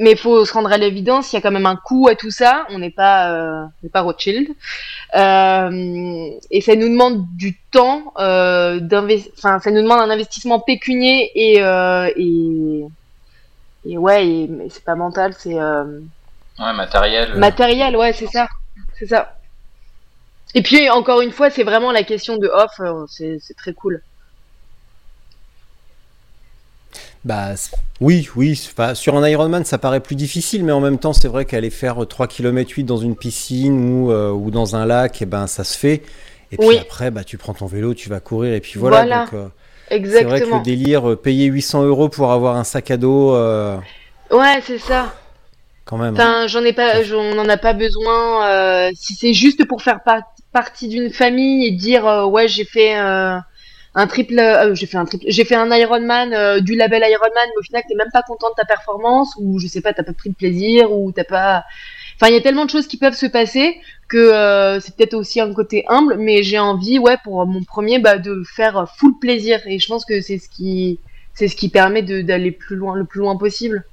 Mais 0.00 0.16
faut 0.16 0.44
se 0.44 0.52
rendre 0.52 0.72
à 0.72 0.76
l'évidence, 0.76 1.32
il 1.32 1.36
y 1.36 1.38
a 1.38 1.40
quand 1.40 1.52
même 1.52 1.66
un 1.66 1.76
coût 1.76 2.08
à 2.08 2.16
tout 2.16 2.32
ça. 2.32 2.66
On 2.70 2.80
n'est 2.80 2.90
pas, 2.90 3.30
euh, 3.30 3.64
pas 3.92 4.00
Rothschild. 4.00 4.48
Euh, 5.14 6.30
et 6.50 6.60
ça 6.60 6.74
nous 6.74 6.88
demande 6.88 7.24
du 7.36 7.56
temps, 7.70 8.12
euh, 8.18 8.80
ça 9.36 9.70
nous 9.70 9.82
demande 9.82 10.00
un 10.00 10.10
investissement 10.10 10.58
pécunier 10.58 11.30
et, 11.36 11.62
euh, 11.62 12.10
et, 12.16 12.84
et 13.84 13.98
ouais, 13.98 14.26
et- 14.28 14.48
mais 14.48 14.68
c'est 14.70 14.84
pas 14.84 14.94
mental, 14.96 15.34
c'est 15.38 15.58
euh, 15.60 16.00
Ouais, 16.58 16.72
matériel. 16.72 17.38
matériel, 17.38 17.96
ouais, 17.96 18.12
c'est 18.12 18.26
ça. 18.28 18.46
C'est 18.98 19.06
ça. 19.06 19.36
Et 20.54 20.62
puis, 20.62 20.88
encore 20.88 21.20
une 21.20 21.32
fois, 21.32 21.50
c'est 21.50 21.64
vraiment 21.64 21.92
la 21.92 22.02
question 22.02 22.38
de 22.38 22.48
off, 22.48 22.72
euh, 22.80 23.04
c'est 23.08 23.38
c'est 23.40 23.54
très 23.54 23.74
cool. 23.74 24.02
Bah 27.24 27.54
oui, 28.00 28.28
oui. 28.36 28.60
enfin, 28.70 28.94
sur 28.94 29.16
un 29.16 29.26
Ironman, 29.28 29.64
ça 29.64 29.78
paraît 29.78 30.00
plus 30.00 30.14
difficile, 30.16 30.64
mais 30.64 30.72
en 30.72 30.80
même 30.80 30.98
temps, 30.98 31.12
c'est 31.12 31.28
vrai 31.28 31.44
qu'aller 31.46 31.70
faire 31.70 32.06
3 32.06 32.26
km 32.26 32.70
8 32.72 32.84
dans 32.84 32.98
une 32.98 33.16
piscine 33.16 33.78
ou, 34.04 34.10
euh, 34.12 34.30
ou 34.30 34.50
dans 34.50 34.76
un 34.76 34.84
lac, 34.84 35.22
et 35.22 35.26
ben 35.26 35.46
ça 35.46 35.64
se 35.64 35.78
fait. 35.78 36.02
Et 36.52 36.58
puis 36.58 36.68
Oui. 36.68 36.78
après, 36.78 37.10
bah 37.10 37.24
tu 37.24 37.38
prends 37.38 37.54
ton 37.54 37.66
vélo, 37.66 37.94
tu 37.94 38.08
vas 38.10 38.20
courir, 38.20 38.52
et 38.54 38.60
puis 38.60 38.78
voilà. 38.78 38.98
Voilà. 38.98 39.24
Donc, 39.24 39.34
euh, 39.34 39.48
c'est 40.04 40.24
vrai 40.24 40.42
que 40.42 40.46
Exactement. 40.46 40.56
le 40.56 40.62
délire, 40.62 41.10
euh, 41.10 41.16
payer 41.16 41.46
800 41.46 41.84
euros 41.84 42.08
pour 42.08 42.32
avoir 42.32 42.56
un 42.56 42.64
sac 42.64 42.90
à 42.90 42.96
dos, 42.96 43.34
euh, 43.34 43.78
Ouais, 44.30 44.60
c'est 44.62 44.78
ça. 44.78 45.14
quand 45.84 45.98
même. 45.98 46.14
Enfin, 46.16 46.46
j'en 46.46 46.64
ai 46.64 46.72
pas, 46.72 47.02
j'en 47.02 47.38
en 47.38 47.48
a 47.48 47.56
pas 47.56 47.72
besoin. 47.72 48.48
euh, 48.48 48.90
si 48.94 49.14
c'est 49.14 49.34
juste 49.34 49.66
pour 49.66 49.82
faire 49.82 50.02
par- 50.04 50.22
partie 50.52 50.88
d'une 50.88 51.10
famille 51.10 51.66
et 51.66 51.72
dire 51.72 52.06
euh, 52.06 52.24
ouais 52.26 52.46
j'ai 52.48 52.64
fait 52.64 52.94
un 52.94 54.06
triple, 54.08 54.34
j'ai 54.74 54.86
fait 54.86 54.96
un 54.96 55.04
triple, 55.04 55.24
j'ai 55.28 55.44
fait 55.44 55.54
un 55.56 55.70
Ironman 55.74 56.60
du 56.60 56.74
label 56.76 57.02
Ironman, 57.08 57.48
mais 57.48 57.58
au 57.60 57.62
final 57.62 57.82
t'es 57.88 57.94
même 57.96 58.10
pas 58.12 58.22
content 58.22 58.48
de 58.50 58.54
ta 58.56 58.64
performance 58.64 59.34
ou 59.38 59.58
je 59.58 59.66
sais 59.68 59.80
pas, 59.80 59.92
t'as 59.92 60.02
pas 60.04 60.12
pris 60.12 60.30
de 60.30 60.34
plaisir 60.36 60.92
ou 60.92 61.12
t'as 61.12 61.24
pas. 61.24 61.64
Enfin, 62.16 62.28
il 62.28 62.34
y 62.34 62.36
a 62.36 62.40
tellement 62.40 62.64
de 62.64 62.70
choses 62.70 62.86
qui 62.86 62.96
peuvent 62.96 63.14
se 63.16 63.26
passer 63.26 63.80
que 64.08 64.16
euh, 64.18 64.80
c'est 64.80 64.94
peut-être 64.96 65.14
aussi 65.14 65.40
un 65.40 65.52
côté 65.52 65.84
humble, 65.88 66.16
mais 66.18 66.42
j'ai 66.42 66.58
envie, 66.58 66.98
ouais, 66.98 67.16
pour 67.24 67.44
mon 67.46 67.62
premier, 67.64 67.98
bah, 67.98 68.18
de 68.18 68.42
faire 68.54 68.86
full 68.98 69.18
plaisir 69.18 69.60
et 69.66 69.78
je 69.78 69.86
pense 69.88 70.04
que 70.04 70.20
c'est 70.20 70.38
ce 70.38 70.48
qui, 70.48 70.98
c'est 71.34 71.48
ce 71.48 71.56
qui 71.56 71.68
permet 71.68 72.02
de- 72.02 72.22
d'aller 72.22 72.52
plus 72.52 72.76
loin, 72.76 72.94
le 72.94 73.04
plus 73.04 73.20
loin 73.20 73.36
possible. 73.36 73.84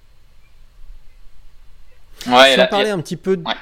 Ouais, 2.28 2.56
là- 2.56 2.68
parlait 2.68 2.90
et- 2.90 2.92
un 2.92 3.00
petit 3.00 3.18
peu. 3.18 3.38
de- 3.38 3.44
Ouais. 3.44 3.54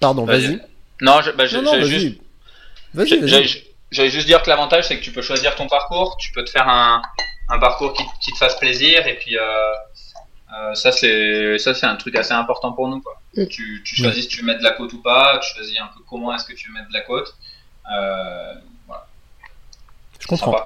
Pardon, 0.00 0.24
Vas-y. 0.24 0.46
vas-y. 0.46 0.60
Non, 1.00 1.20
je, 1.22 1.30
bah, 1.32 1.46
je- 1.46 1.56
Non, 1.56 1.62
non, 1.62 1.70
j'allais 1.72 1.82
vas-y. 1.82 2.00
juste, 2.00 2.20
Vas-y, 2.94 3.06
j'ai- 3.08 3.16
vas-y. 3.20 3.28
j'allais- 3.28 3.64
j'allais 3.92 4.10
juste 4.10 4.26
dire 4.26 4.42
que 4.42 4.48
l'avantage, 4.50 4.88
c'est 4.88 4.96
que 4.98 5.02
tu 5.04 5.12
peux 5.12 5.22
choisir 5.22 5.54
ton 5.54 5.68
parcours, 5.68 6.16
tu 6.18 6.32
peux 6.32 6.42
te 6.44 6.50
faire 6.50 6.68
un, 6.68 7.02
un 7.48 7.58
parcours 7.58 7.92
qui, 7.94 8.02
qui 8.20 8.32
te 8.32 8.38
fasse 8.38 8.56
plaisir, 8.58 9.06
et 9.06 9.14
puis 9.16 9.38
euh, 9.38 9.42
euh, 10.56 10.74
ça, 10.74 10.92
c'est 10.92 11.58
ça 11.58 11.74
c'est 11.74 11.86
un 11.86 11.96
truc 11.96 12.16
assez 12.16 12.32
important 12.32 12.72
pour 12.72 12.88
nous. 12.88 13.00
Quoi. 13.00 13.20
Mm. 13.36 13.46
Tu, 13.46 13.82
tu 13.84 13.96
choisis 13.96 14.24
si 14.24 14.28
tu 14.28 14.40
veux 14.40 14.46
mettre 14.46 14.60
de 14.60 14.64
la 14.64 14.72
côte 14.72 14.92
ou 14.92 15.02
pas, 15.02 15.38
tu 15.42 15.54
choisis 15.54 15.78
un 15.78 15.86
peu 15.86 16.00
comment 16.08 16.34
est-ce 16.34 16.44
que 16.44 16.54
tu 16.54 16.68
veux 16.68 16.74
mettre 16.74 16.88
de 16.88 16.94
la 16.94 17.02
côte. 17.02 17.34
Euh, 17.92 18.54
voilà, 18.86 19.06
Je 20.18 20.26
comprends. 20.26 20.56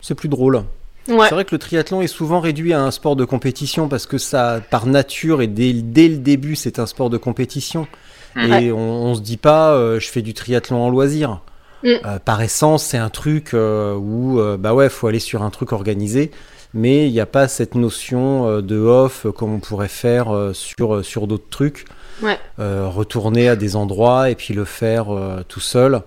C'est 0.00 0.14
plus 0.14 0.28
drôle. 0.28 0.64
Ouais. 1.08 1.28
C'est 1.28 1.34
vrai 1.34 1.44
que 1.44 1.54
le 1.54 1.58
triathlon 1.58 2.00
est 2.00 2.06
souvent 2.06 2.40
réduit 2.40 2.72
à 2.72 2.80
un 2.80 2.90
sport 2.90 3.16
de 3.16 3.24
compétition 3.24 3.88
parce 3.88 4.06
que 4.06 4.18
ça, 4.18 4.60
par 4.70 4.86
nature 4.86 5.42
et 5.42 5.48
dès, 5.48 5.72
dès 5.72 6.08
le 6.08 6.18
début, 6.18 6.56
c'est 6.56 6.78
un 6.78 6.86
sport 6.86 7.10
de 7.10 7.18
compétition. 7.18 7.88
Mhm. 8.34 8.52
Et 8.52 8.72
on, 8.72 8.78
on 8.78 9.14
se 9.14 9.20
dit 9.20 9.36
pas, 9.36 9.72
euh, 9.72 10.00
je 10.00 10.08
fais 10.08 10.22
du 10.22 10.32
triathlon 10.32 10.82
en 10.82 10.88
loisir. 10.88 11.40
Mm. 11.82 11.88
Euh, 12.04 12.18
par 12.18 12.40
essence, 12.42 12.84
c'est 12.84 12.98
un 12.98 13.10
truc 13.10 13.54
euh, 13.54 13.94
où, 13.94 14.38
euh, 14.38 14.56
bah 14.56 14.74
ouais, 14.74 14.88
faut 14.88 15.06
aller 15.06 15.18
sur 15.18 15.42
un 15.42 15.50
truc 15.50 15.72
organisé, 15.72 16.30
mais 16.74 17.06
il 17.06 17.12
n'y 17.12 17.20
a 17.20 17.26
pas 17.26 17.48
cette 17.48 17.74
notion 17.74 18.46
euh, 18.48 18.62
de 18.62 18.78
off 18.78 19.26
euh, 19.26 19.32
comme 19.32 19.52
on 19.54 19.58
pourrait 19.60 19.88
faire 19.88 20.34
euh, 20.34 20.52
sur, 20.52 21.04
sur 21.04 21.26
d'autres 21.26 21.48
trucs. 21.50 21.84
Ouais. 22.22 22.38
Euh, 22.60 22.86
retourner 22.88 23.48
à 23.48 23.56
des 23.56 23.74
endroits 23.76 24.30
et 24.30 24.34
puis 24.34 24.54
le 24.54 24.64
faire 24.64 25.10
euh, 25.10 25.42
tout 25.48 25.60
seul. 25.60 26.02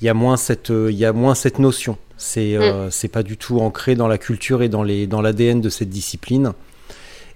Il 0.00 0.04
y 0.06 0.08
a 0.08 0.14
moins 0.14 0.36
cette, 0.36 0.70
il 0.70 0.94
y 0.96 1.04
a 1.04 1.12
moins 1.12 1.34
cette 1.34 1.58
notion. 1.58 1.98
C'est, 2.16 2.56
euh, 2.56 2.90
c'est 2.90 3.08
pas 3.08 3.22
du 3.22 3.36
tout 3.36 3.58
ancré 3.60 3.94
dans 3.94 4.08
la 4.08 4.18
culture 4.18 4.62
et 4.62 4.68
dans 4.68 4.82
les, 4.82 5.06
dans 5.06 5.20
l'ADN 5.20 5.60
de 5.60 5.68
cette 5.68 5.88
discipline. 5.90 6.52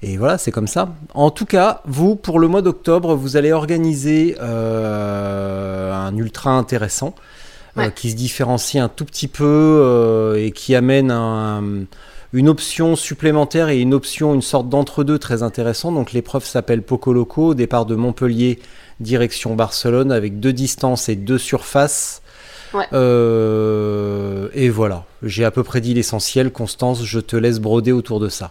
Et 0.03 0.17
voilà, 0.17 0.39
c'est 0.39 0.51
comme 0.51 0.67
ça. 0.67 0.95
En 1.15 1.31
tout 1.31 1.45
cas, 1.47 1.81
vous, 1.87 2.17
pour 2.17 2.41
le 2.41 2.49
mois 2.49 2.63
d'octobre, 2.63 3.15
vous 3.15 3.37
allez 3.37 3.53
organiser 3.53 4.37
un 4.41 6.17
ultra 6.17 6.51
intéressant 6.53 7.15
Ouais. 7.75 7.91
qui 7.95 8.11
se 8.11 8.17
différencie 8.17 8.83
un 8.85 8.91
tout 8.91 9.07
petit 9.07 9.29
peu 9.29 10.35
et 10.37 10.51
qui 10.51 10.75
amène 10.75 11.11
un- 11.11 11.85
une 12.33 12.49
option 12.49 12.97
supplémentaire 12.97 13.69
et 13.69 13.81
une 13.81 13.93
option, 13.95 14.35
une 14.35 14.43
sorte 14.43 14.69
d'entre-deux 14.69 15.19
très 15.19 15.43
intéressant. 15.43 15.93
Donc 15.93 16.13
l'épreuve 16.13 16.45
s'appelle 16.45 16.83
Poco 16.83 17.13
Loco, 17.13 17.55
départ 17.55 17.85
de 17.85 17.95
Montpellier, 17.95 18.59
direction 19.01 19.55
Barcelone, 19.55 20.13
avec 20.13 20.41
deux 20.41 20.53
distances 20.53 21.09
et 21.09 21.17
deux 21.17 21.39
surfaces. 21.39 22.23
Ouais. 22.73 22.87
Euh, 22.95 24.49
et 24.55 24.71
voilà, 24.71 25.05
j'ai 25.23 25.45
à 25.45 25.51
peu 25.51 25.63
près 25.63 25.83
dit 25.83 25.93
l'essentiel. 25.93 26.51
Constance, 26.51 27.05
je 27.05 27.21
te 27.21 27.37
laisse 27.37 27.61
broder 27.61 27.93
autour 27.93 28.19
de 28.19 28.29
ça. 28.29 28.51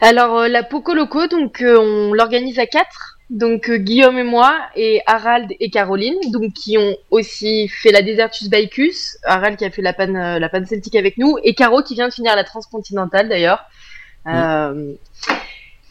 Alors 0.00 0.38
euh, 0.38 0.48
la 0.48 0.64
Poco 0.64 0.94
Loco, 0.94 1.26
donc 1.28 1.62
euh, 1.62 1.78
on 1.78 2.12
l'organise 2.12 2.58
à 2.58 2.66
quatre. 2.66 3.13
Donc 3.30 3.70
euh, 3.70 3.78
Guillaume 3.78 4.18
et 4.18 4.24
moi 4.24 4.54
et 4.76 5.00
Harald 5.06 5.50
et 5.58 5.70
Caroline, 5.70 6.18
donc 6.30 6.52
qui 6.52 6.76
ont 6.76 6.94
aussi 7.10 7.68
fait 7.68 7.90
la 7.90 8.02
Desertus 8.02 8.50
Bicus. 8.50 9.16
Harald 9.24 9.56
qui 9.56 9.64
a 9.64 9.70
fait 9.70 9.80
la 9.80 9.94
panne 9.94 10.16
euh, 10.16 10.38
la 10.38 10.48
panne 10.50 10.66
celtique 10.66 10.94
avec 10.94 11.16
nous 11.16 11.38
et 11.42 11.54
Caro 11.54 11.82
qui 11.82 11.94
vient 11.94 12.08
de 12.08 12.12
finir 12.12 12.36
la 12.36 12.44
transcontinentale 12.44 13.28
d'ailleurs. 13.28 13.64
Euh, 14.26 14.94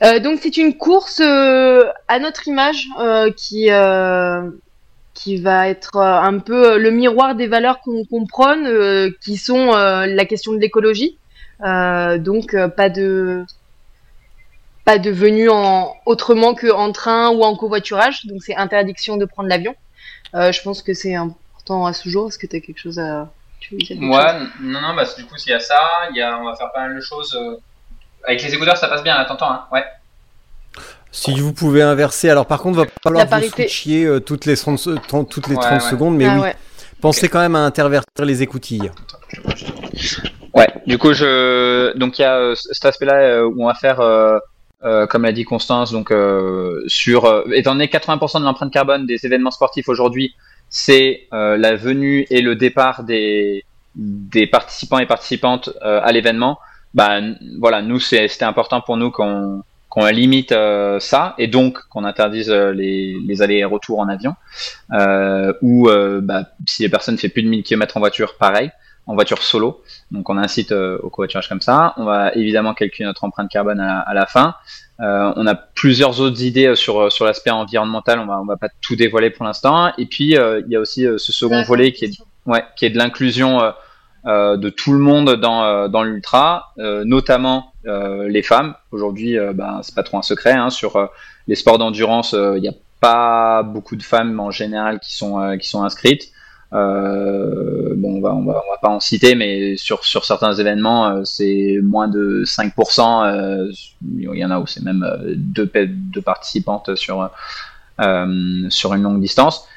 euh, 0.04 0.20
donc 0.20 0.40
c'est 0.42 0.58
une 0.58 0.78
course 0.78 1.22
à 1.22 2.20
notre 2.20 2.48
image 2.48 2.86
qui 3.36 3.70
qui 5.16 5.38
va 5.38 5.70
être 5.70 5.98
un 5.98 6.40
peu 6.40 6.78
le 6.78 6.92
miroir 6.92 7.36
des 7.36 7.48
valeurs 7.48 7.82
qu'on 7.82 8.06
qu'on 8.06 8.26
prône, 8.28 9.12
qui 9.22 9.38
sont 9.38 9.72
la 9.72 10.26
question 10.26 10.54
de 10.54 10.60
l'écologie. 10.60 11.18
Donc 11.60 12.56
pas 12.76 12.90
de 12.90 13.44
pas 14.86 14.98
de 15.00 15.12
venue 15.12 15.50
en 15.50 15.94
autrement 16.06 16.54
que 16.54 16.72
en 16.72 16.92
train 16.92 17.30
ou 17.30 17.44
en 17.44 17.56
covoiturage. 17.56 18.26
Donc 18.26 18.42
c'est 18.44 18.56
interdiction 18.56 19.18
de 19.18 19.26
prendre 19.26 19.50
l'avion. 19.50 19.76
Euh, 20.36 20.52
je 20.52 20.62
pense 20.62 20.82
que 20.82 20.94
c'est 20.94 21.16
important 21.16 21.86
à 21.86 21.94
ce 21.94 22.10
jour. 22.10 22.28
Est-ce 22.28 22.38
que 22.40 22.48
tu 22.48 22.56
as 22.56 22.60
quelque 22.60 22.80
chose 22.80 23.00
à 23.00 23.30
tu 23.60 23.76
veux 23.76 23.80
dire 23.80 23.96
chose 23.98 24.06
Moi, 24.06 24.34
non, 24.62 24.82
non, 24.82 24.94
bah, 24.96 25.06
du 25.18 25.24
coup, 25.26 25.36
il 25.46 25.50
y 25.50 25.54
a 25.54 25.60
ça, 25.60 25.80
il 26.12 26.18
y 26.18 26.22
a, 26.22 26.38
on 26.40 26.46
va 26.46 26.56
faire 26.56 26.72
pas 26.74 26.82
mal 26.88 26.96
de 26.96 27.02
choses. 27.02 27.34
euh, 27.36 27.56
Avec 28.26 28.42
les 28.44 28.54
écouteurs, 28.54 28.76
ça 28.78 28.88
passe 28.90 29.04
bien, 29.04 29.16
là, 29.18 29.26
t'entends, 29.26 29.52
hein 29.52 29.64
Ouais. 29.72 29.84
Si 31.12 31.40
vous 31.40 31.54
pouvez 31.54 31.84
inverser, 31.84 32.30
alors 32.32 32.48
par 32.48 32.60
contre, 32.60 32.80
va 32.80 32.86
falloir 33.04 33.20
La 33.20 33.26
vous 33.26 33.30
parité. 33.30 33.64
switchier 33.68 34.06
euh, 34.06 34.20
toutes 34.20 34.46
les 34.46 34.58
30, 34.58 34.80
se- 34.80 34.90
tren- 35.08 35.26
toutes 35.28 35.48
les 35.48 35.56
Ouais, 35.56 35.62
30 35.62 35.74
ouais. 35.84 35.90
secondes, 35.90 36.16
mais 36.18 36.26
Ah 36.26 36.34
oui, 36.36 36.42
ouais. 36.42 36.56
pensez 37.02 37.30
quand 37.30 37.40
même 37.40 37.56
à 37.56 37.60
intervertir 37.60 38.26
les 38.26 38.42
écoutilles. 38.42 38.90
Ouais, 40.56 40.68
du 40.88 40.98
coup, 40.98 41.14
je 41.14 41.96
donc 41.98 42.18
il 42.20 42.24
y 42.24 42.26
a 42.26 42.36
euh, 42.38 42.56
cet 42.56 42.86
aspect-là 42.86 43.16
euh, 43.20 43.44
où 43.46 43.64
on 43.64 43.68
va 43.68 43.74
faire, 43.76 44.00
euh, 44.86 45.08
comme 45.08 45.24
l'a 45.24 45.32
dit 45.32 45.46
Constance, 45.46 45.92
donc 45.92 46.12
euh, 46.12 46.84
sur 46.88 47.26
euh, 47.26 47.44
étant 47.54 47.72
donné 47.72 47.88
que 47.88 47.98
80% 47.98 48.40
de 48.40 48.46
l'empreinte 48.46 48.72
carbone 48.72 49.06
des 49.06 49.26
événements 49.26 49.52
sportifs 49.52 49.88
aujourd'hui, 49.88 50.36
c'est 50.70 51.28
euh, 51.34 51.58
la 51.58 51.76
venue 51.76 52.26
et 52.30 52.42
le 52.42 52.56
départ 52.56 53.04
des 53.04 53.64
des 53.96 54.48
participants 54.48 54.98
et 55.00 55.06
participantes 55.06 55.70
euh, 55.84 56.02
à 56.04 56.12
l'événement. 56.12 56.60
Bah 56.94 57.22
voilà, 57.60 57.82
nous 57.82 58.00
c'était 58.00 58.44
important 58.44 58.82
pour 58.82 58.98
nous 58.98 59.10
qu'on 59.10 59.64
qu'on 59.90 60.06
limite 60.08 60.56
ça 61.00 61.36
et 61.38 61.48
donc 61.48 61.78
qu'on 61.90 62.04
interdise 62.04 62.50
les, 62.50 63.16
les 63.28 63.42
allers 63.44 63.60
et 63.60 63.64
retours 63.64 64.00
en 64.00 64.10
avion 64.10 64.34
ou 65.62 65.88
bah, 66.22 66.46
si 66.68 66.82
les 66.82 66.90
personnes 66.90 67.18
fait 67.20 67.30
plus 67.30 67.44
de 67.44 67.48
1000 67.48 67.62
km 67.64 67.98
en 67.98 68.00
voiture, 68.00 68.36
pareil, 68.40 68.72
en 69.06 69.16
voiture 69.16 69.42
solo. 69.42 69.82
Donc 70.12 70.30
on 70.30 70.38
incite 70.38 70.72
euh, 70.72 70.98
au 71.04 71.10
covoiturage 71.10 71.50
comme 71.50 71.62
ça. 71.62 71.94
On 71.98 72.06
va 72.06 72.34
évidemment 72.34 72.74
calculer 72.74 73.06
notre 73.06 73.24
empreinte 73.24 73.50
carbone 73.50 73.80
à 73.80 73.86
la, 73.86 74.00
à 74.00 74.14
la 74.14 74.26
fin. 74.26 74.56
Euh, 75.00 75.34
on 75.36 75.48
a 75.48 75.56
plusieurs 75.56 76.22
autres 76.22 76.44
idées 76.44 76.68
euh, 76.68 76.76
sur 76.76 77.12
sur 77.12 77.26
l'aspect 77.26 77.50
environnemental. 77.50 78.20
On 78.20 78.26
va 78.26 78.40
on 78.40 78.46
va 78.46 78.58
pas 78.58 78.70
tout 78.82 78.96
dévoiler 78.96 79.30
pour 79.30 79.46
l'instant. 79.46 79.92
Et 79.98 80.06
puis 80.06 80.38
euh, 80.38 80.62
il 80.66 80.72
y 80.72 80.76
a 80.76 80.80
aussi 80.80 81.04
ce 81.04 81.32
second 81.32 81.64
volet 81.64 81.92
qui 81.92 82.06
est 82.06 82.12
ouais 82.46 82.64
qui 82.76 82.86
est 82.86 82.90
de 82.90 82.98
l'inclusion 82.98 83.74
de 84.26 84.70
tout 84.70 84.94
le 84.94 85.00
monde 85.00 85.36
dans 85.36 85.90
dans 85.90 86.04
l'ultra, 86.04 86.74
notamment 86.78 87.74
les 87.86 88.44
femmes. 88.44 88.76
Aujourd'hui, 88.92 89.38
ben 89.54 89.80
c'est 89.84 89.96
pas 89.96 90.04
trop 90.04 90.18
un 90.18 90.22
secret 90.22 90.54
hein, 90.54 90.70
sur 90.70 91.10
les 91.48 91.56
sports 91.56 91.78
d'endurance. 91.78 92.34
Il 92.34 92.64
y 92.64 92.70
a 92.70 92.74
pas 93.02 93.64
beaucoup 93.64 93.96
de 93.96 94.04
femmes 94.04 94.40
en 94.40 94.52
général 94.52 95.00
qui 95.00 95.16
sont 95.16 95.58
qui 95.58 95.68
sont 95.68 95.84
inscrites. 95.84 96.32
Euh, 96.74 97.94
bon, 97.96 98.18
on 98.18 98.22
va, 98.22 98.34
on 98.34 98.44
va, 98.44 98.64
on 98.66 98.72
va 98.72 98.78
pas 98.82 98.90
en 98.90 99.00
citer, 99.00 99.36
mais 99.36 99.78
sur, 99.78 100.04
sur 100.04 100.26
certains 100.26 100.54
événements, 100.54 101.08
euh, 101.08 101.24
c'est 101.24 101.78
moins 101.84 102.08
de 102.08 102.44
5%. 102.46 103.26
euh, 103.26 103.72
il 104.18 104.38
y 104.38 104.46
en 104.46 104.52
a 104.52 104.60
où 104.60 104.66
c'est 104.66 104.84
même 104.84 105.06
deux, 105.36 105.70
deux 105.76 106.22
participantes 106.22 106.96
sur, 106.96 107.30
sur 108.70 108.94
une 108.94 109.04
longue 109.04 109.22
distance. 109.22 109.68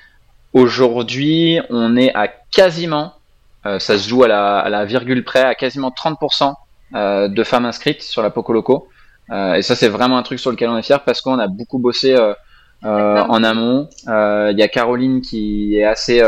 Aujourd'hui, 0.52 1.60
on 1.68 1.96
est 1.96 2.14
à 2.14 2.28
quasiment, 2.28 3.14
ça 3.64 3.98
se 3.98 4.08
joue 4.08 4.24
à 4.24 4.28
la, 4.28 4.58
à 4.58 4.68
la 4.70 4.84
virgule 4.84 5.22
près, 5.22 5.42
à 5.42 5.54
quasiment 5.54 5.90
30% 5.90 6.54
euh, 6.94 7.28
de 7.28 7.44
femmes 7.44 7.66
inscrites 7.66 8.02
sur 8.02 8.22
la 8.22 8.30
Poco 8.30 8.52
Loco. 8.52 8.88
Et 9.30 9.62
ça, 9.62 9.74
c'est 9.74 9.88
vraiment 9.88 10.18
un 10.18 10.22
truc 10.22 10.38
sur 10.38 10.52
lequel 10.52 10.70
on 10.70 10.78
est 10.78 10.82
fier 10.82 11.02
parce 11.02 11.20
qu'on 11.20 11.38
a 11.40 11.48
beaucoup 11.48 11.78
bossé 11.78 12.16
en 12.82 13.44
amont. 13.44 13.88
Il 14.06 14.56
y 14.56 14.62
a 14.62 14.68
Caroline 14.68 15.20
qui 15.20 15.76
est 15.76 15.84
assez 15.84 16.22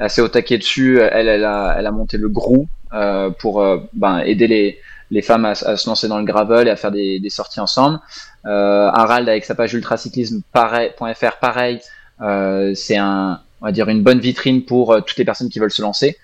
assez 0.00 0.20
au 0.20 0.28
taquet 0.28 0.58
dessus. 0.58 0.98
Elle, 1.00 1.28
elle 1.28 1.44
a, 1.44 1.76
elle 1.78 1.86
a 1.86 1.90
monté 1.92 2.16
le 2.16 2.28
GROU 2.28 2.66
euh, 2.92 3.30
pour 3.30 3.62
euh, 3.62 3.78
ben, 3.92 4.20
aider 4.20 4.46
les, 4.46 4.78
les 5.10 5.22
femmes 5.22 5.44
à, 5.44 5.54
se 5.54 5.88
lancer 5.88 6.08
dans 6.08 6.18
le 6.18 6.24
gravel 6.24 6.68
et 6.68 6.70
à 6.70 6.76
faire 6.76 6.90
des, 6.90 7.20
des 7.20 7.30
sorties 7.30 7.60
ensemble. 7.60 8.00
Euh, 8.46 8.90
Harald 8.92 9.28
avec 9.28 9.44
sa 9.44 9.54
page 9.54 9.74
ultracyclisme 9.74 10.42
pareil, 10.52 10.92
pareil. 11.40 11.80
Euh, 12.22 12.74
c'est 12.74 12.96
un, 12.96 13.40
on 13.60 13.66
va 13.66 13.72
dire 13.72 13.88
une 13.88 14.02
bonne 14.02 14.20
vitrine 14.20 14.64
pour 14.64 14.92
euh, 14.92 15.00
toutes 15.00 15.18
les 15.18 15.24
personnes 15.24 15.48
qui 15.48 15.58
veulent 15.58 15.70
se 15.70 15.82
lancer. 15.82 16.16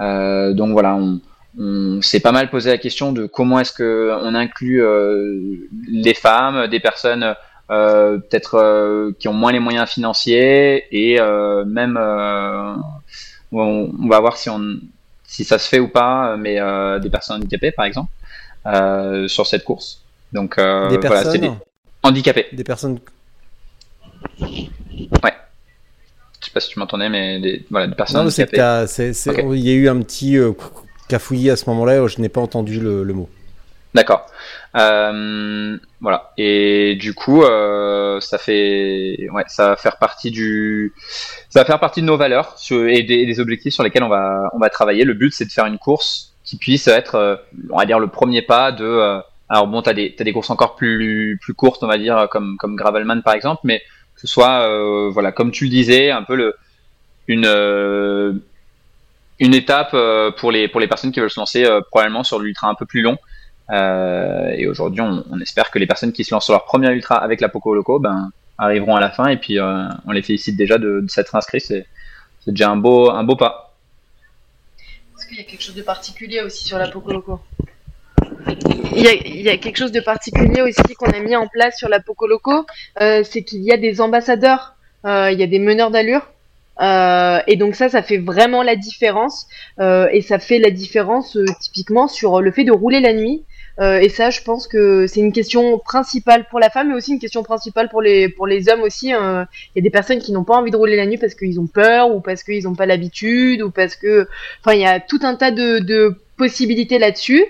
Euh, 0.00 0.52
donc 0.52 0.72
voilà, 0.72 0.94
on, 0.94 1.20
on 1.58 2.00
s'est 2.02 2.20
pas 2.20 2.32
mal 2.32 2.50
posé 2.50 2.70
la 2.70 2.78
question 2.78 3.12
de 3.12 3.26
comment 3.26 3.60
est-ce 3.60 3.72
que 3.72 4.12
on 4.22 4.34
inclut 4.34 4.82
euh, 4.82 5.68
les 5.88 6.14
femmes, 6.14 6.66
des 6.68 6.80
personnes 6.80 7.34
euh, 7.70 8.18
peut-être 8.18 8.56
euh, 8.56 9.12
qui 9.18 9.28
ont 9.28 9.32
moins 9.32 9.52
les 9.52 9.60
moyens 9.60 9.88
financiers 9.88 10.86
et 10.90 11.20
euh, 11.20 11.64
même 11.64 11.98
euh, 12.00 12.74
on, 13.52 13.92
on 14.02 14.08
va 14.08 14.20
voir 14.20 14.36
si 14.36 14.48
on 14.48 14.60
si 15.24 15.44
ça 15.44 15.58
se 15.58 15.68
fait 15.68 15.80
ou 15.80 15.88
pas, 15.88 16.36
mais 16.36 16.60
euh, 16.60 16.98
des 16.98 17.08
personnes 17.08 17.36
handicapées 17.36 17.72
par 17.72 17.86
exemple 17.86 18.10
euh, 18.66 19.28
sur 19.28 19.46
cette 19.46 19.64
course. 19.64 20.02
Donc 20.32 20.58
euh, 20.58 20.88
des 20.90 20.98
voilà, 20.98 21.22
personnes, 21.22 21.40
des 21.40 21.50
handicapés. 22.02 22.46
des 22.52 22.64
personnes. 22.64 22.98
Je 24.40 24.46
sais 26.46 26.50
pas 26.52 26.60
si 26.60 26.70
tu 26.70 26.78
m'entendais, 26.78 27.08
mais 27.08 27.40
des, 27.40 27.64
voilà, 27.70 27.86
des 27.86 27.94
personnes 27.94 28.20
Non, 28.20 28.26
handicapées. 28.26 28.56
il 28.56 29.60
y 29.60 29.70
a 29.70 29.74
eu 29.74 29.88
un 29.88 30.00
petit 30.02 30.36
euh, 30.36 30.52
cafouillis 31.08 31.50
à 31.50 31.56
ce 31.56 31.68
moment-là. 31.70 32.06
Je 32.08 32.20
n'ai 32.20 32.28
pas 32.28 32.40
entendu 32.40 32.80
le, 32.80 33.04
le 33.04 33.14
mot. 33.14 33.28
D'accord. 33.94 34.26
Euh, 34.74 35.76
voilà. 36.00 36.32
Et 36.38 36.96
du 36.96 37.12
coup, 37.14 37.42
euh, 37.42 38.20
ça 38.20 38.38
fait, 38.38 39.28
ouais, 39.32 39.44
ça 39.48 39.70
va 39.70 39.76
faire 39.76 39.98
partie 39.98 40.30
du, 40.30 40.94
ça 41.50 41.60
va 41.60 41.64
faire 41.66 41.78
partie 41.78 42.00
de 42.00 42.06
nos 42.06 42.16
valeurs 42.16 42.56
et 42.70 43.02
des, 43.02 43.40
objectifs 43.40 43.74
sur 43.74 43.82
lesquels 43.82 44.02
on 44.02 44.08
va, 44.08 44.48
on 44.54 44.58
va 44.58 44.70
travailler. 44.70 45.04
Le 45.04 45.14
but, 45.14 45.32
c'est 45.34 45.44
de 45.44 45.52
faire 45.52 45.66
une 45.66 45.78
course 45.78 46.32
qui 46.42 46.56
puisse 46.56 46.88
être, 46.88 47.16
euh, 47.16 47.36
on 47.70 47.78
va 47.78 47.84
dire, 47.84 47.98
le 47.98 48.08
premier 48.08 48.42
pas 48.42 48.72
de. 48.72 48.84
euh, 48.84 49.20
alors 49.48 49.66
bon, 49.66 49.82
t'as 49.82 49.92
des, 49.92 50.14
t'as 50.14 50.24
des 50.24 50.32
courses 50.32 50.50
encore 50.50 50.76
plus, 50.76 51.38
plus 51.42 51.52
courtes, 51.52 51.82
on 51.82 51.86
va 51.86 51.98
dire, 51.98 52.28
comme, 52.30 52.56
comme 52.58 52.74
Gravelman 52.76 53.20
par 53.22 53.34
exemple, 53.34 53.60
mais 53.64 53.80
que 54.14 54.22
ce 54.22 54.26
soit, 54.26 54.66
euh, 54.66 55.10
voilà, 55.10 55.32
comme 55.32 55.50
tu 55.50 55.64
le 55.64 55.70
disais, 55.70 56.10
un 56.10 56.22
peu 56.22 56.36
le, 56.36 56.54
une, 57.28 58.40
une 59.38 59.54
étape 59.54 59.94
pour 60.38 60.50
les, 60.50 60.68
pour 60.68 60.80
les 60.80 60.88
personnes 60.88 61.12
qui 61.12 61.20
veulent 61.20 61.30
se 61.30 61.38
lancer 61.38 61.68
probablement 61.90 62.24
sur 62.24 62.38
l'ultra 62.38 62.68
un 62.68 62.74
peu 62.74 62.86
plus 62.86 63.02
long. 63.02 63.18
Euh, 63.72 64.50
et 64.50 64.66
aujourd'hui, 64.66 65.00
on, 65.00 65.40
espère 65.40 65.70
que 65.70 65.78
les 65.78 65.86
personnes 65.86 66.12
qui 66.12 66.24
se 66.24 66.34
lancent 66.34 66.44
sur 66.44 66.52
leur 66.52 66.64
premier 66.64 66.90
ultra 66.90 67.16
avec 67.16 67.40
la 67.40 67.48
Poco 67.48 67.74
Loco 67.74 67.98
ben, 67.98 68.30
arriveront 68.58 68.96
à 68.96 69.00
la 69.00 69.10
fin 69.10 69.26
et 69.28 69.38
puis 69.38 69.58
euh, 69.58 69.84
on 70.06 70.12
les 70.12 70.22
félicite 70.22 70.56
déjà 70.56 70.78
de, 70.78 71.04
s'être 71.08 71.34
inscrits. 71.34 71.60
C'est, 71.60 71.86
déjà 72.46 72.70
un 72.70 72.76
beau, 72.76 73.10
un 73.10 73.24
beau 73.24 73.36
pas. 73.36 73.74
Est-ce 75.16 75.26
qu'il 75.26 75.38
y 75.38 75.40
a 75.40 75.44
quelque 75.44 75.62
chose 75.62 75.74
de 75.74 75.82
particulier 75.82 76.42
aussi 76.42 76.66
sur 76.66 76.76
la 76.76 76.88
Poco 76.88 77.12
Loco? 77.12 77.40
Il 78.94 79.02
y, 79.02 79.48
a, 79.48 79.56
quelque 79.56 79.76
chose 79.76 79.92
de 79.92 80.00
particulier 80.00 80.60
aussi 80.62 80.94
qu'on 80.98 81.10
a 81.10 81.20
mis 81.20 81.34
en 81.34 81.46
place 81.46 81.78
sur 81.78 81.88
la 81.88 82.00
Poco 82.00 82.26
Loco, 82.26 82.66
euh, 83.00 83.22
c'est 83.24 83.42
qu'il 83.42 83.62
y 83.62 83.72
a 83.72 83.76
des 83.76 84.00
ambassadeurs, 84.00 84.74
il 85.04 85.38
y 85.38 85.42
a 85.42 85.46
des 85.46 85.58
meneurs 85.58 85.90
d'allure. 85.90 86.26
Et 86.80 87.56
donc 87.56 87.74
ça, 87.74 87.88
ça 87.88 88.02
fait 88.02 88.18
vraiment 88.18 88.62
la 88.62 88.76
différence. 88.76 89.46
Et 89.80 90.22
ça 90.22 90.38
fait 90.38 90.58
la 90.58 90.70
différence 90.70 91.38
typiquement 91.60 92.08
sur 92.08 92.40
le 92.40 92.50
fait 92.50 92.64
de 92.64 92.72
rouler 92.72 93.00
la 93.00 93.14
nuit. 93.14 93.44
Euh, 93.80 93.98
et 94.00 94.08
ça, 94.10 94.30
je 94.30 94.42
pense 94.42 94.66
que 94.68 95.06
c'est 95.06 95.20
une 95.20 95.32
question 95.32 95.78
principale 95.78 96.46
pour 96.50 96.60
la 96.60 96.68
femme, 96.70 96.88
mais 96.88 96.94
aussi 96.94 97.12
une 97.12 97.18
question 97.18 97.42
principale 97.42 97.88
pour 97.88 98.02
les 98.02 98.28
pour 98.28 98.46
les 98.46 98.68
hommes 98.68 98.82
aussi. 98.82 99.14
Euh, 99.14 99.44
Il 99.74 99.78
y 99.78 99.80
a 99.80 99.82
des 99.82 99.90
personnes 99.90 100.18
qui 100.18 100.32
n'ont 100.32 100.44
pas 100.44 100.56
envie 100.56 100.70
de 100.70 100.76
rouler 100.76 100.96
la 100.96 101.06
nuit 101.06 101.16
parce 101.18 101.34
qu'ils 101.34 101.58
ont 101.58 101.66
peur 101.66 102.14
ou 102.14 102.20
parce 102.20 102.42
qu'ils 102.42 102.64
n'ont 102.64 102.74
pas 102.74 102.86
l'habitude 102.86 103.62
ou 103.62 103.70
parce 103.70 103.96
que, 103.96 104.28
enfin, 104.60 104.74
il 104.74 104.80
y 104.82 104.86
a 104.86 105.00
tout 105.00 105.20
un 105.22 105.34
tas 105.36 105.50
de, 105.50 105.78
de 105.78 106.14
possibilités 106.36 106.98
là-dessus. 106.98 107.44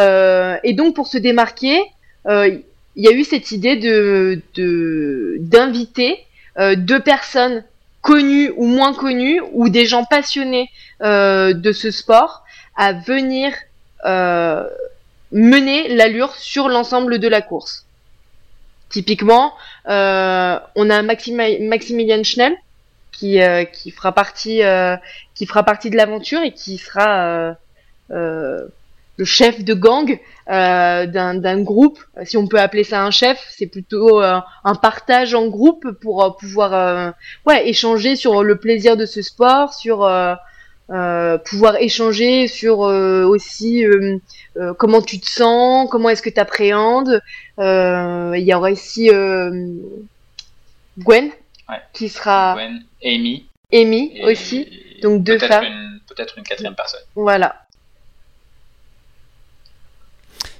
Euh, 0.00 0.56
et 0.64 0.72
donc 0.74 0.94
pour 0.96 1.06
se 1.06 1.18
démarquer, 1.18 1.80
euh, 2.26 2.48
il 2.96 3.04
y 3.04 3.08
a 3.08 3.12
eu 3.12 3.24
cette 3.24 3.52
idée 3.52 3.76
de 3.76 4.40
de- 4.54 5.36
d'inviter 5.40 6.18
deux 6.76 6.98
personnes 7.00 7.62
connues 8.02 8.50
ou 8.56 8.64
moins 8.66 8.92
connues 8.92 9.40
ou 9.52 9.68
des 9.68 9.86
gens 9.86 10.04
passionnés 10.04 10.68
de 11.00 11.72
ce 11.72 11.90
sport 11.92 12.42
à 12.76 12.92
venir 12.92 13.52
mener 15.32 15.88
l'allure 15.94 16.34
sur 16.34 16.68
l'ensemble 16.68 17.18
de 17.18 17.28
la 17.28 17.42
course. 17.42 17.84
Typiquement, 18.88 19.52
euh, 19.88 20.58
on 20.74 20.88
a 20.90 21.02
Maxima- 21.02 21.58
Maximilian 21.60 22.22
Schnell 22.22 22.54
qui 23.12 23.42
euh, 23.42 23.64
qui 23.64 23.90
fera 23.90 24.12
partie 24.12 24.62
euh, 24.62 24.96
qui 25.34 25.44
fera 25.46 25.62
partie 25.62 25.90
de 25.90 25.96
l'aventure 25.96 26.40
et 26.42 26.52
qui 26.52 26.78
sera 26.78 27.26
euh, 27.26 27.52
euh, 28.12 28.66
le 29.18 29.24
chef 29.24 29.62
de 29.64 29.74
gang 29.74 30.18
d'un 30.46 31.60
groupe. 31.62 31.98
Si 32.24 32.36
on 32.38 32.46
peut 32.46 32.58
appeler 32.60 32.84
ça 32.84 33.02
un 33.02 33.10
chef, 33.10 33.44
c'est 33.50 33.66
plutôt 33.66 34.20
un 34.20 34.74
partage 34.80 35.34
en 35.34 35.48
groupe 35.48 35.90
pour 36.00 36.36
pouvoir 36.38 37.12
ouais 37.44 37.68
échanger 37.68 38.16
sur 38.16 38.42
le 38.44 38.56
plaisir 38.56 38.96
de 38.96 39.04
ce 39.04 39.20
sport, 39.20 39.74
sur 39.74 40.08
pouvoir 40.88 41.76
échanger 41.76 42.48
sur 42.48 42.84
euh, 42.84 43.24
aussi 43.24 43.84
euh, 43.84 44.18
euh, 44.56 44.72
comment 44.74 45.02
tu 45.02 45.20
te 45.20 45.28
sens, 45.28 45.88
comment 45.90 46.08
est-ce 46.08 46.22
que 46.22 46.30
tu 46.30 46.40
appréhendes. 46.40 47.20
Euh, 47.58 48.32
Il 48.36 48.44
y 48.44 48.54
aura 48.54 48.70
aussi 48.72 49.10
euh, 49.10 49.50
Gwen 50.98 51.30
Ouais. 51.68 51.76
qui 51.92 52.08
sera 52.08 52.54
Gwen, 52.54 52.82
Amy. 53.04 53.46
Amy 53.72 54.12
et- 54.14 54.24
aussi. 54.24 54.66
donc 55.02 55.22
deux 55.22 55.38
femmes. 55.38 56.00
Peut-être 56.08 56.38
une 56.38 56.44
quatrième 56.44 56.74
personne. 56.74 57.00
Voilà. 57.14 57.66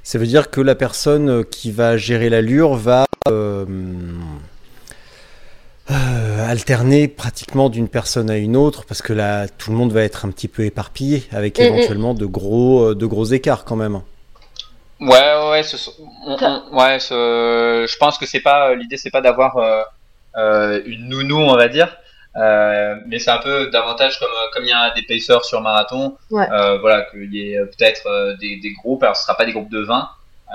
Ça 0.02 0.18
veut 0.18 0.26
dire 0.26 0.50
que 0.50 0.60
la 0.60 0.74
personne 0.74 1.28
euh, 1.30 1.42
qui 1.42 1.70
va 1.70 1.96
gérer 1.96 2.28
l'allure 2.28 2.74
va 2.74 3.06
euh, 3.28 3.64
euh, 5.90 6.27
alterner 6.48 7.08
pratiquement 7.08 7.68
d'une 7.68 7.88
personne 7.88 8.30
à 8.30 8.36
une 8.36 8.56
autre 8.56 8.84
parce 8.86 9.02
que 9.02 9.12
là 9.12 9.46
tout 9.48 9.70
le 9.70 9.76
monde 9.76 9.92
va 9.92 10.02
être 10.02 10.24
un 10.24 10.30
petit 10.30 10.48
peu 10.48 10.62
éparpillé 10.64 11.24
avec 11.32 11.58
Mm, 11.58 11.62
mm. 11.62 11.66
éventuellement 11.66 12.14
de 12.14 12.26
gros 12.26 12.90
euh, 12.90 12.94
de 12.94 13.06
gros 13.06 13.24
écarts 13.26 13.64
quand 13.64 13.76
même. 13.76 14.00
Ouais, 15.00 15.08
ouais, 15.10 15.50
ouais, 15.50 15.62
ce 15.62 15.76
sont- 15.76 15.92
on- 16.26 16.36
on- 16.40 16.76
ouais, 16.78 16.98
ce- 16.98 17.86
je 17.88 17.96
pense 17.98 18.18
que 18.18 18.26
c'est 18.26 18.40
pas 18.40 18.74
l'idée, 18.74 18.96
c'est 18.96 19.10
pas 19.10 19.20
d'avoir 19.20 19.56
euh, 19.58 19.82
euh, 20.36 20.80
une 20.86 21.08
nounou, 21.08 21.36
on 21.38 21.54
va 21.56 21.68
dire, 21.68 21.96
euh, 22.36 22.94
mais 23.06 23.18
c'est 23.18 23.30
un 23.30 23.38
peu 23.38 23.70
davantage 23.70 24.18
comme 24.18 24.28
comme 24.52 24.64
il 24.64 24.70
y 24.70 24.72
a 24.72 24.92
des 24.94 25.02
pacers 25.02 25.44
sur 25.44 25.60
marathon, 25.60 26.16
Ouais. 26.30 26.46
euh, 26.50 26.78
voilà, 26.78 27.02
qu'il 27.10 27.32
y 27.34 27.52
ait 27.54 27.60
peut-être 27.64 28.06
euh, 28.06 28.36
des, 28.40 28.56
des 28.60 28.72
groupes, 28.72 29.02
alors 29.04 29.16
ce 29.16 29.22
sera 29.22 29.36
pas 29.36 29.44
des 29.44 29.52
groupes 29.52 29.70
de 29.70 29.80
20, 29.84 30.08
euh, 30.52 30.54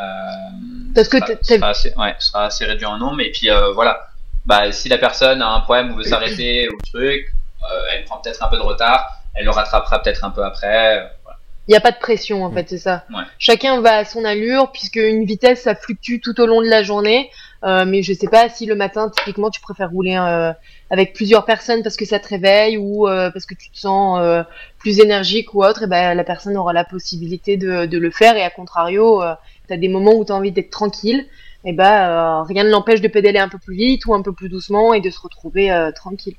Parce 0.96 1.08
que 1.08 1.20
ce 1.20 1.26
sera, 1.26 1.38
ce 1.42 1.56
sera 1.56 1.70
assez, 1.70 1.94
ouais, 1.98 2.16
ce 2.20 2.28
sera 2.32 2.46
assez 2.46 2.66
réduit 2.66 2.86
en 2.86 2.98
nombre, 2.98 3.22
et 3.22 3.32
puis 3.32 3.50
euh, 3.50 3.72
voilà, 3.74 4.08
bah 4.46 4.72
si 4.72 4.90
la 4.90 4.98
personne 4.98 5.42
a 5.42 5.50
un 5.50 5.60
problème 5.62 5.92
ou 5.94 5.98
veut 5.98 6.04
s'arrêter 6.04 6.68
ou 6.74 6.78
truc, 6.92 7.26
euh, 7.64 7.80
elle 7.94 8.04
prend 8.06 8.18
peut-être 8.18 8.44
un 8.44 8.48
peu 8.50 8.58
de 8.58 8.62
retard, 8.62 9.20
elle 9.36 9.46
le 9.46 9.52
rattrapera 9.52 10.02
peut-être 10.02 10.24
un 10.24 10.30
peu 10.32 10.44
après. 10.44 10.98
euh, 11.00 11.08
voilà. 11.24 11.38
Il 11.68 11.72
n'y 11.72 11.78
a 11.78 11.82
pas 11.82 11.92
de 11.92 11.98
pression 12.00 12.44
en 12.44 12.50
Mm. 12.50 12.54
fait, 12.56 12.70
c'est 12.70 12.78
ça. 12.78 13.04
Ouais. 13.10 13.24
Chacun 13.40 13.80
va 13.82 13.96
à 13.98 14.06
son 14.06 14.26
allure 14.26 14.72
puisque 14.72 14.98
une 14.98 15.24
vitesse 15.26 15.62
ça 15.64 15.76
fluctue 15.76 16.20
tout 16.22 16.40
au 16.42 16.46
long 16.46 16.62
de 16.62 16.68
la 16.68 16.84
journée. 16.84 17.30
Euh, 17.64 17.86
mais 17.86 18.04
je 18.04 18.12
sais 18.12 18.28
pas 18.28 18.50
si 18.50 18.66
le 18.66 18.76
matin 18.76 19.10
typiquement 19.10 19.50
tu 19.50 19.62
préfères 19.62 19.90
rouler 19.90 20.18
euh, 20.18 20.52
avec 20.92 21.14
plusieurs 21.14 21.46
personnes 21.46 21.82
parce 21.82 21.96
que 21.96 22.04
ça 22.04 22.20
te 22.20 22.28
réveille 22.28 22.76
ou 22.76 23.08
euh, 23.08 23.32
parce 23.32 23.46
que 23.46 23.54
tu 23.56 23.70
te 23.70 23.78
sens 23.78 24.20
euh, 24.22 24.44
plus 24.80 25.00
énergique 25.00 25.54
ou 25.54 25.64
autre. 25.64 25.84
Et 25.84 25.88
ben 25.88 26.14
la 26.14 26.26
personne 26.26 26.58
aura 26.58 26.74
la 26.74 26.84
possibilité 26.84 27.56
de, 27.56 27.86
de 27.86 27.98
le 27.98 28.12
faire 28.12 28.36
et 28.36 28.44
à 28.44 28.50
contrario, 28.50 29.24
euh, 29.24 29.34
tu 29.70 29.74
as 29.74 29.78
des 29.78 29.88
moments 29.88 30.12
où 30.16 30.26
tu 30.26 30.34
as 30.34 30.36
envie 30.36 30.52
d'être 30.52 30.72
tranquille. 30.72 31.26
Et 31.66 31.72
ben 31.74 31.86
euh, 32.10 32.44
rien 32.44 32.64
ne 32.66 32.70
l'empêche 32.70 33.00
de 33.02 33.08
pédaler 33.08 33.40
un 33.40 33.48
peu 33.50 33.58
plus 33.58 33.76
vite 33.76 34.06
ou 34.06 34.14
un 34.14 34.22
peu 34.22 34.34
plus 34.34 34.50
doucement 34.50 34.94
et 34.94 35.02
de 35.02 35.10
se 35.10 35.20
retrouver 35.20 35.72
euh, 35.72 35.92
tranquille. 35.92 36.36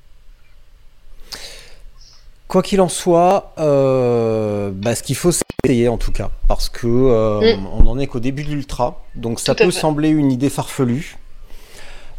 Quoi 2.47 2.63
qu'il 2.63 2.81
en 2.81 2.89
soit, 2.89 3.53
euh, 3.59 4.71
bah, 4.73 4.95
ce 4.95 5.03
qu'il 5.03 5.17
faut 5.17 5.33
c'est 5.33 5.43
essayer 5.65 5.89
en 5.89 5.97
tout 5.97 6.13
cas, 6.13 6.31
parce 6.47 6.69
que 6.69 6.87
euh, 6.87 7.57
Mm. 7.57 7.67
on 7.73 7.87
en 7.87 7.99
est 7.99 8.07
qu'au 8.07 8.21
début 8.21 8.45
de 8.45 8.51
l'ultra, 8.51 9.03
donc 9.15 9.41
ça 9.41 9.55
Tout 9.55 9.65
peut 9.65 9.71
sembler 9.71 10.11
une 10.11 10.31
idée 10.31 10.51
farfelue. 10.51 11.17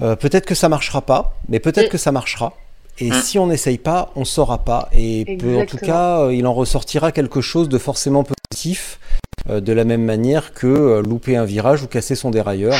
Euh, 0.02 0.16
peut-être 0.16 0.46
que 0.46 0.56
ça 0.56 0.68
marchera 0.68 1.02
pas, 1.02 1.38
mais 1.48 1.60
peut-être 1.60 1.88
Mm. 1.88 1.92
que 1.92 1.98
ça 2.00 2.12
marchera. 2.12 2.54
Et 3.00 3.12
Mm. 3.12 3.22
si 3.22 3.40
on 3.40 3.48
n'essaye 3.48 3.78
pas, 3.78 4.12
on 4.16 4.26
saura 4.26 4.58
pas. 4.66 4.90
Et 4.94 5.38
en 5.62 5.66
tout 5.66 5.78
cas, 5.78 6.22
euh, 6.22 6.34
il 6.34 6.48
en 6.48 6.54
ressortira 6.54 7.12
quelque 7.12 7.40
chose 7.42 7.70
de 7.70 7.78
forcément 7.78 8.24
positif, 8.24 9.00
de 9.48 9.74
la 9.74 9.84
même 9.84 10.04
manière 10.04 10.54
que 10.54 10.68
euh, 10.68 11.02
louper 11.02 11.36
un 11.38 11.46
virage 11.46 11.84
ou 11.84 11.88
casser 11.88 12.16
son 12.16 12.32
dérailleur, 12.32 12.76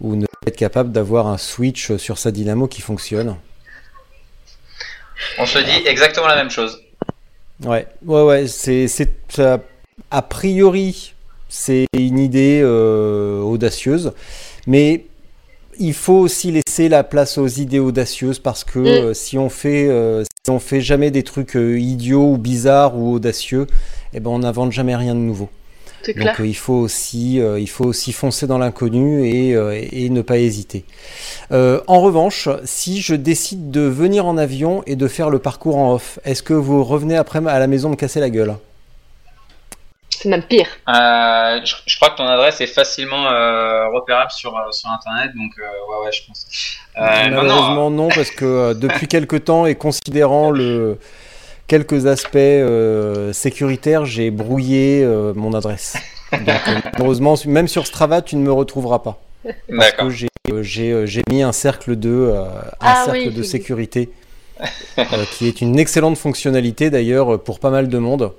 ou 0.00 0.14
ne 0.16 0.26
pas 0.26 0.32
être 0.46 0.56
capable 0.56 0.92
d'avoir 0.92 1.26
un 1.26 1.38
switch 1.38 1.96
sur 1.96 2.18
sa 2.18 2.30
dynamo 2.30 2.66
qui 2.68 2.80
fonctionne. 2.80 3.36
On 5.38 5.46
se 5.46 5.58
dit 5.58 5.86
exactement 5.86 6.26
la 6.28 6.36
même 6.36 6.50
chose. 6.50 6.80
Ouais, 7.64 7.86
ouais, 8.06 8.22
ouais, 8.22 8.46
c'est, 8.46 8.88
c'est, 8.88 9.10
ça- 9.28 9.60
a 10.10 10.22
priori, 10.22 11.14
c'est 11.48 11.86
une 11.94 12.18
idée 12.18 12.60
euh, 12.62 13.40
audacieuse, 13.42 14.12
mais 14.66 15.04
il 15.78 15.92
faut 15.94 16.14
aussi 16.14 16.52
laisser 16.52 16.88
la 16.88 17.04
place 17.04 17.36
aux 17.38 17.46
idées 17.48 17.78
audacieuses 17.78 18.38
parce 18.38 18.64
que 18.64 18.78
Mm. 18.78 18.82
euh, 18.86 19.14
si 19.14 19.36
on 19.38 19.50
fait, 19.50 19.88
euh, 19.88 20.24
si 20.44 20.50
on 20.50 20.58
fait 20.58 20.80
jamais 20.80 21.10
des 21.10 21.22
trucs 21.22 21.56
euh, 21.56 21.78
idiots 21.78 22.32
ou 22.32 22.38
bizarres 22.38 22.96
ou 22.96 23.12
audacieux, 23.14 23.66
eh 24.14 24.20
ben 24.20 24.30
on 24.30 24.38
n'invente 24.40 24.72
jamais 24.72 24.96
rien 24.96 25.14
de 25.14 25.20
nouveau. 25.20 25.48
Clair. 26.02 26.26
Donc 26.26 26.40
euh, 26.40 26.46
il 26.46 26.56
faut 26.56 26.74
aussi, 26.74 27.40
euh, 27.40 27.60
il 27.60 27.68
faut 27.68 27.84
aussi 27.84 28.12
foncer 28.12 28.46
dans 28.46 28.58
l'inconnu 28.58 29.26
et, 29.26 29.54
euh, 29.54 29.78
et 29.92 30.08
ne 30.10 30.22
pas 30.22 30.38
hésiter. 30.38 30.84
Euh, 31.52 31.80
en 31.86 32.00
revanche, 32.00 32.48
si 32.64 33.00
je 33.00 33.14
décide 33.14 33.70
de 33.70 33.82
venir 33.82 34.26
en 34.26 34.38
avion 34.38 34.82
et 34.86 34.96
de 34.96 35.08
faire 35.08 35.30
le 35.30 35.38
parcours 35.38 35.76
en 35.76 35.94
off, 35.94 36.18
est-ce 36.24 36.42
que 36.42 36.54
vous 36.54 36.82
revenez 36.84 37.16
après 37.16 37.40
à 37.46 37.58
la 37.58 37.66
maison 37.66 37.90
me 37.90 37.96
casser 37.96 38.20
la 38.20 38.30
gueule? 38.30 38.56
C'est 40.08 40.28
même 40.28 40.42
pire. 40.42 40.66
Euh, 40.88 41.60
je, 41.64 41.76
je 41.86 41.96
crois 41.96 42.10
que 42.10 42.16
ton 42.16 42.26
adresse 42.26 42.60
est 42.60 42.66
facilement 42.66 43.26
euh, 43.26 43.88
repérable 43.88 44.30
sur, 44.30 44.54
euh, 44.54 44.70
sur 44.70 44.90
internet, 44.90 45.30
donc 45.34 45.52
euh, 45.58 45.62
ouais, 45.62 46.04
ouais, 46.04 46.12
je 46.12 46.26
pense. 46.26 46.46
Euh, 46.98 47.28
non, 47.28 47.36
non, 47.36 47.42
Malheureusement 47.42 47.90
non, 47.90 48.08
parce 48.08 48.30
que 48.30 48.44
euh, 48.44 48.74
depuis 48.74 49.06
quelque 49.08 49.36
temps 49.36 49.64
et 49.64 49.76
considérant 49.76 50.50
le 50.50 50.98
quelques 51.70 52.06
aspects 52.06 52.34
euh, 52.36 53.32
sécuritaires, 53.32 54.04
j'ai 54.04 54.32
brouillé 54.32 55.04
euh, 55.04 55.32
mon 55.36 55.54
adresse. 55.54 55.96
Donc 56.32 56.48
euh, 56.48 56.74
malheureusement, 56.94 57.36
même 57.46 57.68
sur 57.68 57.86
Strava, 57.86 58.22
tu 58.22 58.34
ne 58.34 58.42
me 58.42 58.50
retrouveras 58.52 58.98
pas. 58.98 59.22
Parce 59.44 59.54
D'accord. 59.68 60.08
que 60.08 60.62
j'ai 60.62 61.22
mis 61.30 61.42
un 61.42 61.52
cercle 61.52 61.94
de 61.94 62.10
euh, 62.10 62.42
un 62.42 62.50
Ah 62.80 63.02
cercle 63.04 63.28
oui, 63.28 63.34
de 63.34 63.40
oui. 63.42 63.46
sécurité 63.46 64.10
euh, 64.98 65.04
qui 65.38 65.46
est 65.46 65.60
une 65.60 65.78
excellente 65.78 66.18
fonctionnalité 66.18 66.90
d'ailleurs 66.90 67.40
pour 67.40 67.60
pas 67.60 67.70
mal 67.70 67.88
de 67.88 67.98
monde. 67.98 68.32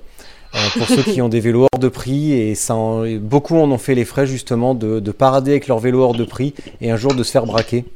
Euh, 0.54 0.58
pour 0.76 0.86
ceux 0.86 1.02
qui 1.02 1.22
ont 1.22 1.30
des 1.30 1.40
vélos 1.40 1.66
hors 1.72 1.78
de 1.80 1.88
prix 1.88 2.34
et 2.34 2.54
ça 2.54 2.74
en- 2.74 3.04
et 3.04 3.16
beaucoup 3.16 3.56
en 3.56 3.70
ont 3.70 3.78
fait 3.78 3.94
les 3.94 4.04
frais 4.04 4.26
justement 4.26 4.74
de, 4.74 5.00
de 5.00 5.10
parader 5.10 5.52
avec 5.52 5.66
leur 5.68 5.78
vélo 5.78 6.02
hors 6.02 6.14
de 6.14 6.24
prix 6.24 6.52
et 6.82 6.90
un 6.90 6.96
jour 6.98 7.14
de 7.14 7.22
se 7.22 7.30
faire 7.32 7.46
braquer 7.46 7.86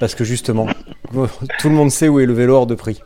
parce 0.00 0.14
que 0.14 0.24
justement 0.24 0.66
tout 1.60 1.68
le 1.68 1.74
monde 1.74 1.90
sait 1.90 2.08
où 2.08 2.18
est 2.20 2.24
le 2.24 2.32
vélo 2.32 2.54
hors 2.54 2.66
de 2.66 2.74
prix. 2.74 3.02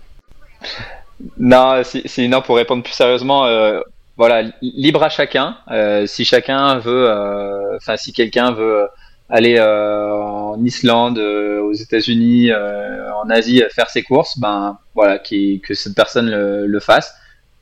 Non, 1.39 1.83
si- 1.85 2.03
sinon 2.07 2.43
pour 2.43 2.57
répondre 2.57 2.83
plus 2.83 2.93
sérieusement, 2.93 3.47
euh, 3.47 3.81
voilà, 4.17 4.43
li- 4.43 4.53
libre 4.63 5.03
à 5.03 5.09
chacun. 5.09 5.57
Euh, 5.71 6.07
si 6.07 6.25
chacun 6.25 6.79
veut, 6.79 7.09
euh, 7.09 7.77
enfin 7.77 7.97
si 7.97 8.13
quelqu'un 8.13 8.53
veut 8.53 8.89
aller 9.29 9.59
en 9.61 10.63
Islande, 10.65 11.19
aux 11.19 11.73
États-Unis, 11.73 12.51
en 12.53 13.31
Asie, 13.31 13.63
faire 13.75 13.89
ses 13.89 14.03
courses, 14.03 14.39
ben 14.39 14.79
voilà, 14.95 15.19
que 15.19 15.75
cette 15.75 15.95
personne 15.95 16.31
le, 16.31 16.81
fasse. 16.81 17.15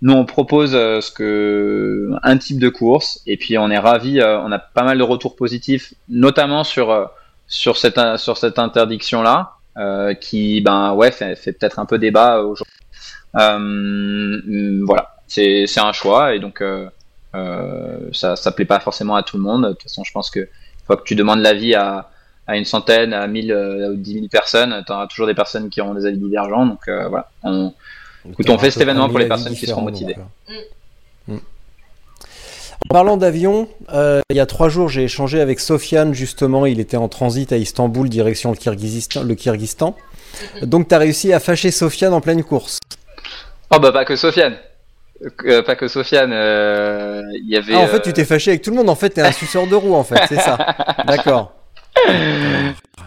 Nous, 0.02 0.12
on 0.14 0.24
propose 0.24 0.72
ce 0.72 1.10
que 1.12 2.10
un 2.24 2.38
type 2.38 2.58
de 2.58 2.68
course, 2.70 3.20
et 3.26 3.36
puis 3.36 3.56
on 3.58 3.70
est 3.70 3.78
ravi. 3.78 4.20
on 4.22 4.50
a 4.50 4.58
pas 4.58 4.82
mal 4.82 4.98
de 4.98 5.02
retours 5.04 5.36
positifs, 5.36 5.94
notamment 6.08 6.64
sur 6.64 7.10
sur 7.46 7.76
cette 7.76 8.00
sur 8.16 8.36
cette 8.36 8.58
interdiction 8.58 9.22
là, 9.22 9.52
qui 10.20 10.60
ben 10.62 10.94
ouais 10.94 11.12
fait 11.12 11.36
peut-être 11.52 11.78
un 11.78 11.86
peu 11.86 11.98
débat 11.98 12.40
aujourd'hui. 12.40 12.64
Euh, 13.36 14.82
voilà, 14.84 15.16
c'est 15.28 15.66
c'est 15.66 15.80
un 15.80 15.92
choix 15.92 16.34
et 16.34 16.40
donc 16.40 16.60
euh, 16.60 16.88
euh, 17.34 17.98
ça 18.12 18.36
ça 18.36 18.50
plaît 18.52 18.64
pas 18.64 18.80
forcément 18.80 19.16
à 19.16 19.22
tout 19.22 19.36
le 19.36 19.42
monde. 19.42 19.64
De 19.64 19.70
toute 19.70 19.82
façon, 19.84 20.04
je 20.04 20.12
pense 20.12 20.30
que 20.30 20.40
une 20.40 20.86
fois 20.86 20.96
que 20.96 21.04
tu 21.04 21.14
demandes 21.14 21.40
l'avis 21.40 21.74
à 21.74 22.10
à 22.46 22.56
une 22.56 22.64
centaine, 22.64 23.12
à 23.12 23.26
mille 23.28 23.52
euh, 23.52 23.92
ou 23.92 23.96
dix 23.96 24.14
mille 24.16 24.28
personnes, 24.28 24.82
tu 24.84 24.92
auras 24.92 25.06
toujours 25.06 25.28
des 25.28 25.34
personnes 25.34 25.70
qui 25.70 25.80
auront 25.80 25.94
des 25.94 26.04
avis 26.06 26.18
divergents. 26.18 26.66
Donc 26.66 26.88
euh, 26.88 27.08
voilà, 27.08 27.30
on, 27.44 27.72
Écoute, 28.28 28.50
on 28.50 28.58
fait 28.58 28.70
cet 28.70 28.82
événement 28.82 29.08
pour 29.08 29.18
les 29.18 29.28
personnes 29.28 29.54
qui 29.54 29.66
seront 29.66 29.82
motivées. 29.82 30.16
Mm. 31.28 31.36
En 32.86 32.92
parlant 32.92 33.16
d'avion, 33.16 33.68
euh, 33.92 34.20
il 34.30 34.36
y 34.36 34.40
a 34.40 34.46
trois 34.46 34.68
jours, 34.68 34.88
j'ai 34.88 35.04
échangé 35.04 35.40
avec 35.40 35.60
Sofiane, 35.60 36.12
justement, 36.12 36.66
il 36.66 36.80
était 36.80 36.96
en 36.96 37.08
transit 37.08 37.52
à 37.52 37.56
Istanbul, 37.56 38.08
direction 38.08 38.50
le 38.50 38.56
Kyrgyzstan. 38.56 39.22
Le 39.22 39.34
Kyrgyzstan. 39.34 39.94
Donc, 40.62 40.88
tu 40.88 40.94
as 40.94 40.98
réussi 40.98 41.32
à 41.32 41.40
fâcher 41.40 41.70
Sofiane 41.70 42.14
en 42.14 42.20
pleine 42.20 42.42
course. 42.42 42.78
Oh, 43.70 43.78
bah, 43.78 43.92
pas 43.92 44.04
que 44.04 44.16
Sofiane. 44.16 44.56
Euh, 45.44 45.62
pas 45.62 45.76
que 45.76 45.86
Sofiane. 45.88 46.32
euh, 46.32 47.22
Il 47.42 47.48
y 47.50 47.56
avait. 47.56 47.74
Ah, 47.74 47.80
en 47.80 47.86
fait, 47.86 47.96
euh, 47.96 48.00
tu 48.00 48.12
t'es 48.12 48.24
fâché 48.24 48.50
avec 48.52 48.62
tout 48.62 48.70
le 48.70 48.76
monde. 48.76 48.88
En 48.88 48.94
fait, 48.94 49.10
t'es 49.10 49.20
un 49.22 49.32
suceur 49.32 49.66
de 49.66 49.74
roue, 49.74 49.94
en 49.94 50.04
fait, 50.04 50.20
c'est 50.28 50.40
ça. 50.40 50.56
D'accord. 51.06 51.52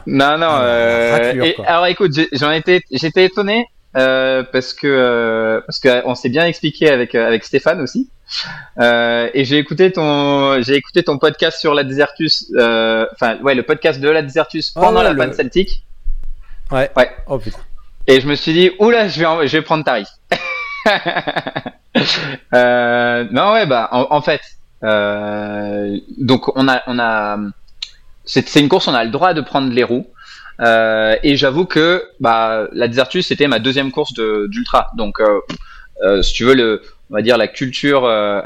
Non, 0.05 0.37
non. 0.37 0.47
Ah, 0.49 0.61
euh, 0.63 1.11
raclure, 1.11 1.45
et- 1.45 1.55
alors 1.65 1.85
écoute, 1.87 2.11
j'en 2.33 2.51
étais, 2.51 2.81
j'étais 2.91 3.25
étonné 3.25 3.65
euh, 3.95 4.43
parce 4.51 4.73
que 4.73 4.87
euh, 4.87 5.61
parce 5.65 5.79
que 5.79 6.05
on 6.05 6.15
s'est 6.15 6.29
bien 6.29 6.45
expliqué 6.45 6.89
avec 6.89 7.15
euh, 7.15 7.25
avec 7.27 7.43
Stéphane 7.45 7.81
aussi. 7.81 8.09
Euh, 8.79 9.29
et 9.33 9.45
j'ai 9.45 9.57
écouté 9.57 9.91
ton 9.91 10.61
j'ai 10.61 10.75
écouté 10.75 11.03
ton 11.03 11.17
podcast 11.17 11.59
sur 11.59 11.73
la 11.73 11.83
Desertus, 11.83 12.51
euh, 12.57 13.05
enfin 13.13 13.37
ouais 13.41 13.55
le 13.55 13.63
podcast 13.63 13.99
de 14.01 14.09
la 14.09 14.21
Desertus 14.21 14.73
Ah 14.75 14.81
pendant 14.81 15.01
la 15.03 15.11
le- 15.11 15.17
panne 15.17 15.33
celtique. 15.33 15.83
Ouais. 16.71 16.89
Ouais. 16.97 17.09
Oh 17.27 17.37
putain. 17.39 17.59
Et 18.07 18.19
je 18.19 18.27
me 18.27 18.35
suis 18.35 18.51
dit, 18.53 18.71
oula, 18.79 19.07
je 19.07 19.19
vais, 19.19 19.25
en- 19.25 19.41
je 19.47 19.57
vais 19.57 19.61
prendre 19.61 19.83
ta 19.85 19.93
risque. 19.93 20.13
euh, 22.53 23.25
non, 23.31 23.53
ouais, 23.53 23.65
bah, 23.65 23.89
en, 23.91 24.07
en 24.09 24.21
fait, 24.21 24.41
euh, 24.83 25.97
donc 26.17 26.55
on 26.57 26.67
a, 26.67 26.81
on 26.87 26.99
a, 26.99 27.37
c'est 28.25 28.47
c'est 28.47 28.59
une 28.59 28.69
course, 28.69 28.87
on 28.87 28.93
a 28.93 29.03
le 29.03 29.11
droit 29.11 29.33
de 29.33 29.41
prendre 29.41 29.71
les 29.71 29.83
roues. 29.83 30.07
Euh, 30.61 31.15
et 31.23 31.35
j'avoue 31.35 31.65
que 31.65 32.03
bah, 32.19 32.67
la 32.73 32.87
Desertus 32.87 33.27
c'était 33.27 33.47
ma 33.47 33.57
deuxième 33.59 33.91
course 33.91 34.13
de- 34.13 34.47
d'ultra. 34.49 34.89
Donc, 34.95 35.19
euh, 35.19 35.39
euh, 36.03 36.21
si 36.21 36.33
tu 36.33 36.43
veux, 36.45 36.53
le, 36.53 36.81
on 37.09 37.15
va 37.15 37.21
dire 37.23 37.37
la 37.37 37.47
culture, 37.47 38.05
euh, 38.05 38.41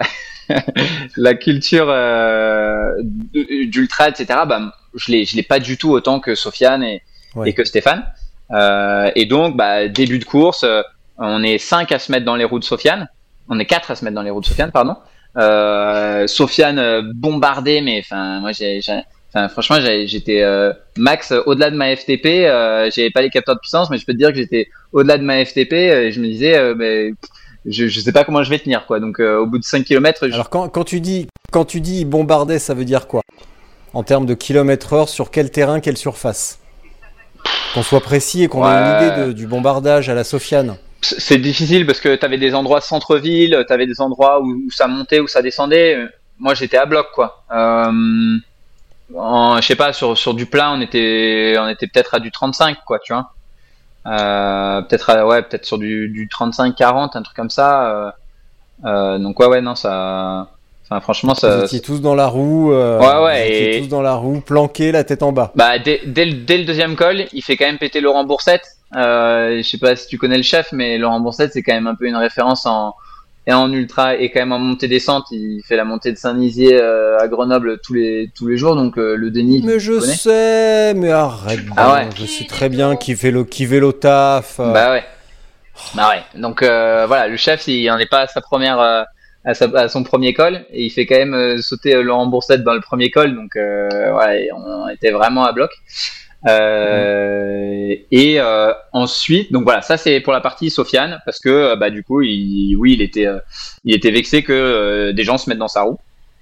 la 1.17 1.33
culture 1.35 1.87
euh, 1.89 2.91
d'ultra, 3.67 4.09
etc. 4.09 4.25
Bah, 4.47 4.73
je 4.95 5.11
l'ai, 5.11 5.25
je 5.25 5.35
l'ai 5.35 5.43
pas 5.43 5.59
du 5.59 5.77
tout 5.77 5.91
autant 5.91 6.19
que 6.19 6.33
Sofiane 6.35 6.83
et, 6.83 7.01
Ouais. 7.35 7.49
et 7.49 7.53
que 7.53 7.65
Stéphane. 7.65 8.03
Euh, 8.51 9.11
et 9.15 9.25
donc, 9.25 9.57
bah, 9.57 9.89
début 9.89 10.17
de 10.17 10.23
course, 10.23 10.63
euh, 10.63 10.81
on 11.17 11.43
est 11.43 11.57
5 11.57 11.91
à 11.91 11.99
se 11.99 12.11
mettre 12.11 12.25
dans 12.25 12.35
les 12.35 12.43
roues 12.45 12.59
de 12.59 12.63
Sofiane. 12.63 13.07
On 13.49 13.59
est 13.59 13.65
4 13.65 13.91
à 13.91 13.95
se 13.95 14.03
mettre 14.03 14.15
dans 14.15 14.21
les 14.21 14.29
roues 14.29 14.41
de 14.41 14.45
Sofiane, 14.45 14.71
pardon. 14.71 14.95
Euh, 15.37 16.27
Sofiane 16.27 16.79
euh, 16.79 17.01
bombardé, 17.15 17.81
mais 17.81 17.99
enfin, 18.03 18.39
moi, 18.39 18.51
j'ai, 18.51 18.79
enfin, 19.29 19.47
franchement, 19.49 19.77
j'ai- 19.79 20.07
j'étais 20.07 20.41
euh, 20.41 20.73
max 20.97 21.31
au-delà 21.45 21.69
de 21.71 21.75
ma 21.75 21.95
FTP. 21.95 22.25
Euh, 22.47 22.89
j'avais 22.93 23.11
pas 23.11 23.21
les 23.21 23.29
capteurs 23.29 23.55
de 23.55 23.59
puissance, 23.59 23.89
mais 23.89 23.97
je 23.97 24.05
peux 24.05 24.13
te 24.13 24.17
dire 24.17 24.29
que 24.29 24.35
j'étais 24.35 24.67
au-delà 24.93 25.17
de 25.17 25.23
ma 25.23 25.43
FTP. 25.45 25.73
et 25.73 26.11
je 26.11 26.19
me 26.19 26.25
disais, 26.27 26.57
euh, 26.57 26.73
ben, 26.75 27.13
je, 27.65 27.87
je 27.87 27.99
sais 27.99 28.11
pas 28.11 28.23
comment 28.23 28.43
je 28.43 28.49
vais 28.49 28.59
tenir, 28.59 28.85
quoi. 28.85 28.99
Donc, 28.99 29.19
au 29.19 29.45
bout 29.45 29.59
de 29.59 29.63
5 29.63 29.83
km, 29.85 30.27
je, 30.27 30.33
Alors 30.33 30.49
quand, 30.49 30.67
quand 30.69 30.83
tu 30.83 30.99
dis 31.01 31.27
quand 31.51 31.65
tu 31.65 31.79
dis 31.81 32.03
bombarder, 32.05 32.59
ça 32.59 32.73
veut 32.73 32.85
dire 32.85 33.07
quoi? 33.07 33.21
En 33.93 34.03
termes 34.03 34.25
de 34.25 34.33
kilomètre 34.33 34.93
heure, 34.93 35.07
sur 35.09 35.31
quel 35.31 35.49
terrain, 35.51 35.79
quelle 35.79 35.97
surface? 35.97 36.59
Qu'on 37.73 37.83
soit 37.83 38.01
précis 38.01 38.43
et 38.43 38.47
qu'on 38.47 38.63
ait 38.65 38.71
une 38.71 39.05
idée 39.07 39.27
de- 39.27 39.31
du 39.33 39.47
bombardage 39.47 40.09
à 40.09 40.13
la 40.15 40.23
Sofiane. 40.23 40.77
C'est 41.01 41.37
difficile 41.37 41.85
parce 41.85 41.99
que 41.99 42.15
tu 42.15 42.25
avais 42.25 42.37
des 42.37 42.55
endroits 42.55 42.81
centre-ville, 42.81 43.63
tu 43.67 43.73
avais 43.73 43.85
des 43.85 44.01
endroits 44.01 44.41
où, 44.41 44.69
ça 44.71 44.87
montait, 44.87 45.19
où 45.19 45.27
ça 45.27 45.41
descendait. 45.41 45.97
Moi, 46.39 46.53
j'étais 46.53 46.77
à 46.77 46.85
bloc, 46.85 47.07
quoi. 47.13 47.43
Euh, 47.51 48.37
je 49.09 49.65
sais 49.65 49.75
pas, 49.75 49.93
sur, 49.93 50.17
sur 50.17 50.33
du 50.33 50.45
plat, 50.45 50.71
on 50.71 50.81
était, 50.81 51.55
on 51.59 51.67
était 51.67 51.87
peut-être 51.87 52.15
à 52.15 52.19
du 52.19 52.31
35, 52.31 52.79
quoi, 52.85 52.99
tu 52.99 53.13
vois. 53.13 53.31
Euh, 54.07 54.81
peut-être, 54.83 55.25
ouais, 55.25 55.41
peut-être 55.43 55.65
sur 55.65 55.77
du, 55.77 56.09
du 56.09 56.27
35-40, 56.27 57.17
un 57.17 57.21
truc 57.21 57.35
comme 57.35 57.49
ça. 57.49 57.91
Euh, 57.91 58.11
euh, 58.85 59.17
donc, 59.17 59.39
ouais, 59.39 59.47
ouais, 59.47 59.61
non, 59.61 59.75
ça. 59.75 60.49
Enfin, 60.89 61.01
franchement, 61.01 61.33
Vous 61.33 61.39
ça. 61.41 61.63
étiez 61.65 61.81
tous 61.81 61.99
dans 62.01 62.15
la 62.15 62.27
roue. 62.27 62.71
euh, 62.71 62.97
Ouais, 62.99 63.25
ouais, 63.25 63.41
Vous 63.41 63.51
étiez 63.53 63.77
et- 63.77 63.81
tous 63.81 63.87
dans 63.89 64.01
la 64.01 64.13
roue, 64.13 64.39
planqués, 64.39 64.91
la 64.93 65.03
tête 65.03 65.21
en 65.21 65.31
bas. 65.33 65.51
Bah, 65.55 65.79
dès, 65.79 66.01
dès, 66.05 66.25
le, 66.25 66.33
dès 66.33 66.57
le 66.59 66.63
deuxième 66.65 66.95
col, 66.95 67.25
il 67.33 67.41
fait 67.41 67.57
quand 67.57 67.65
même 67.65 67.77
péter 67.77 67.99
Laurent 67.99 68.23
Boursette. 68.23 68.63
Euh, 68.95 69.57
je 69.57 69.63
sais 69.67 69.77
pas 69.77 69.97
si 69.97 70.07
tu 70.07 70.17
connais 70.17 70.37
le 70.37 70.43
chef, 70.43 70.69
mais 70.71 70.97
Laurent 70.97 71.19
Boursette, 71.19 71.51
c'est 71.51 71.61
quand 71.61 71.73
même 71.73 71.87
un 71.87 71.95
peu 71.95 72.05
une 72.05 72.15
référence 72.15 72.65
en, 72.65 72.93
et 73.45 73.51
en 73.51 73.69
ultra 73.73 74.15
et 74.15 74.31
quand 74.31 74.39
même 74.39 74.53
en 74.53 74.59
montée-descente. 74.59 75.25
Il 75.31 75.61
fait 75.67 75.75
la 75.75 75.83
montée 75.83 76.13
de 76.13 76.17
Saint-Nizier 76.17 76.79
euh, 76.81 77.17
à 77.19 77.27
Grenoble 77.27 77.79
tous 77.83 77.93
les, 77.93 78.31
tous 78.33 78.47
les 78.47 78.55
jours, 78.55 78.77
donc 78.77 78.97
euh, 78.97 79.15
le 79.17 79.29
déni. 79.29 79.61
Mais 79.65 79.79
je 79.79 79.91
connais. 79.99 80.13
sais, 80.13 80.93
mais 80.93 81.11
arrête. 81.11 81.59
Ah 81.75 81.95
ouais. 81.95 82.09
Je 82.17 82.25
sais 82.25 82.45
très 82.45 82.69
bien 82.69 82.95
qui 82.95 83.15
fait 83.17 83.31
le 83.31 83.43
qui 83.43 83.65
fait 83.65 83.81
le 83.81 83.91
taf. 83.91 84.61
euh. 84.61 84.71
Bah 84.71 84.91
ouais. 84.91 85.03
Bah 85.95 86.09
ouais. 86.11 86.39
Donc 86.41 86.63
euh, 86.63 87.03
voilà, 87.07 87.27
le 87.27 87.35
chef, 87.35 87.67
il 87.67 87.91
en 87.91 87.97
est 87.97 88.09
pas 88.09 88.21
à 88.21 88.27
sa 88.27 88.39
première, 88.39 88.79
à, 89.47 89.53
sa- 89.55 89.71
à 89.75 89.87
son 89.87 90.03
premier 90.03 90.33
col, 90.33 90.65
et 90.71 90.83
il 90.85 90.89
fait 90.91 91.05
quand 91.07 91.15
même 91.17 91.33
euh, 91.33 91.61
sauter 91.61 91.95
euh, 91.95 92.03
Laurent 92.03 92.27
Boursette 92.27 92.63
dans 92.63 92.73
le 92.75 92.81
premier 92.81 93.09
col, 93.09 93.33
donc 93.35 93.55
euh, 93.55 93.89
ouais, 94.17 94.49
on 94.55 94.87
était 94.89 95.11
vraiment 95.11 95.43
à 95.45 95.51
bloc. 95.53 95.71
Euh, 96.47 97.95
et 98.11 98.39
euh, 98.39 98.71
ensuite, 98.93 99.51
donc 99.51 99.63
voilà, 99.63 99.81
ça 99.81 99.97
c'est 99.97 100.19
pour 100.19 100.33
la 100.33 100.41
partie 100.41 100.69
Sofiane, 100.69 101.19
parce 101.25 101.39
que 101.39 101.75
bah 101.75 101.89
du 101.89 102.03
coup, 102.03 102.21
il, 102.21 102.75
oui, 102.77 102.93
il 102.93 103.01
était, 103.01 103.25
euh, 103.27 103.39
il 103.83 103.95
était 103.95 104.11
vexé 104.11 104.43
que 104.43 105.11
des 105.11 105.23
gens 105.23 105.37
se 105.37 105.49
mettent 105.49 105.57
dans 105.59 105.67
sa 105.67 105.81
roue. 105.83 105.97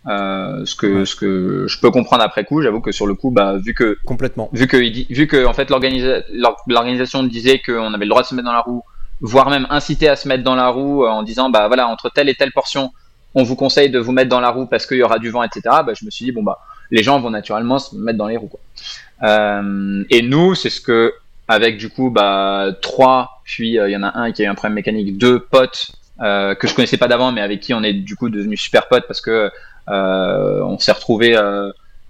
Euh, 0.08 0.64
ce 0.66 0.76
que, 0.76 0.86
Ouais. 1.00 1.06
ce 1.08 1.16
que 1.16 1.66
je 1.68 1.80
peux 1.80 1.90
comprendre 1.90 2.22
après 2.24 2.44
coup. 2.46 2.62
J'avoue 2.62 2.80
que 2.80 2.92
sur 2.92 3.08
le 3.08 3.16
coup, 3.16 3.32
bah 3.32 3.56
vu 3.58 3.74
que 3.74 3.98
Complètement. 4.06 4.50
vu 4.54 4.68
que, 4.68 4.78
vu 5.12 5.26
que 5.26 5.46
en 5.48 5.54
fait 5.54 5.72
l'organisa- 5.72 6.24
l'or- 6.32 6.62
l'organisation 6.68 7.24
disait 7.24 7.60
qu'on 7.66 7.92
avait 7.92 8.06
le 8.06 8.10
droit 8.10 8.22
de 8.22 8.28
se 8.28 8.36
mettre 8.36 8.46
dans 8.46 8.54
la 8.54 8.62
roue, 8.62 8.84
voire 9.22 9.50
même 9.50 9.68
inciter 9.70 10.10
à 10.10 10.16
se 10.16 10.28
mettre 10.28 10.44
dans 10.44 10.56
la 10.56 10.70
roue 10.70 11.06
euh, 11.06 11.10
en 11.10 11.24
disant 11.24 11.50
bah 11.50 11.68
voilà 11.68 11.88
entre 11.88 12.10
telle 12.10 12.30
et 12.30 12.36
telle 12.36 12.52
portion, 12.52 12.92
on 13.34 13.44
vous 13.44 13.56
conseille 13.56 13.90
de 13.90 14.00
vous 14.00 14.12
mettre 14.12 14.30
dans 14.30 14.40
la 14.40 14.50
roue 14.50 14.66
parce 14.66 14.86
qu'il 14.86 14.98
y 14.98 15.04
aura 15.04 15.20
du 15.20 15.30
vent, 15.30 15.44
etc. 15.44 15.62
Bah, 15.64 15.94
je 16.00 16.06
me 16.06 16.12
suis 16.12 16.26
dit 16.26 16.32
bon 16.32 16.44
bah 16.44 16.60
les 16.92 17.04
gens 17.04 17.20
vont 17.20 17.30
naturellement 17.30 17.80
se 17.80 17.96
mettre 17.96 18.18
dans 18.18 18.28
les 18.28 18.38
roues. 18.38 18.48
Quoi. 18.48 18.60
Euh, 19.24 20.04
et 20.10 20.22
nous 20.22 20.56
c'est 20.56 20.70
ce 20.70 20.82
que 20.82 21.14
avec 21.48 21.78
du 21.78 21.90
coup 21.90 22.10
bah 22.10 22.70
trois, 22.82 23.42
puis 23.44 23.80
euh, 23.80 23.90
il 23.90 23.94
y 23.94 23.98
en 23.98 24.04
a 24.04 24.18
un 24.18 24.32
qui 24.32 24.42
a 24.42 24.46
eu 24.46 24.50
un 24.50 24.56
problème 24.56 24.76
mécanique, 24.76 25.18
deux 25.18 25.40
potes 25.40 25.92
euh, 26.22 26.56
que 26.56 26.68
je 26.68 26.76
connaissais 26.76 26.98
pas 26.98 27.08
d'avant 27.08 27.32
mais 27.32 27.42
avec 27.42 27.60
qui 27.60 27.74
on 27.74 27.84
est 27.84 27.94
du 27.94 28.16
coup 28.16 28.30
devenus 28.30 28.62
super 28.62 28.88
potes 28.88 29.06
parce 29.08 29.22
que 29.22 29.52
euh, 29.90 30.62
on 30.62 30.80
s'est 30.80 30.92
retrouvés 30.92 31.38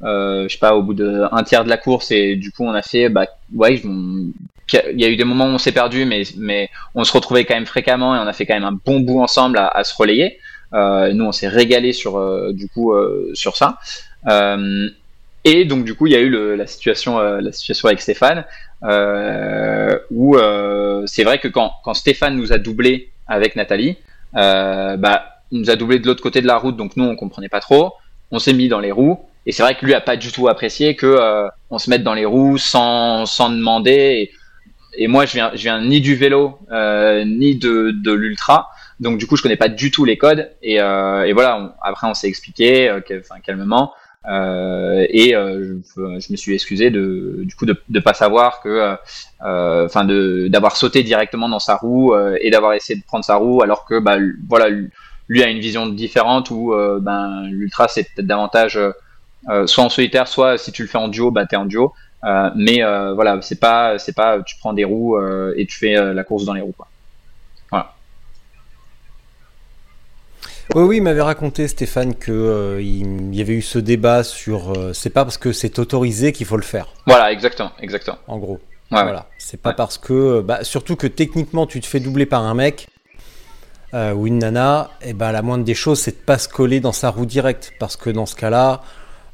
euh, 0.04 0.48
je 0.48 0.54
sais 0.54 0.60
pas, 0.60 0.76
au 0.76 0.84
bout 0.84 0.94
d'un 0.94 1.44
tiers 1.44 1.64
de 1.64 1.70
la 1.70 1.78
course 1.78 2.12
et 2.12 2.36
du 2.36 2.52
coup 2.52 2.64
on 2.64 2.74
a 2.74 2.82
fait, 2.82 3.10
bah 3.10 3.26
ouais, 3.54 3.82
il 4.74 5.00
y 5.00 5.06
a 5.06 5.10
eu 5.10 5.16
des 5.16 5.24
moments 5.24 5.46
où 5.46 5.50
on 5.50 5.58
s'est 5.58 5.72
perdu, 5.72 6.06
mais 6.06 6.24
mais 6.38 6.70
on 6.96 7.04
se 7.04 7.12
retrouvait 7.12 7.46
quand 7.46 7.54
même 7.54 7.66
fréquemment 7.66 8.16
et 8.16 8.20
on 8.20 8.28
a 8.28 8.34
fait 8.34 8.46
quand 8.46 8.56
même 8.56 8.64
un 8.64 8.80
bon 8.86 9.00
bout 9.00 9.22
ensemble 9.22 9.58
à, 9.60 9.84
se 9.84 9.94
relayer. 9.96 10.40
Euh, 10.74 11.14
nous 11.14 11.26
on 11.26 11.32
s'est 11.32 11.48
régalé 11.48 11.94
sur 11.94 12.18
euh, 12.18 12.52
du 12.52 12.68
coup 12.68 12.94
euh, 12.94 13.32
sur 13.34 13.56
ça. 13.56 13.78
Et 15.48 15.66
donc 15.66 15.86
du 15.86 15.94
coup 15.94 16.08
il 16.08 16.14
y 16.14 16.16
a 16.16 16.20
eu 16.20 16.56
la 16.56 16.66
situation 16.66 17.20
la 17.20 17.52
situation 17.52 17.88
avec 17.88 18.02
Stéphane 18.02 18.46
où 20.12 20.38
c'est 21.06 21.24
vrai 21.24 21.38
que 21.38 21.48
quand 21.48 21.72
quand 21.84 21.94
Stéphane 21.94 22.36
nous 22.36 22.52
a 22.52 22.58
doublé 22.58 23.12
avec 23.28 23.56
Nathalie, 23.56 23.98
bah 24.34 25.26
il 25.52 25.60
nous 25.60 25.70
a 25.70 25.76
doublé 25.76 26.00
de 26.00 26.08
l'autre 26.08 26.24
côté 26.24 26.42
de 26.42 26.48
la 26.48 26.58
route, 26.58 26.76
donc 26.76 26.98
nous 26.98 27.06
on 27.06 27.16
comprenait 27.16 27.50
pas 27.50 27.60
trop. 27.60 27.94
On 28.32 28.40
s'est 28.40 28.54
mis 28.54 28.68
dans 28.68 28.80
les 28.80 28.92
roues 28.92 29.20
et 29.46 29.52
c'est 29.52 29.62
vrai 29.62 29.76
que 29.76 29.86
lui 29.86 29.94
a 29.94 30.02
pas 30.02 30.18
du 30.18 30.32
tout 30.32 30.48
apprécié 30.48 30.96
que 30.96 31.48
on 31.70 31.78
se 31.78 31.92
mette 31.92 32.02
dans 32.02 32.16
les 32.16 32.26
roues 32.26 32.58
sans 32.58 33.28
sans 33.28 33.52
demander. 33.52 34.32
Et 34.98 35.08
moi 35.08 35.26
je 35.26 35.34
viens 35.34 35.52
je 35.54 35.62
viens 35.62 35.82
ni 35.82 36.02
du 36.02 36.16
vélo 36.16 36.58
euh, 36.72 37.24
ni 37.26 37.56
de 37.56 37.92
de 38.04 38.12
l'ultra, 38.14 38.70
donc 39.00 39.18
du 39.18 39.28
coup 39.28 39.36
je 39.38 39.42
connais 39.44 39.56
pas 39.58 39.70
du 39.70 39.92
tout 39.92 40.06
les 40.06 40.18
codes. 40.18 40.52
Et, 40.62 40.80
euh, 40.82 41.24
et 41.24 41.34
voilà, 41.34 41.60
on- 41.60 41.72
après 41.82 42.08
on 42.08 42.14
s'est 42.14 42.28
expliqué, 42.28 42.90
euh, 42.90 43.00
enfin 43.20 43.40
calmement. 43.44 43.94
Euh, 44.28 45.06
et 45.10 45.36
euh, 45.36 45.76
je, 45.96 46.20
je 46.20 46.32
me 46.32 46.36
suis 46.38 46.54
excusé 46.56 46.90
de 46.90 47.42
du 47.44 47.54
coup 47.56 47.68
de 47.68 47.80
de 47.90 48.00
pas 48.00 48.16
savoir 48.16 48.60
que 48.62 48.70
euh, 48.70 48.96
euh, 49.46 49.86
enfin 49.86 50.04
de 50.04 50.48
d'avoir 50.48 50.76
sauté 50.78 51.04
directement 51.04 51.48
dans 51.50 51.60
sa 51.60 51.76
roue 51.76 52.14
euh, 52.14 52.36
et 52.42 52.50
d'avoir 52.50 52.74
essayé 52.74 53.00
de 53.00 53.06
prendre 53.06 53.24
sa 53.26 53.36
roue 53.36 53.62
alors 53.62 53.86
que 53.86 54.00
bah 54.00 54.18
voilà 54.50 54.70
lui- 55.28 55.44
a 55.44 55.48
une 55.50 55.60
vision 55.60 55.86
différente 55.88 56.50
où 56.52 56.74
euh, 56.74 57.00
ben 57.00 57.44
l'ultra 57.52 57.88
c'est 57.88 58.04
peut-être 58.04 58.26
davantage 58.28 58.78
euh, 58.78 58.92
euh, 59.50 59.68
soit 59.68 59.84
en 59.84 59.90
solitaire 59.90 60.28
soit 60.28 60.58
si 60.58 60.72
tu 60.72 60.82
le 60.84 60.88
fais 60.88 60.98
en 60.98 61.08
duo 61.08 61.30
bah 61.32 61.46
t'es 61.46 61.56
en 61.56 61.66
duo 61.66 61.94
Euh, 62.26 62.50
mais 62.56 62.84
euh, 62.84 63.14
voilà 63.14 63.40
c'est 63.42 63.60
pas 63.60 64.00
c'est 64.00 64.16
pas 64.16 64.42
tu 64.42 64.56
prends 64.58 64.74
des 64.74 64.84
roues 64.84 65.16
euh, 65.16 65.54
et 65.58 65.68
tu 65.68 65.78
fais 65.78 65.94
la 66.14 66.24
course 66.24 66.46
dans 66.46 66.54
les 66.54 66.62
roues 66.62 66.74
quoi. 66.76 66.88
Oui, 70.74 70.82
oui, 70.84 70.98
il 70.98 71.04
m'avait 71.04 71.22
raconté 71.22 71.68
Stéphane 71.68 72.16
que 72.16 72.80
il 72.82 73.36
y 73.36 73.40
avait 73.40 73.54
eu 73.54 73.62
ce 73.62 73.78
débat 73.78 74.24
sur. 74.24 74.74
c'est 74.96 75.12
pas 75.12 75.24
parce 75.24 75.38
que 75.38 75.52
c'est 75.54 75.78
autorisé 75.78 76.32
qu'il 76.34 76.48
faut 76.48 76.58
le 76.58 76.64
faire. 76.64 76.88
voilà 77.06 77.32
exactement 77.32 77.72
exactement 77.80 78.18
En 78.28 78.40
gros. 78.40 78.60
ouais, 78.92 78.98
ouais. 78.98 79.04
Voilà. 79.04 79.28
C'est 79.38 79.62
pas 79.62 79.70
Ouais. 79.70 79.76
parce 79.76 80.00
que. 80.00 80.42
Bah, 80.42 80.64
surtout 80.64 80.96
que 80.96 81.06
techniquement, 81.06 81.68
tu 81.68 81.80
te 81.82 81.86
fais 81.86 82.00
doubler 82.00 82.26
par 82.26 82.42
un 82.44 82.56
mec 82.56 82.88
ou 83.94 84.28
une 84.28 84.40
nana, 84.40 84.90
et 85.02 85.14
ben 85.14 85.32
la 85.32 85.42
moindre 85.44 85.64
des 85.64 85.76
choses, 85.76 86.00
c'est 86.02 86.20
de 86.20 86.26
pas 86.26 86.40
se 86.40 86.50
coller 86.50 86.80
dans 86.82 86.92
sa 86.92 87.12
roue 87.12 87.28
directe. 87.28 87.72
Parce 87.80 87.96
que 87.96 88.10
dans 88.10 88.26
ce 88.26 88.36
cas-là, 88.36 88.82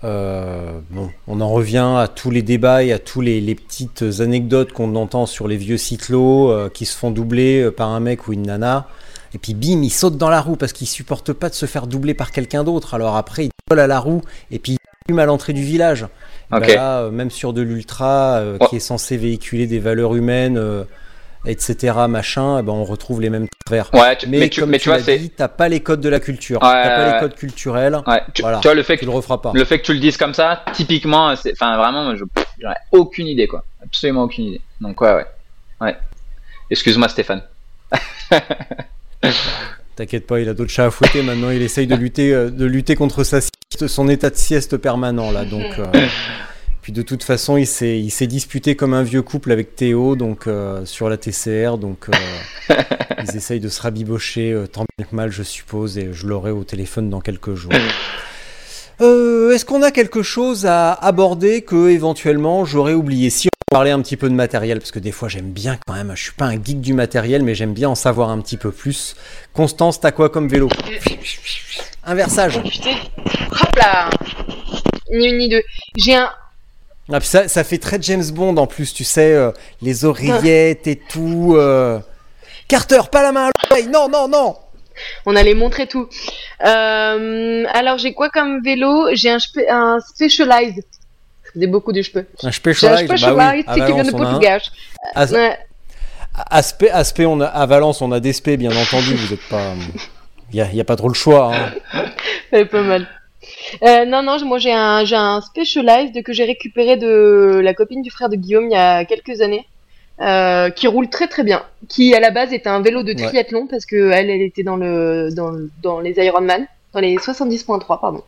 euh, 0.04 0.80
bon, 0.90 1.10
on 1.28 1.42
en 1.42 1.50
revient 1.50 1.96
à 1.98 2.08
tous 2.08 2.32
les 2.32 2.42
débats 2.42 2.84
et 2.84 2.92
à 2.92 3.00
tous 3.00 3.22
les, 3.22 3.56
petites 3.56 4.04
anecdotes 4.20 4.72
qu'on 4.72 4.96
entend 4.96 5.26
sur 5.26 5.48
les 5.48 5.58
vieux 5.58 5.78
cyclos 5.78 6.52
euh, 6.52 6.70
qui 6.70 6.86
se 6.86 6.98
font 6.98 7.12
doubler 7.12 7.62
euh, 7.62 7.72
par 7.72 7.90
un 7.90 8.00
mec 8.00 8.28
ou 8.28 8.34
une 8.34 8.44
nana. 8.44 8.88
Et 9.34 9.38
puis 9.38 9.54
bim, 9.54 9.82
il 9.84 9.92
saute 9.92 10.18
dans 10.18 10.30
la 10.30 10.42
roue 10.42 10.56
parce 10.56 10.74
qu'il 10.74 10.88
supporte 10.88 11.34
pas 11.34 11.50
de 11.50 11.54
se 11.54 11.66
faire 11.66 11.88
doubler 11.88 12.14
par 12.14 12.32
quelqu'un 12.32 12.64
d'autre. 12.64 12.94
Alors 12.94 13.16
après, 13.16 13.46
il 13.46 13.52
colle 13.70 13.80
à 13.80 13.88
la 13.88 14.00
roue 14.00 14.22
et 14.50 14.60
puis 14.60 14.74
il 14.74 14.78
fume 15.08 15.20
à 15.20 15.26
l'entrée 15.26 15.54
du 15.54 15.64
village. 15.64 16.08
Ben 16.52 16.60
là, 16.60 17.00
euh, 17.00 17.12
même 17.12 17.32
sur 17.32 17.54
de 17.54 17.62
l'ultra 17.62 18.38
euh, 18.38 18.58
qui 18.70 18.76
est 18.76 18.82
censé 18.82 19.16
véhiculer 19.16 19.68
des 19.68 19.80
valeurs 19.80 20.16
humaines, 20.16 20.60
etc., 21.46 21.94
machin, 22.08 22.60
eh 22.60 22.64
ben 22.64 22.72
on 22.74 22.84
retrouve 22.84 23.22
les 23.22 23.30
mêmes 23.30 23.48
travers. 23.66 23.94
Ouais, 23.94 24.16
tu- 24.18 24.28
Mais, 24.28 24.40
mais, 24.40 24.50
tu, 24.50 24.60
comme 24.62 24.70
mais 24.70 24.78
tu, 24.78 24.84
tu 24.84 24.90
vois 24.90 25.00
dit, 25.18 25.30
t'as 25.30 25.48
pas 25.48 25.68
les 25.70 25.80
codes 25.82 26.02
de 26.02 26.10
la 26.10 26.20
culture. 26.20 26.62
Ouais, 26.62 26.68
t'as 26.84 26.96
pas 26.96 27.06
ouais, 27.08 27.14
les 27.14 27.20
codes 27.20 27.36
culturels. 27.36 27.98
tu, 28.34 28.42
Voilà. 28.42 28.60
tu 28.60 28.68
vois 28.68 28.76
le 28.76 28.84
fait 28.84 28.94
Tu 28.96 29.02
que 29.02 29.06
le 29.06 29.12
referas 29.12 29.40
pas. 29.42 29.52
le 29.54 29.66
fait 29.66 29.80
que 29.80 29.86
tu 29.86 29.94
le 29.94 30.00
dises 30.00 30.18
comme 30.18 30.34
ça 30.34 30.64
typiquement 30.74 31.36
c'est 31.36 31.52
enfin 31.54 31.78
vraiment 31.78 32.16
je 32.16 32.24
ai 32.24 32.68
aucune 32.92 33.28
idée, 33.28 33.48
quoi. 33.48 33.64
Absolument 33.84 34.24
aucune 34.24 34.46
idée. 34.46 34.62
Donc, 34.80 35.02
ouais, 35.02 35.14
ouais. 35.14 35.26
ouais. 35.82 35.96
Excuse-moi, 36.70 37.08
Stéphane. 37.10 37.42
T'inquiète 39.96 40.26
pas, 40.26 40.40
il 40.40 40.48
a 40.50 40.54
d'autres 40.54 40.72
chats 40.72 40.86
à 40.86 40.92
fouetter. 40.92 41.22
Maintenant, 41.22 41.50
il 41.50 41.62
essaye 41.62 41.88
de 41.88 41.96
lutter, 41.96 42.34
euh, 42.34 42.50
de 42.50 42.66
lutter 42.66 42.96
contre 42.96 43.24
sa 43.24 43.42
sieste, 43.42 43.88
son 43.88 44.08
état 44.08 44.30
de 44.30 44.36
sieste 44.36 44.78
permanent, 44.78 45.32
là. 45.32 45.44
Donc, 45.46 45.66
euh, 45.80 45.86
puis 46.82 46.92
de 46.92 47.02
toute 47.02 47.24
façon, 47.24 47.58
il 47.58 47.68
s'est, 47.68 48.00
il 48.00 48.10
s'est 48.10 48.28
disputé 48.28 48.76
comme 48.76 48.94
un 48.94 49.04
vieux 49.04 49.22
couple 49.22 49.52
avec 49.52 49.76
Théo, 49.76 50.16
donc 50.16 50.48
euh, 50.48 50.86
sur 50.86 51.10
la 51.10 51.18
TCR. 51.18 51.78
Donc, 51.78 52.08
euh, 52.10 52.74
ils 53.24 53.36
essayent 53.36 53.60
de 53.60 53.70
se 53.70 53.82
rabibocher 53.82 54.52
euh, 54.52 54.68
tant 54.68 54.86
bien 54.98 55.06
que 55.06 55.16
mal, 55.16 55.32
je 55.32 55.44
suppose, 55.44 55.98
et 55.98 56.10
je 56.12 56.26
l'aurai 56.26 56.52
au 56.52 56.64
téléphone 56.64 57.10
dans 57.10 57.22
quelques 57.22 57.54
jours. 57.54 57.74
Euh, 59.00 59.52
est-ce 59.52 59.66
qu'on 59.66 59.82
a 59.82 59.90
quelque 59.90 60.22
chose 60.22 60.68
à 60.68 60.94
aborder 60.94 61.64
que 61.64 61.90
éventuellement 61.90 62.66
j'aurais 62.66 62.94
oublié? 62.94 63.32
Si 63.32 63.48
on 63.48 63.76
parlait 63.76 63.90
un 63.90 64.00
petit 64.00 64.16
peu 64.16 64.30
de 64.30 64.36
matériel, 64.36 64.78
parce 64.78 64.92
que 64.92 65.00
des 65.00 65.12
fois 65.12 65.28
j'aime 65.28 65.50
bien 65.52 65.80
quand 65.88 65.96
même, 65.96 66.12
je 66.16 66.22
suis 66.22 66.34
pas 66.34 66.46
un 66.46 66.64
geek 66.64 66.82
du 66.82 66.94
matériel, 66.94 67.42
mais 67.42 67.56
j'aime 67.56 67.74
bien 67.74 67.90
en 67.90 67.96
savoir 67.96 68.30
un 68.30 68.40
petit 68.42 68.58
peu 68.58 68.72
plus. 68.72 69.16
Constance, 69.54 70.00
t'as 70.00 70.12
quoi 70.12 70.30
comme 70.30 70.48
vélo? 70.48 70.70
Un 72.04 72.14
versage. 72.14 72.62
Oh, 72.64 72.70
putain. 72.70 72.98
Hop 73.50 73.76
là 73.76 74.10
Ni 75.12 75.30
une 75.30 75.38
ni 75.40 75.50
deux. 75.50 75.64
J'ai 75.98 76.14
un. 76.14 76.30
Ah, 77.12 77.20
puis 77.20 77.28
ça, 77.28 77.48
ça 77.48 77.64
fait 77.64 77.78
très 77.78 78.02
James 78.02 78.24
Bond 78.32 78.58
en 78.58 78.68
plus, 78.68 78.94
tu 78.94 79.04
sais, 79.04 79.34
euh, 79.34 79.52
les 79.82 80.06
oreillettes 80.06 80.88
et 80.88 80.96
tout. 80.96 81.56
euh. 81.58 82.00
Carter, 82.68 83.02
pas 83.12 83.22
la 83.22 83.32
main 83.32 83.48
à 83.48 83.50
l'oreille, 83.70 83.88
non, 83.88 84.08
non, 84.08 84.28
non 84.28 84.56
On 85.26 85.36
allait 85.36 85.54
montrer 85.56 85.88
tout. 85.88 86.08
Euh, 86.66 87.66
alors, 87.74 87.98
j'ai 87.98 88.14
quoi 88.14 88.30
comme 88.30 88.62
vélo? 88.64 89.10
J'ai 89.14 89.30
un, 89.30 89.40
un 89.70 90.00
Specialized. 90.00 90.86
J'ai 91.56 91.68
beaucoup 91.68 91.92
de 91.92 92.02
cheveux. 92.02 92.26
Un 92.44 92.44
J'ai 92.44 92.48
un 92.48 92.52
Specialized, 92.52 93.08
bah 93.36 93.52
oui, 93.54 93.62
Specialized 93.62 93.66
c'est 93.68 93.74
qui 93.74 93.94
vient 93.94 94.04
de 94.04 94.16
on 94.16 94.24
a 94.24 94.30
un. 94.30 94.60
À, 95.16 95.26
Ouais. 95.26 95.58
Aspect, 96.50 96.90
aspect, 96.90 97.26
on 97.26 97.42
a, 97.42 97.46
à 97.46 97.66
Valence, 97.66 98.02
on 98.02 98.12
a 98.14 98.22
des 98.22 98.32
spé, 98.32 98.56
bien 98.56 98.72
entendu, 98.74 99.16
vous 99.16 99.34
êtes 99.34 99.50
pas... 99.50 99.74
Il 100.54 100.58
y 100.76 100.82
a, 100.82 100.84
pas 100.84 100.96
trop 100.96 101.08
le 101.08 101.14
choix. 101.14 101.54
Hein. 101.56 101.72
Elle 102.52 102.62
est 102.62 102.66
pas 102.66 102.82
mal. 102.82 103.08
Euh, 103.84 104.06
non, 104.06 104.22
non, 104.24 104.38
moi 104.46 104.60
j'ai 104.60 104.74
un, 104.74 105.04
j'ai 105.06 105.16
un 105.16 105.42
Specialized 105.42 106.22
que 106.24 106.34
j'ai 106.34 106.44
récupéré 106.46 106.96
de 106.98 107.60
la 107.64 107.74
copine 107.74 108.02
du 108.02 108.12
frère 108.12 108.30
de 108.30 108.36
Guillaume 108.36 108.66
il 108.66 108.74
y 108.74 108.76
a 108.76 109.04
quelques 109.06 109.42
années, 109.42 109.66
euh, 110.22 110.70
qui 110.70 110.88
roule 110.88 111.10
très 111.10 111.28
très 111.28 111.44
bien, 111.44 111.64
qui 111.90 112.14
à 112.14 112.20
la 112.20 112.32
base 112.32 112.54
était 112.54 112.70
un 112.70 112.82
vélo 112.82 113.02
de 113.04 113.10
Ouais. 113.10 113.16
triathlon 113.28 113.68
parce 113.68 113.86
que 113.86 114.12
elle, 114.12 114.30
elle 114.30 114.42
était 114.42 114.64
dans 114.64 114.78
le 114.78 115.30
dans, 115.34 115.52
dans 115.82 116.00
les 116.00 116.14
Ironman, 116.24 116.68
dans 116.94 117.00
les 117.00 117.16
70.3 117.18 118.00
pardon. 118.00 118.24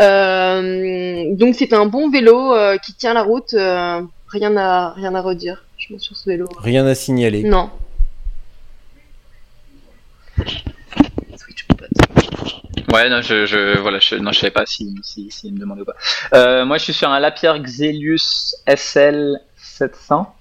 Euh, 0.00 1.24
donc 1.34 1.54
c'est 1.54 1.72
un 1.72 1.86
bon 1.86 2.10
vélo 2.10 2.52
qui 2.84 2.94
tient 2.94 3.14
la 3.14 3.22
route, 3.22 3.52
rien 3.54 4.56
à 4.56 4.90
rien 4.94 5.14
à 5.14 5.20
redire, 5.20 5.64
je 5.78 5.96
sur 5.98 6.16
ce 6.16 6.28
vélo. 6.28 6.48
Rien 6.58 6.84
à 6.86 6.94
signaler. 6.94 7.44
Non. 7.44 7.70
Ouais, 12.94 13.08
non, 13.08 13.22
je, 13.22 13.44
je, 13.44 13.76
voilà, 13.80 13.98
je, 13.98 14.14
non, 14.14 14.30
je 14.30 14.38
savais 14.38 14.52
pas 14.52 14.66
si, 14.66 14.94
si, 15.02 15.28
si 15.28 15.50
me 15.50 15.58
demandait 15.58 15.82
ou 15.82 15.84
pas. 15.84 15.96
Euh, 16.32 16.64
moi, 16.64 16.78
je 16.78 16.84
suis 16.84 16.92
sur 16.92 17.08
un 17.08 17.18
Lapierre 17.18 17.58
Xelius 17.58 18.54
SL 18.68 19.40
700. 19.56 20.32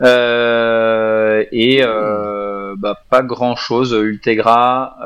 Euh, 0.00 1.44
et, 1.52 1.82
euh, 1.82 2.74
bah, 2.78 2.98
pas 3.10 3.20
grand 3.20 3.56
chose, 3.56 3.92
Ultegra. 3.92 4.96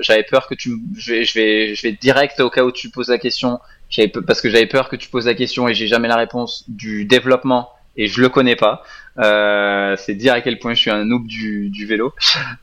J'avais 0.00 0.24
peur 0.24 0.46
que 0.46 0.54
tu, 0.54 0.72
je 0.98 1.14
vais, 1.14 1.24
je 1.24 1.32
vais, 1.32 1.74
je 1.74 1.82
vais 1.82 1.92
direct 1.92 2.38
au 2.40 2.50
cas 2.50 2.64
où 2.64 2.70
tu 2.70 2.90
poses 2.90 3.08
la 3.08 3.16
question. 3.16 3.58
J'avais, 3.88 4.08
parce 4.08 4.42
que 4.42 4.50
j'avais 4.50 4.66
peur 4.66 4.90
que 4.90 4.96
tu 4.96 5.08
poses 5.08 5.24
la 5.24 5.34
question 5.34 5.68
et 5.68 5.74
j'ai 5.74 5.86
jamais 5.86 6.08
la 6.08 6.16
réponse 6.16 6.64
du 6.68 7.06
développement 7.06 7.70
et 7.96 8.08
je 8.08 8.20
le 8.20 8.28
connais 8.28 8.56
pas. 8.56 8.82
Euh, 9.18 9.96
c'est 9.96 10.14
dire 10.14 10.34
à 10.34 10.40
quel 10.42 10.58
point 10.58 10.74
je 10.74 10.80
suis 10.80 10.90
un 10.90 11.04
noob 11.04 11.26
du, 11.26 11.70
du 11.70 11.86
vélo. 11.86 12.12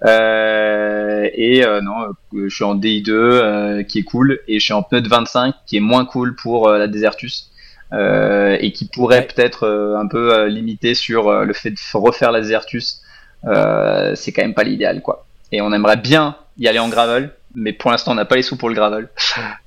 Euh, 0.06 1.28
et 1.34 1.66
euh, 1.66 1.82
non, 1.82 2.04
euh, 2.34 2.48
je 2.50 2.54
suis 2.54 2.64
en 2.64 2.76
DI2 2.76 3.10
euh, 3.12 3.84
qui 3.84 4.00
est 4.00 4.04
cool 4.04 4.40
et 4.48 4.60
je 4.60 4.64
suis 4.64 4.74
en 4.74 4.84
pneu 4.84 5.02
de 5.02 5.08
25 5.10 5.56
qui 5.66 5.78
est 5.78 5.82
moins 5.82 6.06
cool 6.06 6.36
pour 6.36 6.70
la 6.70 6.88
Desertus 6.88 7.50
euh, 7.94 8.58
et 8.60 8.72
qui 8.72 8.86
pourrait 8.86 9.20
Ouais. 9.20 9.28
peut-être 9.28 9.64
euh, 9.68 9.98
un 9.98 10.08
peu 10.08 10.46
limiter 10.48 10.94
sur 10.96 11.44
le 11.44 11.54
fait 11.54 11.72
de 11.72 11.78
refaire 11.94 12.32
la 12.32 12.42
Desertus. 12.42 13.02
Euh, 13.46 14.16
c'est 14.16 14.32
quand 14.32 14.42
même 14.42 14.54
pas 14.54 14.64
l'idéal 14.64 15.02
quoi. 15.02 15.26
Et 15.52 15.62
on 15.62 15.72
aimerait 15.74 15.98
bien 15.98 16.36
y 16.58 16.68
aller 16.68 16.80
en 16.80 16.90
gravel, 16.90 17.32
mais 17.56 17.74
pour 17.74 17.92
l'instant 17.92 18.12
on 18.12 18.16
n'a 18.16 18.26
pas 18.26 18.36
les 18.36 18.42
sous 18.44 18.58
pour 18.58 18.70
le 18.70 18.76
gravel. 18.76 19.10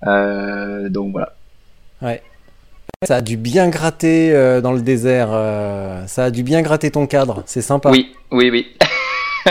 Euh, 0.06 0.88
donc 0.88 1.12
voilà. 1.12 1.34
Ça 3.04 3.16
a 3.16 3.20
dû 3.20 3.36
bien 3.36 3.68
gratter 3.68 4.32
euh, 4.32 4.62
dans 4.62 4.72
le 4.72 4.80
désert. 4.80 5.28
euh, 5.30 6.06
ça 6.06 6.24
a 6.24 6.30
dû 6.30 6.42
bien 6.42 6.62
gratter 6.62 6.90
ton 6.90 7.06
cadre. 7.06 7.42
C'est 7.44 7.60
sympa. 7.60 7.90
Oui, 7.90 8.14
oui, 8.30 8.48
oui. 8.50 8.74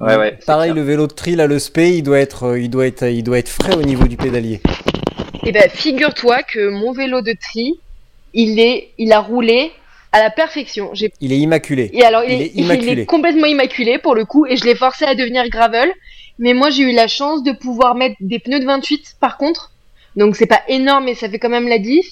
ouais, 0.00 0.16
ouais. 0.16 0.38
Pareil, 0.44 0.72
le 0.72 0.82
vélo 0.82 1.06
de 1.06 1.12
tri, 1.12 1.36
là, 1.36 1.46
le 1.46 1.60
spé, 1.60 1.96
il 1.96 2.02
doit 2.02 2.18
être, 2.18 2.42
euh, 2.42 2.58
il 2.60 2.70
doit 2.70 2.88
être, 2.88 3.04
il 3.08 3.22
doit 3.22 3.38
être 3.38 3.48
frais 3.48 3.76
au 3.76 3.82
niveau 3.82 4.08
du 4.08 4.16
pédalier. 4.16 4.60
Eh 5.44 5.52
ben, 5.52 5.70
figure-toi 5.70 6.42
que 6.42 6.68
mon 6.70 6.90
vélo 6.92 7.20
de 7.20 7.34
tri, 7.40 7.78
il 8.34 8.58
est, 8.58 8.88
il 8.98 9.12
a 9.12 9.20
roulé 9.20 9.70
à 10.10 10.18
la 10.18 10.30
perfection. 10.30 10.90
J'ai 10.94 11.12
Il 11.20 11.32
est 11.32 11.38
immaculé. 11.38 11.88
et 11.92 12.02
alors 12.02 12.24
il, 12.24 12.32
Il 12.32 12.42
est, 12.42 12.46
est 12.46 12.54
immaculé. 12.56 13.06
complètement 13.06 13.46
immaculé 13.46 13.98
pour 13.98 14.16
le 14.16 14.24
coup 14.24 14.44
et 14.44 14.56
je 14.56 14.64
l'ai 14.64 14.74
forcé 14.74 15.04
à 15.04 15.14
devenir 15.14 15.48
gravel. 15.50 15.88
Mais 16.40 16.52
moi 16.52 16.70
j'ai 16.70 16.82
eu 16.82 16.92
la 16.92 17.06
chance 17.06 17.44
de 17.44 17.52
pouvoir 17.52 17.94
mettre 17.94 18.16
des 18.20 18.40
pneus 18.40 18.58
de 18.58 18.64
28 18.64 19.16
par 19.20 19.36
contre. 19.36 19.70
Donc 20.18 20.36
c'est 20.36 20.46
pas 20.46 20.60
énorme 20.68 21.04
mais 21.06 21.14
ça 21.14 21.28
fait 21.30 21.38
quand 21.38 21.48
même 21.48 21.68
la 21.68 21.78
diff. 21.78 22.08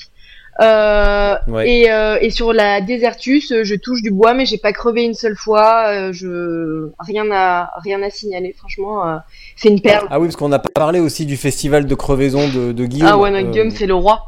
Euh, 0.63 1.35
Ouais. 1.49 1.69
et, 1.71 1.91
euh, 1.93 2.17
et 2.23 2.31
sur 2.31 2.55
la 2.55 2.81
Desertus, 2.81 3.53
je 3.63 3.75
touche 3.75 4.01
du 4.01 4.11
bois 4.11 4.33
mais 4.33 4.47
j'ai 4.47 4.57
pas 4.57 4.73
crevé 4.73 5.05
une 5.05 5.13
seule 5.13 5.37
fois. 5.37 5.89
Euh, 5.89 6.13
je 6.15 6.89
rien 6.99 7.27
à 7.31 7.71
rien 7.85 8.03
à 8.03 8.09
signaler. 8.09 8.55
Franchement, 8.57 9.07
euh, 9.07 9.17
c'est 9.57 9.69
une 9.69 9.83
perle. 9.83 10.07
Ah 10.11 10.19
oui, 10.19 10.29
parce 10.29 10.37
qu'on 10.37 10.49
n'a 10.49 10.59
pas 10.59 10.71
parlé 10.75 10.99
aussi 11.01 11.27
du 11.27 11.37
festival 11.37 11.87
de 11.87 11.95
crevaison 11.95 12.49
de, 12.49 12.73
de 12.73 12.87
Guillaume. 12.87 13.09
Ah 13.13 13.19
ouais, 13.19 13.31
non, 13.31 13.39
Euh, 13.47 13.51
Guillaume 13.51 13.71
c'est 13.71 13.87
le 13.87 13.95
roi. 13.95 14.23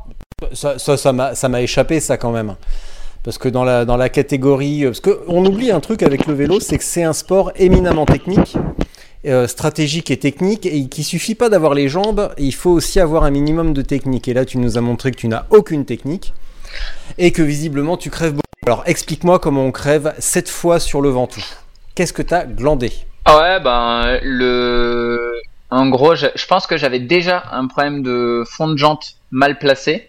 Ça, 0.52 0.78
ça, 0.78 0.98
ça 0.98 1.12
m'a, 1.14 1.34
ça 1.34 1.48
m'a 1.48 1.62
échappé, 1.62 1.98
ça 1.98 2.18
quand 2.18 2.30
même. 2.30 2.56
Parce 3.24 3.38
que 3.38 3.48
dans 3.48 3.64
la, 3.64 3.84
dans 3.86 3.96
la 3.96 4.10
catégorie, 4.10 4.84
parce 4.84 5.00
que 5.00 5.20
on 5.28 5.44
oublie 5.46 5.70
un 5.70 5.80
truc 5.80 6.02
avec 6.02 6.26
le 6.26 6.34
vélo, 6.34 6.60
c'est 6.60 6.76
que 6.78 6.84
c'est 6.84 7.02
un 7.04 7.12
sport 7.14 7.52
éminemment 7.56 8.04
technique, 8.06 8.56
euh, 9.28 9.46
stratégique 9.46 10.10
et 10.10 10.16
technique, 10.18 10.66
et 10.66 10.88
qu'il 10.88 11.04
suffit 11.04 11.34
pas 11.34 11.48
d'avoir 11.48 11.74
les 11.74 11.88
jambes, 11.88 12.32
il 12.38 12.54
faut 12.54 12.70
aussi 12.70 12.98
avoir 13.00 13.24
un 13.24 13.30
minimum 13.30 13.72
de 13.74 13.82
technique. 13.82 14.28
Et 14.28 14.34
là, 14.34 14.44
tu 14.44 14.58
nous 14.58 14.76
as 14.78 14.80
montré 14.80 15.10
que 15.10 15.16
tu 15.16 15.28
n'as 15.28 15.44
aucune 15.50 15.84
technique 15.84 16.32
et 17.16 17.30
que 17.32 17.42
visiblement 17.42 17.96
tu 17.96 18.10
crèves 18.10 18.32
beaucoup. 18.32 18.42
Alors, 18.66 18.82
explique-moi 18.86 19.38
comment 19.38 19.64
on 19.64 19.72
crève 19.72 20.14
cette 20.18 20.48
fois 20.48 20.78
sur 20.80 21.00
le 21.00 21.08
Ventoux. 21.10 21.44
Qu'est-ce 21.94 22.12
que 22.12 22.22
t'as 22.22 22.44
glandé? 22.44 22.92
Ah 23.24 23.38
Ouais, 23.38 23.60
ben 23.60 24.18
le, 24.22 25.32
en 25.70 25.88
gros, 25.88 26.14
je, 26.14 26.26
je 26.34 26.46
pense 26.46 26.66
que 26.66 26.76
j'avais 26.76 27.00
déjà 27.00 27.44
un 27.52 27.66
problème 27.66 28.02
de 28.02 28.44
fond 28.48 28.68
de 28.68 28.76
jante 28.76 29.14
mal 29.30 29.58
placé. 29.58 30.08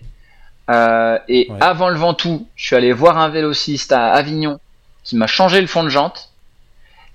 Euh, 0.70 1.18
et 1.28 1.48
Ouais. 1.50 1.58
avant 1.62 1.90
le 1.90 1.98
Ventoux, 1.98 2.46
je 2.56 2.66
suis 2.68 2.76
allé 2.76 2.94
voir 2.94 3.18
un 3.18 3.30
vélociste 3.30 3.92
à 3.92 4.12
Avignon 4.12 4.60
qui 5.04 5.16
m'a 5.16 5.26
changé 5.28 5.60
le 5.62 5.68
fond 5.68 5.84
de 5.84 5.90
jante. 5.90 6.30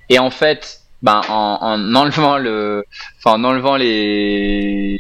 Et 0.09 0.19
en 0.19 0.31
fait, 0.31 0.81
ben 1.05 1.21
en, 1.29 1.59
en 1.61 1.95
enlevant 1.95 2.39
le, 2.39 2.85
enfin 3.19 3.37
en 3.37 3.45
enlevant 3.45 3.77
les, 3.77 4.99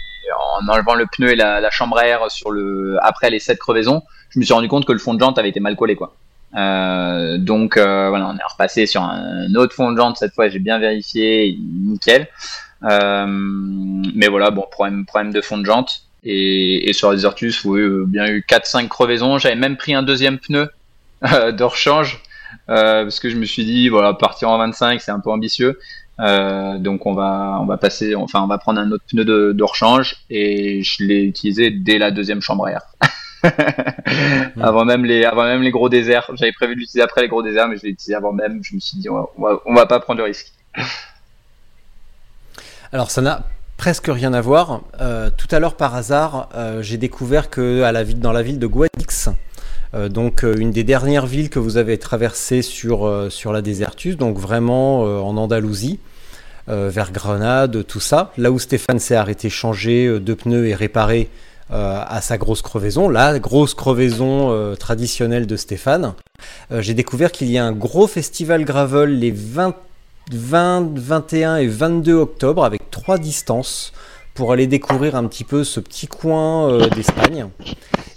en 0.61 0.69
enlevant 0.69 0.95
le 0.95 1.07
pneu 1.07 1.33
et 1.33 1.37
la, 1.37 1.61
la 1.61 1.71
chambre 1.71 1.99
à 1.99 2.07
air 2.07 2.31
sur 2.31 2.51
le, 2.53 2.97
après 3.03 3.31
les 3.31 3.41
sept 3.41 3.59
crevaisons, 3.59 4.03
je 4.29 4.39
me 4.39 4.45
suis 4.45 4.55
rendu 4.55 4.69
compte 4.69 4.85
que 4.85 4.93
le 4.93 4.99
fond 4.99 5.15
de 5.15 5.21
jante 5.21 5.39
avait 5.39 5.49
été 5.49 5.61
mal 5.61 5.75
collé 5.77 5.97
quoi. 5.97 6.15
Euh, 6.57 7.39
donc 7.39 7.77
euh, 7.77 8.11
voilà, 8.11 8.29
on 8.29 8.37
est 8.37 8.49
repassé 8.49 8.87
sur 8.87 9.03
un 9.03 9.53
autre 9.57 9.75
fond 9.75 9.91
de 9.91 9.97
jante 9.97 10.19
cette 10.19 10.35
fois. 10.35 10.49
J'ai 10.49 10.61
bien 10.61 10.79
vérifié, 10.79 11.59
nickel. 11.59 12.29
Euh, 12.85 13.27
mais 13.27 14.29
voilà, 14.29 14.51
bon 14.51 14.67
problème 14.71 15.07
problème 15.07 15.33
de 15.33 15.41
fond 15.41 15.57
de 15.57 15.65
jante 15.65 16.03
et, 16.23 16.89
et 16.89 16.93
sur 16.93 17.13
les 17.13 17.25
Artus, 17.25 17.65
oui, 17.65 17.81
euh, 17.81 18.05
bien 18.07 18.27
eu 18.27 18.45
4-5 18.47 18.89
crevaisons. 18.89 19.39
J'avais 19.39 19.57
même 19.57 19.77
pris 19.77 19.95
un 19.95 20.03
deuxième 20.03 20.39
pneu 20.39 20.71
euh, 21.33 21.51
de 21.51 21.65
rechange 21.65 22.21
parce 22.67 23.21
que 23.21 23.29
je 23.29 23.37
me 23.37 23.45
suis 23.45 23.65
dit 23.65 23.89
voilà 23.89 24.15
partir 24.15 24.51
en 24.51 24.59
25 24.59 25.01
c'est 25.01 25.11
un 25.11 25.21
peu 25.21 25.31
ambitieux. 25.31 25.79
Euh, 26.21 26.79
donc 26.79 27.07
on 27.07 27.15
va 27.15 27.59
on 27.61 27.67
va 27.67 27.77
passer 27.77 28.15
enfin 28.15 28.41
on 28.43 28.47
va 28.47 28.59
prendre 28.59 28.81
un 28.81 28.91
autre 28.93 29.05
pneu 29.11 29.25
de, 29.25 29.53
de 29.53 29.65
rechange 29.65 30.15
et 30.31 30.83
je 30.85 31.03
l'ai 31.03 31.25
utilisé 31.25 31.71
dès 31.71 31.99
la 31.99 32.13
deuxième 32.13 32.41
chambre 32.41 32.67
à 32.67 32.73
air. 32.73 32.83
avant 34.61 34.85
même 34.85 35.05
les 35.05 35.25
avant 35.25 35.45
même 35.45 35.63
les 35.63 35.73
gros 35.73 35.89
déserts 35.89 36.31
j'avais 36.35 36.53
prévu 36.53 36.77
de 36.77 36.81
l'utiliser 36.81 37.03
après 37.03 37.23
les 37.23 37.29
gros 37.29 37.43
déserts 37.43 37.69
mais 37.69 37.77
je 37.77 37.83
l'ai 37.83 37.91
utilisé 37.91 38.15
avant 38.15 38.33
même 38.33 38.61
je 38.63 38.75
me 38.75 38.81
suis 38.81 38.99
dit 38.99 39.09
on 39.11 39.17
va, 39.17 39.27
on 39.37 39.43
va, 39.43 39.61
on 39.67 39.75
va 39.75 39.87
pas 39.87 39.99
prendre 39.99 40.19
de 40.19 40.25
risque 40.25 40.53
Alors 42.93 43.11
ça 43.11 43.21
n'a 43.21 43.43
presque 43.77 44.07
rien 44.07 44.33
à 44.35 44.41
voir. 44.41 44.83
Euh, 45.01 45.31
tout 45.37 45.49
à 45.51 45.59
l'heure 45.59 45.77
par 45.77 45.95
hasard, 45.95 46.49
euh, 46.55 46.81
j'ai 46.81 46.97
découvert 46.97 47.51
que 47.51 47.83
à 47.83 47.93
la 47.93 48.05
ville, 48.05 48.21
dans 48.21 48.33
la 48.33 48.43
ville 48.43 48.59
de 48.59 48.67
Guadix, 48.67 49.29
euh, 49.29 49.33
donc 50.09 50.45
euh, 50.45 50.57
une 50.57 50.71
des 50.71 50.85
dernières 50.85 51.27
villes 51.27 51.51
que 51.51 51.59
vous 51.59 51.77
avez 51.77 51.99
traversées 51.99 52.63
sur, 52.63 53.07
euh, 53.07 53.29
la 53.47 53.63
Désertus, 53.63 54.17
donc 54.17 54.39
vraiment 54.39 55.07
euh, 55.07 55.19
en 55.21 55.37
Andalousie, 55.37 56.01
euh, 56.69 56.91
vers 56.93 57.13
Grenade, 57.13 57.87
tout 57.87 58.01
ça, 58.01 58.33
là 58.37 58.51
où 58.51 58.59
Stéphane 58.59 58.99
s'est 58.99 59.15
arrêté 59.15 59.51
changer 59.51 60.07
euh, 60.07 60.21
de 60.21 60.35
pneus 60.35 60.67
et 60.67 60.75
réparer 60.75 61.29
euh, 61.71 62.03
à 62.07 62.21
sa 62.21 62.39
grosse 62.39 62.63
crevaison, 62.63 63.09
la 63.09 63.39
grosse 63.39 63.75
crevaison 63.75 64.51
euh, 64.51 64.75
traditionnelle 64.75 65.47
de 65.47 65.57
Stéphane, 65.57 66.15
euh, 66.73 66.83
j'ai 66.83 66.95
découvert 66.95 67.33
qu'il 67.33 67.51
y 67.51 67.59
a 67.59 67.65
un 67.65 67.73
gros 67.73 68.07
festival 68.07 68.65
gravel 68.65 69.19
les 69.19 69.31
20, 69.31 69.75
20, 70.33 70.99
21 70.99 71.57
et 71.57 71.67
22 71.67 72.15
octobre 72.15 72.65
avec 72.65 72.91
trois 72.91 73.19
distances 73.19 73.93
pour 74.35 74.53
aller 74.53 74.67
découvrir 74.67 75.15
un 75.15 75.27
petit 75.27 75.45
peu 75.45 75.65
ce 75.65 75.81
petit 75.81 76.07
coin 76.07 76.69
euh, 76.69 76.89
d'Espagne. 76.91 77.49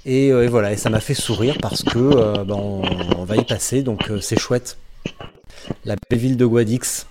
Et, 0.10 0.32
euh, 0.32 0.46
et 0.46 0.48
voilà, 0.48 0.72
et 0.72 0.78
ça 0.78 0.90
m'a 0.90 1.02
fait 1.02 1.14
sourire 1.14 1.58
parce 1.62 1.84
que 1.84 1.98
euh, 2.00 2.44
ben, 2.46 2.56
on, 2.56 2.82
on 3.18 3.24
va 3.26 3.36
y 3.36 3.44
passer, 3.44 3.82
donc 3.84 4.10
euh, 4.10 4.22
c'est 4.22 4.40
chouette. 4.40 4.78
La 5.84 5.96
belle 6.10 6.20
ville 6.20 6.38
de 6.38 6.46
Guadix. 6.46 7.06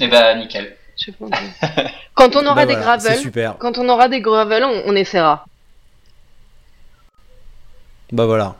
Et 0.00 0.06
bah 0.08 0.34
nickel. 0.34 0.76
Quand 2.14 2.36
on 2.36 2.44
aura 2.44 2.54
Bah 2.56 2.66
des 2.66 2.74
voilà, 2.74 2.98
gravels, 2.98 3.18
super. 3.18 3.56
quand 3.58 3.78
on 3.78 3.88
aura 3.88 4.08
des 4.10 4.20
gravels, 4.20 4.64
on, 4.64 4.82
on 4.84 4.94
essaiera. 4.94 5.46
Bah 8.12 8.26
voilà. 8.26 8.56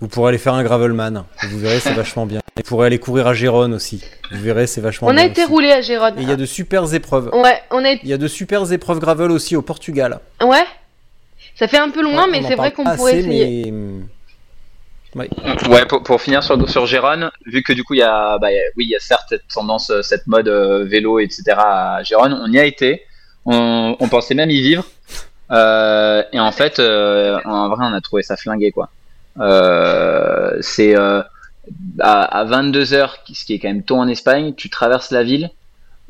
Vous 0.00 0.08
pourrez 0.08 0.30
aller 0.30 0.38
faire 0.38 0.54
un 0.54 0.64
gravelman. 0.64 1.24
Vous 1.48 1.58
verrez, 1.60 1.78
c'est 1.78 1.92
vachement 1.92 2.26
bien. 2.26 2.40
Vous 2.56 2.62
pourrez 2.64 2.88
aller 2.88 2.98
courir 2.98 3.28
à 3.28 3.34
Gérone 3.34 3.72
aussi. 3.74 4.02
Vous 4.32 4.40
verrez, 4.42 4.66
c'est 4.66 4.80
vachement 4.80 5.06
On 5.08 5.12
bien. 5.14 5.22
a 5.22 5.26
été 5.26 5.42
aussi. 5.44 5.50
roulé 5.52 5.70
à 5.70 5.80
Gérone. 5.80 6.18
Et 6.18 6.22
il 6.22 6.28
y 6.28 6.32
a 6.32 6.36
de 6.36 6.46
super 6.46 6.92
épreuves. 6.92 7.30
Ouais, 7.32 7.62
on 7.70 7.84
a 7.84 7.90
été... 7.90 8.00
Il 8.02 8.08
y 8.10 8.12
a 8.12 8.18
de 8.18 8.26
super 8.26 8.70
épreuves 8.72 8.98
gravel 8.98 9.30
aussi 9.30 9.54
au 9.54 9.62
Portugal. 9.62 10.18
Ouais. 10.42 10.64
Ça 11.54 11.68
fait 11.68 11.78
un 11.78 11.90
peu 11.90 12.02
loin, 12.02 12.24
Ouais, 12.24 12.30
mais 12.30 12.42
c'est 12.42 12.56
vrai 12.56 12.72
qu'on 12.72 12.84
pourrait 12.84 13.12
assez, 13.12 13.18
essayer. 13.20 13.70
mais- 13.70 15.28
Ouais, 15.68 15.86
pour, 15.86 16.02
pour 16.02 16.20
finir 16.20 16.42
sur, 16.42 16.68
sur 16.68 16.86
Gérone, 16.86 17.30
vu 17.46 17.62
que 17.62 17.72
du 17.72 17.84
coup 17.84 17.94
il 17.94 18.00
y 18.00 18.02
a, 18.02 18.36
bah, 18.38 18.50
il 18.50 18.56
y 18.56 18.58
a- 18.58 18.62
oui, 18.76 18.84
il 18.86 18.90
y 18.90 18.96
a 18.96 18.98
certes 18.98 19.26
cette 19.28 19.46
tendance, 19.46 19.90
euh, 19.90 20.02
cette 20.02 20.26
mode 20.26 20.48
euh, 20.48 20.84
vélo, 20.84 21.20
etc. 21.20 21.42
à 21.56 22.02
Gérone, 22.02 22.32
on 22.32 22.50
y 22.50 22.58
a 22.58 22.64
été, 22.64 23.02
on, 23.46 23.96
on 24.00 24.08
pensait 24.08 24.34
même 24.34 24.50
y 24.50 24.60
vivre, 24.60 24.84
euh, 25.52 26.24
et 26.32 26.40
en 26.40 26.50
fait, 26.50 26.80
euh, 26.80 27.38
en 27.44 27.68
vrai, 27.68 27.86
on 27.88 27.92
a 27.94 28.00
trouvé 28.00 28.24
ça 28.24 28.36
flingué 28.36 28.72
quoi. 28.72 28.88
Euh, 29.38 30.56
c'est 30.60 30.96
euh, 30.96 31.22
à, 32.00 32.22
à 32.40 32.44
22 32.44 32.92
heures, 32.94 33.18
ce 33.32 33.44
qui 33.44 33.54
est 33.54 33.58
quand 33.60 33.68
même 33.68 33.84
tôt 33.84 33.96
en 33.96 34.08
Espagne, 34.08 34.52
tu 34.56 34.68
traverses 34.68 35.12
la 35.12 35.22
ville, 35.22 35.48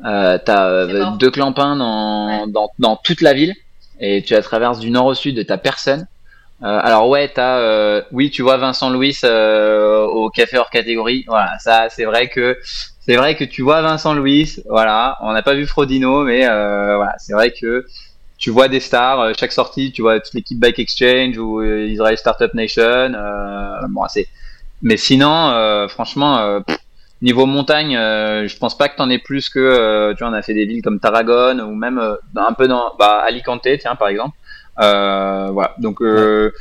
euh, 0.03 0.39
t'as 0.43 0.67
euh, 0.67 0.99
mort. 1.03 1.17
deux 1.17 1.29
clampins 1.29 1.75
dans, 1.75 2.27
Ouais. 2.45 2.51
dans, 2.51 2.71
dans 2.79 2.95
toute 2.95 3.21
la 3.21 3.33
ville, 3.33 3.53
et 3.99 4.23
tu 4.23 4.33
la 4.33 4.41
traverses 4.41 4.79
du 4.79 4.89
nord 4.91 5.05
au 5.05 5.13
sud, 5.13 5.45
t'as 5.45 5.57
personne. 5.57 6.07
Euh, 6.63 6.79
alors 6.81 7.09
ouais, 7.09 7.29
t'as, 7.33 7.57
euh, 7.59 8.01
oui, 8.11 8.31
tu 8.31 8.41
vois 8.41 8.57
Vincent 8.57 8.89
Louis 8.89 9.17
euh, 9.23 10.05
au 10.05 10.29
café 10.29 10.57
hors 10.57 10.69
catégorie. 10.69 11.25
Voilà, 11.27 11.51
ça, 11.59 11.87
c'est 11.89 12.05
vrai 12.05 12.29
que 12.29 12.57
c'est 13.01 13.15
vrai 13.17 13.35
que 13.35 13.43
tu 13.43 13.61
vois 13.61 13.81
Vincent 13.81 14.13
Louis. 14.13 14.55
Voilà, 14.69 15.17
on 15.21 15.33
n'a 15.33 15.43
pas 15.43 15.53
vu 15.53 15.67
Frodino, 15.67 16.23
mais 16.23 16.47
euh, 16.47 16.95
voilà, 16.95 17.13
c'est 17.19 17.33
vrai 17.33 17.51
que 17.51 17.85
tu 18.37 18.49
vois 18.51 18.67
des 18.67 18.79
stars. 18.79 19.19
euh, 19.19 19.33
chaque 19.37 19.51
sortie, 19.51 19.91
tu 19.91 20.01
vois 20.01 20.19
toute 20.19 20.33
l'équipe 20.33 20.59
Bike 20.59 20.79
Exchange 20.79 21.37
ou 21.37 21.61
euh, 21.61 21.87
Israel 21.87 22.17
Startup 22.17 22.53
Nation. 22.53 23.11
Bon, 23.89 24.03
c'est. 24.07 24.27
Mais 24.81 24.97
sinon, 24.97 25.87
franchement, 25.89 26.61
niveau 27.21 27.45
montagne, 27.45 27.95
euh, 27.97 28.47
je 28.47 28.57
pense 28.57 28.77
pas 28.77 28.89
que 28.89 28.97
t'en 28.97 29.09
aies 29.09 29.19
plus 29.19 29.49
que. 29.49 29.59
euh, 29.59 30.13
tu 30.13 30.19
vois, 30.23 30.29
on 30.29 30.33
a 30.33 30.41
fait 30.41 30.53
des 30.53 30.65
villes 30.65 30.81
comme 30.81 30.99
Tarragone 30.99 31.61
ou 31.61 31.73
même 31.75 31.97
euh, 31.99 32.15
un 32.35 32.53
peu 32.53 32.67
dans 32.67 32.93
bah, 32.99 33.21
Alicante, 33.25 33.67
tiens, 33.79 33.95
par 33.95 34.09
exemple. 34.09 34.37
Euh, 34.81 35.49
voilà, 35.51 35.73
donc 35.79 36.01
euh, 36.01 36.51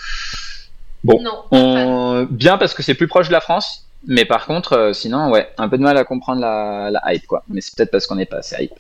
Bon, 1.03 1.21
Non, 1.23 1.45
on... 1.51 2.27
bien 2.31 2.57
parce 2.57 2.73
que 2.75 2.83
c'est 2.83 2.95
plus 2.95 3.09
proche 3.09 3.29
de 3.29 3.33
la 3.33 3.41
France, 3.41 3.87
mais 4.07 4.25
par 4.25 4.47
contre, 4.47 4.73
euh, 4.73 4.93
sinon, 4.95 5.31
ouais, 5.31 5.51
un 5.59 5.69
peu 5.69 5.77
de 5.77 5.83
mal 5.83 5.97
à 5.99 6.05
comprendre 6.05 6.41
la, 6.41 6.91
la 6.91 7.13
hype, 7.13 7.27
quoi. 7.27 7.43
Mais 7.49 7.61
c'est 7.61 7.75
peut-être 7.77 7.91
parce 7.91 8.07
qu'on 8.07 8.15
n'est 8.15 8.25
pas 8.27 8.39
assez 8.39 8.57
hype. 8.63 8.73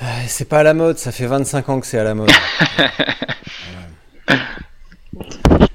Ah, 0.00 0.26
C'est 0.26 0.48
pas 0.48 0.60
à 0.60 0.62
la 0.64 0.74
mode, 0.74 0.98
ça 0.98 1.12
fait 1.12 1.26
25 1.26 1.68
ans 1.68 1.80
que 1.80 1.86
c'est 1.86 1.98
à 1.98 2.04
la 2.04 2.14
mode. 2.14 2.30
Ouais. 4.28 4.38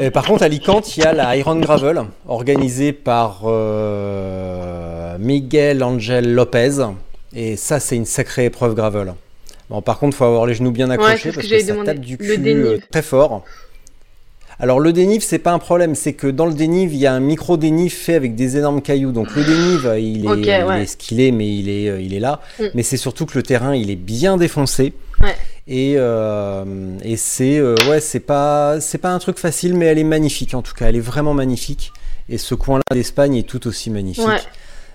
Et 0.00 0.10
par 0.10 0.24
contre, 0.24 0.42
à 0.42 0.46
Alicante, 0.46 0.96
il 0.96 1.02
y 1.02 1.06
a 1.06 1.12
la 1.12 1.36
Iron 1.36 1.56
Gravel, 1.56 2.02
organisée 2.26 2.92
par 2.92 3.42
euh, 3.44 5.16
Miguel 5.18 5.82
Angel 5.82 6.34
Lopez. 6.34 6.86
Et 7.34 7.56
ça, 7.56 7.80
c'est 7.80 7.96
une 7.96 8.06
sacrée 8.06 8.46
épreuve 8.46 8.74
gravel. 8.74 9.14
Bon, 9.68 9.82
par 9.82 9.98
contre, 9.98 10.16
faut 10.16 10.24
avoir 10.24 10.46
les 10.46 10.54
genoux 10.54 10.70
bien 10.70 10.88
accrochés 10.88 11.30
que 11.30 11.34
parce 11.34 11.46
que, 11.46 11.58
ça 11.60 11.74
tape 11.84 11.98
du 11.98 12.16
cul 12.16 12.40
euh, 12.46 12.78
très 12.90 13.02
fort. 13.02 13.44
Alors 14.60 14.80
le 14.80 14.92
dénive, 14.92 15.22
c'est 15.22 15.38
pas 15.38 15.52
un 15.52 15.58
problème, 15.58 15.94
c'est 15.94 16.14
que 16.14 16.26
dans 16.26 16.46
le 16.46 16.54
dénive, 16.54 16.92
il 16.92 16.98
y 16.98 17.06
a 17.06 17.12
un 17.12 17.20
micro 17.20 17.56
dénive 17.56 17.92
fait 17.92 18.14
avec 18.14 18.34
des 18.34 18.56
énormes 18.56 18.82
cailloux. 18.82 19.12
Donc 19.12 19.34
le 19.36 19.44
dénive, 19.44 19.94
il 19.98 20.24
est, 20.24 20.28
Ok, 20.28 20.38
il 20.38 20.64
ouais. 20.66 20.82
est 20.82 20.86
ce 20.86 20.96
qu'il 20.96 21.20
est, 21.20 21.30
mais 21.30 21.48
il 21.48 21.68
est, 21.68 21.88
euh, 21.88 22.00
il 22.00 22.12
est 22.12 22.20
là. 22.20 22.40
Mm. 22.58 22.64
Mais 22.74 22.82
c'est 22.82 22.96
surtout 22.96 23.24
que 23.24 23.36
le 23.38 23.42
terrain, 23.44 23.74
il 23.74 23.90
est 23.90 23.96
bien 23.96 24.36
défoncé. 24.36 24.92
Ouais. 25.20 25.36
Et, 25.68 25.94
euh, 25.96 26.64
et 27.04 27.16
c'est 27.16 27.58
euh, 27.58 27.76
ouais, 27.88 28.00
c'est 28.00 28.20
pas, 28.20 28.80
c'est 28.80 28.98
pas 28.98 29.10
un 29.10 29.18
truc 29.18 29.38
facile, 29.38 29.74
mais 29.74 29.86
elle 29.86 29.98
est 29.98 30.04
magnifique 30.04 30.54
en 30.54 30.62
tout 30.62 30.74
cas. 30.74 30.88
Elle 30.88 30.96
est 30.96 31.00
vraiment 31.00 31.34
magnifique. 31.34 31.92
Et 32.28 32.38
ce 32.38 32.54
coin-là 32.54 32.82
d'Espagne 32.94 33.36
est 33.36 33.48
tout 33.48 33.66
aussi 33.68 33.90
magnifique. 33.90 34.26
Ouais. 34.26 34.40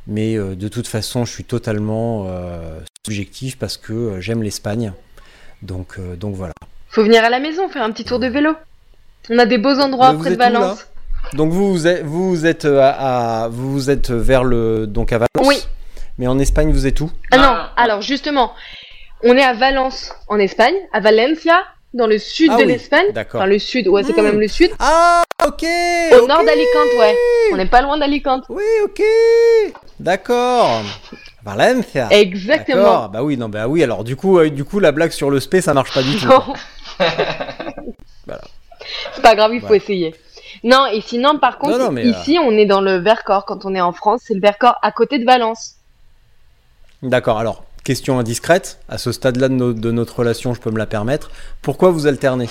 Mais 0.07 0.35
euh, 0.35 0.56
de 0.56 0.68
toute 0.68 0.88
façon, 0.88 1.26
je 1.26 1.31
suis 1.31 1.45
totalement 1.45 2.26
euh, 2.27 2.80
subjectif 3.06 3.57
parce 3.57 3.77
que 3.77 3.94
euh, 3.94 4.22
j'aime 4.22 4.44
l'Espagne. 4.44 4.94
Donc, 5.61 5.95
euh, 5.98 6.15
donc 6.15 6.35
voilà. 6.35 6.53
Faut 6.90 7.03
venir 7.03 7.23
à 7.23 7.30
la 7.30 7.40
maison, 7.40 7.69
faire 7.69 7.84
un 7.84 7.91
petit 7.91 8.03
tour 8.03 8.19
de 8.19 8.27
vélo. 8.27 8.52
On 9.30 9.40
a 9.40 9.45
des 9.45 9.58
beaux 9.58 9.80
endroits 9.80 10.14
près 10.14 10.32
de 10.32 10.36
Valence. 10.36 10.86
Donc 11.34 11.52
vous, 11.52 11.72
vous 11.72 11.88
êtes, 11.88 12.04
vous 12.04 12.45
êtes 12.45 12.66
euh, 12.66 12.82
à, 12.82 13.44
à- 13.44 13.48
vous 13.48 13.90
êtes 13.90 14.12
vers 14.12 14.44
le 14.44 14.86
donc 14.88 15.12
à 15.14 15.18
Valence. 15.20 15.48
Oui. 15.48 15.64
Mais 16.18 16.28
en 16.28 16.38
Espagne, 16.38 16.72
vous 16.72 16.86
êtes 16.86 17.00
où 17.02 17.10
Ah 17.32 17.38
non, 17.38 17.56
alors 17.78 18.02
justement, 18.02 18.54
on 19.24 19.36
est 19.36 19.44
à 19.44 19.54
Valence 19.54 20.12
en 20.28 20.38
Espagne, 20.38 20.76
à 20.91 21.00
Valencia, 21.00 21.64
dans 21.94 22.06
le 22.08 22.18
sud 22.20 22.50
Ah 22.54 22.58
de 22.58 22.64
oui, 22.64 22.68
l'Espagne. 22.74 23.06
D'accord. 23.14 23.40
Enfin, 23.41 23.50
le 23.50 23.58
sud, 23.58 23.88
ouais, 23.88 24.04
c'est 24.04 24.14
quand 24.14 24.22
même 24.24 24.40
le 24.40 24.48
sud. 24.48 24.70
Ah, 24.80 25.24
ok. 25.48 25.64
Au 26.22 26.28
nord 26.28 26.44
d'Alicante, 26.44 27.00
ouais. 27.00 27.16
On 27.54 27.58
n'est 27.58 27.66
pas 27.68 27.82
loin 27.82 27.98
d'Alicante. 27.98 28.44
Oui, 28.50 28.64
ok. 28.84 29.02
D'accord. 30.00 30.82
Valencia. 31.44 32.08
Exactement. 32.12 33.08
Bah 33.10 33.24
oui, 33.24 33.38
non, 33.38 33.50
bah 33.50 33.68
oui. 33.68 33.82
Alors 33.84 34.04
du 34.04 34.16
coup, 34.16 34.38
euh, 34.40 34.50
du 34.50 34.64
coup, 34.66 34.80
la 34.80 34.91
blague 34.91 35.12
sur 35.12 35.30
le 35.32 35.40
spé, 35.40 35.62
ça 35.62 35.74
marche 35.74 35.94
pas 35.94 36.04
du 36.04 36.16
tout. 36.18 36.28
Non. 36.28 36.44
Voilà. 38.28 38.41
C'est 39.14 39.22
pas 39.22 39.35
grave, 39.35 39.53
il 39.53 39.61
faut 39.61 39.68
Ouais. 39.69 39.77
essayer. 39.77 40.15
Non, 40.64 40.85
et 40.85 41.01
sinon, 41.01 41.39
par 41.39 41.57
contre, 41.57 41.77
Non, 41.77 41.85
non, 41.85 41.91
mais, 41.91 42.05
euh, 42.05 42.11
ici, 42.11 42.38
on 42.41 42.51
est 42.51 42.65
dans 42.65 42.81
le 42.81 42.97
Vercors. 42.97 43.45
Quand 43.45 43.65
on 43.65 43.73
est 43.76 43.81
en 43.81 43.91
France, 43.91 44.22
c'est 44.26 44.34
le 44.34 44.39
Vercors 44.39 44.77
à 44.81 44.91
côté 44.91 45.19
de 45.19 45.26
Valence. 45.26 45.76
D'accord. 47.01 47.38
Alors, 47.39 47.64
question 47.84 48.18
indiscrète. 48.19 48.80
À 48.88 48.97
ce 48.97 49.11
stade-là 49.11 49.49
de, 49.49 49.53
no- 49.55 49.73
de 49.73 49.91
notre 49.91 50.19
relation, 50.19 50.53
je 50.53 50.61
peux 50.61 50.72
me 50.72 50.77
la 50.77 50.85
permettre. 50.85 51.31
Pourquoi 51.61 51.89
vous 51.91 52.07
alternez? 52.07 52.47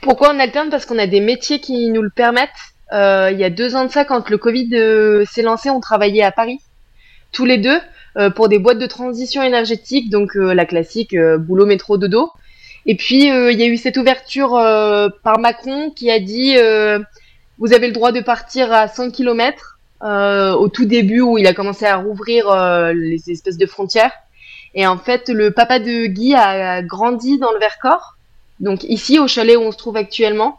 Pourquoi 0.00 0.32
on 0.34 0.38
alterne? 0.38 0.70
Parce 0.70 0.86
qu'on 0.86 0.98
a 0.98 1.06
des 1.06 1.20
métiers 1.20 1.60
qui 1.60 1.90
nous 1.90 2.02
le 2.02 2.10
permettent. 2.10 2.48
Euh, 2.92 3.30
il 3.32 3.38
y 3.38 3.44
a 3.44 3.50
deux 3.50 3.76
ans 3.76 3.84
de 3.84 3.90
ça, 3.90 4.04
quand 4.04 4.30
le 4.30 4.38
Covid 4.38 4.70
euh, 4.74 5.24
s'est 5.30 5.42
lancé, 5.42 5.70
on 5.70 5.80
travaillait 5.80 6.22
à 6.24 6.32
Paris, 6.32 6.58
tous 7.32 7.44
les 7.44 7.58
deux, 7.58 7.78
pour 8.34 8.48
des 8.48 8.58
boîtes 8.58 8.80
de 8.80 8.86
transition 8.86 9.40
énergétique, 9.40 10.10
donc 10.10 10.34
la 10.34 10.66
classique 10.66 11.14
boulot, 11.38 11.64
métro, 11.64 11.96
dodo. 11.96 12.32
Et 12.86 12.94
puis, 12.94 13.30
euh, 13.30 13.52
il 13.52 13.60
y 13.60 13.62
a 13.62 13.66
eu 13.66 13.76
cette 13.76 13.96
ouverture 13.96 14.56
euh, 14.56 15.08
par 15.22 15.38
Macron 15.38 15.90
qui 15.90 16.10
a 16.10 16.18
dit 16.18 16.56
euh, 16.56 16.98
vous 17.58 17.72
avez 17.72 17.86
le 17.86 17.92
droit 17.92 18.12
de 18.12 18.20
partir 18.20 18.72
à 18.72 18.88
100 18.88 19.10
km 19.10 19.78
au 20.02 20.68
tout 20.68 20.86
début 20.86 21.20
où 21.20 21.36
il 21.36 21.46
a 21.46 21.52
commencé 21.52 21.84
à 21.84 21.96
rouvrir 21.96 22.46
les 22.94 23.30
espèces 23.30 23.58
de 23.58 23.66
frontières. 23.66 24.12
Et 24.74 24.86
en 24.86 24.96
fait, 24.96 25.28
le 25.28 25.50
papa 25.50 25.78
de 25.78 26.06
Guy 26.06 26.34
a 26.34 26.80
grandi 26.80 27.38
dans 27.38 27.52
le 27.52 27.58
Vercors, 27.58 28.16
donc 28.60 28.82
ici 28.84 29.18
au 29.18 29.28
chalet 29.28 29.58
où 29.58 29.60
on 29.60 29.72
se 29.72 29.76
trouve 29.76 29.98
actuellement. 29.98 30.56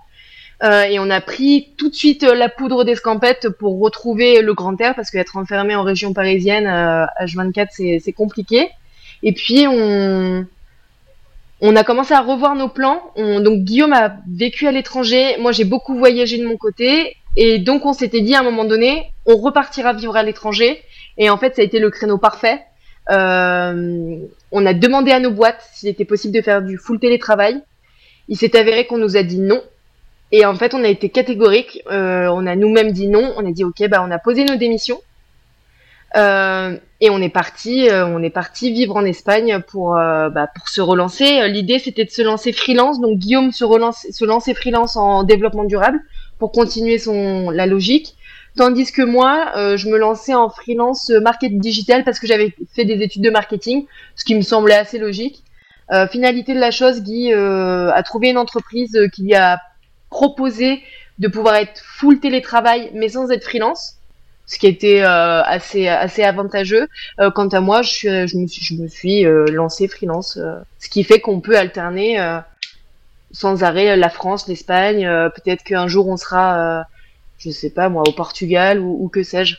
Et 0.64 1.00
on 1.00 1.10
a 1.10 1.22
pris 1.22 1.70
tout 1.76 1.90
de 1.90 1.96
suite 1.96 2.22
la 2.22 2.50
poudre 2.50 2.84
d'escampette 2.84 3.50
pour 3.50 3.80
retrouver 3.80 4.44
le 4.44 4.54
grand 4.54 4.80
air 4.80 4.94
parce 4.94 5.10
qu'être 5.10 5.38
enfermé 5.38 5.74
en 5.74 5.82
région 5.82 6.14
parisienne 6.14 6.68
euh, 6.68 7.06
H24 7.20 7.70
c'est 7.72 8.00
c'est 8.00 8.14
compliqué. 8.14 8.70
Et 9.24 9.32
puis 9.32 9.66
on 9.68 10.46
on 11.62 11.76
a 11.76 11.84
commencé 11.84 12.14
à 12.14 12.22
revoir 12.22 12.56
nos 12.56 12.68
plans. 12.70 13.02
On- 13.16 13.40
donc 13.40 13.64
Guillaume 13.64 13.94
a 13.94 14.16
vécu 14.32 14.68
à 14.68 14.72
l'étranger, 14.72 15.36
moi 15.40 15.52
j'ai 15.52 15.64
beaucoup 15.66 15.96
voyagé 15.96 16.38
de 16.38 16.46
mon 16.48 16.58
côté 16.58 17.16
et 17.38 17.60
donc 17.60 17.86
on 17.86 17.94
s'était 17.94 18.22
dit 18.22 18.36
à 18.36 18.40
un 18.40 18.44
moment 18.44 18.66
donné 18.66 19.06
on 19.26 19.38
repartira 19.38 19.94
vivre 19.94 20.16
à 20.18 20.24
l'étranger 20.24 20.82
et 21.18 21.30
en 21.30 21.38
fait 21.38 21.56
ça 21.56 21.62
a 21.62 21.66
été 21.66 21.80
le 21.80 21.90
créneau 21.90 22.18
parfait. 22.18 22.62
Euh, 23.10 24.18
on 24.52 24.66
a 24.66 24.74
demandé 24.74 25.12
à 25.12 25.20
nos 25.20 25.32
boîtes 25.32 25.62
s'il 25.74 25.90
était 25.90 26.06
possible 26.06 26.34
de 26.34 26.42
faire 26.42 26.62
du 26.62 26.78
full 26.78 27.00
télétravail. 27.00 27.62
Il 28.28 28.38
s'est 28.38 28.56
avéré 28.58 28.86
qu'on 28.86 28.98
nous 28.98 29.18
a 29.18 29.24
dit 29.24 29.40
non. 29.40 29.62
Et 30.32 30.46
en 30.46 30.56
fait, 30.56 30.74
on 30.74 30.84
a 30.84 30.88
été 30.88 31.10
catégorique. 31.10 31.82
Euh, 31.92 32.28
on 32.28 32.46
a 32.48 32.56
nous-mêmes 32.56 32.92
dit 32.92 33.08
non. 33.08 33.34
On 33.38 33.46
a 33.46 33.52
dit 33.52 33.66
ok, 33.66 33.88
bah 33.90 34.02
on 34.08 34.12
a 34.12 34.20
posé 34.20 34.46
nos 34.46 34.56
démissions. 34.56 35.00
Euh, 36.18 36.78
et 37.00 37.10
on 37.10 37.22
est 37.22 37.30
parti, 37.30 37.90
euh, 37.90 38.06
on 38.06 38.22
est 38.22 38.30
parti 38.30 38.72
vivre 38.72 38.96
en 38.98 39.06
Espagne 39.06 39.62
pour 39.68 39.96
euh, 39.96 40.30
bah, 40.30 40.48
pour 40.54 40.68
se 40.68 40.82
relancer. 40.82 41.40
Euh, 41.40 41.48
L'idée 41.48 41.80
c'était 41.80 42.06
de 42.06 42.10
se 42.10 42.22
lancer 42.22 42.52
freelance. 42.52 43.00
Donc 43.00 43.18
Guillaume 43.18 43.52
se 43.52 43.64
relance, 43.64 44.06
se 44.12 44.26
lancer 44.26 44.54
freelance 44.54 44.96
en 44.98 45.24
développement 45.24 45.64
durable 45.64 46.00
pour 46.38 46.52
continuer 46.52 46.98
son 46.98 47.50
la 47.50 47.66
logique. 47.66 48.16
Tandis 48.58 48.92
que 48.92 49.02
moi, 49.02 49.52
euh, 49.56 49.78
je 49.78 49.88
me 49.88 49.98
lançais 49.98 50.34
en 50.34 50.50
freelance 50.50 51.10
market 51.10 51.58
digital 51.58 52.04
parce 52.04 52.20
que 52.20 52.28
j'avais 52.28 52.54
fait 52.76 52.84
des 52.84 53.02
études 53.02 53.24
de 53.24 53.30
marketing, 53.30 53.86
ce 54.16 54.26
qui 54.26 54.36
me 54.36 54.42
semblait 54.42 54.76
assez 54.76 55.00
logique. 55.00 55.44
Finalité 56.10 56.54
de 56.54 56.60
la 56.60 56.72
chose, 56.72 57.02
Guy 57.02 57.34
a 57.34 58.02
trouvé 58.04 58.30
une 58.30 58.38
entreprise 58.38 58.98
qui 59.14 59.24
lui 59.24 59.36
a 59.36 59.60
proposé 60.10 60.82
de 61.20 61.28
pouvoir 61.28 61.56
être 61.56 61.82
full 61.84 62.22
télétravail, 62.22 62.92
mais 62.94 63.10
sans 63.10 63.30
être 63.30 63.44
freelance, 63.44 63.98
ce 64.52 64.60
qui 64.60 64.68
était 64.68 65.02
euh, 65.02 65.42
assez 65.44 65.88
assez 65.88 66.24
avantageux. 66.24 66.90
Euh, 67.22 67.32
quant 67.32 67.48
à 67.48 67.62
moi, 67.62 67.84
je, 67.84 67.90
suis, 67.90 68.28
je 68.28 68.38
me 68.38 68.48
suis, 68.48 68.66
je 68.66 68.76
me 68.76 68.88
suis 68.90 69.26
euh, 69.26 69.46
lancé 69.46 69.88
freelance, 69.88 70.36
euh, 70.36 70.56
ce 70.78 70.90
qui 70.90 71.06
fait 71.06 71.22
qu'on 71.22 71.40
peut 71.40 71.58
alterner 71.58 72.20
sans 73.32 73.64
arrêt 73.64 73.96
la 73.96 74.10
France, 74.10 74.50
l'Espagne. 74.50 75.08
Peut-être 75.36 75.64
qu'un 75.64 75.88
jour 75.88 76.10
on 76.10 76.18
sera, 76.18 76.84
je 77.38 77.50
sais 77.50 77.70
pas 77.70 77.88
moi, 77.88 78.04
au 78.06 78.12
Portugal 78.12 78.80
ou, 78.80 79.08
que 79.08 79.24
sais-je. 79.24 79.56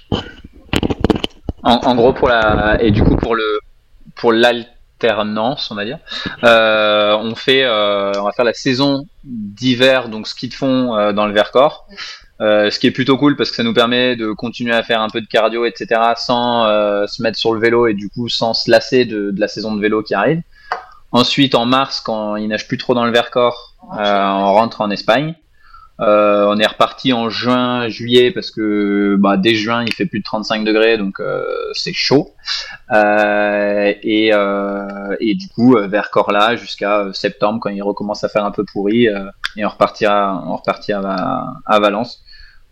En, 1.63 1.77
en 1.77 1.95
gros, 1.95 2.13
pour 2.13 2.29
la 2.29 2.77
et 2.83 2.91
du 2.91 3.03
coup 3.03 3.17
pour 3.17 3.35
le 3.35 3.61
pour 4.15 4.33
l'alternance, 4.35 5.71
on 5.71 5.75
va 5.75 5.87
dire, 5.87 6.01
on 6.43 7.35
fait 7.35 7.67
on 7.67 8.25
va 8.25 8.33
faire 8.33 8.45
la 8.45 8.53
saison 8.53 9.07
d'hiver 9.25 10.11
donc 10.11 10.27
ski 10.27 10.49
de 10.49 10.55
fond 10.55 11.13
dans 11.15 11.27
le 11.27 11.33
Vercors. 11.33 11.87
Euh, 12.43 12.71
ce 12.71 12.81
qui 12.81 12.89
est 12.89 12.93
plutôt 12.93 13.17
cool 13.17 13.37
parce 13.37 13.51
que 13.51 13.57
ça 13.57 13.63
nous 13.63 13.73
permet 13.73 14.17
de 14.17 14.33
continuer 14.33 14.75
à 14.75 14.83
faire 14.83 15.01
un 15.01 15.09
peu 15.09 15.21
de 15.21 15.27
cardio, 15.27 15.65
etc., 15.65 16.01
sans 16.17 16.67
euh, 16.67 17.07
se 17.07 17.23
mettre 17.23 17.39
sur 17.39 17.55
le 17.55 17.61
vélo 17.61 17.87
et 17.87 17.95
du 17.95 18.09
coup 18.09 18.29
sans 18.29 18.53
se 18.53 18.69
lasser 18.69 19.05
de, 19.05 19.33
la 19.37 19.47
saison 19.47 19.75
de 19.77 19.81
vélo 19.81 20.03
qui 20.03 20.15
arrive. 20.15 20.43
Ensuite, 21.13 21.55
en 21.55 21.67
mars, 21.67 22.01
quand 22.01 22.37
il 22.37 22.49
nage 22.49 22.67
plus 22.67 22.79
trop 22.79 22.95
dans 22.95 23.05
le 23.05 23.13
Vercors, 23.13 23.77
euh, 23.97 23.97
on 23.97 24.55
rentre 24.55 24.81
en 24.81 24.91
Espagne. 24.91 25.35
On 26.05 26.59
est 26.59 26.67
reparti 26.67 27.13
en 27.13 27.31
juin, 27.31 27.89
juillet 27.89 28.33
parce 28.33 28.51
que 28.51 29.15
bah, 29.21 29.37
dès 29.37 29.55
juin 29.55 29.85
il 29.87 29.93
fait 29.95 30.07
plus 30.07 30.19
de 30.19 30.25
35 30.25 30.65
degrés 30.65 30.99
donc 30.99 31.23
c'est 31.75 31.93
chaud. 31.93 32.35
Et, 32.93 34.33
et 34.33 35.35
du 35.37 35.49
coup 35.55 35.77
vers 35.79 36.11
Corla 36.11 36.57
jusqu'à 36.57 37.07
septembre 37.13 37.61
quand 37.63 37.71
il 37.71 37.85
recommence 37.85 38.25
à 38.25 38.29
faire 38.29 38.45
un 38.45 38.51
peu 38.51 38.65
pourri 38.65 39.07
et 39.57 39.65
on 39.65 39.69
repartira, 39.69 40.43
on 40.45 40.57
repartira 40.57 41.55
à 41.67 41.79
Valence. 41.79 42.25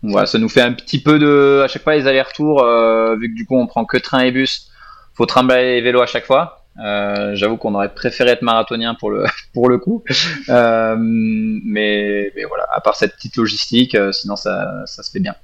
Voilà, 0.03 0.25
ça 0.25 0.39
nous 0.39 0.49
fait 0.49 0.61
un 0.61 0.73
petit 0.73 1.01
peu 1.01 1.19
de 1.19 1.61
à 1.63 1.67
chaque 1.67 1.83
fois 1.83 1.95
les 1.95 2.07
allers-retours 2.07 2.63
euh, 2.63 3.15
vu 3.17 3.29
que 3.29 3.35
du 3.35 3.45
coup 3.45 3.55
on 3.55 3.67
prend 3.67 3.85
que 3.85 3.97
train 3.97 4.21
et 4.21 4.31
bus, 4.31 4.71
faut 5.13 5.27
trimballer 5.27 5.75
les 5.75 5.81
vélos 5.81 6.01
à 6.01 6.07
chaque 6.07 6.25
fois. 6.25 6.65
Euh, 6.83 7.35
J'avoue 7.35 7.57
qu'on 7.57 7.75
aurait 7.75 7.93
préféré 7.93 8.31
être 8.31 8.41
marathonien 8.41 8.95
pour 8.95 9.11
le 9.11 9.77
coup, 9.77 10.03
euh, 10.49 10.95
mais, 10.97 12.31
voilà. 12.47 12.65
À 12.73 12.81
part 12.81 12.95
cette 12.95 13.15
petite 13.15 13.35
logistique, 13.35 13.95
sinon 14.11 14.35
ça, 14.35 14.85
ça 14.85 15.03
se 15.03 15.11
fait 15.11 15.19
bien. 15.19 15.35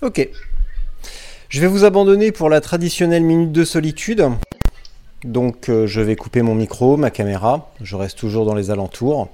Ok. 0.00 0.26
Je 1.50 1.60
vais 1.60 1.66
vous 1.66 1.84
abandonner 1.84 2.32
pour 2.32 2.48
la 2.48 2.60
traditionnelle 2.60 3.24
minute 3.24 3.52
de 3.52 3.64
solitude. 3.64 4.24
Donc 5.24 5.66
je 5.68 6.00
vais 6.00 6.14
couper 6.14 6.42
mon 6.42 6.54
micro, 6.54 6.96
ma 6.96 7.10
caméra. 7.10 7.72
Je 7.82 7.96
reste 7.96 8.18
toujours 8.18 8.46
dans 8.46 8.54
les 8.54 8.70
alentours. 8.70 9.28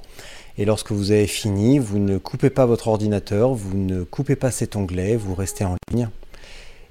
Et 0.57 0.65
lorsque 0.65 0.93
vous 0.93 1.11
avez 1.11 1.27
fini, 1.27 1.79
vous 1.79 1.99
ne 1.99 2.19
coupez 2.19 2.51
pas 2.51 2.65
votre 2.65 2.89
ordinateur, 2.89 3.55
vous 3.55 3.77
ne 3.77 4.05
coupez 4.05 4.37
pas 4.37 4.51
cet 4.51 4.77
onglet, 4.77 5.17
vous 5.17 5.35
restez 5.35 5.65
en 5.65 5.77
ligne. 5.91 6.09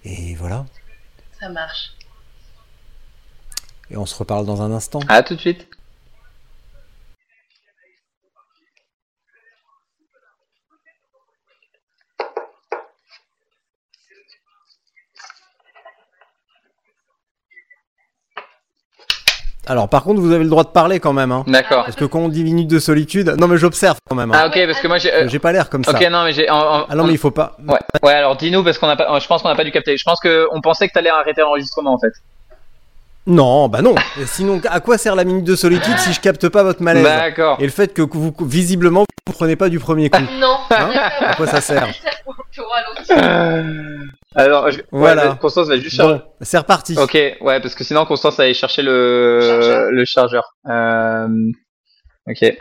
Et 0.03 0.35
voilà. 0.35 0.65
Ça 1.39 1.49
marche. 1.49 1.93
Et 3.89 3.97
on 3.97 4.05
se 4.05 4.15
reparle 4.15 4.45
dans 4.45 4.61
un 4.61 4.71
instant. 4.71 4.99
À 5.07 5.23
tout 5.23 5.35
de 5.35 5.39
suite. 5.39 5.67
Alors 19.65 19.87
par 19.87 20.03
contre, 20.03 20.19
vous 20.19 20.31
avez 20.33 20.43
le 20.43 20.49
droit 20.49 20.63
de 20.63 20.69
parler 20.69 20.99
quand 20.99 21.13
même. 21.13 21.31
Hein. 21.31 21.43
D'accord. 21.47 21.85
Parce 21.85 21.95
que 21.95 22.03
quand 22.05 22.19
on 22.19 22.27
dit 22.29 22.43
minute 22.43 22.67
de 22.69 22.79
solitude, 22.79 23.33
non 23.39 23.47
mais 23.47 23.57
j'observe 23.57 23.97
quand 24.09 24.15
même. 24.15 24.31
hein. 24.31 24.37
Ah 24.43 24.47
ok, 24.47 24.59
parce 24.65 24.79
que 24.81 24.87
moi 24.87 24.97
j'ai. 24.97 25.13
euh, 25.13 25.27
J'ai 25.29 25.39
pas 25.39 25.51
l'air 25.53 25.69
comme 25.69 25.83
ça. 25.85 25.91
ok, 25.91 26.01
non 26.11 26.23
mais 26.25 26.33
j'ai. 26.33 26.49
en- 26.49 26.57
en- 26.57 26.85
Ah 26.89 26.95
non 26.95 27.05
mais 27.05 27.13
il 27.13 27.17
faut 27.17 27.31
pas. 27.31 27.55
Ouais, 27.65 27.79
ouais. 28.03 28.13
Alors 28.13 28.35
dis-nous 28.35 28.63
parce 28.63 28.77
qu'on 28.77 28.89
a 28.89 28.95
pas. 28.97 29.19
Je 29.19 29.27
pense 29.27 29.41
qu'on 29.41 29.47
n'a 29.49 29.55
pas 29.55 29.63
dû 29.63 29.71
capter. 29.71 29.95
Je 29.97 30.03
pense 30.03 30.19
que 30.19 30.47
on 30.51 30.59
pensait 30.61 30.87
que 30.89 30.93
t'allais 30.93 31.09
arrêter 31.09 31.41
l'enregistrement 31.41 31.93
en 31.93 31.97
fait. 31.99 32.11
Non, 33.25 33.69
bah 33.69 33.81
non. 33.81 33.95
Et 34.19 34.25
sinon, 34.25 34.59
à 34.69 34.81
quoi 34.81 34.97
sert 34.97 35.15
la 35.15 35.23
minute 35.23 35.45
de 35.45 35.55
solitude 35.55 35.97
si 35.97 36.11
je 36.11 36.19
capte 36.19 36.49
pas 36.49 36.61
votre 36.63 36.81
malaise? 36.81 37.05
D'accord. 37.05 37.55
Et 37.61 37.63
le 37.63 37.71
fait 37.71 37.93
que 37.93 38.01
vous, 38.01 38.35
visiblement, 38.41 39.01
vous 39.01 39.31
comprenez 39.31 39.55
pas 39.55 39.69
du 39.69 39.79
premier 39.79 40.09
coup. 40.09 40.19
Non. 40.41 40.57
Hein? 40.71 40.91
À 41.21 41.35
quoi 41.35 41.47
ça 41.47 41.61
sert? 41.61 41.87
Tu 42.53 42.61
ralentis. 42.61 44.13
Alors 44.35 44.69
je... 44.71 44.81
Voilà. 44.91 45.29
ouais, 45.31 45.37
Constance 45.39 45.67
va 45.67 45.77
juste 45.77 45.95
charger. 45.95 46.15
Bon, 46.15 46.21
c'est 46.41 46.57
reparti. 46.57 46.97
Ok, 46.97 47.13
ouais, 47.13 47.59
parce 47.59 47.75
que 47.75 47.83
sinon 47.83 48.05
Constance 48.05 48.39
allait 48.39 48.53
chercher 48.53 48.81
le 48.81 49.39
Chargeur. 49.41 49.91
le 49.91 50.05
chargeur. 50.05 50.43
Euh... 50.69 51.27
Ok. 52.27 52.57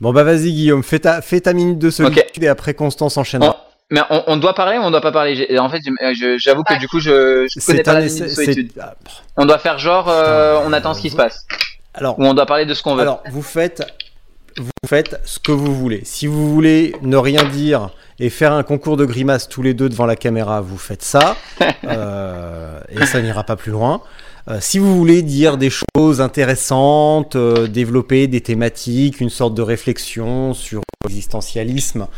Bon 0.00 0.12
bah 0.12 0.24
vas-y 0.24 0.52
Guillaume, 0.52 0.82
fais 0.82 0.98
ta, 0.98 1.22
fais 1.22 1.40
ta 1.40 1.52
minute 1.52 1.78
de 1.78 1.90
solitude 1.90 2.42
et 2.42 2.48
après 2.48 2.74
Constance 2.74 3.16
enchaînera. 3.16 3.50
On- 3.50 3.74
Mais 3.90 4.00
on, 4.10 4.24
on 4.26 4.36
doit 4.36 4.54
parler 4.54 4.78
ou 4.78 4.82
on 4.82 4.90
doit 4.90 5.00
pas 5.00 5.12
parler? 5.12 5.56
En 5.58 5.68
fait, 5.68 5.80
je- 5.84 6.36
j'avoue 6.38 6.64
que 6.64 6.78
du 6.78 6.88
coup, 6.88 6.98
je, 7.00 7.46
je 7.48 7.64
connais 7.64 7.78
C'est 7.78 7.82
pas 7.84 7.92
un 7.92 7.94
la 7.94 8.06
minute 8.06 8.22
de 8.24 8.28
solitude. 8.28 8.72
ah, 8.80 8.94
On 9.36 9.46
doit 9.46 9.58
faire 9.58 9.78
genre, 9.78 10.08
euh, 10.08 10.58
on 10.64 10.72
attend 10.72 10.94
ce 10.94 11.00
qui 11.00 11.10
se 11.10 11.16
passe. 11.16 11.46
Alors, 11.94 12.18
Ou 12.18 12.24
on 12.24 12.34
doit 12.34 12.46
parler 12.46 12.66
de 12.66 12.74
ce 12.74 12.82
qu'on 12.82 12.96
veut. 12.96 13.02
alors 13.02 13.22
vous 13.30 13.42
faites, 13.42 13.82
vous 14.58 14.88
faites 14.88 15.20
ce 15.24 15.38
que 15.38 15.52
vous 15.52 15.74
voulez. 15.74 16.02
Si 16.04 16.26
vous 16.26 16.52
voulez 16.52 16.94
ne 17.02 17.16
rien 17.16 17.44
dire 17.44 17.90
et 18.18 18.30
faire 18.30 18.52
un 18.52 18.62
concours 18.62 18.96
de 18.96 19.04
grimaces 19.04 19.48
tous 19.48 19.62
les 19.62 19.74
deux 19.74 19.88
devant 19.88 20.06
la 20.06 20.16
caméra, 20.16 20.60
vous 20.60 20.78
faites 20.78 21.02
ça. 21.02 21.36
Euh, 21.84 22.80
et 22.88 23.04
ça 23.04 23.20
n'ira 23.20 23.44
pas 23.44 23.56
plus 23.56 23.70
loin. 23.70 24.00
Euh, 24.48 24.58
si 24.60 24.78
vous 24.78 24.96
voulez 24.96 25.20
dire 25.22 25.58
des 25.58 25.70
choses 25.70 26.22
intéressantes, 26.22 27.36
euh, 27.36 27.66
développer 27.66 28.26
des 28.26 28.40
thématiques, 28.40 29.20
une 29.20 29.28
sorte 29.28 29.54
de 29.54 29.60
réflexion 29.60 30.54
sur 30.54 30.80
l'existentialisme 31.04 32.08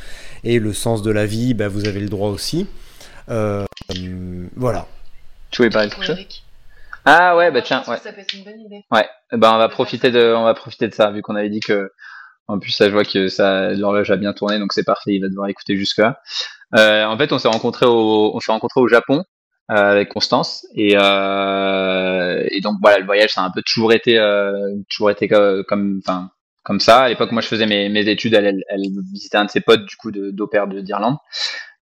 et 0.45 0.61
le 0.61 0.73
sens 0.73 1.03
de 1.03 1.11
la 1.11 1.27
vie, 1.27 1.53
bah, 1.53 1.67
vous 1.67 1.89
avez 1.89 1.99
le 1.99 2.09
droit 2.09 2.31
aussi. 2.31 2.69
Voilà. 3.29 4.87
Tu 5.51 5.59
voulais 5.59 5.71
parler 5.71 5.89
de 5.89 6.13
Eric. 6.13 6.45
Ah 7.09 7.37
ouais, 7.37 7.53
bah 7.53 7.63
tiens, 7.63 7.85
ouais. 7.87 7.99
Ça 7.99 8.13
peut 8.13 8.21
être 8.21 8.35
une 8.35 8.43
bonne 8.43 8.61
idée. 8.61 8.85
Ouais, 8.91 9.09
ben 9.31 9.55
on 9.55 9.59
va 9.59 9.69
profiter 9.69 10.11
de, 10.11 10.35
on 10.35 10.43
va 10.43 10.55
profiter 10.55 10.89
de 10.89 10.95
ça 10.95 11.13
vu 11.13 11.23
qu'on 11.23 11.37
avait 11.37 11.51
dit 11.51 11.61
que, 11.61 11.93
en 12.49 12.59
plus 12.59 12.71
ça 12.73 12.87
je 12.89 12.93
vois 12.93 13.05
que 13.05 13.29
ça, 13.29 13.71
l'horloge 13.75 14.11
a 14.11 14.17
bien 14.17 14.33
tourné 14.33 14.59
donc 14.59 14.73
c'est 14.73 14.85
parfait, 14.85 15.15
il 15.15 15.21
va 15.23 15.29
devoir 15.29 15.49
écouter 15.49 15.77
jusque 15.77 15.99
là. 15.99 16.21
Euh, 16.77 17.05
en 17.05 17.17
fait, 17.19 17.33
on 17.33 17.39
s'est 17.39 17.49
rencontré 17.49 17.87
au, 17.87 18.33
on 18.35 18.41
s'est 18.41 18.53
rencontré 18.53 18.81
au 18.81 18.89
Japon 18.89 19.25
euh, 19.71 19.75
avec 19.93 20.09
Constance 20.11 20.67
et 20.75 20.95
euh, 20.97 22.45
et 22.51 22.61
donc 22.61 22.77
voilà, 22.83 22.99
le 22.99 23.07
voyage 23.07 23.31
ça 23.33 23.43
a 23.43 23.47
un 23.47 23.51
peu 23.51 23.63
toujours 23.63 23.93
été, 23.93 24.19
euh, 24.19 24.53
toujours 24.91 25.11
été 25.11 25.29
co- 25.29 25.65
comme, 25.65 26.01
enfin 26.05 26.31
comme 26.65 26.81
ça. 26.81 27.03
À 27.05 27.09
l'époque, 27.09 27.33
moi 27.33 27.43
je 27.43 27.49
faisais 27.49 27.67
mes, 27.67 27.89
mes 27.89 28.09
études, 28.09 28.35
elle, 28.35 28.47
elle, 28.47 28.65
elle 28.69 28.83
visitait 29.13 29.39
un 29.39 29.45
de 29.47 29.51
ses 29.51 29.61
potes 29.61 29.85
du 29.87 29.97
coup 29.97 30.11
d'Opère 30.13 30.67
de 30.69 30.81
d'Irlande. 30.81 31.17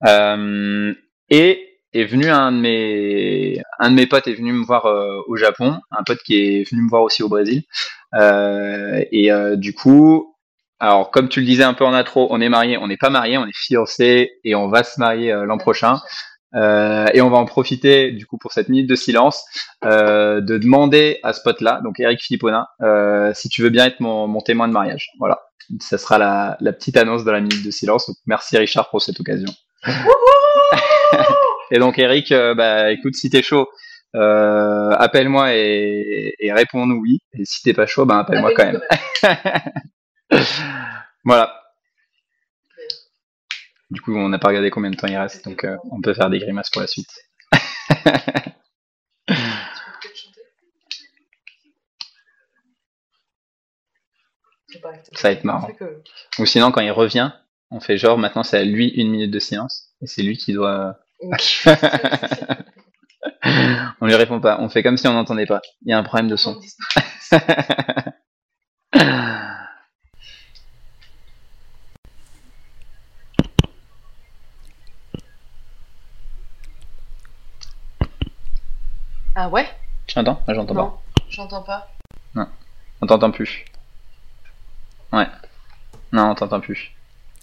Euh, 0.07 0.95
et 1.31 1.69
est 1.93 2.05
venu 2.05 2.29
un 2.29 2.53
de 2.53 2.59
mes 2.59 3.63
un 3.79 3.91
de 3.91 3.95
mes 3.97 4.07
potes 4.07 4.27
est 4.27 4.35
venu 4.35 4.53
me 4.53 4.65
voir 4.65 4.87
euh, 4.87 5.21
au 5.29 5.37
Japon, 5.37 5.79
un 5.93 6.03
pote 6.05 6.19
qui 6.25 6.37
est 6.37 6.71
venu 6.71 6.83
me 6.83 6.89
voir 6.91 7.03
aussi 7.03 7.23
au 7.23 7.29
Brésil. 7.29 7.63
Euh, 8.15 9.03
et 9.13 9.33
euh, 9.33 9.57
du 9.57 9.75
coup, 9.75 10.34
alors 10.81 11.11
comme 11.11 11.29
tu 11.29 11.41
le 11.41 11.47
disais 11.47 11.65
un 11.65 11.75
peu 11.75 11.85
en 11.85 11.93
intro, 11.93 12.27
on 12.31 12.41
est 12.41 12.49
marié, 12.49 12.77
on 12.79 12.89
n'est 12.89 12.97
pas 12.97 13.11
marié, 13.11 13.39
on 13.39 13.47
est 13.47 13.57
fiancé 13.57 14.33
et 14.45 14.55
on 14.55 14.69
va 14.69 14.85
se 14.85 14.99
marier 15.01 15.33
euh, 15.33 15.45
l'an 15.45 15.59
prochain. 15.59 16.01
Euh, 16.55 17.07
et 17.13 17.21
on 17.21 17.31
va 17.31 17.39
en 17.39 17.47
profiter 17.47 18.13
du 18.13 18.27
coup 18.27 18.39
pour 18.39 18.53
cette 18.53 18.69
minute 18.69 18.89
de 18.89 18.95
silence 18.95 19.45
euh, 19.85 20.41
de 20.41 20.57
demander 20.57 21.19
à 21.25 21.33
ce 21.33 21.43
pote-là, 21.43 21.81
donc 21.83 21.99
Eric 21.99 22.23
Philippona, 22.23 22.69
euh, 22.81 23.33
si 23.35 23.49
tu 23.49 23.63
veux 23.63 23.71
bien 23.71 23.87
être 23.87 23.99
mon, 24.01 24.29
mon 24.29 24.41
témoin 24.41 24.69
de 24.69 24.73
mariage. 24.73 25.09
Voilà, 25.19 25.41
ça 25.81 25.99
sera 25.99 26.19
la, 26.19 26.57
la 26.61 26.73
petite 26.73 26.97
annonce 26.97 27.25
de 27.25 27.31
la 27.31 27.41
minute 27.41 27.65
de 27.65 27.71
silence. 27.71 28.07
Donc, 28.07 28.17
merci 28.27 28.57
Richard 28.57 28.89
pour 28.91 29.03
cette 29.03 29.19
occasion. 29.19 29.49
et 31.73 31.79
donc 31.79 31.99
Eric, 31.99 32.31
euh, 32.31 32.55
bah 32.55 32.93
écoute, 32.93 33.15
si 33.15 33.31
t'es 33.31 33.43
chaud, 33.43 33.69
euh, 34.15 34.91
appelle-moi 34.91 35.57
et, 35.57 36.35
et 36.39 36.53
réponds-nous 36.53 37.01
oui. 37.01 37.19
Et 37.33 37.45
si 37.45 37.63
t'es 37.63 37.75
pas 37.75 37.87
chaud, 37.87 38.07
bah 38.07 38.21
appelle-moi 38.21 38.53
quand 38.55 38.65
même. 38.65 38.81
voilà. 41.25 41.61
Du 43.91 44.01
coup, 44.01 44.15
on 44.17 44.29
n'a 44.29 44.39
pas 44.39 44.49
regardé 44.49 44.71
combien 44.71 44.91
de 44.91 44.97
temps 44.97 45.07
il 45.07 45.17
reste, 45.17 45.45
donc 45.45 45.65
euh, 45.65 45.77
on 45.91 46.01
peut 46.01 46.15
faire 46.15 46.31
des 46.31 46.39
grimaces 46.39 46.71
pour 46.71 46.81
la 46.81 46.87
suite. 46.87 47.11
Ça 55.13 55.29
va 55.29 55.31
être 55.31 55.45
marrant. 55.45 55.69
Ou 56.39 56.47
sinon, 56.47 56.73
quand 56.73 56.81
il 56.81 56.91
revient, 56.91 57.31
on 57.71 57.81
fait 57.81 57.97
genre 57.99 58.19
maintenant 58.19 58.43
c'est 58.43 58.59
à 58.59 58.65
lui 58.65 58.89
une 58.89 59.11
minute 59.11 59.31
de 59.31 59.39
silence 59.39 59.95
et 60.03 60.07
c'est 60.07 60.23
lui 60.23 60.37
qui 60.37 60.53
doit. 60.53 60.99
on 64.01 64.07
lui 64.07 64.15
répond 64.15 64.41
pas. 64.41 64.59
On 64.61 64.69
fait 64.69 64.83
comme 64.83 64.97
si 64.97 65.07
on 65.07 65.13
n'entendait 65.13 65.47
pas. 65.47 65.63
Il 65.83 65.91
y 65.91 65.93
a 65.93 65.99
un 65.99 66.03
problème 66.03 66.29
de 66.29 66.37
son. 66.37 66.61
Ah 79.37 79.49
ouais 79.49 79.67
Tu 80.15 80.23
Moi 80.23 80.37
j'entends 80.49 80.75
Non, 80.75 80.93
j'entends 81.29 81.63
pas. 81.63 81.89
pas. 82.35 82.47
On 83.03 83.07
t'entend 83.07 83.31
plus. 83.31 83.65
Ouais. 85.13 85.27
Non, 86.13 86.31
on 86.31 86.35
t'entend 86.35 86.61
plus. 86.61 86.93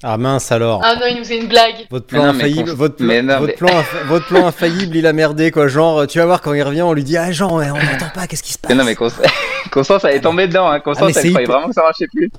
Ah 0.03 0.17
mince 0.17 0.51
alors. 0.51 0.81
Ah 0.83 0.95
non, 0.95 1.05
il 1.11 1.17
nous 1.19 1.25
fait 1.25 1.37
une 1.37 1.47
blague. 1.47 1.85
Votre 1.91 2.07
plan, 2.07 2.23
non, 2.23 2.29
infaillible, 2.29 2.71
votre, 2.71 2.95
plan, 2.95 3.21
non, 3.21 3.37
votre, 3.39 3.45
mais- 3.47 3.53
plan, 3.53 3.67
infa- 3.69 4.03
votre 4.07 4.25
plan 4.27 4.47
infaillible, 4.47 4.95
il 4.95 5.05
a 5.05 5.13
merdé 5.13 5.51
quoi. 5.51 5.67
Genre, 5.67 6.07
tu 6.07 6.17
vas 6.17 6.25
voir 6.25 6.41
quand 6.41 6.53
il 6.53 6.63
revient, 6.63 6.81
on 6.81 6.93
lui 6.93 7.03
dit 7.03 7.17
Ah, 7.17 7.31
Jean, 7.31 7.55
ouais, 7.57 7.69
on 7.69 7.75
n'entend 7.83 8.09
pas, 8.13 8.25
qu'est-ce 8.25 8.41
qui 8.41 8.53
se 8.53 8.57
passe 8.57 8.69
Mais 8.69 8.75
non, 8.75 8.83
mais 8.85 8.95
Constance, 8.95 9.27
Constance 9.71 10.03
elle 10.05 10.15
est 10.15 10.21
tombée 10.21 10.47
dedans. 10.47 10.67
Hein. 10.69 10.75
Ah, 10.77 10.79
Constance, 10.79 11.15
elle 11.17 11.29
croyait 11.29 11.45
hyper- 11.45 11.51
vraiment 11.53 11.67
que 11.67 11.73
ça 11.73 11.83
marchait 11.83 12.07
plus. 12.07 12.31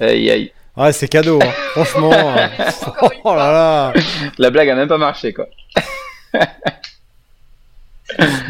aïe, 0.00 0.30
aïe. 0.30 0.52
Ouais, 0.76 0.92
c'est 0.92 1.08
cadeau, 1.08 1.38
hein. 1.42 1.50
franchement. 1.72 2.12
euh, 2.12 2.46
oh 3.24 3.34
là 3.34 3.52
là. 3.52 3.92
La 4.38 4.50
blague 4.50 4.68
a 4.70 4.74
même 4.74 4.88
pas 4.88 4.98
marché, 4.98 5.32
quoi. 5.32 5.46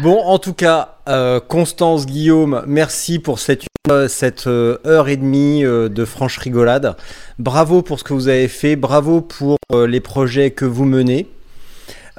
Bon, 0.01 0.19
en 0.21 0.37
tout 0.37 0.53
cas, 0.53 0.95
euh, 1.07 1.39
Constance, 1.39 2.05
Guillaume, 2.05 2.63
merci 2.67 3.19
pour 3.19 3.39
cette, 3.39 3.63
euh, 3.89 4.07
cette 4.07 4.47
euh, 4.47 4.77
heure 4.85 5.07
et 5.07 5.15
demie 5.15 5.63
euh, 5.63 5.87
de 5.89 6.03
franche 6.05 6.37
rigolade. 6.37 6.95
Bravo 7.39 7.81
pour 7.81 7.97
ce 7.97 8.03
que 8.03 8.13
vous 8.13 8.27
avez 8.27 8.49
fait, 8.49 8.75
bravo 8.75 9.21
pour 9.21 9.57
euh, 9.73 9.87
les 9.87 10.01
projets 10.01 10.51
que 10.51 10.65
vous 10.65 10.83
menez. 10.85 11.27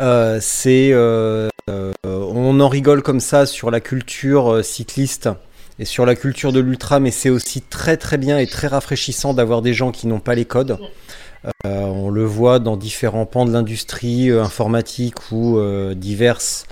Euh, 0.00 0.38
c'est, 0.40 0.90
euh, 0.92 1.48
euh, 1.70 1.92
on 2.04 2.58
en 2.58 2.68
rigole 2.68 3.02
comme 3.02 3.20
ça 3.20 3.44
sur 3.46 3.70
la 3.70 3.80
culture 3.80 4.54
euh, 4.54 4.62
cycliste 4.62 5.28
et 5.78 5.84
sur 5.84 6.06
la 6.06 6.14
culture 6.14 6.52
de 6.52 6.60
l'ultra, 6.60 7.00
mais 7.00 7.10
c'est 7.10 7.30
aussi 7.30 7.62
très 7.62 7.96
très 7.96 8.18
bien 8.18 8.38
et 8.38 8.46
très 8.46 8.66
rafraîchissant 8.66 9.34
d'avoir 9.34 9.62
des 9.62 9.74
gens 9.74 9.92
qui 9.92 10.06
n'ont 10.06 10.20
pas 10.20 10.34
les 10.34 10.44
codes. 10.44 10.78
Euh, 11.64 11.82
on 11.82 12.10
le 12.10 12.24
voit 12.24 12.58
dans 12.58 12.76
différents 12.76 13.26
pans 13.26 13.44
de 13.44 13.52
l'industrie 13.52 14.30
euh, 14.30 14.42
informatique 14.42 15.30
ou 15.30 15.58
euh, 15.58 15.94
diverses. 15.94 16.66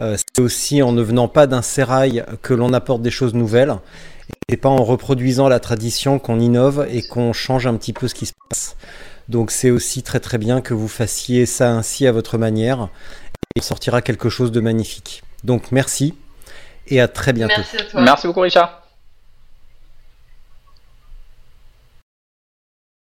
Euh, 0.00 0.16
c'est 0.16 0.42
aussi 0.42 0.82
en 0.82 0.92
ne 0.92 1.02
venant 1.02 1.28
pas 1.28 1.46
d'un 1.46 1.62
sérail 1.62 2.24
que 2.42 2.52
l'on 2.52 2.72
apporte 2.72 3.00
des 3.00 3.10
choses 3.10 3.34
nouvelles 3.34 3.76
et 4.48 4.56
pas 4.56 4.68
en 4.68 4.84
reproduisant 4.84 5.48
la 5.48 5.60
tradition 5.60 6.18
qu'on 6.18 6.40
innove 6.40 6.86
et 6.90 7.02
qu'on 7.02 7.32
change 7.32 7.66
un 7.66 7.74
petit 7.76 7.92
peu 7.92 8.08
ce 8.08 8.14
qui 8.14 8.26
se 8.26 8.32
passe. 8.50 8.76
Donc 9.28 9.50
c'est 9.50 9.70
aussi 9.70 10.02
très 10.02 10.20
très 10.20 10.38
bien 10.38 10.60
que 10.60 10.74
vous 10.74 10.88
fassiez 10.88 11.46
ça 11.46 11.70
ainsi 11.70 12.06
à 12.06 12.12
votre 12.12 12.38
manière 12.38 12.88
et 13.34 13.60
il 13.60 13.62
sortira 13.62 14.02
quelque 14.02 14.28
chose 14.28 14.52
de 14.52 14.60
magnifique. 14.60 15.22
Donc 15.44 15.72
merci 15.72 16.14
et 16.90 17.00
à 17.00 17.08
très 17.08 17.32
bientôt. 17.32 17.54
Merci 17.56 17.76
à 17.76 17.84
toi. 17.84 18.00
Merci 18.02 18.26
beaucoup, 18.26 18.40
Richard. 18.40 18.87